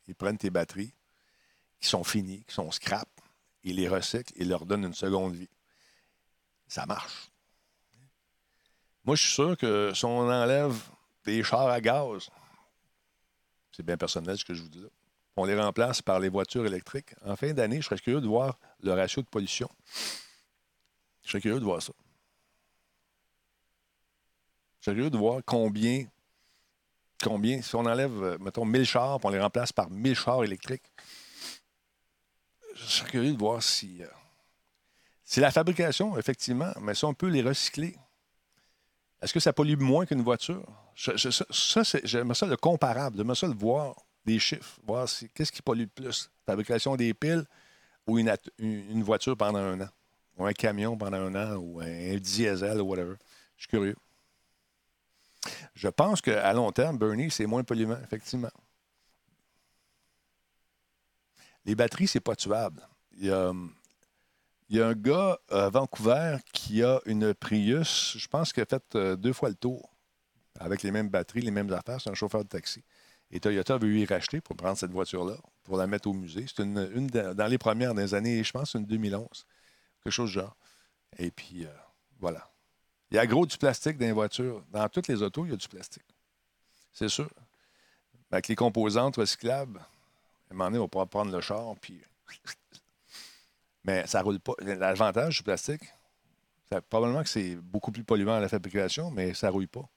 Ils 0.06 0.14
prennent 0.14 0.38
tes 0.38 0.50
batteries 0.50 0.92
qui 1.80 1.88
sont 1.88 2.04
finies, 2.04 2.44
qui 2.44 2.54
sont 2.54 2.70
scrap, 2.70 3.08
ils 3.62 3.76
les 3.76 3.88
recyclent 3.88 4.32
et 4.36 4.44
leur 4.44 4.66
donnent 4.66 4.84
une 4.84 4.94
seconde 4.94 5.34
vie. 5.34 5.48
Ça 6.68 6.84
marche. 6.86 7.30
Moi, 9.04 9.16
je 9.16 9.22
suis 9.22 9.32
sûr 9.32 9.56
que 9.56 9.92
si 9.94 10.04
on 10.04 10.28
enlève 10.28 10.74
des 11.24 11.42
chars 11.42 11.68
à 11.68 11.80
gaz, 11.80 12.28
c'est 13.72 13.82
bien 13.82 13.96
personnel 13.96 14.36
ce 14.36 14.44
que 14.44 14.52
je 14.52 14.62
vous 14.62 14.68
dis 14.68 14.82
là, 14.82 14.88
on 15.36 15.44
les 15.44 15.58
remplace 15.58 16.02
par 16.02 16.18
les 16.18 16.28
voitures 16.28 16.66
électriques, 16.66 17.14
en 17.24 17.36
fin 17.36 17.52
d'année, 17.52 17.80
je 17.80 17.86
serais 17.86 17.98
curieux 17.98 18.20
de 18.20 18.26
voir 18.26 18.58
le 18.82 18.92
ratio 18.92 19.22
de 19.22 19.28
pollution. 19.28 19.70
Je 21.22 21.30
serais 21.30 21.40
curieux 21.40 21.60
de 21.60 21.64
voir 21.64 21.80
ça. 21.80 21.92
Je 24.80 24.84
serais 24.86 24.96
curieux 24.96 25.10
de 25.10 25.16
voir 25.16 25.40
combien, 25.46 26.06
combien 27.22 27.62
si 27.62 27.76
on 27.76 27.86
enlève, 27.86 28.22
euh, 28.22 28.38
mettons, 28.40 28.64
1000 28.64 28.84
chars, 28.84 29.20
et 29.22 29.26
on 29.26 29.30
les 29.30 29.40
remplace 29.40 29.72
par 29.72 29.88
1000 29.90 30.16
chars 30.16 30.42
électriques, 30.44 30.90
je 32.74 32.84
serais 32.84 33.10
curieux 33.10 33.32
de 33.32 33.38
voir 33.38 33.62
si. 33.62 34.02
Euh, 34.02 34.08
c'est 35.30 35.42
la 35.42 35.50
fabrication, 35.50 36.16
effectivement, 36.16 36.72
mais 36.80 36.94
si 36.94 37.04
on 37.04 37.12
peut 37.12 37.28
les 37.28 37.42
recycler, 37.42 37.94
est-ce 39.20 39.34
que 39.34 39.40
ça 39.40 39.52
pollue 39.52 39.76
moins 39.76 40.06
qu'une 40.06 40.22
voiture? 40.22 40.64
ça, 40.96 41.82
j'aimerais 42.02 42.34
ça 42.34 42.46
le 42.46 42.56
comparable, 42.56 43.18
j'aimerais 43.18 43.34
ça 43.34 43.46
le 43.46 43.52
voir, 43.52 43.94
des 44.24 44.38
chiffres, 44.38 44.80
voir 44.86 45.06
qu'est-ce 45.34 45.52
qui 45.52 45.60
pollue 45.60 45.82
le 45.82 45.86
plus, 45.88 46.30
fabrication 46.46 46.96
des 46.96 47.12
piles 47.12 47.44
ou 48.06 48.18
une, 48.18 49.02
voiture 49.02 49.36
pendant 49.36 49.58
un 49.58 49.82
an, 49.82 49.88
ou 50.38 50.46
un 50.46 50.54
camion 50.54 50.96
pendant 50.96 51.18
un 51.18 51.34
an, 51.34 51.56
ou 51.56 51.78
un, 51.80 52.16
diesel 52.16 52.80
ou 52.80 52.86
whatever. 52.86 53.16
Je 53.58 53.64
suis 53.64 53.68
curieux. 53.68 53.96
Je 55.74 55.88
pense 55.88 56.22
qu'à 56.22 56.54
long 56.54 56.72
terme, 56.72 56.96
Bernie, 56.96 57.30
c'est 57.30 57.44
moins 57.44 57.64
polluant, 57.64 58.00
effectivement. 58.02 58.50
Les 61.66 61.74
batteries, 61.74 62.08
c'est 62.08 62.20
pas 62.20 62.34
tuable. 62.34 62.80
A, 63.24 63.52
il 64.68 64.76
y 64.76 64.82
a 64.82 64.86
un 64.86 64.94
gars 64.94 65.38
à 65.48 65.70
Vancouver 65.70 66.38
qui 66.52 66.82
a 66.82 67.00
une 67.06 67.32
Prius, 67.32 68.16
je 68.18 68.28
pense 68.28 68.52
qu'il 68.52 68.62
a 68.62 68.66
fait 68.66 68.82
euh, 68.94 69.16
deux 69.16 69.32
fois 69.32 69.48
le 69.48 69.54
tour 69.54 69.90
avec 70.60 70.82
les 70.82 70.90
mêmes 70.90 71.08
batteries, 71.08 71.40
les 71.40 71.50
mêmes 71.50 71.72
affaires. 71.72 72.00
C'est 72.00 72.10
un 72.10 72.14
chauffeur 72.14 72.44
de 72.44 72.48
taxi. 72.48 72.84
Et 73.30 73.40
Toyota 73.40 73.78
veut 73.78 73.96
y 73.96 74.04
racheter 74.04 74.40
pour 74.40 74.56
prendre 74.56 74.76
cette 74.76 74.90
voiture-là, 74.90 75.36
pour 75.64 75.76
la 75.76 75.86
mettre 75.86 76.08
au 76.08 76.12
musée. 76.12 76.46
C'est 76.48 76.62
une, 76.62 77.06
dans 77.06 77.46
les 77.46 77.58
premières 77.58 77.94
des 77.94 78.14
années, 78.14 78.42
je 78.42 78.52
pense, 78.52 78.74
une 78.74 78.84
2011. 78.84 79.46
Quelque 80.02 80.12
chose 80.12 80.30
de 80.30 80.40
genre. 80.40 80.56
Et 81.18 81.30
puis, 81.30 81.64
euh, 81.64 81.70
voilà. 82.18 82.50
Il 83.10 83.16
y 83.16 83.18
a 83.18 83.26
gros 83.26 83.46
du 83.46 83.56
plastique 83.56 83.96
dans 83.96 84.06
les 84.06 84.12
voitures. 84.12 84.64
Dans 84.70 84.88
toutes 84.88 85.08
les 85.08 85.22
autos, 85.22 85.46
il 85.46 85.50
y 85.50 85.54
a 85.54 85.56
du 85.56 85.68
plastique. 85.68 86.14
C'est 86.92 87.08
sûr. 87.08 87.30
Avec 88.30 88.48
les 88.48 88.56
composantes 88.56 89.16
recyclables, 89.16 89.78
à 89.78 90.52
un 90.52 90.54
moment 90.54 90.70
donné, 90.70 90.78
on 90.78 90.88
pouvoir 90.88 91.08
prendre 91.08 91.32
le 91.32 91.40
char, 91.40 91.74
puis 91.80 92.00
mais 93.88 94.06
ça 94.06 94.20
roule 94.20 94.38
pas. 94.38 94.52
L'avantage 94.60 95.38
du 95.38 95.42
plastique, 95.42 95.80
probablement 96.90 97.22
que 97.22 97.28
c'est 97.30 97.54
beaucoup 97.56 97.90
plus 97.90 98.04
polluant 98.04 98.34
à 98.34 98.40
la 98.40 98.48
fabrication, 98.50 99.10
mais 99.10 99.32
ça 99.32 99.48
rouille 99.48 99.66
pas. 99.66 99.88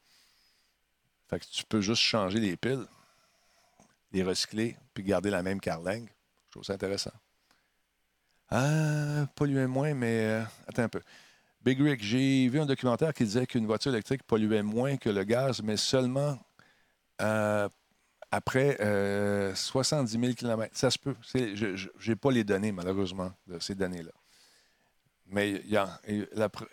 Fait 1.30 1.42
que 1.42 1.46
tu 1.46 1.66
peux 1.66 1.82
juste 1.82 2.02
changer 2.02 2.40
les 2.40 2.56
piles, 2.56 2.86
les 4.14 4.24
recycler, 4.24 4.78
puis 4.94 5.04
garder 5.04 5.30
la 5.30 5.44
même 5.44 5.60
carlingue. 5.60 6.08
Je 6.46 6.52
trouve 6.52 6.64
ça 6.64 6.72
intéressant. 6.72 7.12
Ah, 8.50 9.26
polluer 9.36 9.68
moins, 9.68 9.94
mais 9.94 10.20
euh, 10.22 10.44
attends 10.70 10.84
un 10.84 10.90
peu. 10.90 11.02
Big 11.62 11.82
Rick, 11.82 12.02
j'ai 12.02 12.48
vu 12.48 12.62
un 12.62 12.66
documentaire 12.66 13.14
qui 13.14 13.26
disait 13.26 13.46
qu'une 13.46 13.66
voiture 13.66 13.92
électrique 13.92 14.24
polluait 14.24 14.64
moins 14.64 14.96
que 14.96 15.10
le 15.10 15.26
gaz, 15.26 15.62
mais 15.62 15.76
seulement 15.76 16.40
euh, 17.22 17.68
après 18.32 18.78
70 19.56 20.20
000 20.20 20.34
km. 20.34 20.72
Ça 20.74 20.90
se 20.90 20.98
peut. 20.98 21.16
Je 21.34 21.88
n'ai 22.08 22.16
pas 22.16 22.32
les 22.32 22.44
données, 22.44 22.72
malheureusement, 22.72 23.32
de 23.48 23.60
ces 23.60 23.76
données-là. 23.76 24.12
Mais 25.28 25.64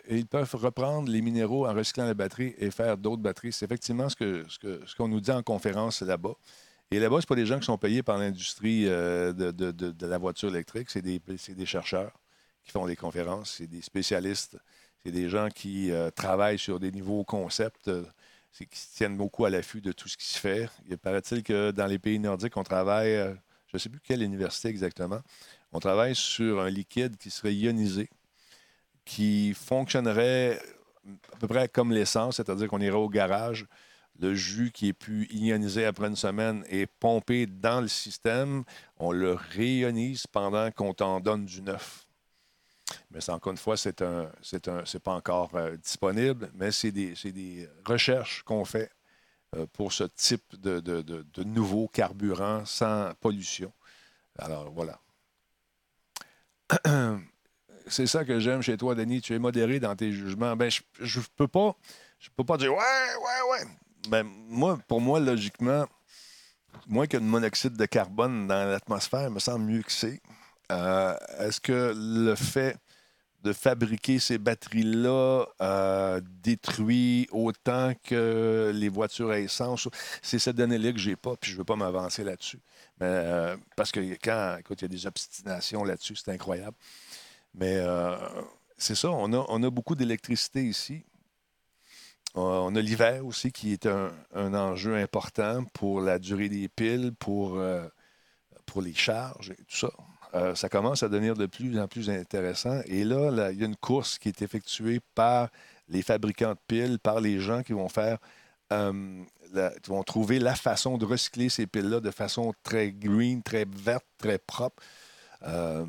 ils 0.09 0.27
peuvent 0.27 0.55
reprendre 0.55 1.09
les 1.09 1.21
minéraux 1.21 1.65
en 1.65 1.73
recyclant 1.73 2.05
la 2.05 2.13
batterie 2.13 2.53
et 2.57 2.71
faire 2.71 2.97
d'autres 2.97 3.21
batteries. 3.21 3.53
C'est 3.53 3.65
effectivement 3.65 4.09
ce 4.09 4.95
qu'on 4.95 5.07
nous 5.07 5.21
dit 5.21 5.31
en 5.31 5.43
conférence 5.43 6.01
là-bas. 6.01 6.33
Et 6.91 6.99
là-bas, 6.99 7.21
ce 7.21 7.27
pas 7.27 7.35
des 7.35 7.45
gens 7.45 7.59
qui 7.59 7.65
sont 7.65 7.77
payés 7.77 8.03
par 8.03 8.17
l'industrie 8.17 8.85
euh, 8.87 9.31
de, 9.31 10.05
la 10.05 10.17
voiture 10.17 10.49
électrique, 10.49 10.89
c'est 10.89 11.03
des, 11.03 11.19
des, 11.19 11.65
chercheurs 11.65 12.11
qui 12.63 12.71
font 12.71 12.87
des 12.87 12.95
conférences, 12.95 13.57
c'est 13.57 13.67
des 13.67 13.83
spécialistes, 13.83 14.57
c'est 15.03 15.11
des 15.11 15.29
gens 15.29 15.49
qui 15.49 15.91
euh, 15.91 16.09
travaillent 16.09 16.57
sur 16.57 16.79
des 16.79 16.91
nouveaux 16.91 17.23
concepts 17.23 17.91
c'est 18.51 18.65
qu'ils 18.65 18.79
se 18.79 18.95
tiennent 18.95 19.17
beaucoup 19.17 19.45
à 19.45 19.49
l'affût 19.49 19.81
de 19.81 19.91
tout 19.91 20.07
ce 20.07 20.17
qui 20.17 20.27
se 20.27 20.39
fait. 20.39 20.69
Il 20.87 20.97
paraît-il 20.97 21.43
que 21.43 21.71
dans 21.71 21.85
les 21.85 21.99
pays 21.99 22.19
nordiques, 22.19 22.57
on 22.57 22.63
travaille, 22.63 23.15
euh, 23.15 23.33
je 23.67 23.75
ne 23.75 23.79
sais 23.79 23.89
plus 23.89 23.99
quelle 23.99 24.21
université 24.23 24.69
exactement, 24.69 25.21
on 25.71 25.79
travaille 25.79 26.15
sur 26.15 26.59
un 26.59 26.69
liquide 26.69 27.17
qui 27.17 27.29
serait 27.29 27.53
ionisé, 27.53 28.09
qui 29.05 29.53
fonctionnerait 29.53 30.59
à 31.33 31.37
peu 31.37 31.47
près 31.47 31.67
comme 31.67 31.91
l'essence, 31.91 32.37
c'est-à-dire 32.37 32.67
qu'on 32.67 32.81
irait 32.81 32.97
au 32.97 33.09
garage, 33.09 33.65
le 34.19 34.35
jus 34.35 34.71
qui 34.71 34.89
est 34.89 34.93
pu 34.93 35.27
ioniser 35.31 35.85
après 35.85 36.07
une 36.07 36.15
semaine 36.15 36.65
est 36.69 36.87
pompé 36.87 37.45
dans 37.45 37.81
le 37.81 37.87
système, 37.87 38.63
on 38.97 39.11
le 39.11 39.33
réionise 39.33 40.27
pendant 40.27 40.71
qu'on 40.71 40.93
t'en 40.93 41.19
donne 41.21 41.45
du 41.45 41.61
neuf. 41.61 42.08
Mais 43.11 43.27
encore 43.29 43.51
une 43.51 43.57
fois, 43.57 43.77
c'est 43.77 44.01
un, 44.01 44.31
c'est 44.41 44.67
un, 44.67 44.83
c'est 44.85 45.01
pas 45.01 45.13
encore 45.13 45.51
euh, 45.55 45.75
disponible, 45.77 46.49
mais 46.53 46.71
c'est 46.71 46.91
des, 46.91 47.13
des 47.31 47.67
recherches 47.85 48.43
qu'on 48.43 48.65
fait 48.65 48.91
euh, 49.55 49.65
pour 49.73 49.93
ce 49.93 50.03
type 50.03 50.59
de, 50.59 50.79
de, 50.79 51.01
de, 51.01 51.43
nouveau 51.43 51.87
carburant 51.87 52.65
sans 52.65 53.13
pollution. 53.19 53.73
Alors 54.37 54.71
voilà. 54.71 54.99
C'est 57.87 58.05
ça 58.05 58.23
que 58.23 58.39
j'aime 58.39 58.61
chez 58.61 58.77
toi, 58.77 58.93
Denis. 58.93 59.21
Tu 59.21 59.33
es 59.33 59.39
modéré 59.39 59.79
dans 59.79 59.95
tes 59.95 60.11
jugements. 60.11 60.55
Ben, 60.55 60.69
je, 60.69 60.81
je 60.99 61.19
peux 61.35 61.47
pas, 61.47 61.75
je 62.19 62.29
peux 62.35 62.43
pas 62.43 62.57
dire 62.57 62.71
ouais, 62.71 62.77
ouais, 62.77 63.51
ouais. 63.51 63.67
Ben, 64.07 64.23
moi, 64.23 64.79
pour 64.87 65.01
moi, 65.01 65.19
logiquement, 65.19 65.87
moins 66.85 67.07
que 67.07 67.17
de 67.17 67.23
monoxyde 67.23 67.75
de 67.75 67.85
carbone 67.85 68.47
dans 68.47 68.69
l'atmosphère 68.69 69.31
me 69.31 69.39
semble 69.39 69.65
mieux 69.65 69.81
que 69.81 69.91
c'est. 69.91 70.21
Euh, 70.71 71.15
est-ce 71.39 71.59
que 71.59 71.93
le 71.95 72.35
fait 72.35 72.77
de 73.43 73.53
fabriquer 73.53 74.19
ces 74.19 74.37
batteries-là 74.37 75.45
euh, 75.61 76.21
détruit 76.43 77.27
autant 77.31 77.93
que 78.03 78.71
les 78.73 78.89
voitures 78.89 79.31
à 79.31 79.39
essence? 79.39 79.87
C'est 80.21 80.39
cette 80.39 80.57
donnée-là 80.57 80.91
que 80.91 80.99
je 80.99 81.11
n'ai 81.11 81.15
pas, 81.15 81.35
puis 81.37 81.51
je 81.51 81.55
ne 81.55 81.59
veux 81.59 81.65
pas 81.65 81.75
m'avancer 81.75 82.23
là-dessus. 82.23 82.59
Euh, 83.01 83.55
parce 83.75 83.91
que 83.91 83.99
quand 84.21 84.57
il 84.69 84.81
y 84.81 84.85
a 84.85 84.87
des 84.87 85.07
obstinations 85.07 85.83
là-dessus, 85.83 86.15
c'est 86.17 86.31
incroyable. 86.31 86.77
Mais 87.55 87.81
c'est 88.77 88.95
ça, 88.95 89.09
on 89.09 89.33
a, 89.33 89.45
on 89.49 89.63
a 89.63 89.69
beaucoup 89.69 89.95
d'électricité 89.95 90.63
ici. 90.63 91.03
On 92.35 92.75
a 92.75 92.79
l'hiver 92.79 93.25
aussi 93.25 93.51
qui 93.51 93.73
est 93.73 93.87
un, 93.87 94.11
un, 94.35 94.53
enjeu 94.53 94.95
important 94.95 95.65
pour 95.73 95.99
la 95.99 96.19
durée 96.19 96.47
des 96.47 96.69
piles, 96.69 97.11
pour, 97.17 97.59
pour 98.67 98.81
les 98.83 98.93
charges 98.93 99.49
et 99.49 99.55
tout 99.55 99.77
ça. 99.77 99.89
Euh, 100.35 100.53
ça 100.53 100.69
commence 100.69 101.01
à 101.01 101.09
devenir 101.09 101.35
de 101.35 101.47
plus 101.47 101.79
en 101.79 101.87
plus 101.87 102.09
intéressant. 102.09 102.81
Et 102.85 103.03
là, 103.03 103.51
il 103.51 103.59
y 103.59 103.63
a 103.63 103.65
une 103.65 103.75
course 103.75 104.19
qui 104.19 104.29
est 104.29 104.41
effectuée 104.41 104.99
par 105.15 105.49
les 105.87 106.03
fabricants 106.03 106.51
de 106.51 106.59
piles, 106.67 106.99
par 106.99 107.19
les 107.19 107.39
gens 107.39 107.63
qui 107.63 107.73
vont 107.73 107.89
faire, 107.89 108.19
euh, 108.71 109.23
qui 109.83 109.89
vont 109.89 110.03
trouver 110.03 110.37
la 110.37 110.55
façon 110.55 110.97
de 110.97 111.05
recycler 111.05 111.49
ces 111.49 111.65
piles-là 111.65 111.99
de 111.99 112.11
façon 112.11 112.53
très 112.63 112.91
green, 112.91 113.41
très 113.41 113.65
verte, 113.65 114.05
très 114.19 114.37
propre. 114.37 114.81
Euh, 115.43 115.85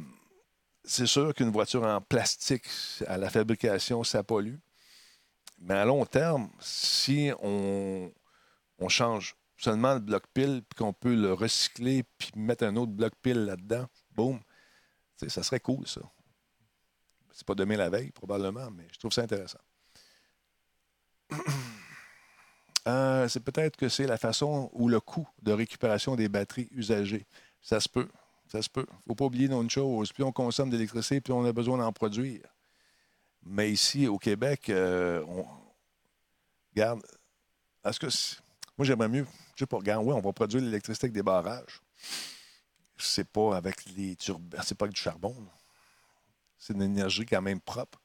c'est 0.84 1.06
sûr 1.06 1.34
qu'une 1.34 1.50
voiture 1.50 1.84
en 1.84 2.00
plastique, 2.00 2.64
à 3.06 3.18
la 3.18 3.28
fabrication, 3.28 4.02
ça 4.04 4.22
pollue. 4.22 4.56
Mais 5.60 5.74
à 5.74 5.84
long 5.84 6.06
terme, 6.06 6.48
si 6.58 7.30
on, 7.42 8.10
on 8.78 8.88
change 8.88 9.36
seulement 9.58 9.92
le 9.92 10.00
bloc 10.00 10.24
pile, 10.32 10.62
puis 10.66 10.78
qu'on 10.78 10.94
peut 10.94 11.14
le 11.14 11.34
recycler, 11.34 12.04
puis 12.16 12.30
mettre 12.34 12.64
un 12.64 12.76
autre 12.76 12.92
bloc 12.92 13.12
pile 13.20 13.44
là-dedans, 13.44 13.86
ça 15.28 15.42
serait 15.42 15.60
cool, 15.60 15.86
ça. 15.86 16.00
C'est 17.32 17.46
pas 17.46 17.54
demain 17.54 17.76
la 17.76 17.90
veille, 17.90 18.10
probablement, 18.10 18.70
mais 18.70 18.86
je 18.92 18.98
trouve 18.98 19.12
ça 19.12 19.22
intéressant. 19.22 19.60
Euh, 22.88 23.28
c'est 23.28 23.40
peut-être 23.40 23.76
que 23.76 23.90
c'est 23.90 24.06
la 24.06 24.16
façon 24.16 24.70
ou 24.72 24.88
le 24.88 25.00
coût 25.00 25.28
de 25.42 25.52
récupération 25.52 26.16
des 26.16 26.30
batteries 26.30 26.66
usagées. 26.72 27.26
Ça 27.60 27.78
se 27.78 27.90
peut. 27.90 28.08
Ça 28.48 28.62
se 28.62 28.70
peut. 28.70 28.86
Il 28.88 28.94
ne 28.94 29.02
faut 29.08 29.14
pas 29.14 29.26
oublier 29.26 29.52
une 29.52 29.68
chose. 29.68 30.12
Plus 30.14 30.24
on 30.24 30.32
consomme 30.32 30.70
d'électricité, 30.70 31.20
plus 31.20 31.34
on 31.34 31.44
a 31.44 31.52
besoin 31.52 31.76
d'en 31.76 31.92
produire. 31.92 32.40
Mais 33.42 33.70
ici, 33.70 34.06
au 34.06 34.18
Québec, 34.18 34.70
euh, 34.70 35.22
on. 35.28 35.44
Garde. 36.74 37.02
Est-ce 37.84 38.00
que. 38.00 38.06
Moi, 38.78 38.86
j'aimerais 38.86 39.08
mieux. 39.08 39.26
Je 39.54 39.60
sais 39.60 39.66
pas, 39.66 39.76
regarde, 39.76 40.06
oui, 40.06 40.14
on 40.14 40.20
va 40.20 40.32
produire 40.32 40.62
l'électricité 40.62 41.04
avec 41.04 41.12
des 41.14 41.22
barrages. 41.22 41.82
C'est 43.00 43.28
pas 43.28 43.56
avec 43.56 43.84
les 43.96 44.16
turbines. 44.16 44.60
C'est 44.62 44.76
pas 44.76 44.84
avec 44.84 44.94
du 44.94 45.00
charbon. 45.00 45.34
C'est 46.58 46.74
une 46.74 46.82
énergie 46.82 47.26
quand 47.26 47.42
même 47.42 47.60
propre. 47.60 48.00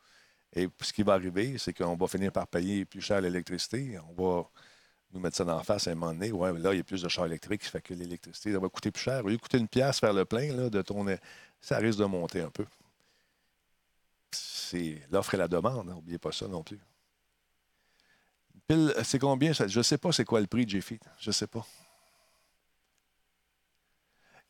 Et 0.53 0.69
ce 0.81 0.93
qui 0.93 1.03
va 1.03 1.13
arriver, 1.13 1.57
c'est 1.57 1.73
qu'on 1.73 1.95
va 1.95 2.07
finir 2.07 2.31
par 2.31 2.47
payer 2.47 2.85
plus 2.85 3.01
cher 3.01 3.19
l'électricité. 3.19 3.99
On 4.09 4.13
va 4.13 4.49
nous 5.11 5.19
mettre 5.19 5.35
ça 5.35 5.43
la 5.43 5.61
face 5.63 5.87
à 5.87 5.91
un 5.91 5.95
moment 5.95 6.13
donné. 6.13 6.31
Ouais, 6.31 6.57
là, 6.59 6.73
il 6.73 6.77
y 6.77 6.79
a 6.79 6.83
plus 6.83 7.01
de 7.01 7.09
chars 7.09 7.25
électriques, 7.25 7.63
ça 7.63 7.71
fait 7.71 7.81
que 7.81 7.93
l'électricité 7.93 8.53
ça 8.53 8.59
va 8.59 8.69
coûter 8.69 8.91
plus 8.91 9.03
cher. 9.03 9.23
Au 9.25 9.27
lieu 9.27 9.37
de 9.37 9.41
coûter 9.41 9.57
une 9.57 9.67
pièce 9.67 9.99
faire 9.99 10.13
le 10.13 10.25
plein 10.25 10.53
là, 10.53 10.69
de 10.69 10.81
tourner, 10.81 11.17
ça 11.61 11.77
risque 11.77 11.99
de 11.99 12.05
monter 12.05 12.41
un 12.41 12.49
peu. 12.49 12.65
C'est 14.31 15.01
l'offre 15.11 15.33
et 15.33 15.37
la 15.37 15.47
demande, 15.47 15.87
n'oubliez 15.87 16.17
pas 16.17 16.31
ça 16.31 16.47
non 16.47 16.63
plus. 16.63 16.79
Pile, 18.67 18.93
c'est 19.03 19.19
combien? 19.19 19.53
Je 19.53 19.77
ne 19.77 19.83
sais 19.83 19.97
pas 19.97 20.11
c'est 20.11 20.25
quoi 20.25 20.41
le 20.41 20.47
prix, 20.47 20.67
Jeffy. 20.67 20.99
Je 21.19 21.29
ne 21.29 21.33
sais 21.33 21.47
pas. 21.47 21.65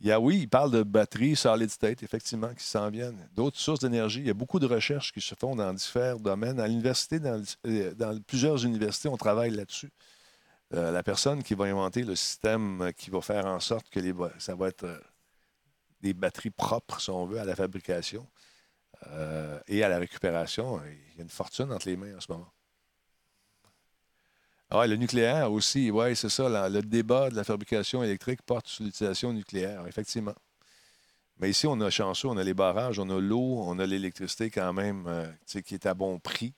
Il 0.01 0.07
y 0.07 0.11
a, 0.11 0.19
oui, 0.19 0.39
il 0.41 0.49
parle 0.49 0.71
de 0.71 0.83
batteries 0.83 1.35
solid 1.35 1.69
state, 1.69 2.03
effectivement, 2.03 2.53
qui 2.53 2.65
s'en 2.65 2.89
viennent. 2.89 3.29
D'autres 3.33 3.59
sources 3.59 3.79
d'énergie. 3.79 4.19
Il 4.19 4.27
y 4.27 4.29
a 4.29 4.33
beaucoup 4.33 4.59
de 4.59 4.65
recherches 4.65 5.13
qui 5.13 5.21
se 5.21 5.35
font 5.35 5.55
dans 5.55 5.73
différents 5.73 6.19
domaines. 6.19 6.59
À 6.59 6.67
l'université, 6.67 7.19
dans, 7.19 7.41
euh, 7.65 8.19
plusieurs 8.27 8.65
universités, 8.65 9.07
on 9.07 9.17
travaille 9.17 9.51
là-dessus. 9.51 9.91
Euh, 10.73 10.91
la 10.91 11.03
personne 11.03 11.43
qui 11.43 11.53
va 11.53 11.65
inventer 11.65 12.03
le 12.03 12.15
système 12.15 12.91
qui 12.97 13.09
va 13.09 13.21
faire 13.21 13.45
en 13.45 13.59
sorte 13.59 13.89
que 13.89 13.99
ça 14.37 14.55
va 14.55 14.67
être 14.67 14.83
euh, 14.83 14.99
des 16.01 16.13
batteries 16.13 16.49
propres, 16.49 16.99
si 16.99 17.09
on 17.09 17.25
veut, 17.25 17.39
à 17.39 17.45
la 17.45 17.55
fabrication 17.55 18.27
et 19.67 19.83
à 19.83 19.89
la 19.89 19.99
récupération, 19.99 20.81
il 20.87 21.17
y 21.17 21.19
a 21.19 21.23
une 21.23 21.29
fortune 21.29 21.71
entre 21.71 21.87
les 21.87 21.95
mains 21.95 22.15
en 22.15 22.21
ce 22.21 22.31
moment. 22.31 22.54
Ah, 24.71 24.87
le 24.87 24.95
nucléaire 24.95 25.51
aussi, 25.51 25.91
oui, 25.91 26.15
c'est 26.15 26.29
ça. 26.29 26.69
le 26.69 26.81
débat 26.81 27.29
de 27.29 27.35
la 27.35 27.43
fabrication 27.43 28.01
électrique 28.03 28.41
porte 28.41 28.67
sur 28.67 28.83
l'utilisation 28.83 29.31
nucléaire, 29.31 29.85
effectivement. 29.87 30.33
Mais 31.37 31.49
ici, 31.49 31.67
on 31.67 31.79
a 31.81 31.89
chanceux, 31.89 32.29
on 32.29 32.37
a 32.37 32.43
les 32.43 32.53
barrages, 32.53 32.97
on 32.97 33.09
a 33.09 33.19
l'eau, 33.19 33.59
on 33.59 33.77
a 33.79 33.85
l'électricité 33.85 34.49
quand 34.49 34.73
même 34.73 35.05
euh, 35.07 35.27
qui 35.61 35.73
est 35.73 35.85
à 35.85 35.93
bon 35.93 36.17
prix, 36.19 36.53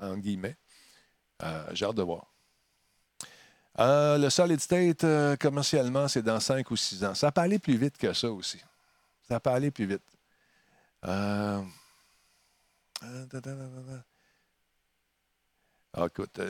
en 0.00 0.16
guillemets. 0.16 0.56
Euh, 1.42 1.66
j'ai 1.72 1.84
hâte 1.84 1.96
de 1.96 2.02
voir. 2.02 2.26
Euh, 3.78 4.18
le 4.18 4.28
solid 4.30 4.60
state, 4.60 5.06
commercialement, 5.38 6.08
c'est 6.08 6.22
dans 6.22 6.40
5 6.40 6.70
ou 6.70 6.76
6 6.76 7.04
ans. 7.04 7.14
Ça 7.14 7.30
peut 7.30 7.42
aller 7.42 7.58
plus 7.58 7.76
vite 7.76 7.96
que 7.96 8.12
ça 8.12 8.30
aussi. 8.30 8.60
Ça 9.28 9.38
peut 9.38 9.50
aller 9.50 9.70
plus 9.70 9.86
vite. 9.86 10.02
Ah, 11.02 11.62
écoute, 16.06 16.40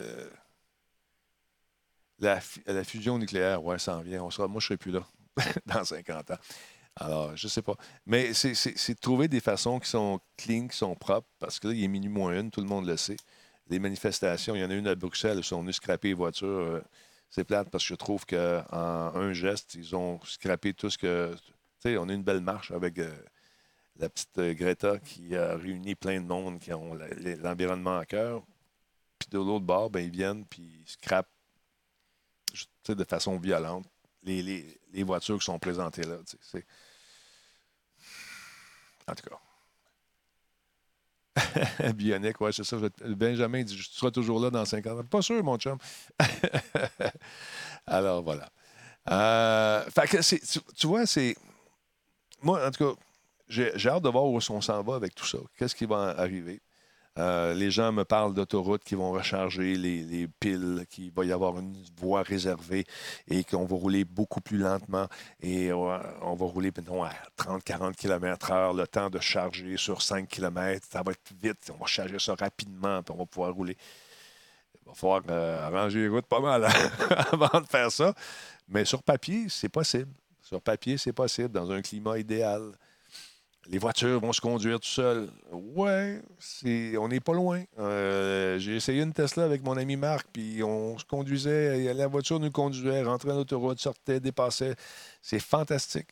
la, 2.19 2.41
fusion 2.85 3.19
nucléaire, 3.19 3.63
ouais, 3.65 3.79
ça 3.79 3.97
en 3.97 4.03
vient. 4.03 4.23
On 4.23 4.31
sera, 4.31 4.49
moi, 4.49 4.61
je 4.61 4.67
ne 4.67 4.69
serai 4.69 4.77
plus 4.77 4.93
là 4.93 5.07
dans 5.67 5.85
50 5.85 6.31
ans. 6.31 6.39
Alors, 6.97 7.37
je 7.37 7.47
ne 7.47 7.51
sais 7.51 7.63
pas. 7.63 7.77
Mais 8.07 8.35
c'est 8.35 8.95
de 8.95 9.01
trouver 9.01 9.29
des 9.29 9.41
façons 9.41 9.79
qui 9.81 9.89
sont 9.89 10.21
clean, 10.37 10.69
qui 10.69 10.77
sont 10.77 10.95
propres, 10.95 11.29
parce 11.39 11.59
que 11.59 11.69
là, 11.69 11.75
il 11.75 11.85
est 11.85 11.89
minuit 11.89 12.11
moins 12.11 12.39
une, 12.39 12.51
tout 12.51 12.61
le 12.61 12.67
monde 12.67 12.87
le 12.87 12.97
sait. 12.97 13.17
Les 13.69 13.79
manifestations, 13.79 14.55
il 14.55 14.61
y 14.61 14.65
en 14.65 14.71
a 14.71 14.75
une 14.75 14.87
à 14.87 14.95
Bruxelles, 14.95 15.39
ils 15.39 15.45
sont 15.45 15.61
venus 15.63 15.77
scraper 15.77 16.09
les 16.09 16.15
voitures. 16.15 16.47
Euh, 16.47 16.83
c'est 17.31 17.45
plate 17.45 17.71
parce 17.71 17.85
que 17.85 17.89
je 17.89 17.95
trouve 17.95 18.27
qu'en 18.27 18.37
un 18.71 19.33
geste, 19.33 19.75
ils 19.75 19.97
ont 19.97 20.21
scrappé 20.25 20.75
tout 20.75 20.91
ce 20.91 20.99
que. 20.99 21.35
Tu 21.81 21.91
sais, 21.91 21.97
on 21.97 22.09
a 22.09 22.13
une 22.13 22.23
belle 22.23 22.43
marche 22.43 22.71
avec 22.73 22.99
euh, 22.99 23.11
la 23.97 24.09
petite 24.11 24.39
euh, 24.39 24.55
Greta 24.55 24.99
qui 24.99 25.35
a 25.37 25.57
réuni 25.57 25.95
plein 25.95 26.21
de 26.21 26.27
monde 26.27 26.59
qui 26.61 26.73
ont 26.75 26.95
l'environnement 27.43 27.99
à 27.99 28.05
cœur. 28.05 28.43
Puis 29.19 29.29
de 29.31 29.39
l'autre 29.39 29.65
bord, 29.65 29.91
ben, 29.91 30.01
ils 30.05 30.11
viennent 30.11 30.45
puis 30.45 30.63
ils 30.63 30.91
scrapent 30.91 31.29
de 32.89 33.05
façon 33.05 33.39
violente 33.39 33.87
les, 34.25 34.81
les, 34.93 35.03
voitures 35.03 35.39
qui 35.39 35.45
sont 35.45 35.59
présentées 35.59 36.05
là. 36.05 36.17
En 39.09 39.15
tout 39.15 39.29
cas. 39.29 39.39
Bionic, 41.95 42.41
ouais, 42.41 42.53
c'est 42.53 42.65
ça. 42.65 42.77
Benjamin 43.05 43.63
dit 43.63 43.77
Tu 43.77 43.83
seras 43.83 44.11
toujours 44.11 44.41
là 44.41 44.51
dans 44.51 44.65
50 44.65 45.01
ans. 45.01 45.05
Pas 45.05 45.23
sûr, 45.23 45.43
mon 45.43 45.57
chum. 45.57 45.79
Alors, 47.87 48.23
voilà. 48.23 48.51
Euh, 49.11 49.85
tu, 50.77 50.87
vois, 50.87 51.07
c'est. 51.07 51.35
Moi, 52.43 52.65
en 52.67 52.71
tout 52.71 52.85
cas, 52.85 53.01
j'ai 53.49 53.89
hâte 53.89 54.03
de 54.03 54.09
voir 54.09 54.25
où 54.25 54.37
on 54.37 54.61
s'en 54.61 54.83
va 54.83 54.95
avec 54.95 55.15
tout 55.15 55.27
ça. 55.27 55.39
Qu'est-ce 55.57 55.75
qui 55.75 55.87
va 55.87 56.15
arriver? 56.19 56.61
Euh, 57.19 57.53
les 57.53 57.71
gens 57.71 57.93
me 57.93 58.05
parlent 58.05 58.33
d'autoroutes 58.33 58.85
qui 58.85 58.95
vont 58.95 59.13
recharger 59.13 59.75
les, 59.77 60.29
piles, 60.41 60.87
qu'il 60.89 61.13
va 61.13 61.25
y 61.25 61.33
avoir 61.33 61.59
une 61.59 61.77
voie 61.99 62.23
réservée 62.23 62.85
et 63.29 63.45
qu'on 63.45 63.67
va 63.67 63.77
rouler 63.77 64.05
beaucoup 64.05 64.41
plus 64.41 64.57
lentement. 64.57 65.07
Et 65.41 65.73
on 65.73 66.35
va 66.35 66.47
rouler 66.47 66.71
à 66.71 67.43
30-40 67.43 67.95
km/h, 67.95 68.77
le 68.77 68.87
temps 68.87 69.11
de 69.11 69.19
charger 69.19 69.77
sur 69.77 70.01
5 70.01 70.27
km. 70.27 70.87
Ça 70.91 71.03
va 71.03 71.13
être 71.13 71.33
vite. 71.43 71.71
On 71.75 71.79
va 71.79 71.87
charger 71.87 72.19
ça 72.19 72.35
rapidement, 72.35 73.03
puis 73.03 73.15
on 73.15 73.19
va 73.19 73.27
pouvoir 73.27 73.53
rouler. 73.53 73.77
Il 74.75 74.89
va 74.89 74.95
falloir 74.95 75.23
euh, 75.29 75.67
arranger 75.67 76.01
les 76.01 76.09
routes 76.09 76.27
pas 76.27 76.41
mal 76.41 76.65
avant 77.33 77.61
de 77.61 77.67
faire 77.67 77.93
ça. 77.93 78.15
Mais 78.69 78.85
sur 78.87 79.03
papier, 79.03 79.47
c'est 79.49 79.69
possible. 79.69 80.11
Sur 80.41 80.61
papier, 80.63 80.97
c'est 80.97 81.13
possible, 81.13 81.51
dans 81.51 81.71
un 81.71 81.83
climat 81.83 82.19
idéal 82.19 82.73
les 83.69 83.79
voitures 83.79 84.21
vont 84.21 84.33
se 84.33 84.41
conduire 84.41 84.81
tout 84.81 84.89
seules. 84.89 85.31
Ouais, 85.53 86.21
on 86.99 87.09
n'est 87.09 87.21
pas 87.21 87.33
loin. 87.33 87.63
Euh, 87.79 88.59
j'ai 88.59 88.77
essayé 88.77 89.03
une 89.03 89.13
Tesla 89.13 89.45
avec 89.45 89.63
mon 89.63 89.77
ami 89.77 89.97
Marc, 89.97 90.27
puis 90.33 90.63
on 90.63 90.99
se 90.99 91.05
conduisait, 91.05 91.95
la 91.95 92.07
voiture 92.09 92.41
nous 92.41 92.51
conduisait, 92.51 93.03
rentrait 93.03 93.29
dans 93.29 93.37
l'autoroute, 93.37 93.79
sortait, 93.79 94.21
dépassait. 94.21 94.75
C'est 95.21 95.39
fantastique. 95.39 96.09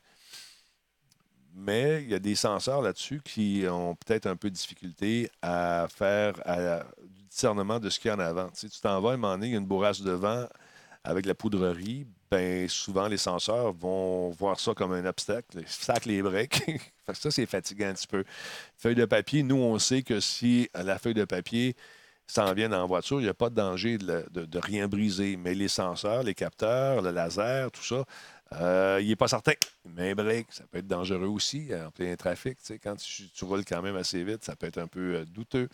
Mais 1.52 2.02
il 2.04 2.10
y 2.10 2.14
a 2.14 2.20
des 2.20 2.36
senseurs 2.36 2.80
là-dessus 2.80 3.20
qui 3.24 3.64
ont 3.68 3.96
peut-être 3.96 4.26
un 4.26 4.36
peu 4.36 4.48
de 4.48 4.54
difficulté 4.54 5.28
à 5.42 5.88
faire 5.92 6.34
du 7.02 7.24
discernement 7.24 7.80
de 7.80 7.90
ce 7.90 7.98
qu'il 7.98 8.08
y 8.08 8.12
a 8.12 8.16
en 8.16 8.20
avant. 8.20 8.48
Tu 8.50 8.68
t'en 8.80 9.00
vas, 9.00 9.10
à 9.10 9.14
un 9.14 9.16
moment 9.16 9.34
donné, 9.34 9.48
il 9.48 9.52
y 9.52 9.54
a 9.56 9.58
une 9.58 9.66
bourrasse 9.66 10.00
de 10.00 10.12
vent 10.12 10.46
avec 11.04 11.26
la 11.26 11.34
poudrerie, 11.34 12.06
ben, 12.30 12.68
souvent 12.68 13.08
les 13.08 13.16
censeurs 13.16 13.72
vont 13.72 14.30
voir 14.30 14.60
ça 14.60 14.74
comme 14.74 14.92
un 14.92 15.04
obstacle. 15.06 15.62
Sacent 15.66 16.06
les 16.06 16.22
breaks. 16.22 16.62
ça, 17.12 17.30
c'est 17.30 17.46
fatigant 17.46 17.88
un 17.88 17.94
petit 17.94 18.06
peu. 18.06 18.24
Feuille 18.76 18.94
de 18.94 19.04
papier, 19.04 19.42
nous, 19.42 19.56
on 19.56 19.78
sait 19.78 20.02
que 20.02 20.20
si 20.20 20.68
la 20.74 20.98
feuille 20.98 21.14
de 21.14 21.24
papier 21.24 21.74
s'en 22.26 22.52
vient 22.52 22.68
la 22.68 22.84
voiture, 22.84 23.20
il 23.20 23.24
n'y 23.24 23.28
a 23.28 23.34
pas 23.34 23.50
de 23.50 23.56
danger 23.56 23.98
de, 23.98 24.58
rien 24.58 24.86
briser. 24.86 25.36
Mais 25.36 25.54
les 25.54 25.68
senseurs, 25.68 26.22
les 26.22 26.34
capteurs, 26.34 27.02
le 27.02 27.10
laser, 27.10 27.70
tout 27.72 27.82
ça, 27.82 28.04
euh, 28.54 28.98
il 29.00 29.08
n'est 29.08 29.16
pas 29.16 29.28
certain. 29.28 29.52
Mais 29.84 30.14
break, 30.14 30.46
ça 30.50 30.64
peut 30.70 30.78
être 30.78 30.86
dangereux 30.86 31.26
aussi 31.26 31.72
euh, 31.72 31.88
en 31.88 31.90
plein 31.90 32.14
trafic. 32.16 32.58
Quand 32.82 32.96
tu, 32.96 33.44
roules 33.44 33.64
quand 33.64 33.82
même 33.82 33.96
assez 33.96 34.22
vite, 34.22 34.44
ça 34.44 34.56
peut 34.56 34.66
être 34.66 34.78
un 34.78 34.86
peu 34.86 35.16
euh, 35.16 35.24
douteux. 35.24 35.68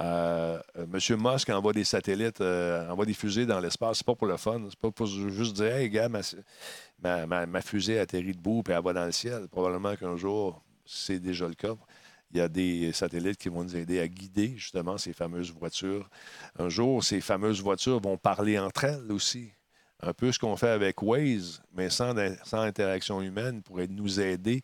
Euh, 0.00 0.60
Monsieur 0.88 1.14
M. 1.16 1.22
Musk 1.22 1.48
envoie 1.50 1.72
des 1.72 1.84
satellites, 1.84 2.40
euh, 2.40 2.88
envoie 2.88 3.06
des 3.06 3.14
fusées 3.14 3.46
dans 3.46 3.60
l'espace. 3.60 3.98
C'est 3.98 4.06
pas 4.06 4.14
pour 4.14 4.26
le 4.26 4.36
fun. 4.36 4.60
C'est 4.68 4.78
pas 4.78 4.90
pour 4.90 5.06
juste 5.06 5.56
dire, 5.56 5.74
hey, 5.74 5.90
gars, 5.90 6.08
ma, 6.08 7.62
fusée 7.62 7.98
atterrit 7.98 8.34
debout 8.34 8.62
et 8.68 8.72
elle 8.72 8.82
va 8.82 8.92
dans 8.92 9.06
le 9.06 9.12
ciel. 9.12 9.48
Probablement 9.48 9.96
qu'un 9.96 10.16
jour, 10.16 10.62
c'est 10.84 11.18
déjà 11.18 11.48
le 11.48 11.54
cas. 11.54 11.74
Il 12.30 12.38
y 12.38 12.40
a 12.40 12.48
des 12.48 12.92
satellites 12.92 13.38
qui 13.38 13.48
vont 13.48 13.64
nous 13.64 13.76
aider 13.76 14.00
à 14.00 14.06
guider 14.06 14.54
justement 14.56 14.98
ces 14.98 15.14
fameuses 15.14 15.50
voitures. 15.50 16.08
Un 16.58 16.68
jour, 16.68 17.02
ces 17.02 17.20
fameuses 17.20 17.62
voitures 17.62 18.00
vont 18.00 18.18
parler 18.18 18.58
entre 18.58 18.84
elles 18.84 19.10
aussi. 19.10 19.50
Un 20.00 20.12
peu 20.12 20.30
ce 20.30 20.38
qu'on 20.38 20.56
fait 20.56 20.68
avec 20.68 21.02
Waze, 21.02 21.62
mais 21.74 21.90
sans, 21.90 22.14
interaction 22.52 23.20
humaine, 23.22 23.62
pour 23.62 23.80
nous 23.88 24.20
aider 24.20 24.62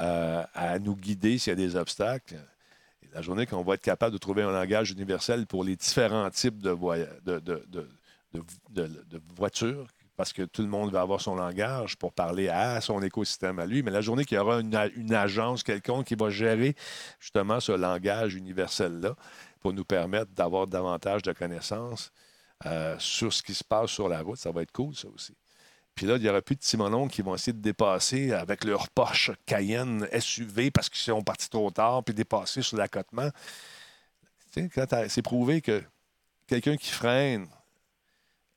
euh, 0.00 0.42
à 0.52 0.78
nous 0.78 0.96
guider 0.96 1.38
s'il 1.38 1.52
y 1.52 1.54
a 1.54 1.56
des 1.56 1.76
obstacles 1.76 2.36
la 3.16 3.22
journée 3.22 3.46
qu'on 3.46 3.62
va 3.62 3.74
être 3.74 3.82
capable 3.82 4.12
de 4.12 4.18
trouver 4.18 4.42
un 4.42 4.52
langage 4.52 4.90
universel 4.90 5.46
pour 5.46 5.64
les 5.64 5.74
différents 5.74 6.28
types 6.28 6.58
de, 6.60 6.70
voitures, 9.34 9.86
parce 10.18 10.34
que 10.34 10.42
tout 10.42 10.60
le 10.60 10.68
monde 10.68 10.92
va 10.92 11.00
avoir 11.00 11.22
son 11.22 11.34
langage 11.34 11.96
pour 11.96 12.12
parler 12.12 12.50
à 12.50 12.78
son 12.82 13.00
écosystème 13.00 13.58
à 13.58 13.64
lui. 13.64 13.82
Mais 13.82 13.90
la 13.90 14.02
journée 14.02 14.26
qu'il 14.26 14.36
y 14.36 14.38
aura 14.38 14.60
une, 14.60 15.14
agence 15.14 15.62
quelconque 15.62 16.04
qui 16.04 16.14
va 16.14 16.28
gérer 16.28 16.76
justement 17.18 17.58
ce 17.58 17.72
langage 17.72 18.34
universel-là 18.34 19.16
pour 19.60 19.72
nous 19.72 19.84
permettre 19.86 20.30
d'avoir 20.32 20.66
davantage 20.66 21.22
de 21.22 21.32
connaissances 21.32 22.12
euh, 22.66 22.96
sur 22.98 23.32
ce 23.32 23.42
qui 23.42 23.54
se 23.54 23.64
passe 23.64 23.88
sur 23.88 24.10
la 24.10 24.20
route, 24.20 24.36
ça 24.36 24.52
va 24.52 24.60
être 24.60 24.72
cool, 24.72 24.94
ça 24.94 25.08
aussi. 25.08 25.32
Puis 25.96 26.04
là, 26.04 26.16
il 26.16 26.22
n'y 26.22 26.28
aura 26.28 26.42
plus 26.42 26.56
de 26.56 26.62
Simonons 26.62 27.08
qui 27.08 27.22
vont 27.22 27.34
essayer 27.34 27.54
de 27.54 27.62
dépasser 27.62 28.32
avec 28.32 28.64
leur 28.64 28.90
Porsche 28.90 29.32
Cayenne 29.46 30.06
SUV 30.16 30.70
parce 30.70 30.90
qu'ils 30.90 31.00
sont 31.00 31.22
partis 31.22 31.48
trop 31.48 31.70
tard, 31.70 32.04
puis 32.04 32.14
dépasser 32.14 32.60
sur 32.60 32.76
l'accotement. 32.76 33.30
C'est 34.50 35.22
prouvé 35.22 35.62
que 35.62 35.82
quelqu'un 36.46 36.76
qui 36.76 36.90
freine 36.90 37.48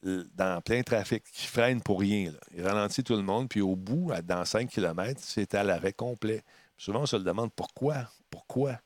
dans 0.04 0.62
plein 0.62 0.82
trafic, 0.84 1.24
qui 1.32 1.48
freine 1.48 1.82
pour 1.82 2.02
rien. 2.02 2.34
Il 2.54 2.66
ralentit 2.66 3.04
tout 3.04 3.16
le 3.16 3.22
monde, 3.22 3.50
puis 3.50 3.62
au 3.62 3.76
bout, 3.76 4.12
dans 4.24 4.44
5 4.46 4.70
km, 4.70 5.20
c'est 5.24 5.56
à 5.56 5.64
l'arrêt 5.64 5.94
complet. 5.94 6.44
souvent, 6.78 7.02
on 7.02 7.06
se 7.06 7.16
le 7.16 7.24
demande 7.24 7.52
pourquoi. 7.54 8.10
Pourquoi? 8.30 8.80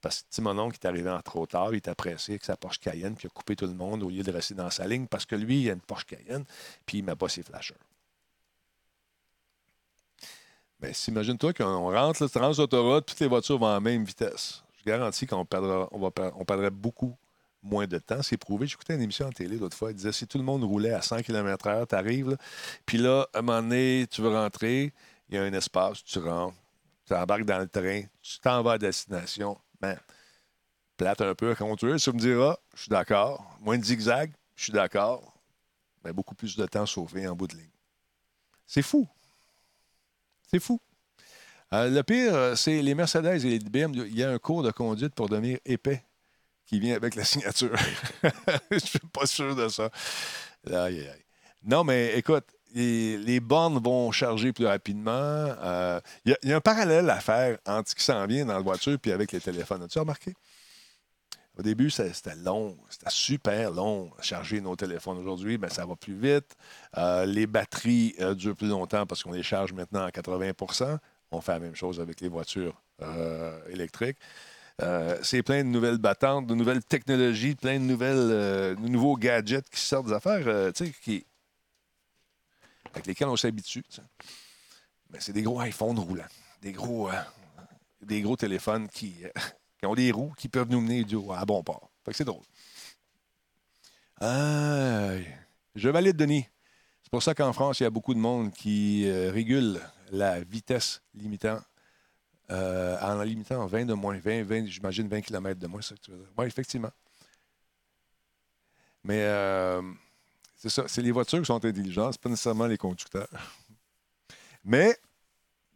Parce 0.00 0.22
que 0.22 0.28
Timonon 0.30 0.70
qui 0.70 0.78
est 0.82 0.86
arrivé 0.86 1.10
en 1.10 1.20
trop 1.22 1.46
tard, 1.46 1.72
il 1.72 1.78
était 1.78 1.94
pressé 1.94 2.32
avec 2.32 2.44
sa 2.44 2.56
Porsche 2.56 2.78
Cayenne, 2.78 3.16
puis 3.16 3.26
il 3.26 3.28
a 3.28 3.34
coupé 3.34 3.56
tout 3.56 3.66
le 3.66 3.74
monde 3.74 4.02
au 4.04 4.10
lieu 4.10 4.22
de 4.22 4.30
rester 4.30 4.54
dans 4.54 4.70
sa 4.70 4.86
ligne, 4.86 5.06
parce 5.06 5.26
que 5.26 5.34
lui, 5.34 5.62
il 5.62 5.70
a 5.70 5.72
une 5.72 5.80
Porsche 5.80 6.06
Cayenne, 6.06 6.44
puis 6.84 6.98
il 6.98 7.02
ne 7.02 7.06
met 7.06 7.16
pas 7.16 7.28
ses 7.28 7.42
flashers. 7.42 7.74
Mais 10.80 10.92
imagine-toi 11.08 11.52
qu'on 11.52 11.90
rentre, 11.90 12.28
là, 12.38 12.50
autoroute, 12.50 13.06
toutes 13.06 13.20
les 13.20 13.28
voitures 13.28 13.58
vont 13.58 13.68
à 13.68 13.74
la 13.74 13.80
même 13.80 14.04
vitesse. 14.04 14.62
Je 14.78 14.84
garantis 14.84 15.26
qu'on 15.26 15.46
va, 15.50 16.10
perdrait 16.10 16.70
beaucoup 16.70 17.16
moins 17.62 17.86
de 17.86 17.98
temps. 17.98 18.22
C'est 18.22 18.36
prouvé. 18.36 18.66
J'écoutais 18.66 18.94
une 18.94 19.02
émission 19.02 19.26
en 19.26 19.32
télé 19.32 19.56
l'autre 19.56 19.76
fois. 19.76 19.90
Il 19.90 19.94
disait 19.94 20.12
si 20.12 20.26
tout 20.26 20.38
le 20.38 20.44
monde 20.44 20.64
roulait 20.64 20.92
à 20.92 21.02
100 21.02 21.22
km/h, 21.22 21.86
tu 21.88 21.94
arrives, 21.94 22.36
puis 22.84 22.98
là, 22.98 23.26
à 23.32 23.38
un 23.38 23.42
moment 23.42 23.62
donné, 23.62 24.06
tu 24.10 24.22
veux 24.22 24.28
rentrer, 24.28 24.92
il 25.28 25.34
y 25.34 25.38
a 25.38 25.42
un 25.42 25.52
espace, 25.52 26.04
tu 26.04 26.18
rentres, 26.18 26.56
tu 27.06 27.14
embarques 27.14 27.44
dans 27.44 27.58
le 27.58 27.68
train, 27.68 28.02
tu 28.22 28.38
t'en 28.40 28.62
vas 28.62 28.72
à 28.72 28.78
destination. 28.78 29.58
Ben, 29.80 29.98
plate 30.96 31.20
un 31.20 31.34
peu 31.34 31.50
à 31.50 31.54
conduire, 31.54 31.96
tu 31.96 32.12
me 32.12 32.18
diras, 32.18 32.56
je 32.74 32.82
suis 32.82 32.90
d'accord. 32.90 33.58
Moins 33.60 33.78
de 33.78 33.84
zigzag, 33.84 34.32
je 34.54 34.64
suis 34.64 34.72
d'accord. 34.72 35.32
Mais 36.04 36.12
beaucoup 36.12 36.34
plus 36.34 36.56
de 36.56 36.66
temps 36.66 36.86
sauvé 36.86 37.26
en 37.26 37.34
bout 37.34 37.48
de 37.48 37.56
ligne. 37.56 37.70
C'est 38.66 38.82
fou. 38.82 39.08
C'est 40.56 40.60
fou. 40.60 40.80
Euh, 41.74 41.90
le 41.90 42.02
pire, 42.02 42.34
euh, 42.34 42.56
c'est 42.56 42.80
les 42.80 42.94
Mercedes 42.94 43.44
et 43.44 43.50
les 43.50 43.58
BMW. 43.58 44.06
Il 44.06 44.16
y 44.16 44.24
a 44.24 44.30
un 44.30 44.38
cours 44.38 44.62
de 44.62 44.70
conduite 44.70 45.14
pour 45.14 45.28
devenir 45.28 45.58
épais 45.66 46.02
qui 46.64 46.80
vient 46.80 46.96
avec 46.96 47.14
la 47.14 47.24
signature. 47.32 47.76
Je 48.22 48.74
ne 48.74 48.78
suis 48.78 48.98
pas 49.12 49.26
sûr 49.26 49.54
de 49.54 49.68
ça. 49.68 49.90
Non, 51.62 51.84
mais 51.84 52.16
écoute, 52.16 52.44
les, 52.74 53.38
bornes 53.40 53.82
vont 53.82 54.10
charger 54.12 54.54
plus 54.54 54.64
rapidement. 54.64 55.12
Euh, 55.12 56.00
il 56.24 56.34
y, 56.42 56.52
a 56.54 56.56
un 56.56 56.60
parallèle 56.62 57.10
à 57.10 57.20
faire 57.20 57.58
entre 57.66 57.90
ce 57.90 57.94
qui 57.94 58.04
s'en 58.04 58.26
vient 58.26 58.46
dans 58.46 58.54
la 58.54 58.60
voiture 58.60 58.96
et 59.04 59.12
avec 59.12 59.32
les 59.32 59.40
téléphones. 59.40 59.82
As-tu 59.82 59.98
remarqué? 59.98 60.32
Au 61.58 61.62
début, 61.62 61.88
c'était 61.88 62.34
long, 62.36 62.76
c'était 62.90 63.08
super 63.08 63.70
long 63.70 64.10
charger 64.20 64.60
nos 64.60 64.76
téléphones. 64.76 65.16
Aujourd'hui, 65.18 65.56
ben, 65.56 65.70
ça 65.70 65.86
va 65.86 65.96
plus 65.96 66.14
vite. 66.14 66.54
Euh, 66.98 67.24
les 67.24 67.46
batteries 67.46 68.14
euh, 68.20 68.34
durent 68.34 68.56
plus 68.56 68.68
longtemps 68.68 69.06
parce 69.06 69.22
qu'on 69.22 69.32
les 69.32 69.42
charge 69.42 69.72
maintenant 69.72 70.04
à 70.04 70.10
80% 70.10 70.98
On 71.30 71.40
fait 71.40 71.52
la 71.52 71.60
même 71.60 71.74
chose 71.74 71.98
avec 71.98 72.20
les 72.20 72.28
voitures 72.28 72.82
électriques. 73.70 74.18
Euh, 74.82 75.18
c'est 75.22 75.42
plein 75.42 75.64
de 75.64 75.68
nouvelles 75.68 75.96
battantes, 75.96 76.46
de 76.46 76.54
nouvelles 76.54 76.84
technologies, 76.84 77.54
plein 77.54 77.80
de 77.80 77.84
nouvelles, 77.84 78.76
nouveaux 78.78 79.16
gadgets 79.16 79.70
qui 79.70 79.80
sortent 79.80 80.08
des 80.08 80.12
affaires, 80.12 80.46
avec 80.46 81.16
lesquels 83.06 83.28
on 83.28 83.36
s'habitue. 83.36 83.82
Mais 85.10 85.20
c'est 85.20 85.32
des 85.32 85.42
gros 85.42 85.62
iPhones 85.62 85.98
roulants, 85.98 86.24
des 86.60 86.72
gros, 86.72 87.08
des 88.02 88.20
gros 88.20 88.36
téléphones 88.36 88.88
qui, 88.88 89.14
ont 89.86 89.94
des 89.94 90.12
roues 90.12 90.32
qui 90.36 90.48
peuvent 90.48 90.70
nous 90.70 90.80
mener 90.80 91.04
du, 91.04 91.16
à 91.32 91.44
bon 91.44 91.62
port. 91.62 91.90
c'est 92.12 92.24
drôle. 92.24 92.44
je 94.20 95.88
valide, 95.88 96.16
Denis. 96.16 96.46
C'est 97.02 97.10
pour 97.10 97.22
ça 97.22 97.34
qu'en 97.34 97.52
France, 97.52 97.80
il 97.80 97.84
y 97.84 97.86
a 97.86 97.90
beaucoup 97.90 98.14
de 98.14 98.18
monde 98.18 98.52
qui 98.52 99.10
régule 99.10 99.80
la 100.10 100.40
vitesse 100.40 101.02
limitant 101.14 101.60
euh, 102.50 102.96
en 103.00 103.22
limitant 103.22 103.66
20 103.66 103.86
de 103.86 103.94
moins, 103.94 104.18
20, 104.18 104.44
20 104.44 104.66
j'imagine 104.66 105.08
20 105.08 105.20
km 105.22 105.58
de 105.58 105.66
moins, 105.66 105.80
que. 105.80 106.12
Oui, 106.38 106.46
effectivement. 106.46 106.92
Mais 109.02 109.22
euh, 109.22 109.82
c'est 110.54 110.68
ça, 110.68 110.84
c'est 110.86 111.02
les 111.02 111.10
voitures 111.10 111.40
qui 111.40 111.46
sont 111.46 111.56
intelligentes, 111.56 112.18
pas 112.18 112.28
nécessairement 112.28 112.66
les 112.66 112.78
conducteurs. 112.78 113.28
Mais 114.64 114.96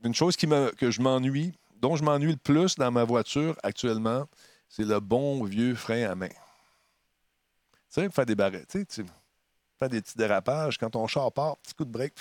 une 0.04 0.14
chose 0.14 0.36
qui 0.36 0.46
que 0.76 0.90
je 0.90 1.00
m'ennuie, 1.02 1.52
dont 1.80 1.96
je 1.96 2.04
m'ennuie 2.04 2.32
le 2.32 2.36
plus 2.36 2.76
dans 2.76 2.90
ma 2.90 3.04
voiture 3.04 3.56
actuellement, 3.62 4.26
c'est 4.68 4.84
le 4.84 5.00
bon 5.00 5.42
vieux 5.44 5.74
frein 5.74 6.08
à 6.08 6.14
main. 6.14 6.28
Tu 6.28 6.36
sais, 8.02 8.10
faire 8.10 8.26
des 8.26 8.36
barrettes, 8.36 8.68
tu 8.68 8.84
sais, 8.88 9.04
faire 9.78 9.88
des 9.88 10.00
petits 10.00 10.16
dérapages. 10.16 10.78
Quand 10.78 10.90
ton 10.90 11.06
char 11.06 11.32
part, 11.32 11.56
petit 11.56 11.74
coup 11.74 11.84
de 11.84 11.90
break, 11.90 12.14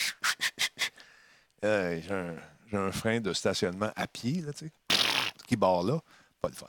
j'ai 1.62 2.12
un 2.12 2.36
j'ai 2.72 2.78
un 2.78 2.92
frein 2.92 3.20
de 3.20 3.34
stationnement 3.34 3.92
à 3.96 4.08
pied, 4.08 4.42
là, 4.42 4.54
tu 4.54 4.66
sais, 4.66 4.72
qui 5.48 5.56
barre 5.56 5.84
là. 5.84 6.00
Pas 6.42 6.50
de 6.50 6.56
fun. 6.56 6.68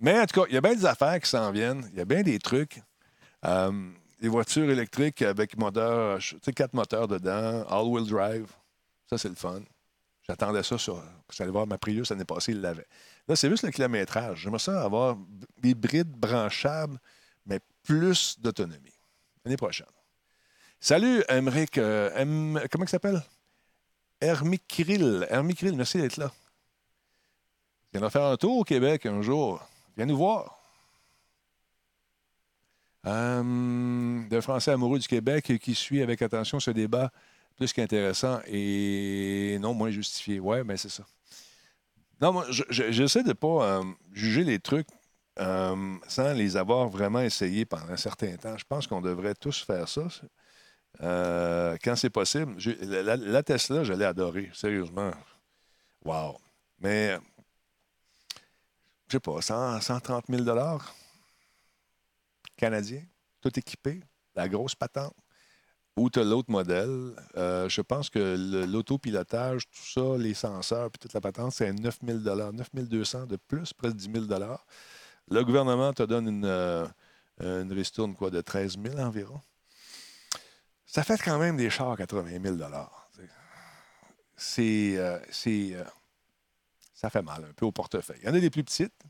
Mais 0.00 0.18
en 0.18 0.26
tout 0.26 0.40
cas, 0.40 0.46
il 0.48 0.54
y 0.54 0.56
a 0.56 0.60
bien 0.60 0.74
des 0.74 0.86
affaires 0.86 1.20
qui 1.20 1.28
s'en 1.28 1.50
viennent. 1.52 1.88
Il 1.92 1.98
y 1.98 2.00
a 2.00 2.04
bien 2.04 2.22
des 2.22 2.38
trucs. 2.38 2.82
Euh, 3.44 3.90
des 4.20 4.28
voitures 4.28 4.70
électriques 4.70 5.22
avec 5.22 5.56
moteur, 5.58 6.20
tu 6.20 6.52
quatre 6.52 6.74
moteurs 6.74 7.08
dedans, 7.08 7.64
all-wheel 7.68 8.06
drive. 8.06 8.46
Ça, 9.10 9.18
c'est 9.18 9.28
le 9.28 9.34
fun. 9.34 9.62
J'attendais 10.28 10.62
ça 10.62 10.78
sur. 10.78 10.96
Vous 10.96 11.42
allez 11.42 11.50
voir, 11.50 11.66
ma 11.66 11.78
Prius 11.78 12.10
l'année 12.10 12.24
passée, 12.24 12.52
il 12.52 12.60
l'avait. 12.60 12.86
Là, 13.28 13.36
c'est 13.36 13.50
juste 13.50 13.64
le 13.64 13.70
kilométrage. 13.70 14.40
J'aimerais 14.40 14.60
ça 14.60 14.82
avoir 14.82 15.16
hybride 15.62 16.10
branchable, 16.10 16.98
mais 17.46 17.60
plus 17.82 18.38
d'autonomie. 18.40 18.94
L'année 19.44 19.56
prochaine. 19.56 19.86
Salut, 20.80 21.22
Emmerich. 21.28 21.78
Euh, 21.78 22.66
comment 22.70 22.84
il 22.84 22.88
s'appelle? 22.88 23.22
Hermic 24.20 24.66
Kirill. 24.68 25.26
Hermic 25.28 25.58
Kirill, 25.58 25.76
merci 25.76 25.98
d'être 25.98 26.16
là. 26.16 26.30
Viens 27.92 28.08
faire 28.08 28.24
un 28.24 28.36
tour 28.36 28.58
au 28.58 28.64
Québec 28.64 29.04
un 29.06 29.20
jour. 29.20 29.60
Viens 29.96 30.06
nous 30.06 30.16
voir. 30.16 30.58
Euh, 33.04 34.28
d'un 34.28 34.40
Français 34.40 34.70
amoureux 34.70 35.00
du 35.00 35.08
Québec 35.08 35.58
qui 35.60 35.74
suit 35.74 36.02
avec 36.02 36.22
attention 36.22 36.60
ce 36.60 36.70
débat 36.70 37.10
plus 37.52 37.72
qu'intéressant 37.72 38.40
et 38.46 39.58
non 39.60 39.74
moins 39.74 39.90
justifié. 39.90 40.40
Ouais, 40.40 40.58
mais 40.58 40.74
ben, 40.74 40.76
c'est 40.76 40.88
ça. 40.90 41.04
Non, 42.22 42.32
moi, 42.32 42.46
j'essaie 42.70 43.24
de 43.24 43.28
ne 43.28 43.32
pas 43.32 43.80
euh, 43.80 43.84
juger 44.12 44.44
les 44.44 44.60
trucs 44.60 44.86
euh, 45.40 45.96
sans 46.06 46.32
les 46.32 46.56
avoir 46.56 46.88
vraiment 46.88 47.20
essayés 47.20 47.64
pendant 47.64 47.90
un 47.90 47.96
certain 47.96 48.36
temps. 48.36 48.56
Je 48.56 48.64
pense 48.64 48.86
qu'on 48.86 49.00
devrait 49.00 49.34
tous 49.34 49.64
faire 49.64 49.88
ça. 49.88 50.02
Euh, 51.00 51.76
quand 51.82 51.96
c'est 51.96 52.10
possible. 52.10 52.54
La, 52.80 53.42
Tesla, 53.42 53.82
je 53.82 53.92
l'ai 53.92 54.04
adorée, 54.04 54.50
sérieusement. 54.54 55.10
Wow. 56.04 56.38
Mais, 56.78 57.18
je 59.08 59.12
sais 59.12 59.20
pas, 59.20 59.40
130 59.42 60.26
000 60.28 60.44
canadiens, 62.56 63.02
tout 63.40 63.58
équipé, 63.58 64.00
la 64.36 64.48
grosse 64.48 64.76
patente. 64.76 65.16
Ou 65.96 66.08
tu 66.08 66.20
as 66.20 66.24
l'autre 66.24 66.50
modèle. 66.50 67.14
Euh, 67.36 67.68
je 67.68 67.80
pense 67.82 68.08
que 68.08 68.64
l'autopilotage, 68.66 69.68
tout 69.68 69.84
ça, 69.84 70.16
les 70.18 70.34
senseurs, 70.34 70.90
puis 70.90 70.98
toute 70.98 71.12
la 71.12 71.20
patente, 71.20 71.52
c'est 71.52 71.72
9 71.72 71.98
000 72.04 72.18
9 72.52 72.70
200 72.74 73.26
de 73.26 73.36
plus, 73.36 73.72
presque 73.72 73.96
10 73.96 74.26
000 74.26 74.44
Le 75.30 75.44
gouvernement 75.44 75.92
te 75.92 76.02
donne 76.02 76.28
une, 76.28 76.44
euh, 76.46 76.86
une 77.40 77.72
ristourne 77.72 78.14
quoi, 78.14 78.30
de 78.30 78.40
13 78.40 78.78
000 78.82 78.98
environ 78.98 79.40
ça 80.92 81.02
fait 81.04 81.16
quand 81.16 81.38
même 81.38 81.56
des 81.56 81.70
chars 81.70 81.92
à 81.92 81.96
80 81.96 82.38
000 82.42 82.56
C'est. 84.36 84.98
Euh, 84.98 85.18
euh, 85.46 85.84
ça 86.92 87.08
fait 87.08 87.22
mal 87.22 87.46
un 87.46 87.52
peu 87.54 87.64
au 87.64 87.72
portefeuille. 87.72 88.18
Il 88.22 88.28
y 88.28 88.30
en 88.30 88.34
a 88.34 88.40
des 88.40 88.50
plus 88.50 88.62
petites, 88.62 89.02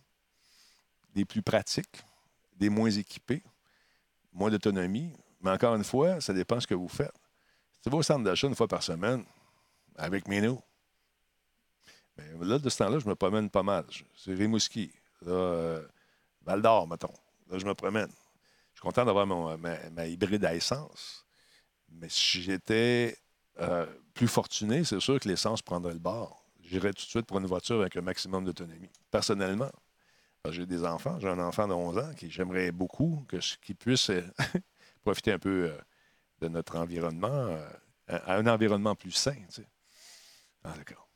des 1.12 1.24
plus 1.24 1.42
pratiques, 1.42 2.04
des 2.56 2.68
moins 2.68 2.88
équipées, 2.88 3.42
moins 4.32 4.48
d'autonomie. 4.48 5.12
Mais 5.42 5.50
encore 5.50 5.74
une 5.74 5.84
fois, 5.84 6.20
ça 6.20 6.32
dépend 6.32 6.56
de 6.56 6.60
ce 6.60 6.66
que 6.66 6.74
vous 6.74 6.88
faites. 6.88 7.14
Si 7.82 7.90
vous 7.90 7.98
au 7.98 8.02
centre 8.02 8.22
d'achat 8.22 8.46
une 8.46 8.54
fois 8.54 8.68
par 8.68 8.82
semaine, 8.82 9.24
avec 9.96 10.28
Meno, 10.28 10.62
mais 12.16 12.46
là, 12.46 12.58
de 12.58 12.68
ce 12.68 12.78
temps-là, 12.78 12.98
je 12.98 13.08
me 13.08 13.14
promène 13.14 13.50
pas 13.50 13.62
mal. 13.62 13.84
C'est 14.16 14.34
Rimouski, 14.34 14.92
là, 15.22 15.32
euh, 15.32 15.86
Val 16.42 16.62
d'Or, 16.62 16.86
mettons. 16.86 17.12
Là, 17.50 17.58
je 17.58 17.64
me 17.64 17.74
promène. 17.74 18.10
Je 18.72 18.78
suis 18.78 18.82
content 18.82 19.04
d'avoir 19.04 19.26
ma, 19.26 19.56
ma, 19.90 20.06
hybride 20.06 20.44
à 20.44 20.54
essence. 20.54 21.24
Mais 21.90 22.08
si 22.08 22.42
j'étais 22.42 23.16
euh, 23.60 23.86
plus 24.14 24.28
fortuné, 24.28 24.84
c'est 24.84 25.00
sûr 25.00 25.18
que 25.20 25.28
l'essence 25.28 25.62
prendrait 25.62 25.92
le 25.92 25.98
bord. 25.98 26.44
J'irais 26.62 26.92
tout 26.92 27.04
de 27.04 27.10
suite 27.10 27.26
pour 27.26 27.38
une 27.38 27.46
voiture 27.46 27.80
avec 27.80 27.96
un 27.96 28.00
maximum 28.00 28.44
d'autonomie. 28.44 28.90
Personnellement, 29.10 29.70
j'ai 30.50 30.66
des 30.66 30.84
enfants. 30.84 31.18
J'ai 31.20 31.28
un 31.28 31.38
enfant 31.38 31.68
de 31.68 31.74
11 31.74 31.98
ans 31.98 32.14
qui 32.16 32.30
j'aimerais 32.30 32.72
beaucoup 32.72 33.24
qu'il 33.62 33.76
puisse 33.76 34.10
euh, 34.10 34.22
profiter 35.02 35.32
un 35.32 35.38
peu 35.38 35.70
euh, 35.70 35.78
de 36.40 36.48
notre 36.48 36.76
environnement 36.76 37.28
euh, 37.28 37.68
à 38.08 38.36
un 38.36 38.46
environnement 38.46 38.94
plus 38.94 39.12
sain. 39.12 39.36
Ah, 40.64 40.74
d'accord. 40.76 41.08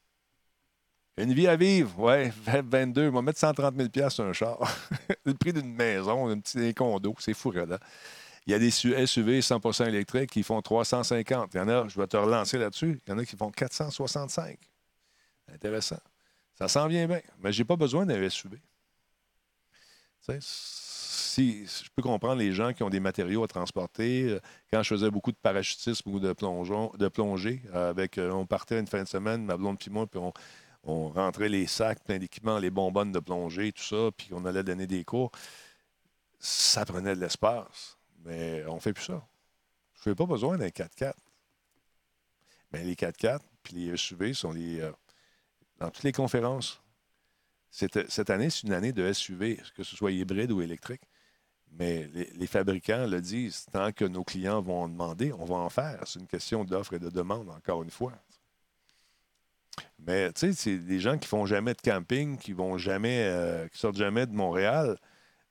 Une 1.19 1.33
vie 1.33 1.49
à 1.49 1.57
vivre, 1.57 1.99
ouais, 1.99 2.33
22. 2.45 3.09
On 3.09 3.13
va 3.13 3.23
mettre 3.23 3.39
130 3.39 3.75
000 3.95 4.11
sur 4.11 4.25
un 4.25 4.33
char. 4.35 4.59
le 5.25 5.35
prix 5.35 5.53
d'une 5.53 5.75
maison, 5.75 6.29
un 6.29 6.39
petit 6.39 6.75
condo, 6.75 7.15
c'est 7.19 7.33
fou, 7.33 7.53
là. 7.53 7.79
Il 8.47 8.53
y 8.53 8.55
a 8.55 8.59
des 8.59 8.71
SUV 8.71 9.41
100% 9.41 9.89
électriques 9.89 10.31
qui 10.31 10.43
font 10.43 10.61
350. 10.61 11.55
Il 11.55 11.57
y 11.57 11.61
en 11.61 11.69
a, 11.69 11.89
je 11.89 11.99
vais 11.99 12.07
te 12.07 12.17
relancer 12.17 12.59
là-dessus, 12.59 13.01
il 13.05 13.11
y 13.11 13.13
en 13.13 13.19
a 13.19 13.25
qui 13.25 13.37
font 13.37 13.51
465. 13.51 14.59
Intéressant. 15.53 15.99
Ça 16.55 16.69
s'en 16.69 16.87
vient 16.87 17.07
bien, 17.07 17.21
mais 17.41 17.53
je 17.53 17.61
n'ai 17.61 17.65
pas 17.65 17.77
besoin 17.77 18.07
d'un 18.07 18.29
SUV. 18.29 18.61
Je 21.43 21.89
peux 21.95 22.03
comprendre 22.03 22.37
les 22.37 22.53
gens 22.53 22.73
qui 22.73 22.83
ont 22.83 22.91
des 22.91 23.01
matériaux 23.01 23.45
à 23.45 23.49
transporter. 23.49 24.39
Quand 24.73 24.83
je 24.83 24.89
faisais 24.89 25.11
beaucoup 25.11 25.33
de 25.33 25.37
parachutisme 25.37 26.11
ou 26.11 26.21
de, 26.21 26.33
plongeon, 26.33 26.93
de 26.99 27.09
plongée, 27.09 27.63
avec, 27.73 28.19
euh, 28.19 28.31
on 28.31 28.47
partait 28.47 28.79
une 28.79 28.87
fin 28.87 29.03
de 29.03 29.09
semaine, 29.09 29.45
ma 29.45 29.57
blonde 29.57 29.79
puis 29.79 29.91
moi, 29.91 30.07
puis 30.07 30.19
on, 30.19 30.33
on 30.85 31.09
rentrait 31.09 31.49
les 31.49 31.67
sacs, 31.67 32.03
plein 32.05 32.19
d'équipements, 32.19 32.59
les 32.59 32.71
bonbonnes 32.71 33.13
de 33.13 33.19
plongée, 33.19 33.73
tout 33.73 33.83
ça, 33.83 34.11
puis 34.17 34.29
on 34.33 34.45
allait 34.45 34.63
donner 34.63 34.87
des 34.87 35.05
cours. 35.05 35.31
Ça 36.39 36.85
prenait 36.85 37.15
de 37.15 37.21
l'espace. 37.21 37.99
Mais 38.25 38.65
on 38.67 38.77
ne 38.77 38.81
fait 38.81 38.93
plus 38.93 39.05
ça. 39.05 39.27
Je 40.05 40.11
n'ai 40.11 40.17
pas 40.17 40.27
besoin 40.27 40.57
d'un 40.57 40.69
4x4. 40.69 41.15
Mais 42.73 42.85
les 42.85 42.95
4x4 42.95 43.41
puis 43.63 43.75
les 43.75 43.97
SUV 43.97 44.33
sont 44.33 44.53
les. 44.53 44.81
Euh, 44.81 44.93
dans 45.79 45.91
toutes 45.91 46.05
les 46.05 46.13
conférences. 46.13 46.81
Cette, 47.71 48.09
cette 48.11 48.31
année, 48.31 48.49
c'est 48.49 48.63
une 48.63 48.73
année 48.73 48.93
de 48.93 49.13
SUV, 49.13 49.61
que 49.77 49.83
ce 49.83 49.97
soit 49.97 50.13
hybride 50.13 50.53
ou 50.53 50.63
électrique. 50.63 51.03
Mais 51.79 52.09
les, 52.15 52.47
fabricants 52.47 53.07
le 53.07 53.21
disent, 53.21 53.67
tant 53.71 53.93
que 53.93 54.05
nos 54.05 54.25
clients 54.25 54.63
vont 54.63 54.83
en 54.85 54.89
demander, 54.89 55.33
on 55.35 55.45
va 55.45 55.57
en 55.57 55.69
faire. 55.69 56.01
C'est 56.07 56.19
une 56.19 56.27
question 56.27 56.65
d'offre 56.65 56.95
et 56.95 56.99
de 56.99 57.11
demande, 57.11 57.51
encore 57.51 57.83
une 57.83 57.91
fois. 57.91 58.13
Mais 59.99 60.33
tu 60.33 60.41
sais, 60.41 60.53
c'est 60.55 60.79
des 60.79 61.01
gens 61.01 61.19
qui 61.19 61.29
font 61.29 61.45
jamais 61.45 61.75
de 61.75 61.81
camping, 61.83 62.39
qui 62.39 62.53
vont 62.53 62.79
jamais, 62.79 63.25
euh, 63.25 63.69
qui 63.69 63.79
sortent 63.79 63.97
jamais 63.97 64.27
de 64.27 64.33
Montréal 64.33 64.97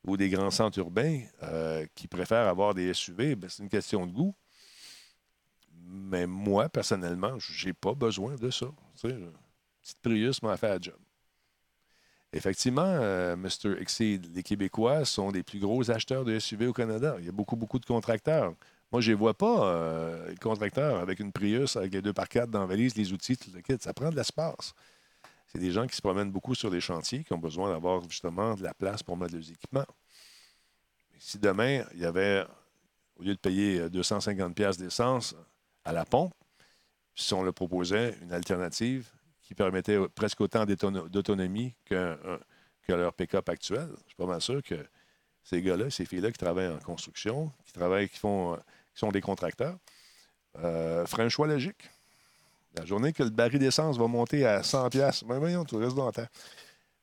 ou 0.04 0.18
des 0.18 0.30
grands 0.30 0.52
centres 0.52 0.80
urbains, 0.80 1.22
euh, 1.44 1.86
qui 1.94 2.08
préfèrent 2.08 2.48
avoir 2.48 2.74
des 2.74 2.92
SUV. 2.94 3.36
Ben, 3.36 3.50
c'est 3.50 3.62
une 3.62 3.70
question 3.70 4.08
de 4.08 4.12
goût. 4.12 4.36
Mais 5.88 6.26
moi, 6.26 6.70
personnellement, 6.70 7.38
j'ai 7.38 7.74
pas 7.74 7.94
besoin 7.94 8.36
de 8.36 8.50
ça. 8.50 8.68
Tu 9.00 9.10
sais, 9.10 9.16
petite 9.82 10.00
Prius 10.02 10.42
m'a 10.42 10.58
fait 10.58 10.70
la 10.70 10.80
job. 10.82 10.98
Effectivement, 12.36 12.82
euh, 12.86 13.38
Mr. 13.38 13.80
Exceed, 13.80 14.36
les 14.36 14.44
Québécois 14.44 15.06
sont 15.06 15.32
les 15.32 15.42
plus 15.42 15.58
gros 15.58 15.90
acheteurs 15.90 16.26
de 16.26 16.38
SUV 16.38 16.68
au 16.68 16.74
Canada. 16.74 17.16
Il 17.20 17.26
y 17.26 17.30
a 17.30 17.32
beaucoup, 17.32 17.56
beaucoup 17.56 17.80
de 17.80 17.86
contracteurs. 17.86 18.54
Moi, 18.92 19.00
je 19.00 19.12
ne 19.12 19.16
vois 19.16 19.34
pas, 19.34 19.68
euh, 19.68 20.30
les 20.30 20.36
contracteurs 20.36 21.00
avec 21.00 21.22
une 21.22 21.32
Prius, 21.32 21.78
avec 21.78 21.94
les 21.94 22.02
deux 22.02 22.12
par 22.12 22.28
quatre 22.28 22.50
dans 22.50 22.60
la 22.60 22.66
valise, 22.66 22.94
les 22.98 23.14
outils, 23.14 23.38
tout 23.38 23.52
le 23.56 23.62
kit. 23.62 23.78
Ça 23.80 23.94
prend 23.94 24.10
de 24.10 24.18
l'espace. 24.18 24.74
C'est 25.48 25.60
des 25.60 25.72
gens 25.72 25.88
qui 25.88 25.96
se 25.96 26.02
promènent 26.02 26.30
beaucoup 26.30 26.56
sur 26.56 26.70
les 26.70 26.82
chantiers, 26.82 27.24
qui 27.24 27.32
ont 27.32 27.38
besoin 27.38 27.70
d'avoir 27.70 28.04
justement 28.10 28.56
de 28.56 28.64
la 28.64 28.74
place 28.74 29.02
pour 29.02 29.16
mettre 29.16 29.34
leurs 29.34 29.50
équipements. 29.50 29.88
Si 31.18 31.40
demain, 31.40 31.86
il 31.94 32.02
y 32.02 32.06
avait, 32.06 32.46
au 33.16 33.24
lieu 33.24 33.34
de 33.34 33.40
payer 33.40 33.90
250 33.90 34.54
pièces 34.54 34.78
d'essence 34.78 35.38
à 35.86 35.94
la 35.94 36.04
pompe, 36.04 36.34
si 37.16 37.34
on 37.34 37.44
leur 37.44 37.54
proposait 37.54 38.18
une 38.22 38.34
alternative 38.34 39.08
qui 39.46 39.56
permettait 39.56 39.98
presque 40.10 40.42
autant 40.42 40.66
d'autonomie 40.66 41.74
que, 41.86 42.18
leur 42.88 43.14
pick-up 43.14 43.48
actuel, 43.50 43.88
je 44.04 44.08
suis 44.08 44.16
pas 44.18 44.26
mal 44.26 44.42
sûr 44.42 44.62
que 44.62 44.76
ces 45.44 45.62
gars-là, 45.62 45.90
ces 45.90 46.06
filles-là 46.06 46.32
qui 46.32 46.38
travaillent 46.38 46.74
en 46.74 46.80
construction, 46.80 47.52
qui 47.66 47.74
travaillent, 47.74 48.10
qui 48.10 48.18
font 48.18 48.58
qui 48.94 49.00
sont 49.00 49.12
des 49.12 49.22
contracteurs, 49.22 49.78
euh, 50.58 51.06
ferait 51.06 51.24
un 51.24 51.30
choix 51.30 51.48
logique. 51.48 51.90
La 52.76 52.86
journée 52.86 53.14
que 53.14 53.24
le 53.24 53.30
baril 53.30 53.60
d'essence 53.60 53.98
va 53.98 54.08
monter 54.08 54.46
à 54.46 54.64
100 54.64 54.90
pièces, 54.90 55.24
ben 55.24 55.38
voyons, 55.38 55.64
tu 55.66 55.76
restes 55.76 55.96
dans 55.96 56.12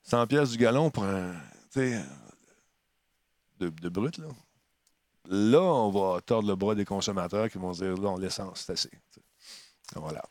100 0.02 0.26
pièces 0.26 0.50
du 0.50 0.58
galon 0.58 0.90
pour 0.90 1.04
un, 1.04 1.34
de, 3.58 3.88
brut, 3.88 4.18
là. 4.18 4.26
Là, 5.28 5.62
on 5.62 5.90
va 5.90 6.20
tordre 6.20 6.48
le 6.48 6.56
bras 6.56 6.74
des 6.74 6.84
consommateurs 6.84 7.48
qui 7.48 7.58
vont 7.58 7.70
dire, 7.70 7.96
non, 7.96 8.16
l'essence, 8.16 8.64
c'est 8.66 8.72
assez. 8.72 8.90
Voilà. 9.94 10.22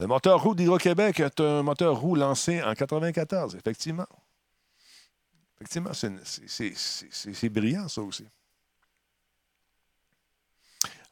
Le 0.00 0.06
moteur 0.06 0.42
roue 0.42 0.54
d'Hydro-Québec 0.54 1.20
est 1.20 1.40
un 1.40 1.62
moteur 1.62 2.00
roue 2.00 2.14
lancé 2.14 2.62
en 2.62 2.74
94, 2.74 3.54
effectivement. 3.54 4.06
Effectivement, 5.56 5.92
c'est 5.92 7.48
brillant, 7.50 7.86
ça 7.86 8.00
aussi. 8.00 8.26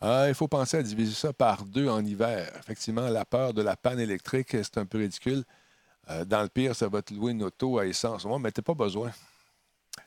Ah, 0.00 0.24
il 0.28 0.34
faut 0.34 0.48
penser 0.48 0.78
à 0.78 0.82
diviser 0.82 1.14
ça 1.14 1.34
par 1.34 1.66
deux 1.66 1.86
en 1.86 2.02
hiver. 2.02 2.50
Effectivement, 2.58 3.10
la 3.10 3.26
peur 3.26 3.52
de 3.52 3.60
la 3.60 3.76
panne 3.76 4.00
électrique, 4.00 4.52
c'est 4.52 4.78
un 4.78 4.86
peu 4.86 4.98
ridicule. 4.98 5.44
Euh, 6.08 6.24
dans 6.24 6.42
le 6.42 6.48
pire, 6.48 6.74
ça 6.74 6.88
va 6.88 7.02
te 7.02 7.12
louer 7.12 7.32
une 7.32 7.42
auto 7.42 7.78
à 7.78 7.86
essence. 7.86 8.24
Moi, 8.24 8.38
mais 8.38 8.52
tu 8.52 8.62
pas 8.62 8.72
besoin. 8.72 9.10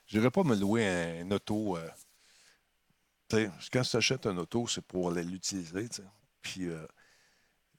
Je 0.07 0.17
n'irais 0.17 0.31
pas 0.31 0.43
me 0.43 0.55
louer 0.55 0.87
un, 1.21 1.29
auto. 1.29 1.77
Euh, 1.77 3.47
quand 3.71 3.83
tu 3.83 3.97
achètes 3.97 4.25
un 4.25 4.37
auto, 4.37 4.65
c'est 4.65 4.81
pour 4.81 5.11
l'utiliser. 5.11 5.87
Puis, 6.41 6.67
euh, 6.67 6.87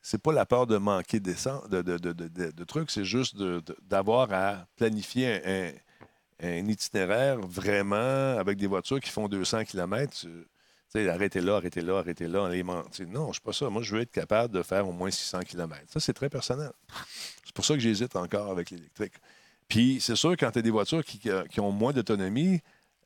c'est 0.03 0.21
pas 0.21 0.33
la 0.33 0.45
peur 0.45 0.67
de 0.67 0.77
manquer 0.77 1.21
de, 1.21 1.33
de, 1.71 2.65
trucs, 2.65 2.91
c'est 2.91 3.05
juste 3.05 3.37
d'avoir 3.83 4.33
à 4.33 4.67
planifier 4.77 5.41
un, 5.47 5.73
un, 6.43 6.69
itinéraire 6.69 7.39
vraiment 7.41 8.37
avec 8.37 8.59
des 8.59 8.67
voitures 8.67 9.01
qui 9.01 9.11
font 9.11 9.29
200 9.29 9.65
km 9.65 10.27
arrêtez 10.95 11.41
là, 11.41 11.57
arrêtez 11.57 11.81
là, 11.81 11.99
arrêtez 11.99 12.29
là, 12.29 12.49
les 12.49 12.63
non, 12.63 12.85
je 12.93 13.03
ne 13.03 13.33
suis 13.33 13.41
pas 13.41 13.53
ça. 13.53 13.69
Moi, 13.71 13.83
je 13.83 13.95
veux 13.95 14.03
être 14.03 14.11
capable 14.11 14.55
de 14.55 14.63
faire 14.63 14.87
au 14.87 14.93
moins 14.93 15.11
600 15.11 15.41
km. 15.41 15.81
Ça, 15.89 16.01
c'est 16.01 16.13
très 16.13 16.29
personnel. 16.29 16.71
C'est 17.45 17.55
pour 17.55 17.65
ça 17.65 17.75
que 17.75 17.81
j'hésite 17.81 18.15
encore 18.17 18.51
avec 18.51 18.71
l'électrique. 18.71 19.15
Puis, 19.69 20.01
c'est 20.01 20.17
sûr, 20.17 20.33
quand 20.33 20.51
tu 20.51 20.59
as 20.59 20.63
des 20.63 20.71
voitures 20.71 21.05
qui, 21.05 21.61
ont 21.61 21.73
moins 21.73 21.93
d'autonomie, 21.93 22.61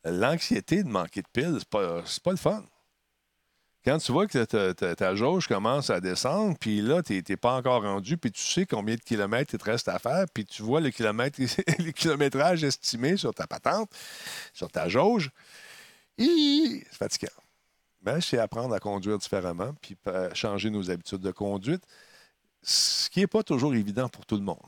l'anxiété 0.04 0.82
de 0.82 0.88
manquer 0.88 1.22
de 1.22 1.28
piles, 1.32 1.56
c'est 1.58 1.68
pas, 1.68 2.02
pas 2.24 2.30
le 2.30 2.36
fun. 2.36 2.64
Quand 3.86 3.98
tu 3.98 4.10
vois 4.10 4.26
que 4.26 4.42
ta, 4.94 5.14
jauge 5.14 5.46
commence 5.46 5.90
à 5.90 6.00
descendre, 6.00 6.56
puis 6.58 6.82
là, 6.82 7.04
tu 7.04 7.22
n'es 7.28 7.36
pas 7.36 7.54
encore 7.54 7.82
rendu, 7.82 8.16
puis 8.16 8.32
tu 8.32 8.42
sais 8.42 8.66
combien 8.66 8.96
de 8.96 9.00
kilomètres 9.00 9.54
il 9.54 9.60
te 9.60 9.64
reste 9.64 9.86
à 9.86 10.00
faire, 10.00 10.24
puis 10.34 10.44
tu 10.44 10.64
vois 10.64 10.80
le, 10.80 10.90
kilométrage 11.92 12.64
estimé 12.64 13.16
sur 13.16 13.32
ta 13.32 13.46
patente, 13.46 13.88
sur 14.52 14.68
ta 14.72 14.88
jauge, 14.88 15.30
c'est 16.18 16.84
fatigant. 16.90 17.28
Ben, 18.02 18.20
c'est 18.20 18.38
apprendre 18.38 18.74
à 18.74 18.80
conduire 18.80 19.18
différemment, 19.18 19.72
puis 19.80 19.96
changer 20.34 20.68
nos 20.70 20.90
habitudes 20.90 21.20
de 21.20 21.30
conduite, 21.30 21.84
ce 22.62 23.08
qui 23.08 23.20
n'est 23.20 23.28
pas 23.28 23.44
toujours 23.44 23.72
évident 23.72 24.08
pour 24.08 24.26
tout 24.26 24.36
le 24.36 24.42
monde. 24.42 24.58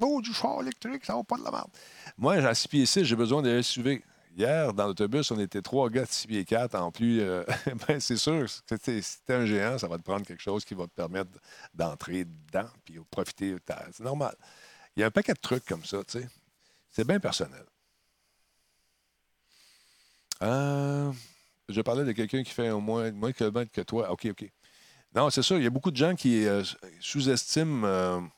Oh, 0.00 0.22
du 0.22 0.32
char 0.32 0.62
électrique, 0.62 1.04
ça 1.04 1.14
va 1.14 1.24
pas 1.24 1.36
de 1.36 1.44
la 1.44 1.50
merde. 1.50 1.70
Moi, 2.16 2.36
à 2.36 2.54
6 2.54 2.68
pieds 2.68 2.86
6, 2.86 3.04
j'ai 3.04 3.16
besoin 3.16 3.42
d'un 3.42 3.60
SUV. 3.60 4.02
Hier, 4.36 4.74
dans 4.74 4.88
l'autobus, 4.88 5.30
on 5.30 5.38
était 5.38 5.62
trois 5.62 5.88
gars 5.88 6.04
de 6.04 6.10
6 6.10 6.26
pieds 6.26 6.44
4. 6.44 6.74
En 6.74 6.90
plus, 6.90 7.20
euh, 7.20 7.44
ben, 7.88 8.00
c'est 8.00 8.16
sûr, 8.16 8.48
si 8.50 8.62
tu 8.64 8.90
es 8.90 9.32
un 9.32 9.46
géant, 9.46 9.78
ça 9.78 9.86
va 9.86 9.96
te 9.96 10.02
prendre 10.02 10.26
quelque 10.26 10.42
chose 10.42 10.64
qui 10.64 10.74
va 10.74 10.86
te 10.86 10.92
permettre 10.92 11.30
d'entrer 11.72 12.24
dedans 12.24 12.68
puis 12.84 12.98
profiter. 13.10 13.54
C'est 13.92 14.02
normal. 14.02 14.34
Il 14.96 15.00
y 15.00 15.02
a 15.04 15.06
un 15.06 15.10
paquet 15.12 15.34
de 15.34 15.40
trucs 15.40 15.64
comme 15.64 15.84
ça, 15.84 16.02
tu 16.04 16.18
sais. 16.18 16.28
C'est 16.90 17.06
bien 17.06 17.20
personnel. 17.20 17.64
Euh, 20.42 21.12
je 21.68 21.80
parlais 21.80 22.04
de 22.04 22.12
quelqu'un 22.12 22.42
qui 22.42 22.50
fait 22.50 22.70
au 22.70 22.80
moins 22.80 23.12
moins 23.12 23.30
de 23.30 23.64
que 23.64 23.80
toi. 23.82 24.10
OK, 24.10 24.26
OK. 24.30 24.50
Non, 25.14 25.30
c'est 25.30 25.42
sûr, 25.42 25.58
il 25.58 25.62
y 25.64 25.66
a 25.66 25.70
beaucoup 25.70 25.92
de 25.92 25.96
gens 25.96 26.16
qui 26.16 26.44
euh, 26.46 26.64
sous-estiment 26.98 28.28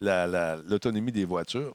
l'autonomie 0.00 1.12
des 1.12 1.24
voitures. 1.24 1.74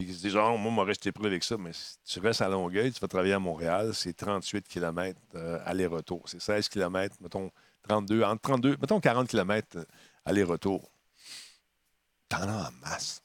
Puis 0.00 0.14
se 0.14 0.22
disent, 0.22 0.36
oh, 0.36 0.56
moi, 0.56 0.82
vais 0.82 0.88
rester 0.92 1.12
prêt 1.12 1.26
avec 1.26 1.44
ça. 1.44 1.58
Mais 1.58 1.74
si 1.74 1.98
tu 2.06 2.20
restes 2.20 2.40
à 2.40 2.48
Longueuil, 2.48 2.90
tu 2.90 3.00
vas 3.00 3.08
travailler 3.08 3.34
à 3.34 3.38
Montréal, 3.38 3.94
c'est 3.94 4.14
38 4.14 4.66
km 4.66 5.20
euh, 5.34 5.60
aller-retour. 5.66 6.26
C'est 6.26 6.40
16 6.40 6.70
km, 6.70 7.16
mettons 7.20 7.50
32, 7.82 8.22
entre 8.22 8.40
32, 8.40 8.78
mettons 8.80 8.98
40 8.98 9.28
km 9.28 9.84
aller-retour. 10.24 10.90
T'en 12.30 12.48
as 12.48 12.68
en 12.68 12.72
masse. 12.80 13.22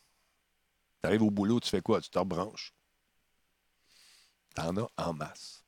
Tu 1.01 1.07
arrives 1.07 1.23
au 1.23 1.31
boulot, 1.31 1.61
tu 1.61 1.69
fais 1.69 1.79
quoi? 1.79 2.01
Tu 2.01 2.09
te 2.09 2.19
rebranches. 2.19 2.73
T'en 4.53 4.75
as 4.75 4.89
en 4.97 5.13
masse. 5.13 5.63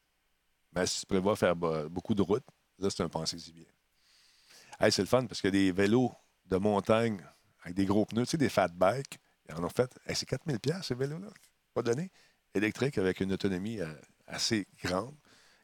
Mais 0.74 0.86
si 0.88 1.00
tu 1.00 1.06
prévois 1.06 1.38
faire 1.38 1.56
beaucoup 1.56 2.16
de 2.16 2.22
routes, 2.22 2.44
là, 2.80 2.90
c'est 2.90 3.04
un 3.04 3.08
pensée-y 3.08 3.54
bien. 3.54 4.92
c'est 4.92 5.04
le 5.04 5.08
fun 5.08 5.26
parce 5.26 5.42
a 5.46 5.52
des 5.52 5.72
vélos 5.72 6.12
de 6.48 6.58
montagne 6.58 7.26
avec 7.62 7.76
des 7.76 7.86
gros 7.86 8.06
pneus, 8.06 8.26
tu 8.26 8.32
sais, 8.32 8.38
des 8.38 8.50
fat 8.50 8.68
bikes. 8.68 9.18
Ils 9.50 9.56
en 9.56 9.64
ont 9.64 9.70
fait. 9.70 9.92
c'est 10.14 10.26
4000 10.26 10.60
pièces 10.60 10.88
ces 10.88 10.96
vélos-là. 10.96 11.30
Pas 11.74 11.82
donné. 11.82 12.12
Électrique 12.54 12.98
avec 12.98 13.20
une 13.20 13.34
autonomie 13.34 13.80
euh, 13.80 13.94
assez 14.26 14.68
grande. 14.84 15.14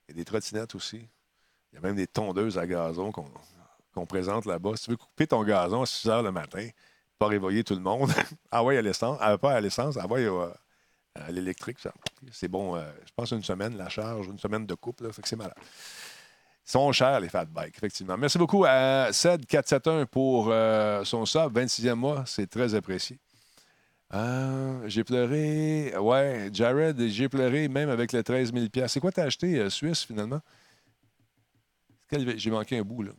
Il 0.08 0.16
y 0.16 0.20
a 0.20 0.22
des 0.22 0.26
trottinettes 0.26 0.76
aussi. 0.76 1.10
Il 1.72 1.76
y 1.76 1.78
a 1.78 1.82
même 1.82 1.96
des 1.96 2.08
tondeuses 2.08 2.58
à 2.58 2.68
gazon 2.68 3.12
qu'on 3.12 4.06
présente 4.06 4.46
là-bas. 4.46 4.76
Si 4.76 4.86
tu 4.86 4.92
veux 4.92 4.98
couper 4.98 5.28
ton 5.28 5.44
gazon 5.44 5.82
à 5.82 5.86
6 5.86 6.10
heures 6.10 6.24
le 6.24 6.32
matin, 6.32 6.68
pas 7.18 7.28
réveiller 7.28 7.64
tout 7.64 7.74
le 7.74 7.82
monde, 7.82 8.12
envoie 8.52 8.74
à 8.74 8.82
l'essence. 8.82 9.18
Ah, 9.22 9.38
pas 9.38 9.54
à 9.54 9.62
l'essence, 9.62 9.98
envoie 9.98 10.20
euh, 10.20 10.54
à 11.16 11.32
l'électrique. 11.32 11.80
C'est 12.32 12.48
bon, 12.48 12.76
euh, 12.76 12.84
je 13.06 13.12
pense 13.16 13.32
une 13.32 13.44
semaine, 13.44 13.76
la 13.76 13.90
charge, 13.90 14.28
une 14.28 14.40
semaine 14.40 14.66
de 14.66 14.76
couple, 14.76 15.12
fait 15.12 15.22
que 15.22 15.28
c'est 15.28 15.36
malade. 15.36 15.58
Ils 16.66 16.72
sont 16.72 16.92
chers, 16.92 17.20
les 17.20 17.30
fat 17.30 17.46
bikes, 17.46 17.76
effectivement. 17.78 18.18
Merci 18.18 18.38
beaucoup 18.38 18.64
à 18.66 19.10
Ced471 19.12 20.06
pour 20.06 20.46
son 21.06 21.26
sub, 21.26 21.58
26e 21.58 21.96
mois. 21.96 22.24
C'est 22.26 22.50
très 22.50 22.74
apprécié. 22.76 23.20
Euh, 24.14 24.88
j'ai 24.88 25.04
pleuré. 25.04 25.94
Ouais, 25.98 26.50
Jared, 26.54 27.00
j'ai 27.08 27.30
pleuré 27.30 27.68
même 27.68 27.90
avec 27.90 28.12
les 28.12 28.24
13 28.24 28.54
000 28.54 28.88
C'est 28.88 29.00
quoi 29.00 29.12
t'as 29.12 29.24
acheté, 29.24 29.58
euh, 29.60 29.70
Suisse, 29.70 30.04
finalement? 30.04 30.42
J'ai 32.36 32.52
manqué 32.52 32.78
un 32.78 32.84
bout, 32.84 33.02
là. 33.02 33.12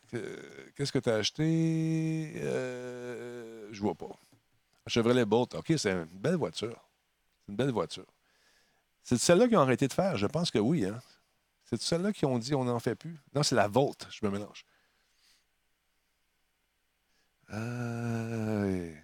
Qu'est-ce 0.76 0.92
que 0.92 1.00
t'as 1.00 1.16
acheté? 1.16 2.32
Euh, 2.36 3.68
je 3.72 3.80
vois 3.80 3.94
pas. 3.94 4.10
Chevrolet 4.86 5.24
Bolt. 5.24 5.54
OK, 5.56 5.72
c'est 5.76 5.90
une 5.90 6.04
belle 6.04 6.36
voiture. 6.36 6.80
C'est 7.40 7.50
une 7.50 7.56
belle 7.56 7.72
voiture. 7.72 8.06
C'est 9.02 9.18
celle-là 9.18 9.48
qui 9.48 9.56
ont 9.56 9.60
arrêté 9.60 9.88
de 9.88 9.92
faire? 9.92 10.16
Je 10.16 10.26
pense 10.26 10.50
que 10.50 10.60
oui, 10.60 10.84
hein? 10.84 11.00
C'est 11.64 11.80
celle-là 11.82 12.12
qui 12.12 12.24
ont 12.24 12.38
dit 12.38 12.54
on 12.54 12.64
n'en 12.64 12.78
fait 12.78 12.94
plus? 12.94 13.16
Non, 13.34 13.42
c'est 13.42 13.56
la 13.56 13.66
Volt. 13.66 14.06
Je 14.10 14.24
me 14.24 14.30
mélange. 14.30 14.64
Euh... 17.52 19.03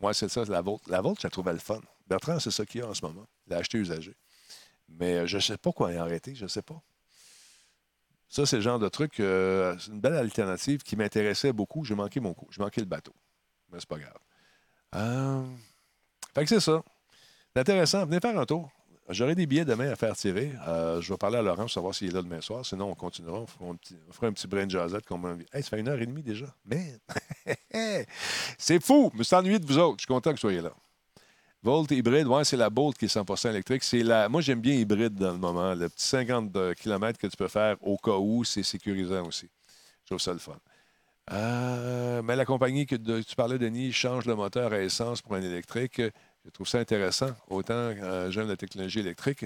Oui, 0.00 0.14
c'est 0.14 0.28
ça, 0.28 0.44
la 0.44 0.60
Volt. 0.60 0.86
La 0.88 1.00
Volt, 1.00 1.20
je 1.20 1.26
la 1.26 1.30
trouvais 1.30 1.52
le 1.52 1.58
fun. 1.58 1.80
Bertrand, 2.06 2.38
c'est 2.38 2.50
ça 2.50 2.64
qu'il 2.66 2.80
y 2.80 2.84
a 2.84 2.88
en 2.88 2.94
ce 2.94 3.04
moment. 3.04 3.26
Il 3.46 3.54
a 3.54 3.58
acheté 3.58 3.78
usagé. 3.78 4.14
Mais 4.88 5.14
euh, 5.14 5.26
je 5.26 5.36
ne 5.36 5.42
sais 5.42 5.56
pas 5.56 5.72
quoi 5.72 5.92
y 5.92 5.96
arrêter, 5.96 6.34
je 6.34 6.44
ne 6.44 6.48
sais 6.48 6.62
pas. 6.62 6.80
Ça, 8.28 8.44
c'est 8.44 8.56
le 8.56 8.62
genre 8.62 8.78
de 8.78 8.88
truc, 8.88 9.20
euh, 9.20 9.76
c'est 9.78 9.90
une 9.90 10.00
belle 10.00 10.14
alternative 10.14 10.82
qui 10.82 10.96
m'intéressait 10.96 11.52
beaucoup. 11.52 11.84
J'ai 11.84 11.94
manqué 11.94 12.20
mon 12.20 12.34
coup. 12.34 12.48
J'ai 12.50 12.60
manqué 12.60 12.80
le 12.80 12.86
bateau. 12.86 13.14
Mais 13.70 13.78
c'est 13.80 13.88
pas 13.88 13.98
grave. 13.98 14.18
Euh... 14.94 15.44
Fait 16.34 16.42
que 16.42 16.48
c'est 16.48 16.60
ça. 16.60 16.82
C'est 17.54 17.60
intéressant. 17.60 18.04
Venez 18.04 18.20
faire 18.20 18.38
un 18.38 18.44
tour. 18.44 18.70
J'aurai 19.08 19.34
des 19.34 19.46
billets 19.46 19.64
demain 19.64 19.90
à 19.90 19.96
faire 19.96 20.16
tirer. 20.16 20.52
Euh, 20.66 21.00
je 21.00 21.12
vais 21.12 21.16
parler 21.16 21.38
à 21.38 21.42
Laurent 21.42 21.62
pour 21.62 21.70
savoir 21.70 21.94
s'il 21.94 22.08
est 22.08 22.12
là 22.12 22.22
demain 22.22 22.40
soir. 22.40 22.66
Sinon, 22.66 22.90
on 22.90 22.94
continuera. 22.94 23.40
On 23.40 23.46
fera 23.46 23.66
un 23.66 23.76
petit, 23.76 23.96
fera 24.10 24.26
un 24.26 24.32
petit 24.32 24.48
brain 24.48 24.68
jazzette 24.68 25.04
comme 25.04 25.24
on 25.24 25.38
hey, 25.52 25.62
ça 25.62 25.70
fait 25.70 25.80
une 25.80 25.88
heure 25.88 26.00
et 26.00 26.06
demie 26.06 26.22
déjà. 26.22 26.46
Mais 26.64 26.98
c'est 28.58 28.82
fou. 28.82 29.10
Je 29.14 29.18
me 29.18 29.22
suis 29.22 29.36
ennuyé 29.36 29.58
de 29.58 29.66
vous 29.66 29.78
autres. 29.78 29.98
Je 29.98 30.02
suis 30.02 30.08
content 30.08 30.30
que 30.30 30.36
vous 30.36 30.40
soyez 30.40 30.60
là. 30.60 30.72
Volt 31.62 31.90
hybride, 31.90 32.26
ouais, 32.26 32.44
c'est 32.44 32.56
la 32.56 32.70
Bolt 32.70 32.96
qui 32.96 33.06
est 33.06 33.14
100% 33.14 33.50
électrique. 33.50 33.82
C'est 33.82 34.02
la... 34.02 34.28
Moi, 34.28 34.40
j'aime 34.40 34.60
bien 34.60 34.74
hybride 34.74 35.14
dans 35.14 35.32
le 35.32 35.38
moment. 35.38 35.74
Le 35.74 35.88
petit 35.88 36.06
50 36.06 36.74
km 36.74 37.18
que 37.18 37.26
tu 37.26 37.36
peux 37.36 37.48
faire 37.48 37.76
au 37.82 37.96
cas 37.96 38.16
où, 38.16 38.44
c'est 38.44 38.62
sécurisant 38.62 39.24
aussi. 39.26 39.48
Je 40.02 40.06
trouve 40.06 40.20
ça 40.20 40.32
le 40.32 40.38
fun. 40.38 40.56
Euh, 41.32 42.22
mais 42.22 42.36
la 42.36 42.44
compagnie 42.44 42.86
que 42.86 42.94
tu 42.94 43.36
parlais, 43.36 43.58
Denis, 43.58 43.92
change 43.92 44.26
le 44.26 44.36
moteur 44.36 44.72
à 44.72 44.80
essence 44.80 45.22
pour 45.22 45.34
un 45.34 45.42
électrique. 45.42 46.00
Je 46.46 46.50
trouve 46.52 46.68
ça 46.68 46.78
intéressant. 46.78 47.30
Autant 47.48 47.74
euh, 47.74 48.30
j'aime 48.30 48.46
la 48.46 48.56
technologie 48.56 49.00
électrique, 49.00 49.42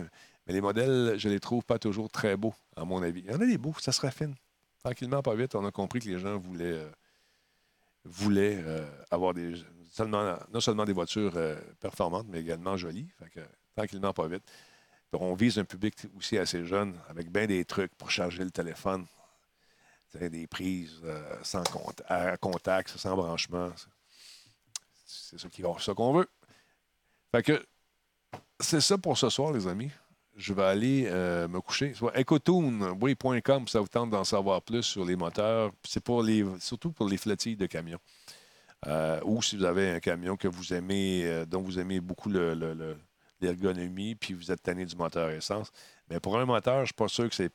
mais 0.47 0.52
les 0.52 0.60
modèles, 0.60 1.14
je 1.18 1.31
les 1.31 1.40
trouve 1.40 1.64
pas 1.64 1.78
toujours 1.78 2.10
très 2.10 2.36
beaux, 2.36 2.55
à 2.77 2.85
mon 2.85 3.02
avis. 3.02 3.20
Il 3.24 3.31
y 3.31 3.35
en 3.35 3.40
a 3.40 3.47
des 3.47 3.56
beaux, 3.56 3.74
ça 3.81 3.90
se 3.90 4.02
raffine. 4.02 4.35
Tranquillement, 4.85 5.22
pas 5.22 5.35
vite, 5.35 5.55
on 5.55 5.64
a 5.64 5.70
compris 5.70 6.01
que 6.01 6.09
les 6.10 6.18
gens 6.18 6.36
voulaient, 6.39 6.78
euh, 6.78 6.90
voulaient 8.05 8.62
euh, 8.62 8.86
avoir 9.10 9.32
non 9.35 10.60
seulement 10.60 10.85
des 10.85 10.93
voitures 10.93 11.39
performantes, 11.81 12.27
mais 12.28 12.40
également 12.40 12.77
jolies. 12.77 13.09
tranquillement, 13.74 14.12
pas 14.12 14.28
vite. 14.28 14.44
on 15.14 15.35
vise 15.35 15.59
un 15.59 15.64
public 15.64 15.94
aussi 16.18 16.36
assez 16.36 16.66
jeune, 16.66 16.94
avec 17.09 17.32
bien 17.32 17.47
des 17.47 17.64
trucs 17.64 17.94
pour 17.94 18.10
charger 18.10 18.44
le 18.44 18.51
téléphone. 18.51 19.06
Des 20.14 20.47
prises 20.47 21.01
sans 21.44 21.62
à 22.09 22.36
contact, 22.36 22.90
sans 22.90 23.16
branchement. 23.16 23.70
C'est 25.06 25.39
ça 25.39 25.94
qu'on 25.94 26.12
veut. 26.12 26.28
Fait 27.32 27.43
que 27.43 27.65
c'est 28.59 28.81
ça 28.81 28.98
pour 28.98 29.16
ce 29.16 29.28
soir, 29.28 29.52
les 29.52 29.66
amis. 29.66 29.90
Je 30.36 30.52
vais 30.52 30.65
aller 30.65 31.07
euh, 31.09 31.48
me 31.48 31.61
coucher. 31.61 31.93
Ecotune.com, 32.15 33.69
ça 33.69 33.81
vous 33.81 33.89
tente 33.89 34.11
d'en 34.11 34.24
savoir 34.24 34.62
plus 34.62 34.82
sur 34.82 35.05
les 35.05 35.16
moteurs. 35.16 35.73
C'est 35.85 36.02
pour 36.02 36.23
les, 36.23 36.44
surtout 36.61 36.93
pour 36.93 37.09
les 37.09 37.16
flottilles 37.16 37.57
de 37.57 37.66
camions. 37.66 37.98
Euh, 38.86 39.20
ou 39.24 39.43
si 39.43 39.57
vous 39.57 39.65
avez 39.65 39.90
un 39.90 40.01
camion 40.01 40.36
que 40.36 40.48
vous 40.48 40.73
aimez, 40.73 41.23
euh, 41.24 41.44
dont 41.44 41.61
vous 41.61 41.78
aimez 41.78 42.01
beaucoup 42.01 42.31
l'ergonomie, 43.40 44.15
puis 44.15 44.32
vous 44.35 44.51
êtes 44.51 44.62
tanné 44.62 44.86
du 44.86 44.97
moteur 44.97 45.31
essence. 45.31 45.70
Mais 46.09 46.19
pour 46.19 46.39
un 46.39 46.47
moteur, 46.47 46.77
je 46.77 46.81
ne 46.81 46.86
suis 46.86 46.94
pas 46.94 47.09
sûr 47.09 47.28
que 47.28 47.35
c'est 47.35 47.52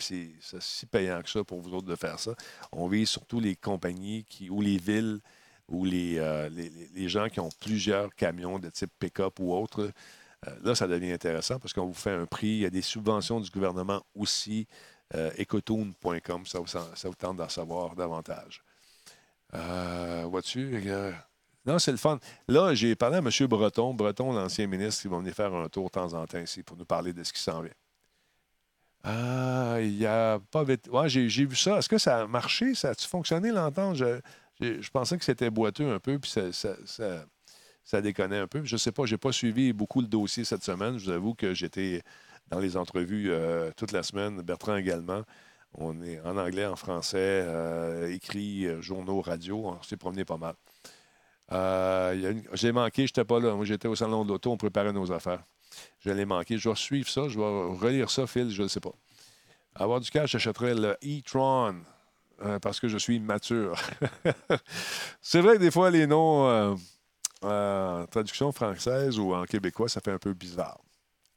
si 0.60 0.86
payant 0.86 1.22
que 1.22 1.30
ça 1.30 1.44
pour 1.44 1.60
vous 1.62 1.74
autres 1.74 1.88
de 1.88 1.96
faire 1.96 2.20
ça. 2.20 2.36
On 2.72 2.88
vise 2.88 3.10
surtout 3.10 3.40
les 3.40 3.56
compagnies 3.56 4.24
qui, 4.26 4.50
ou 4.50 4.62
les 4.62 4.78
villes 4.78 5.20
ou 5.68 5.86
euh, 5.88 6.50
les, 6.50 6.72
les, 6.94 7.10
gens 7.10 7.28
qui 7.28 7.40
ont 7.40 7.50
plusieurs 7.60 8.14
camions 8.16 8.60
de 8.60 8.70
type 8.70 8.92
pick-up 9.00 9.40
ou 9.40 9.54
autre, 9.54 9.92
euh, 10.48 10.52
là, 10.64 10.76
ça 10.76 10.88
devient 10.88 11.12
intéressant 11.12 11.60
parce 11.60 11.74
qu'on 11.74 11.88
vous 11.88 11.94
fait 11.94 12.12
un 12.12 12.26
prix. 12.26 12.48
Il 12.48 12.60
y 12.60 12.66
a 12.66 12.70
des 12.70 12.82
subventions 12.82 13.40
du 13.40 13.50
gouvernement 13.50 14.04
aussi. 14.16 14.68
Euh, 15.14 15.32
ecotune.com, 15.38 16.46
ça, 16.46 16.60
ça, 16.66 17.08
vous 17.08 17.16
tente 17.16 17.38
d'en 17.38 17.50
savoir 17.50 17.96
davantage. 17.96 18.64
Vois-tu? 19.52 20.84
non, 21.66 21.80
c'est 21.80 21.92
le 21.92 21.98
fun. 21.98 22.20
Là, 22.48 22.74
j'ai 22.74 22.96
parlé 22.96 23.18
à 23.18 23.20
M. 23.20 23.30
Breton, 23.48 23.94
Breton, 23.94 24.34
l'ancien 24.34 24.68
ministre, 24.68 25.04
qui 25.04 25.08
va 25.08 25.20
venir 25.20 25.34
faire 25.34 25.54
un 25.54 25.70
tour 25.70 25.86
de 25.86 25.92
temps 25.92 26.14
en 26.14 26.26
temps 26.26 26.40
ici 26.40 26.64
pour 26.64 26.76
nous 26.76 26.86
parler 26.86 27.14
de 27.14 27.24
ce 27.24 27.32
qui 27.32 27.40
s'en 27.40 27.62
vient. 27.62 27.72
Ah, 29.04 29.78
il 29.82 29.98
n'y 29.98 30.06
a 30.08 30.40
pas 30.50 30.64
vite. 30.64 30.90
Ouais, 30.92 31.08
j'ai, 31.08 31.28
vu 31.28 31.56
ça. 31.56 31.78
Est-ce 31.78 31.88
que 31.88 32.00
ça 32.00 32.22
a 32.22 32.28
marché? 32.28 32.74
Ça 32.74 32.90
a-tu 32.90 33.08
fonctionné 33.08 33.52
l'entente? 33.52 34.02
Pensais 34.92 35.18
que 35.18 35.26
c'était 35.26 35.50
boiteux 35.50 35.92
un 35.92 36.00
peu, 36.00 36.20
puis 36.20 36.32
ça, 36.32 37.26
ça, 37.84 38.02
déconnait 38.02 38.40
un 38.40 38.48
peu. 38.48 38.64
Je 38.64 38.76
ne 38.76 38.78
sais 38.78 38.92
pas, 38.92 39.06
je 39.06 39.14
n'ai 39.14 39.18
pas 39.18 39.32
suivi 39.32 39.74
beaucoup 39.74 40.02
le 40.02 40.08
dossier 40.08 40.44
cette 40.44 40.64
semaine. 40.64 40.98
Je 40.98 41.06
vous 41.06 41.12
avoue 41.12 41.34
que 41.34 41.54
j'étais 41.54 42.04
dans 42.50 42.60
les 42.60 42.78
entrevues 42.78 43.32
euh, 43.32 43.72
toute 43.76 43.92
la 43.92 44.04
semaine, 44.04 44.42
Bertrand 44.42 44.76
également. 44.76 45.24
On 45.74 46.02
est 46.02 46.22
en 46.22 46.38
anglais, 46.38 46.66
en 46.66 46.76
français, 46.76 47.18
euh, 47.20 48.12
écrit, 48.14 48.66
euh, 48.66 48.82
journaux, 48.82 49.22
radio. 49.22 49.68
On 49.68 49.82
s'est 49.84 49.98
promené 49.98 50.24
pas 50.24 50.38
mal. 50.38 50.56
J'ai 52.54 52.72
manqué, 52.72 53.08
je 53.08 53.12
n'étais 53.12 53.26
pas 53.26 53.40
là. 53.40 53.56
Moi, 53.56 53.66
j'étais 53.66 53.88
au 53.88 53.96
salon 53.96 54.24
de 54.24 54.30
l'auto, 54.30 54.52
on 54.52 54.58
préparait 54.58 54.94
nos 54.94 55.12
affaires. 55.12 55.44
Je 56.00 56.12
l'ai 56.12 56.26
manqué. 56.26 56.58
Je 56.58 56.70
vais 56.70 56.76
suivre 56.76 57.10
ça, 57.10 57.28
je 57.28 57.38
vais 57.38 57.46
relire 57.46 58.10
ça, 58.10 58.26
Phil, 58.26 58.50
je 58.50 58.64
ne 58.64 58.68
sais 58.68 58.80
pas. 58.80 58.94
Avoir 59.76 60.00
du 60.00 60.10
cash, 60.10 60.32
j'achèterais 60.32 60.74
le 60.74 60.98
e-tron. 61.04 61.82
Euh, 62.42 62.60
parce 62.60 62.80
que 62.80 62.88
je 62.88 62.98
suis 62.98 63.20
mature. 63.20 63.80
c'est 65.22 65.42
vrai 65.42 65.56
que 65.56 65.62
des 65.62 65.72
fois, 65.72 65.90
les 65.90 66.06
noms 66.06 66.48
euh, 66.48 66.76
euh, 67.44 68.04
en 68.04 68.08
traduction 68.08 68.52
française 68.52 69.18
ou 69.20 69.34
en 69.34 69.46
québécois, 69.46 69.88
ça 69.88 70.02
fait 70.02 70.12
un 70.12 70.18
peu 70.18 70.34
bizarre. 70.34 70.80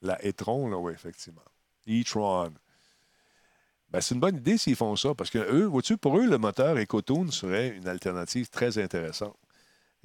La 0.03 0.19
e-tron, 0.27 0.69
là, 0.69 0.77
oui, 0.77 0.93
effectivement. 0.93 1.43
e-tron. 1.89 2.51
Ben, 3.91 4.01
c'est 4.01 4.15
une 4.15 4.21
bonne 4.21 4.37
idée 4.37 4.59
s'ils 4.59 4.77
font 4.77 4.97
ça, 4.97 5.15
parce 5.15 5.31
que 5.31 5.39
eux, 5.39 5.65
vois-tu, 5.65 5.97
pour 5.97 6.19
eux, 6.19 6.27
le 6.27 6.37
moteur 6.37 6.77
EcoTune 6.77 7.31
serait 7.31 7.69
une 7.69 7.89
alternative 7.89 8.51
très 8.51 8.79
intéressante. 8.79 9.37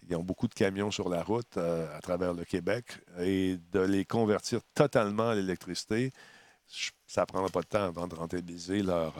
Ils 0.07 0.15
ont 0.15 0.23
beaucoup 0.23 0.47
de 0.47 0.53
camions 0.53 0.91
sur 0.91 1.09
la 1.09 1.23
route 1.23 1.57
à 1.57 1.99
travers 2.01 2.33
le 2.33 2.45
Québec 2.45 2.85
et 3.19 3.57
de 3.71 3.79
les 3.79 4.05
convertir 4.05 4.59
totalement 4.73 5.29
à 5.29 5.35
l'électricité, 5.35 6.11
ça 7.07 7.21
ne 7.21 7.25
prendra 7.25 7.49
pas 7.49 7.61
de 7.61 7.67
temps 7.67 7.83
avant 7.83 8.07
de 8.07 8.15
rentabiliser 8.15 8.83
leur, 8.83 9.15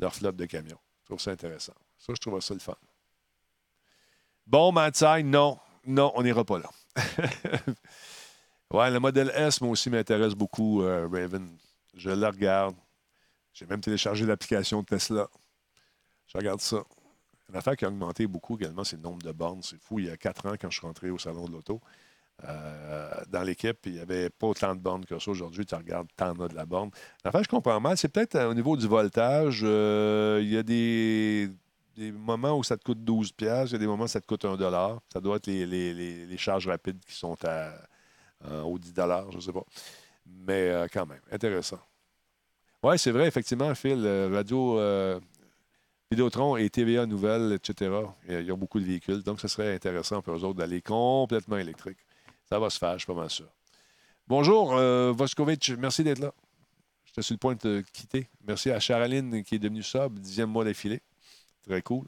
leur 0.00 0.14
flotte 0.14 0.36
de 0.36 0.46
camions. 0.46 0.78
Trouve 1.08 1.20
ça 1.20 1.30
intéressant. 1.30 1.72
Ça, 1.98 2.12
je 2.14 2.20
trouve 2.20 2.38
ça 2.40 2.52
le 2.52 2.60
fun. 2.60 2.76
Bon, 4.46 4.72
Matsai, 4.72 5.22
non. 5.22 5.58
Non, 5.86 6.12
on 6.14 6.22
n'ira 6.22 6.44
pas 6.44 6.58
là. 6.58 6.70
ouais, 8.74 8.90
le 8.90 9.00
modèle 9.00 9.32
S, 9.34 9.62
moi 9.62 9.70
aussi, 9.70 9.88
m'intéresse 9.88 10.34
beaucoup, 10.34 10.82
euh, 10.82 11.08
Raven. 11.10 11.48
Je 11.94 12.10
le 12.10 12.26
regarde. 12.26 12.76
J'ai 13.54 13.64
même 13.64 13.80
téléchargé 13.80 14.26
l'application 14.26 14.84
Tesla. 14.84 15.28
Je 16.26 16.36
regarde 16.36 16.60
ça. 16.60 16.84
Une 17.48 17.56
affaire 17.56 17.74
qui 17.74 17.86
a 17.86 17.88
augmenté 17.88 18.26
beaucoup 18.26 18.56
également, 18.56 18.84
c'est 18.84 18.96
le 18.96 19.02
nombre 19.02 19.22
de 19.22 19.32
bornes. 19.32 19.62
C'est 19.62 19.80
fou. 19.80 20.00
Il 20.00 20.06
y 20.06 20.10
a 20.10 20.18
quatre 20.18 20.44
ans, 20.44 20.54
quand 20.60 20.70
je 20.70 20.78
suis 20.78 20.86
rentré 20.86 21.08
au 21.08 21.18
salon 21.18 21.46
de 21.46 21.52
l'auto, 21.52 21.80
euh, 22.44 23.10
dans 23.28 23.42
l'équipe, 23.42 23.78
il 23.86 23.94
n'y 23.94 24.00
avait 24.00 24.30
pas 24.30 24.46
autant 24.46 24.74
de 24.74 24.80
bornes 24.80 25.04
que 25.04 25.18
ça. 25.18 25.30
Aujourd'hui, 25.30 25.66
tu 25.66 25.74
regardes, 25.74 26.06
tu 26.16 26.24
en 26.24 26.38
as 26.40 26.48
de 26.48 26.54
la 26.54 26.66
borne. 26.66 26.90
L'affaire, 27.24 27.42
je 27.42 27.48
comprends 27.48 27.80
mal, 27.80 27.96
c'est 27.96 28.08
peut-être 28.08 28.36
euh, 28.36 28.50
au 28.50 28.54
niveau 28.54 28.76
du 28.76 28.86
voltage. 28.86 29.62
Euh, 29.64 30.38
il 30.40 30.48
y 30.52 30.56
a 30.56 30.62
des, 30.62 31.50
moments 32.12 32.56
où 32.56 32.62
ça 32.62 32.76
te 32.76 32.84
coûte 32.84 33.02
12 33.02 33.32
pièces, 33.32 33.70
il 33.70 33.72
y 33.72 33.76
a 33.76 33.78
des 33.78 33.86
moments 33.88 34.04
où 34.04 34.08
ça 34.08 34.20
te 34.20 34.26
coûte 34.26 34.44
1 34.44 34.56
Ça 35.12 35.20
doit 35.20 35.36
être 35.36 35.48
les, 35.48 36.36
charges 36.36 36.68
rapides 36.68 37.00
qui 37.04 37.14
sont 37.14 37.36
à, 37.44 37.72
au 38.62 38.78
10 38.78 38.92
je 39.30 39.36
ne 39.36 39.40
sais 39.40 39.52
pas. 39.52 39.64
Mais 40.24 40.86
quand 40.92 41.06
même, 41.06 41.20
intéressant. 41.32 41.80
Oui, 42.84 42.96
c'est 43.00 43.10
vrai, 43.10 43.26
effectivement, 43.26 43.74
Phil, 43.74 44.06
radio, 44.32 44.78
Vidéotron 46.08 46.56
et 46.56 46.70
TVA 46.70 47.04
Nouvelles, 47.06 47.54
etc. 47.54 47.90
Il 48.28 48.42
y 48.42 48.50
a 48.52 48.56
beaucoup 48.56 48.78
de 48.78 48.84
véhicules, 48.84 49.24
donc 49.24 49.40
ce 49.40 49.48
serait 49.48 49.74
intéressant 49.74 50.22
pour 50.22 50.34
eux 50.36 50.44
autres 50.44 50.58
d'aller 50.60 50.80
complètement 50.80 51.56
électrique. 51.56 51.98
Ça 52.48 52.58
va 52.58 52.70
se 52.70 52.78
faire, 52.78 52.94
je 52.94 52.98
suis 52.98 53.06
pas 53.06 53.14
mal 53.14 53.28
sûr. 53.28 53.48
Bonjour, 54.26 54.74
euh, 54.74 55.14
merci 55.78 56.02
d'être 56.02 56.18
là. 56.18 56.32
J'étais 57.04 57.20
sur 57.20 57.34
le 57.34 57.38
point 57.38 57.54
de 57.54 57.58
te 57.58 57.80
quitter. 57.92 58.26
Merci 58.46 58.70
à 58.70 58.80
Charaline 58.80 59.42
qui 59.42 59.56
est 59.56 59.58
devenue 59.58 59.82
sub, 59.82 60.18
dixième 60.18 60.50
mois 60.50 60.64
d'affilée. 60.64 61.02
Très 61.66 61.82
cool. 61.82 62.06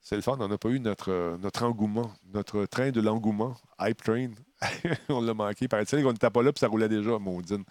C'est 0.00 0.16
le 0.16 0.22
fun, 0.22 0.38
on 0.40 0.48
n'a 0.48 0.56
pas 0.56 0.70
eu 0.70 0.80
notre, 0.80 1.36
notre 1.38 1.64
engouement, 1.64 2.10
notre 2.32 2.64
train 2.64 2.90
de 2.90 3.00
l'engouement, 3.02 3.56
Hype 3.78 4.02
Train. 4.02 4.30
on 5.10 5.20
l'a 5.20 5.34
manqué. 5.34 5.68
Paraît-il 5.68 6.02
qu'on 6.02 6.12
n'était 6.12 6.30
pas 6.30 6.42
là 6.42 6.52
puis 6.52 6.60
ça 6.60 6.68
roulait 6.68 6.88
déjà, 6.88 7.18
maudine. 7.18 7.64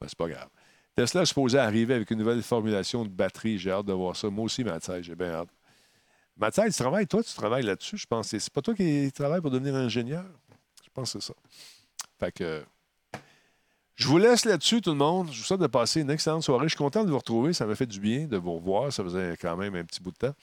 Ben, 0.00 0.08
c'est 0.08 0.16
pas 0.16 0.28
grave. 0.28 0.48
Tesla 0.94 1.22
est 1.22 1.26
supposé 1.26 1.58
arriver 1.58 1.92
avec 1.92 2.10
une 2.10 2.18
nouvelle 2.18 2.42
formulation 2.42 3.04
de 3.04 3.10
batterie. 3.10 3.58
J'ai 3.58 3.70
hâte 3.70 3.84
de 3.84 3.92
voir 3.92 4.16
ça. 4.16 4.30
Moi 4.30 4.46
aussi, 4.46 4.64
Mathieu, 4.64 5.02
j'ai 5.02 5.14
bien 5.14 5.30
hâte. 5.32 5.50
Mathieu, 6.38 6.64
tu 6.64 6.72
travailles, 6.72 7.06
toi, 7.06 7.22
tu 7.22 7.34
travailles 7.34 7.64
là-dessus, 7.64 7.98
je 7.98 8.06
pense. 8.06 8.28
C'est 8.28 8.50
pas 8.50 8.62
toi 8.62 8.74
qui 8.74 9.12
travailles 9.12 9.42
pour 9.42 9.50
devenir 9.50 9.74
ingénieur? 9.74 10.24
Pense 10.96 11.12
que 11.12 11.20
c'est 11.20 11.26
ça. 11.26 11.34
Fait 12.18 12.32
que. 12.32 12.64
Je 13.96 14.08
vous 14.08 14.18
laisse 14.18 14.46
là-dessus, 14.46 14.80
tout 14.80 14.90
le 14.90 14.96
monde. 14.96 15.30
Je 15.30 15.38
vous 15.38 15.44
souhaite 15.44 15.60
de 15.60 15.66
passer 15.66 16.00
une 16.00 16.10
excellente 16.10 16.42
soirée. 16.42 16.64
Je 16.64 16.70
suis 16.70 16.78
content 16.78 17.04
de 17.04 17.10
vous 17.10 17.18
retrouver. 17.18 17.52
Ça 17.52 17.66
m'a 17.66 17.74
fait 17.74 17.86
du 17.86 18.00
bien 18.00 18.26
de 18.26 18.36
vous 18.38 18.54
revoir. 18.54 18.90
Ça 18.92 19.04
faisait 19.04 19.36
quand 19.40 19.56
même 19.56 19.74
un 19.74 19.84
petit 19.84 20.02
bout 20.02 20.10
de 20.10 20.16
temps. 20.16 20.34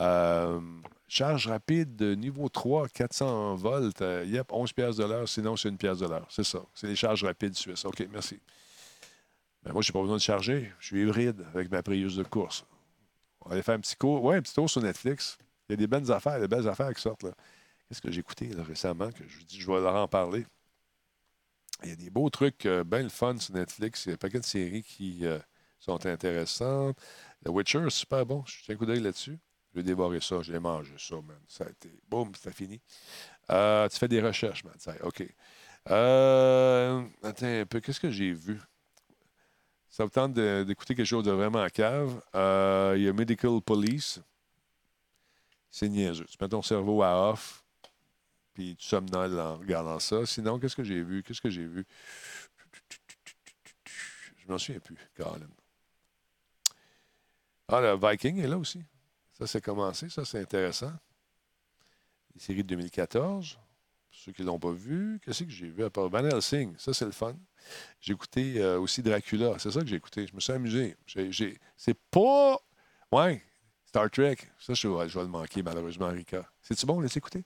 Euh, 0.00 0.60
charge 1.06 1.46
rapide 1.46 1.94
de 1.94 2.14
niveau 2.14 2.48
3, 2.48 2.88
400 2.88 3.54
volts. 3.56 4.02
Euh, 4.02 4.24
yep, 4.26 4.52
11 4.52 4.72
pièces 4.72 4.96
de 4.96 5.04
l'heure. 5.04 5.28
Sinon, 5.28 5.56
c'est 5.56 5.68
une 5.68 5.78
pièce 5.78 5.98
de 5.98 6.06
l'heure. 6.06 6.26
C'est 6.28 6.44
ça. 6.44 6.60
C'est 6.74 6.88
les 6.88 6.96
charges 6.96 7.22
rapides 7.22 7.54
suisses. 7.54 7.84
OK, 7.84 8.04
merci. 8.12 8.40
Ben, 9.62 9.72
moi, 9.72 9.82
je 9.82 9.90
n'ai 9.90 9.92
pas 9.92 10.00
besoin 10.00 10.16
de 10.16 10.22
charger. 10.22 10.72
Je 10.80 10.86
suis 10.86 11.02
hybride 11.02 11.44
avec 11.54 11.70
ma 11.70 11.82
priuse 11.82 12.16
de 12.16 12.24
course. 12.24 12.64
On 13.40 13.48
va 13.48 13.54
aller 13.54 13.62
faire 13.62 13.76
un 13.76 13.80
petit 13.80 13.96
cours. 13.96 14.22
Ouais, 14.24 14.36
un 14.36 14.42
petit 14.42 14.54
tour 14.54 14.68
sur 14.68 14.82
Netflix. 14.82 15.38
Il 15.68 15.80
y 15.80 15.84
a 15.84 15.86
des 15.86 16.10
affaires, 16.10 16.40
des 16.40 16.48
belles 16.48 16.68
affaires 16.68 16.92
qui 16.92 17.00
sortent. 17.02 17.24
Qu'est-ce 17.92 18.00
que 18.00 18.10
j'ai 18.10 18.20
écouté 18.20 18.48
récemment 18.56 19.12
que 19.12 19.28
je 19.28 19.44
dis 19.44 19.60
je 19.60 19.70
vais 19.70 19.78
leur 19.78 19.94
en 19.96 20.08
parler? 20.08 20.46
Il 21.82 21.90
y 21.90 21.92
a 21.92 21.96
des 21.96 22.08
beaux 22.08 22.30
trucs 22.30 22.66
bien 22.66 23.02
le 23.02 23.10
fun 23.10 23.36
sur 23.36 23.52
Netflix. 23.52 24.06
Il 24.06 24.08
y 24.08 24.12
a 24.12 24.14
un 24.14 24.16
paquet 24.16 24.40
de 24.40 24.46
séries 24.46 24.82
qui 24.82 25.26
euh, 25.26 25.38
sont 25.78 26.06
intéressantes. 26.06 26.96
The 27.44 27.50
Witcher, 27.50 27.90
super 27.90 28.24
bon. 28.24 28.44
Je 28.46 28.62
tiens 28.62 28.76
un 28.76 28.78
coup 28.78 28.86
d'œil 28.86 29.00
là-dessus. 29.00 29.38
Je 29.68 29.78
vais 29.78 29.82
dévorer 29.82 30.22
ça. 30.22 30.40
Je 30.40 30.54
l'ai 30.54 30.58
mangé, 30.58 30.94
ça, 30.96 31.16
man. 31.16 31.38
Ça 31.46 31.64
a 31.64 31.68
été. 31.68 31.90
Boum, 32.08 32.32
c'est 32.34 32.54
fini. 32.54 32.80
Euh, 33.50 33.86
tu 33.90 33.98
fais 33.98 34.08
des 34.08 34.22
recherches, 34.22 34.64
man. 34.64 34.72
Ça, 34.78 34.94
OK. 35.02 35.20
attends 35.84 37.46
un 37.46 37.66
peu. 37.66 37.80
Qu'est-ce 37.80 38.00
que 38.00 38.10
j'ai 38.10 38.32
vu? 38.32 38.58
Ça 39.90 40.04
vous 40.04 40.10
tente 40.10 40.32
d'écouter 40.32 40.94
quelque 40.94 41.04
chose 41.04 41.24
de 41.24 41.32
vraiment 41.32 41.66
cave. 41.68 42.22
il 42.96 43.02
y 43.02 43.08
a 43.08 43.12
Medical 43.12 43.60
Police. 43.60 44.18
C'est 45.70 45.90
niaiseux. 45.90 46.24
Tu 46.24 46.38
mets 46.40 46.48
ton 46.48 46.62
cerveau 46.62 47.02
à 47.02 47.30
off 47.32 47.61
puis 48.54 48.76
tu 48.76 48.86
somnoles 48.86 49.38
en 49.38 49.56
regardant 49.56 49.98
ça. 49.98 50.26
Sinon, 50.26 50.58
qu'est-ce 50.58 50.76
que 50.76 50.84
j'ai 50.84 51.02
vu? 51.02 51.22
Qu'est-ce 51.22 51.40
que 51.40 51.50
j'ai 51.50 51.66
vu? 51.66 51.86
Je 54.38 54.46
m'en 54.48 54.58
souviens 54.58 54.80
plus, 54.80 54.96
Colin. 55.16 55.48
Ah, 57.68 57.80
le 57.80 57.96
Viking 57.96 58.38
est 58.38 58.48
là 58.48 58.58
aussi. 58.58 58.82
Ça, 59.32 59.46
c'est 59.46 59.62
commencé. 59.62 60.08
Ça, 60.08 60.24
c'est 60.24 60.40
intéressant. 60.40 60.92
Les 62.34 62.40
séries 62.40 62.62
de 62.62 62.68
2014. 62.68 63.54
Pour 63.54 64.20
ceux 64.20 64.32
qui 64.32 64.42
ne 64.42 64.48
l'ont 64.48 64.58
pas 64.58 64.72
vu, 64.72 65.18
qu'est-ce 65.24 65.44
que 65.44 65.50
j'ai 65.50 65.70
vu 65.70 65.84
à 65.84 65.90
part 65.90 66.10
Van 66.10 66.24
Helsing? 66.24 66.74
Ça, 66.76 66.92
c'est 66.92 67.06
le 67.06 67.12
fun. 67.12 67.34
J'ai 68.00 68.12
écouté 68.12 68.60
euh, 68.60 68.78
aussi 68.78 69.02
Dracula. 69.02 69.58
C'est 69.58 69.70
ça 69.70 69.80
que 69.80 69.86
j'ai 69.86 69.96
écouté. 69.96 70.26
Je 70.26 70.34
me 70.34 70.40
suis 70.40 70.52
amusé. 70.52 70.96
C'est 71.76 71.98
pas. 72.10 72.58
Ouais, 73.10 73.42
Star 73.86 74.10
Trek. 74.10 74.36
Ça, 74.58 74.74
je, 74.74 74.88
vais 74.88 75.22
le 75.22 75.28
manquer, 75.28 75.62
malheureusement, 75.62 76.08
Rika. 76.08 76.50
C'est-tu 76.60 76.84
bon, 76.86 77.00
laisse 77.00 77.16
écouter? 77.16 77.44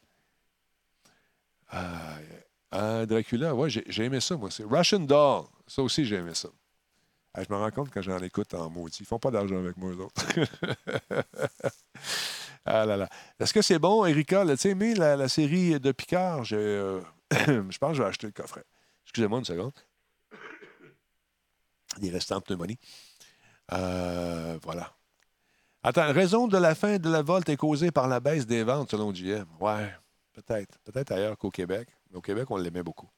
Ah, 1.68 3.06
Dracula, 3.06 3.54
ouais, 3.54 3.70
j'ai 3.70 4.04
aimé 4.04 4.20
ça, 4.20 4.36
moi. 4.36 4.50
C'est 4.50 4.64
Russian 4.64 5.00
Doll. 5.00 5.44
Ça 5.66 5.82
aussi, 5.82 6.04
j'ai 6.04 6.16
aimé 6.16 6.34
ça. 6.34 6.48
Je 7.36 7.52
me 7.52 7.58
rends 7.58 7.70
compte 7.70 7.90
quand 7.92 8.00
j'en 8.00 8.18
écoute 8.18 8.54
en 8.54 8.70
maudit. 8.70 8.98
Ils 9.00 9.06
font 9.06 9.18
pas 9.18 9.30
d'argent 9.30 9.58
avec 9.58 9.76
moi, 9.76 9.90
eux 9.90 10.00
autres. 10.00 10.24
ah 12.64 12.86
là 12.86 12.96
là. 12.96 13.08
Est-ce 13.38 13.52
que 13.52 13.60
c'est 13.60 13.78
bon, 13.78 14.06
Erika? 14.06 14.44
Tu 14.56 14.68
aimé 14.68 14.94
la, 14.94 15.16
la, 15.16 15.28
série 15.28 15.78
de 15.78 15.92
Picard? 15.92 16.44
Euh, 16.52 17.02
je 17.30 17.78
pense 17.78 17.90
que 17.90 17.96
je 17.96 18.02
vais 18.02 18.08
acheter 18.08 18.26
le 18.26 18.32
coffret. 18.32 18.64
Excusez-moi 19.04 19.38
une 19.38 19.44
seconde. 19.44 19.72
Des 21.98 22.10
restants 22.10 22.38
de 22.38 22.44
pneumonie. 22.44 22.78
Euh, 23.72 24.58
voilà. 24.62 24.92
Attends, 25.82 26.12
raison 26.12 26.48
de 26.48 26.56
la 26.56 26.74
fin 26.74 26.98
de 26.98 27.10
la 27.10 27.22
volte 27.22 27.48
est 27.48 27.56
causée 27.56 27.90
par 27.90 28.08
la 28.08 28.20
baisse 28.20 28.46
des 28.46 28.64
ventes 28.64 28.90
selon 28.90 29.14
JM. 29.14 29.46
Ouais. 29.60 29.92
Peut-être. 30.36 30.78
Peut-être 30.84 31.12
ailleurs 31.12 31.38
qu'au 31.38 31.50
Québec. 31.50 31.88
Mais 32.10 32.18
au 32.18 32.20
Québec, 32.20 32.50
on 32.50 32.58
l'aimait 32.58 32.82
beaucoup. 32.82 33.08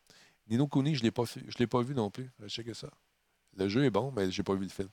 Nino 0.48 0.68
Kuni, 0.68 0.94
je 0.94 1.04
ne 1.04 1.10
l'ai 1.58 1.66
pas 1.66 1.82
vu 1.82 1.94
non 1.94 2.10
plus. 2.10 2.30
Je 2.40 2.48
sais 2.48 2.62
que 2.62 2.74
ça. 2.74 2.88
Le 3.56 3.68
jeu 3.68 3.84
est 3.84 3.90
bon, 3.90 4.12
mais 4.14 4.30
je 4.30 4.40
n'ai 4.40 4.44
pas 4.44 4.54
vu 4.54 4.62
le 4.62 4.68
film. 4.68 4.88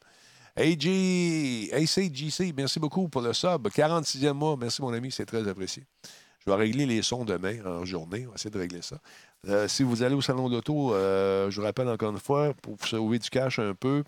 AJ, 0.56 1.72
ACGC, 1.72 2.54
merci 2.56 2.80
beaucoup 2.80 3.08
pour 3.10 3.22
le 3.22 3.34
sub. 3.34 3.68
46e 3.68 4.34
mois, 4.34 4.58
merci 4.58 4.82
mon 4.82 4.92
ami, 4.94 5.12
c'est 5.12 5.26
très 5.26 5.48
apprécié. 5.48 5.84
Je 6.40 6.50
vais 6.50 6.56
régler 6.56 6.86
les 6.86 7.02
sons 7.04 7.26
demain 7.26 7.64
en 7.66 7.86
journée. 7.86 8.26
On 8.26 8.30
va 8.30 8.36
essayer 8.36 8.50
de 8.50 8.58
régler 8.58 8.82
ça. 8.82 9.00
Euh, 9.48 9.68
si 9.68 9.84
vous 9.84 10.02
allez 10.02 10.16
au 10.16 10.22
salon 10.22 10.50
d'auto, 10.50 10.96
euh, 10.96 11.52
je 11.52 11.60
vous 11.60 11.66
rappelle 11.66 11.90
encore 11.90 12.12
une 12.12 12.20
fois, 12.20 12.54
pour 12.56 12.76
vous 12.76 12.88
sauver 12.88 13.20
du 13.20 13.30
cash 13.30 13.60
un 13.60 13.76
peu, 13.76 14.04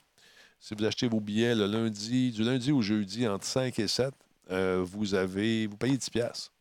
si 0.60 0.74
vous 0.74 0.84
achetez 0.86 1.08
vos 1.08 1.20
billets 1.20 1.54
le 1.54 1.68
lundi, 1.68 2.32
du 2.32 2.44
lundi 2.44 2.72
au 2.72 2.82
jeudi 2.82 3.28
entre 3.28 3.46
5 3.46 3.78
et 3.78 3.88
7, 3.88 4.12
euh, 4.50 4.84
vous 4.84 5.14
avez 5.14 5.68
vous 5.68 5.78
payez 5.78 5.98
10 5.98 6.10
pièces 6.10 6.52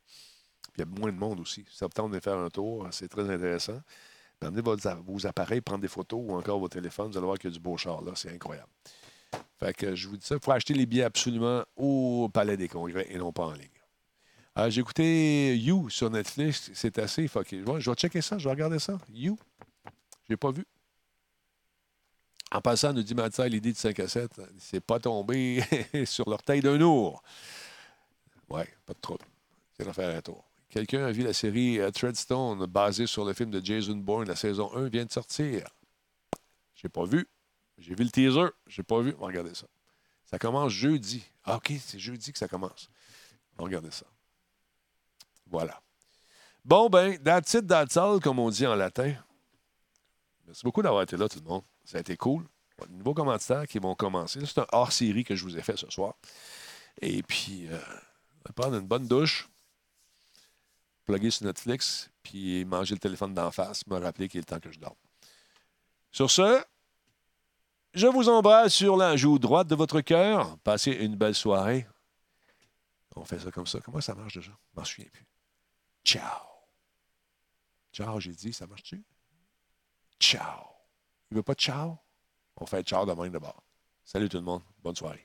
il 0.77 0.81
y 0.81 0.83
a 0.83 0.87
moins 0.87 1.13
de 1.13 1.19
monde 1.19 1.41
aussi. 1.41 1.65
Ça 1.71 1.87
vous 1.87 1.93
tente 1.93 2.13
de 2.13 2.21
faire 2.21 2.37
un 2.37 2.51
tour, 2.51 2.87
c'est 2.91 3.09
très 3.09 3.29
intéressant. 3.29 3.81
Amenez 4.43 4.63
vos, 4.63 5.27
appareils, 5.27 5.61
prendre 5.61 5.81
des 5.81 5.89
photos 5.89 6.21
ou 6.23 6.35
encore 6.35 6.59
vos 6.59 6.69
téléphones. 6.69 7.11
Vous 7.11 7.17
allez 7.17 7.27
voir 7.27 7.39
qu'il 7.39 7.51
y 7.51 7.53
a 7.53 7.55
du 7.55 7.61
beau 7.61 7.77
char 7.77 8.03
là. 8.03 8.13
C'est 8.15 8.31
incroyable. 8.31 8.69
Fait 9.59 9.73
que 9.73 9.95
je 9.95 10.09
vous 10.09 10.17
dis 10.17 10.27
ça, 10.27 10.35
il 10.35 10.41
faut 10.43 10.53
acheter 10.53 10.75
les 10.75 10.85
billets 10.85 11.05
absolument 11.05 11.65
au 11.75 12.29
Palais 12.33 12.57
des 12.57 12.69
Congrès 12.69 13.07
et 13.09 13.17
non 13.17 13.33
pas 13.33 13.47
en 13.47 13.53
ligne. 13.53 13.69
Euh, 14.59 14.71
j'ai 14.71 14.81
écouté 14.81 15.57
You 15.57 15.89
sur 15.89 16.11
Netflix. 16.11 16.71
C'est 16.75 16.99
assez 16.99 17.27
je 17.27 17.91
vais 17.91 17.95
checker 17.95 18.21
ça, 18.21 18.39
je 18.39 18.45
vais 18.45 18.51
regarder 18.51 18.79
ça. 18.79 18.99
You. 19.11 19.39
Je 20.25 20.33
n'ai 20.33 20.37
pas 20.37 20.51
vu. 20.51 20.67
En 22.53 22.61
passant, 22.61 22.93
nous 22.93 23.03
dit 23.03 23.15
Mathieu, 23.15 23.45
l'idée 23.45 23.73
de 23.73 23.77
5 23.77 23.99
à 24.01 24.09
7, 24.09 24.41
c'est 24.59 24.81
pas 24.81 25.01
tombé 25.01 25.63
sur 26.05 26.29
l'orteil 26.29 26.61
d'un 26.61 26.81
ours. 26.81 27.21
Ouais, 28.49 28.69
pas 28.87 28.95
de 28.95 29.01
trouble. 29.01 29.25
C'est 29.77 29.93
faire 29.93 30.17
un 30.17 30.23
tour. 30.23 30.46
Quelqu'un 30.77 31.07
a 31.07 31.11
vu 31.11 31.23
la 31.23 31.33
série 31.33 31.81
euh, 31.81 31.91
Treadstone 31.91 32.67
basée 32.67 33.07
sur 33.07 33.25
le 33.25 33.33
film 33.33 33.51
de 33.51 33.65
Jason 33.65 33.97
Bourne. 33.97 34.29
La 34.29 34.37
saison 34.37 34.71
1 34.77 34.89
vient 34.89 35.07
de 35.07 35.11
sortir. 35.11 35.67
J'ai 36.75 36.91
pas 36.91 37.07
vu. 37.07 37.27
J'ai 37.79 37.95
vu 37.95 38.05
le 38.05 38.11
teaser. 38.11 38.51
J'ai 38.67 38.83
pas 38.83 39.01
vu. 39.01 39.15
Regarder 39.19 39.55
ça. 39.55 39.67
Ça 40.27 40.39
commence 40.39 40.71
jeudi. 40.73 41.25
Ah, 41.45 41.57
OK, 41.57 41.73
c'est 41.81 41.99
jeudi 41.99 42.31
que 42.31 42.39
ça 42.39 42.47
commence. 42.47 42.91
Regarder 43.57 43.91
ça. 43.91 44.05
Voilà. 45.47 45.81
Bon, 46.63 46.91
ben, 46.91 47.17
that's 47.23 47.55
it, 47.55 47.67
that's 47.67 47.97
all, 47.97 48.21
comme 48.21 48.39
on 48.39 48.51
dit 48.51 48.67
en 48.67 48.75
latin. 48.75 49.15
Merci 50.47 50.63
beaucoup 50.63 50.83
d'avoir 50.83 51.05
été 51.05 51.17
là, 51.17 51.27
tout 51.27 51.41
le 51.43 51.49
monde. 51.49 51.63
Ça 51.87 51.97
a 51.97 52.01
été 52.03 52.19
cool. 52.19 52.45
Nouveaux 52.91 53.15
commentaires 53.15 53.67
qui 53.67 53.79
vont 53.79 53.95
commencer. 53.95 54.45
C'est 54.45 54.59
un 54.59 54.67
hors-série 54.73 55.25
que 55.25 55.37
je 55.37 55.43
vous 55.43 55.57
ai 55.57 55.63
fait 55.63 55.79
ce 55.79 55.89
soir. 55.89 56.17
Et 57.01 57.23
puis, 57.23 57.67
euh, 57.71 57.79
on 57.79 58.49
va 58.49 58.53
prendre 58.53 58.77
une 58.77 58.87
bonne 58.87 59.09
douche 59.09 59.49
plugger 61.07 61.31
sur 61.31 61.47
Netflix, 61.47 62.11
puis 62.23 62.65
manger 62.65 62.95
le 62.95 63.01
téléphone 63.01 63.33
d'en 63.33 63.51
face, 63.51 63.87
me 63.87 63.97
rappeler 63.99 64.29
qu'il 64.29 64.41
est 64.41 64.45
temps 64.45 64.61
que 64.61 64.71
je 64.71 64.79
dorme. 64.79 64.97
Sur 66.11 66.31
ce, 66.31 66.65
je 67.95 68.07
vous 68.07 68.29
embrasse 68.29 68.75
sur 68.75 68.97
la 68.97 69.17
joue 69.17 69.39
droite 69.39 69.69
de 69.69 69.75
votre 69.75 70.01
cœur. 70.03 70.59
Passez 70.59 70.93
une 70.93 71.17
belle 71.17 71.35
soirée. 71.35 71.87
On 73.15 73.25
fait 73.25 73.39
ça 73.39 73.51
comme 73.51 73.67
ça. 73.67 73.81
Comment 73.81 74.01
ça 74.03 74.15
marche 74.15 74.35
déjà? 74.35 74.51
Je 74.51 74.79
m'en 74.79 74.85
souviens 74.85 75.09
plus. 75.11 75.27
Ciao. 76.05 76.43
Ciao, 77.93 78.21
j'ai 78.21 78.33
dit, 78.33 78.53
ça 78.53 78.67
marche-tu? 78.67 79.03
Ciao. 80.21 80.67
Il 81.31 81.37
veut 81.37 81.43
pas 81.43 81.55
de 81.55 81.61
ciao? 81.61 81.97
On 82.57 82.67
fait 82.67 82.83
ciao 82.83 83.07
de 83.07 83.13
même 83.13 83.33
de 83.33 83.39
bord. 83.39 83.63
Salut 84.05 84.29
tout 84.29 84.37
le 84.37 84.43
monde. 84.43 84.63
Bonne 84.83 84.97
soirée. 84.97 85.25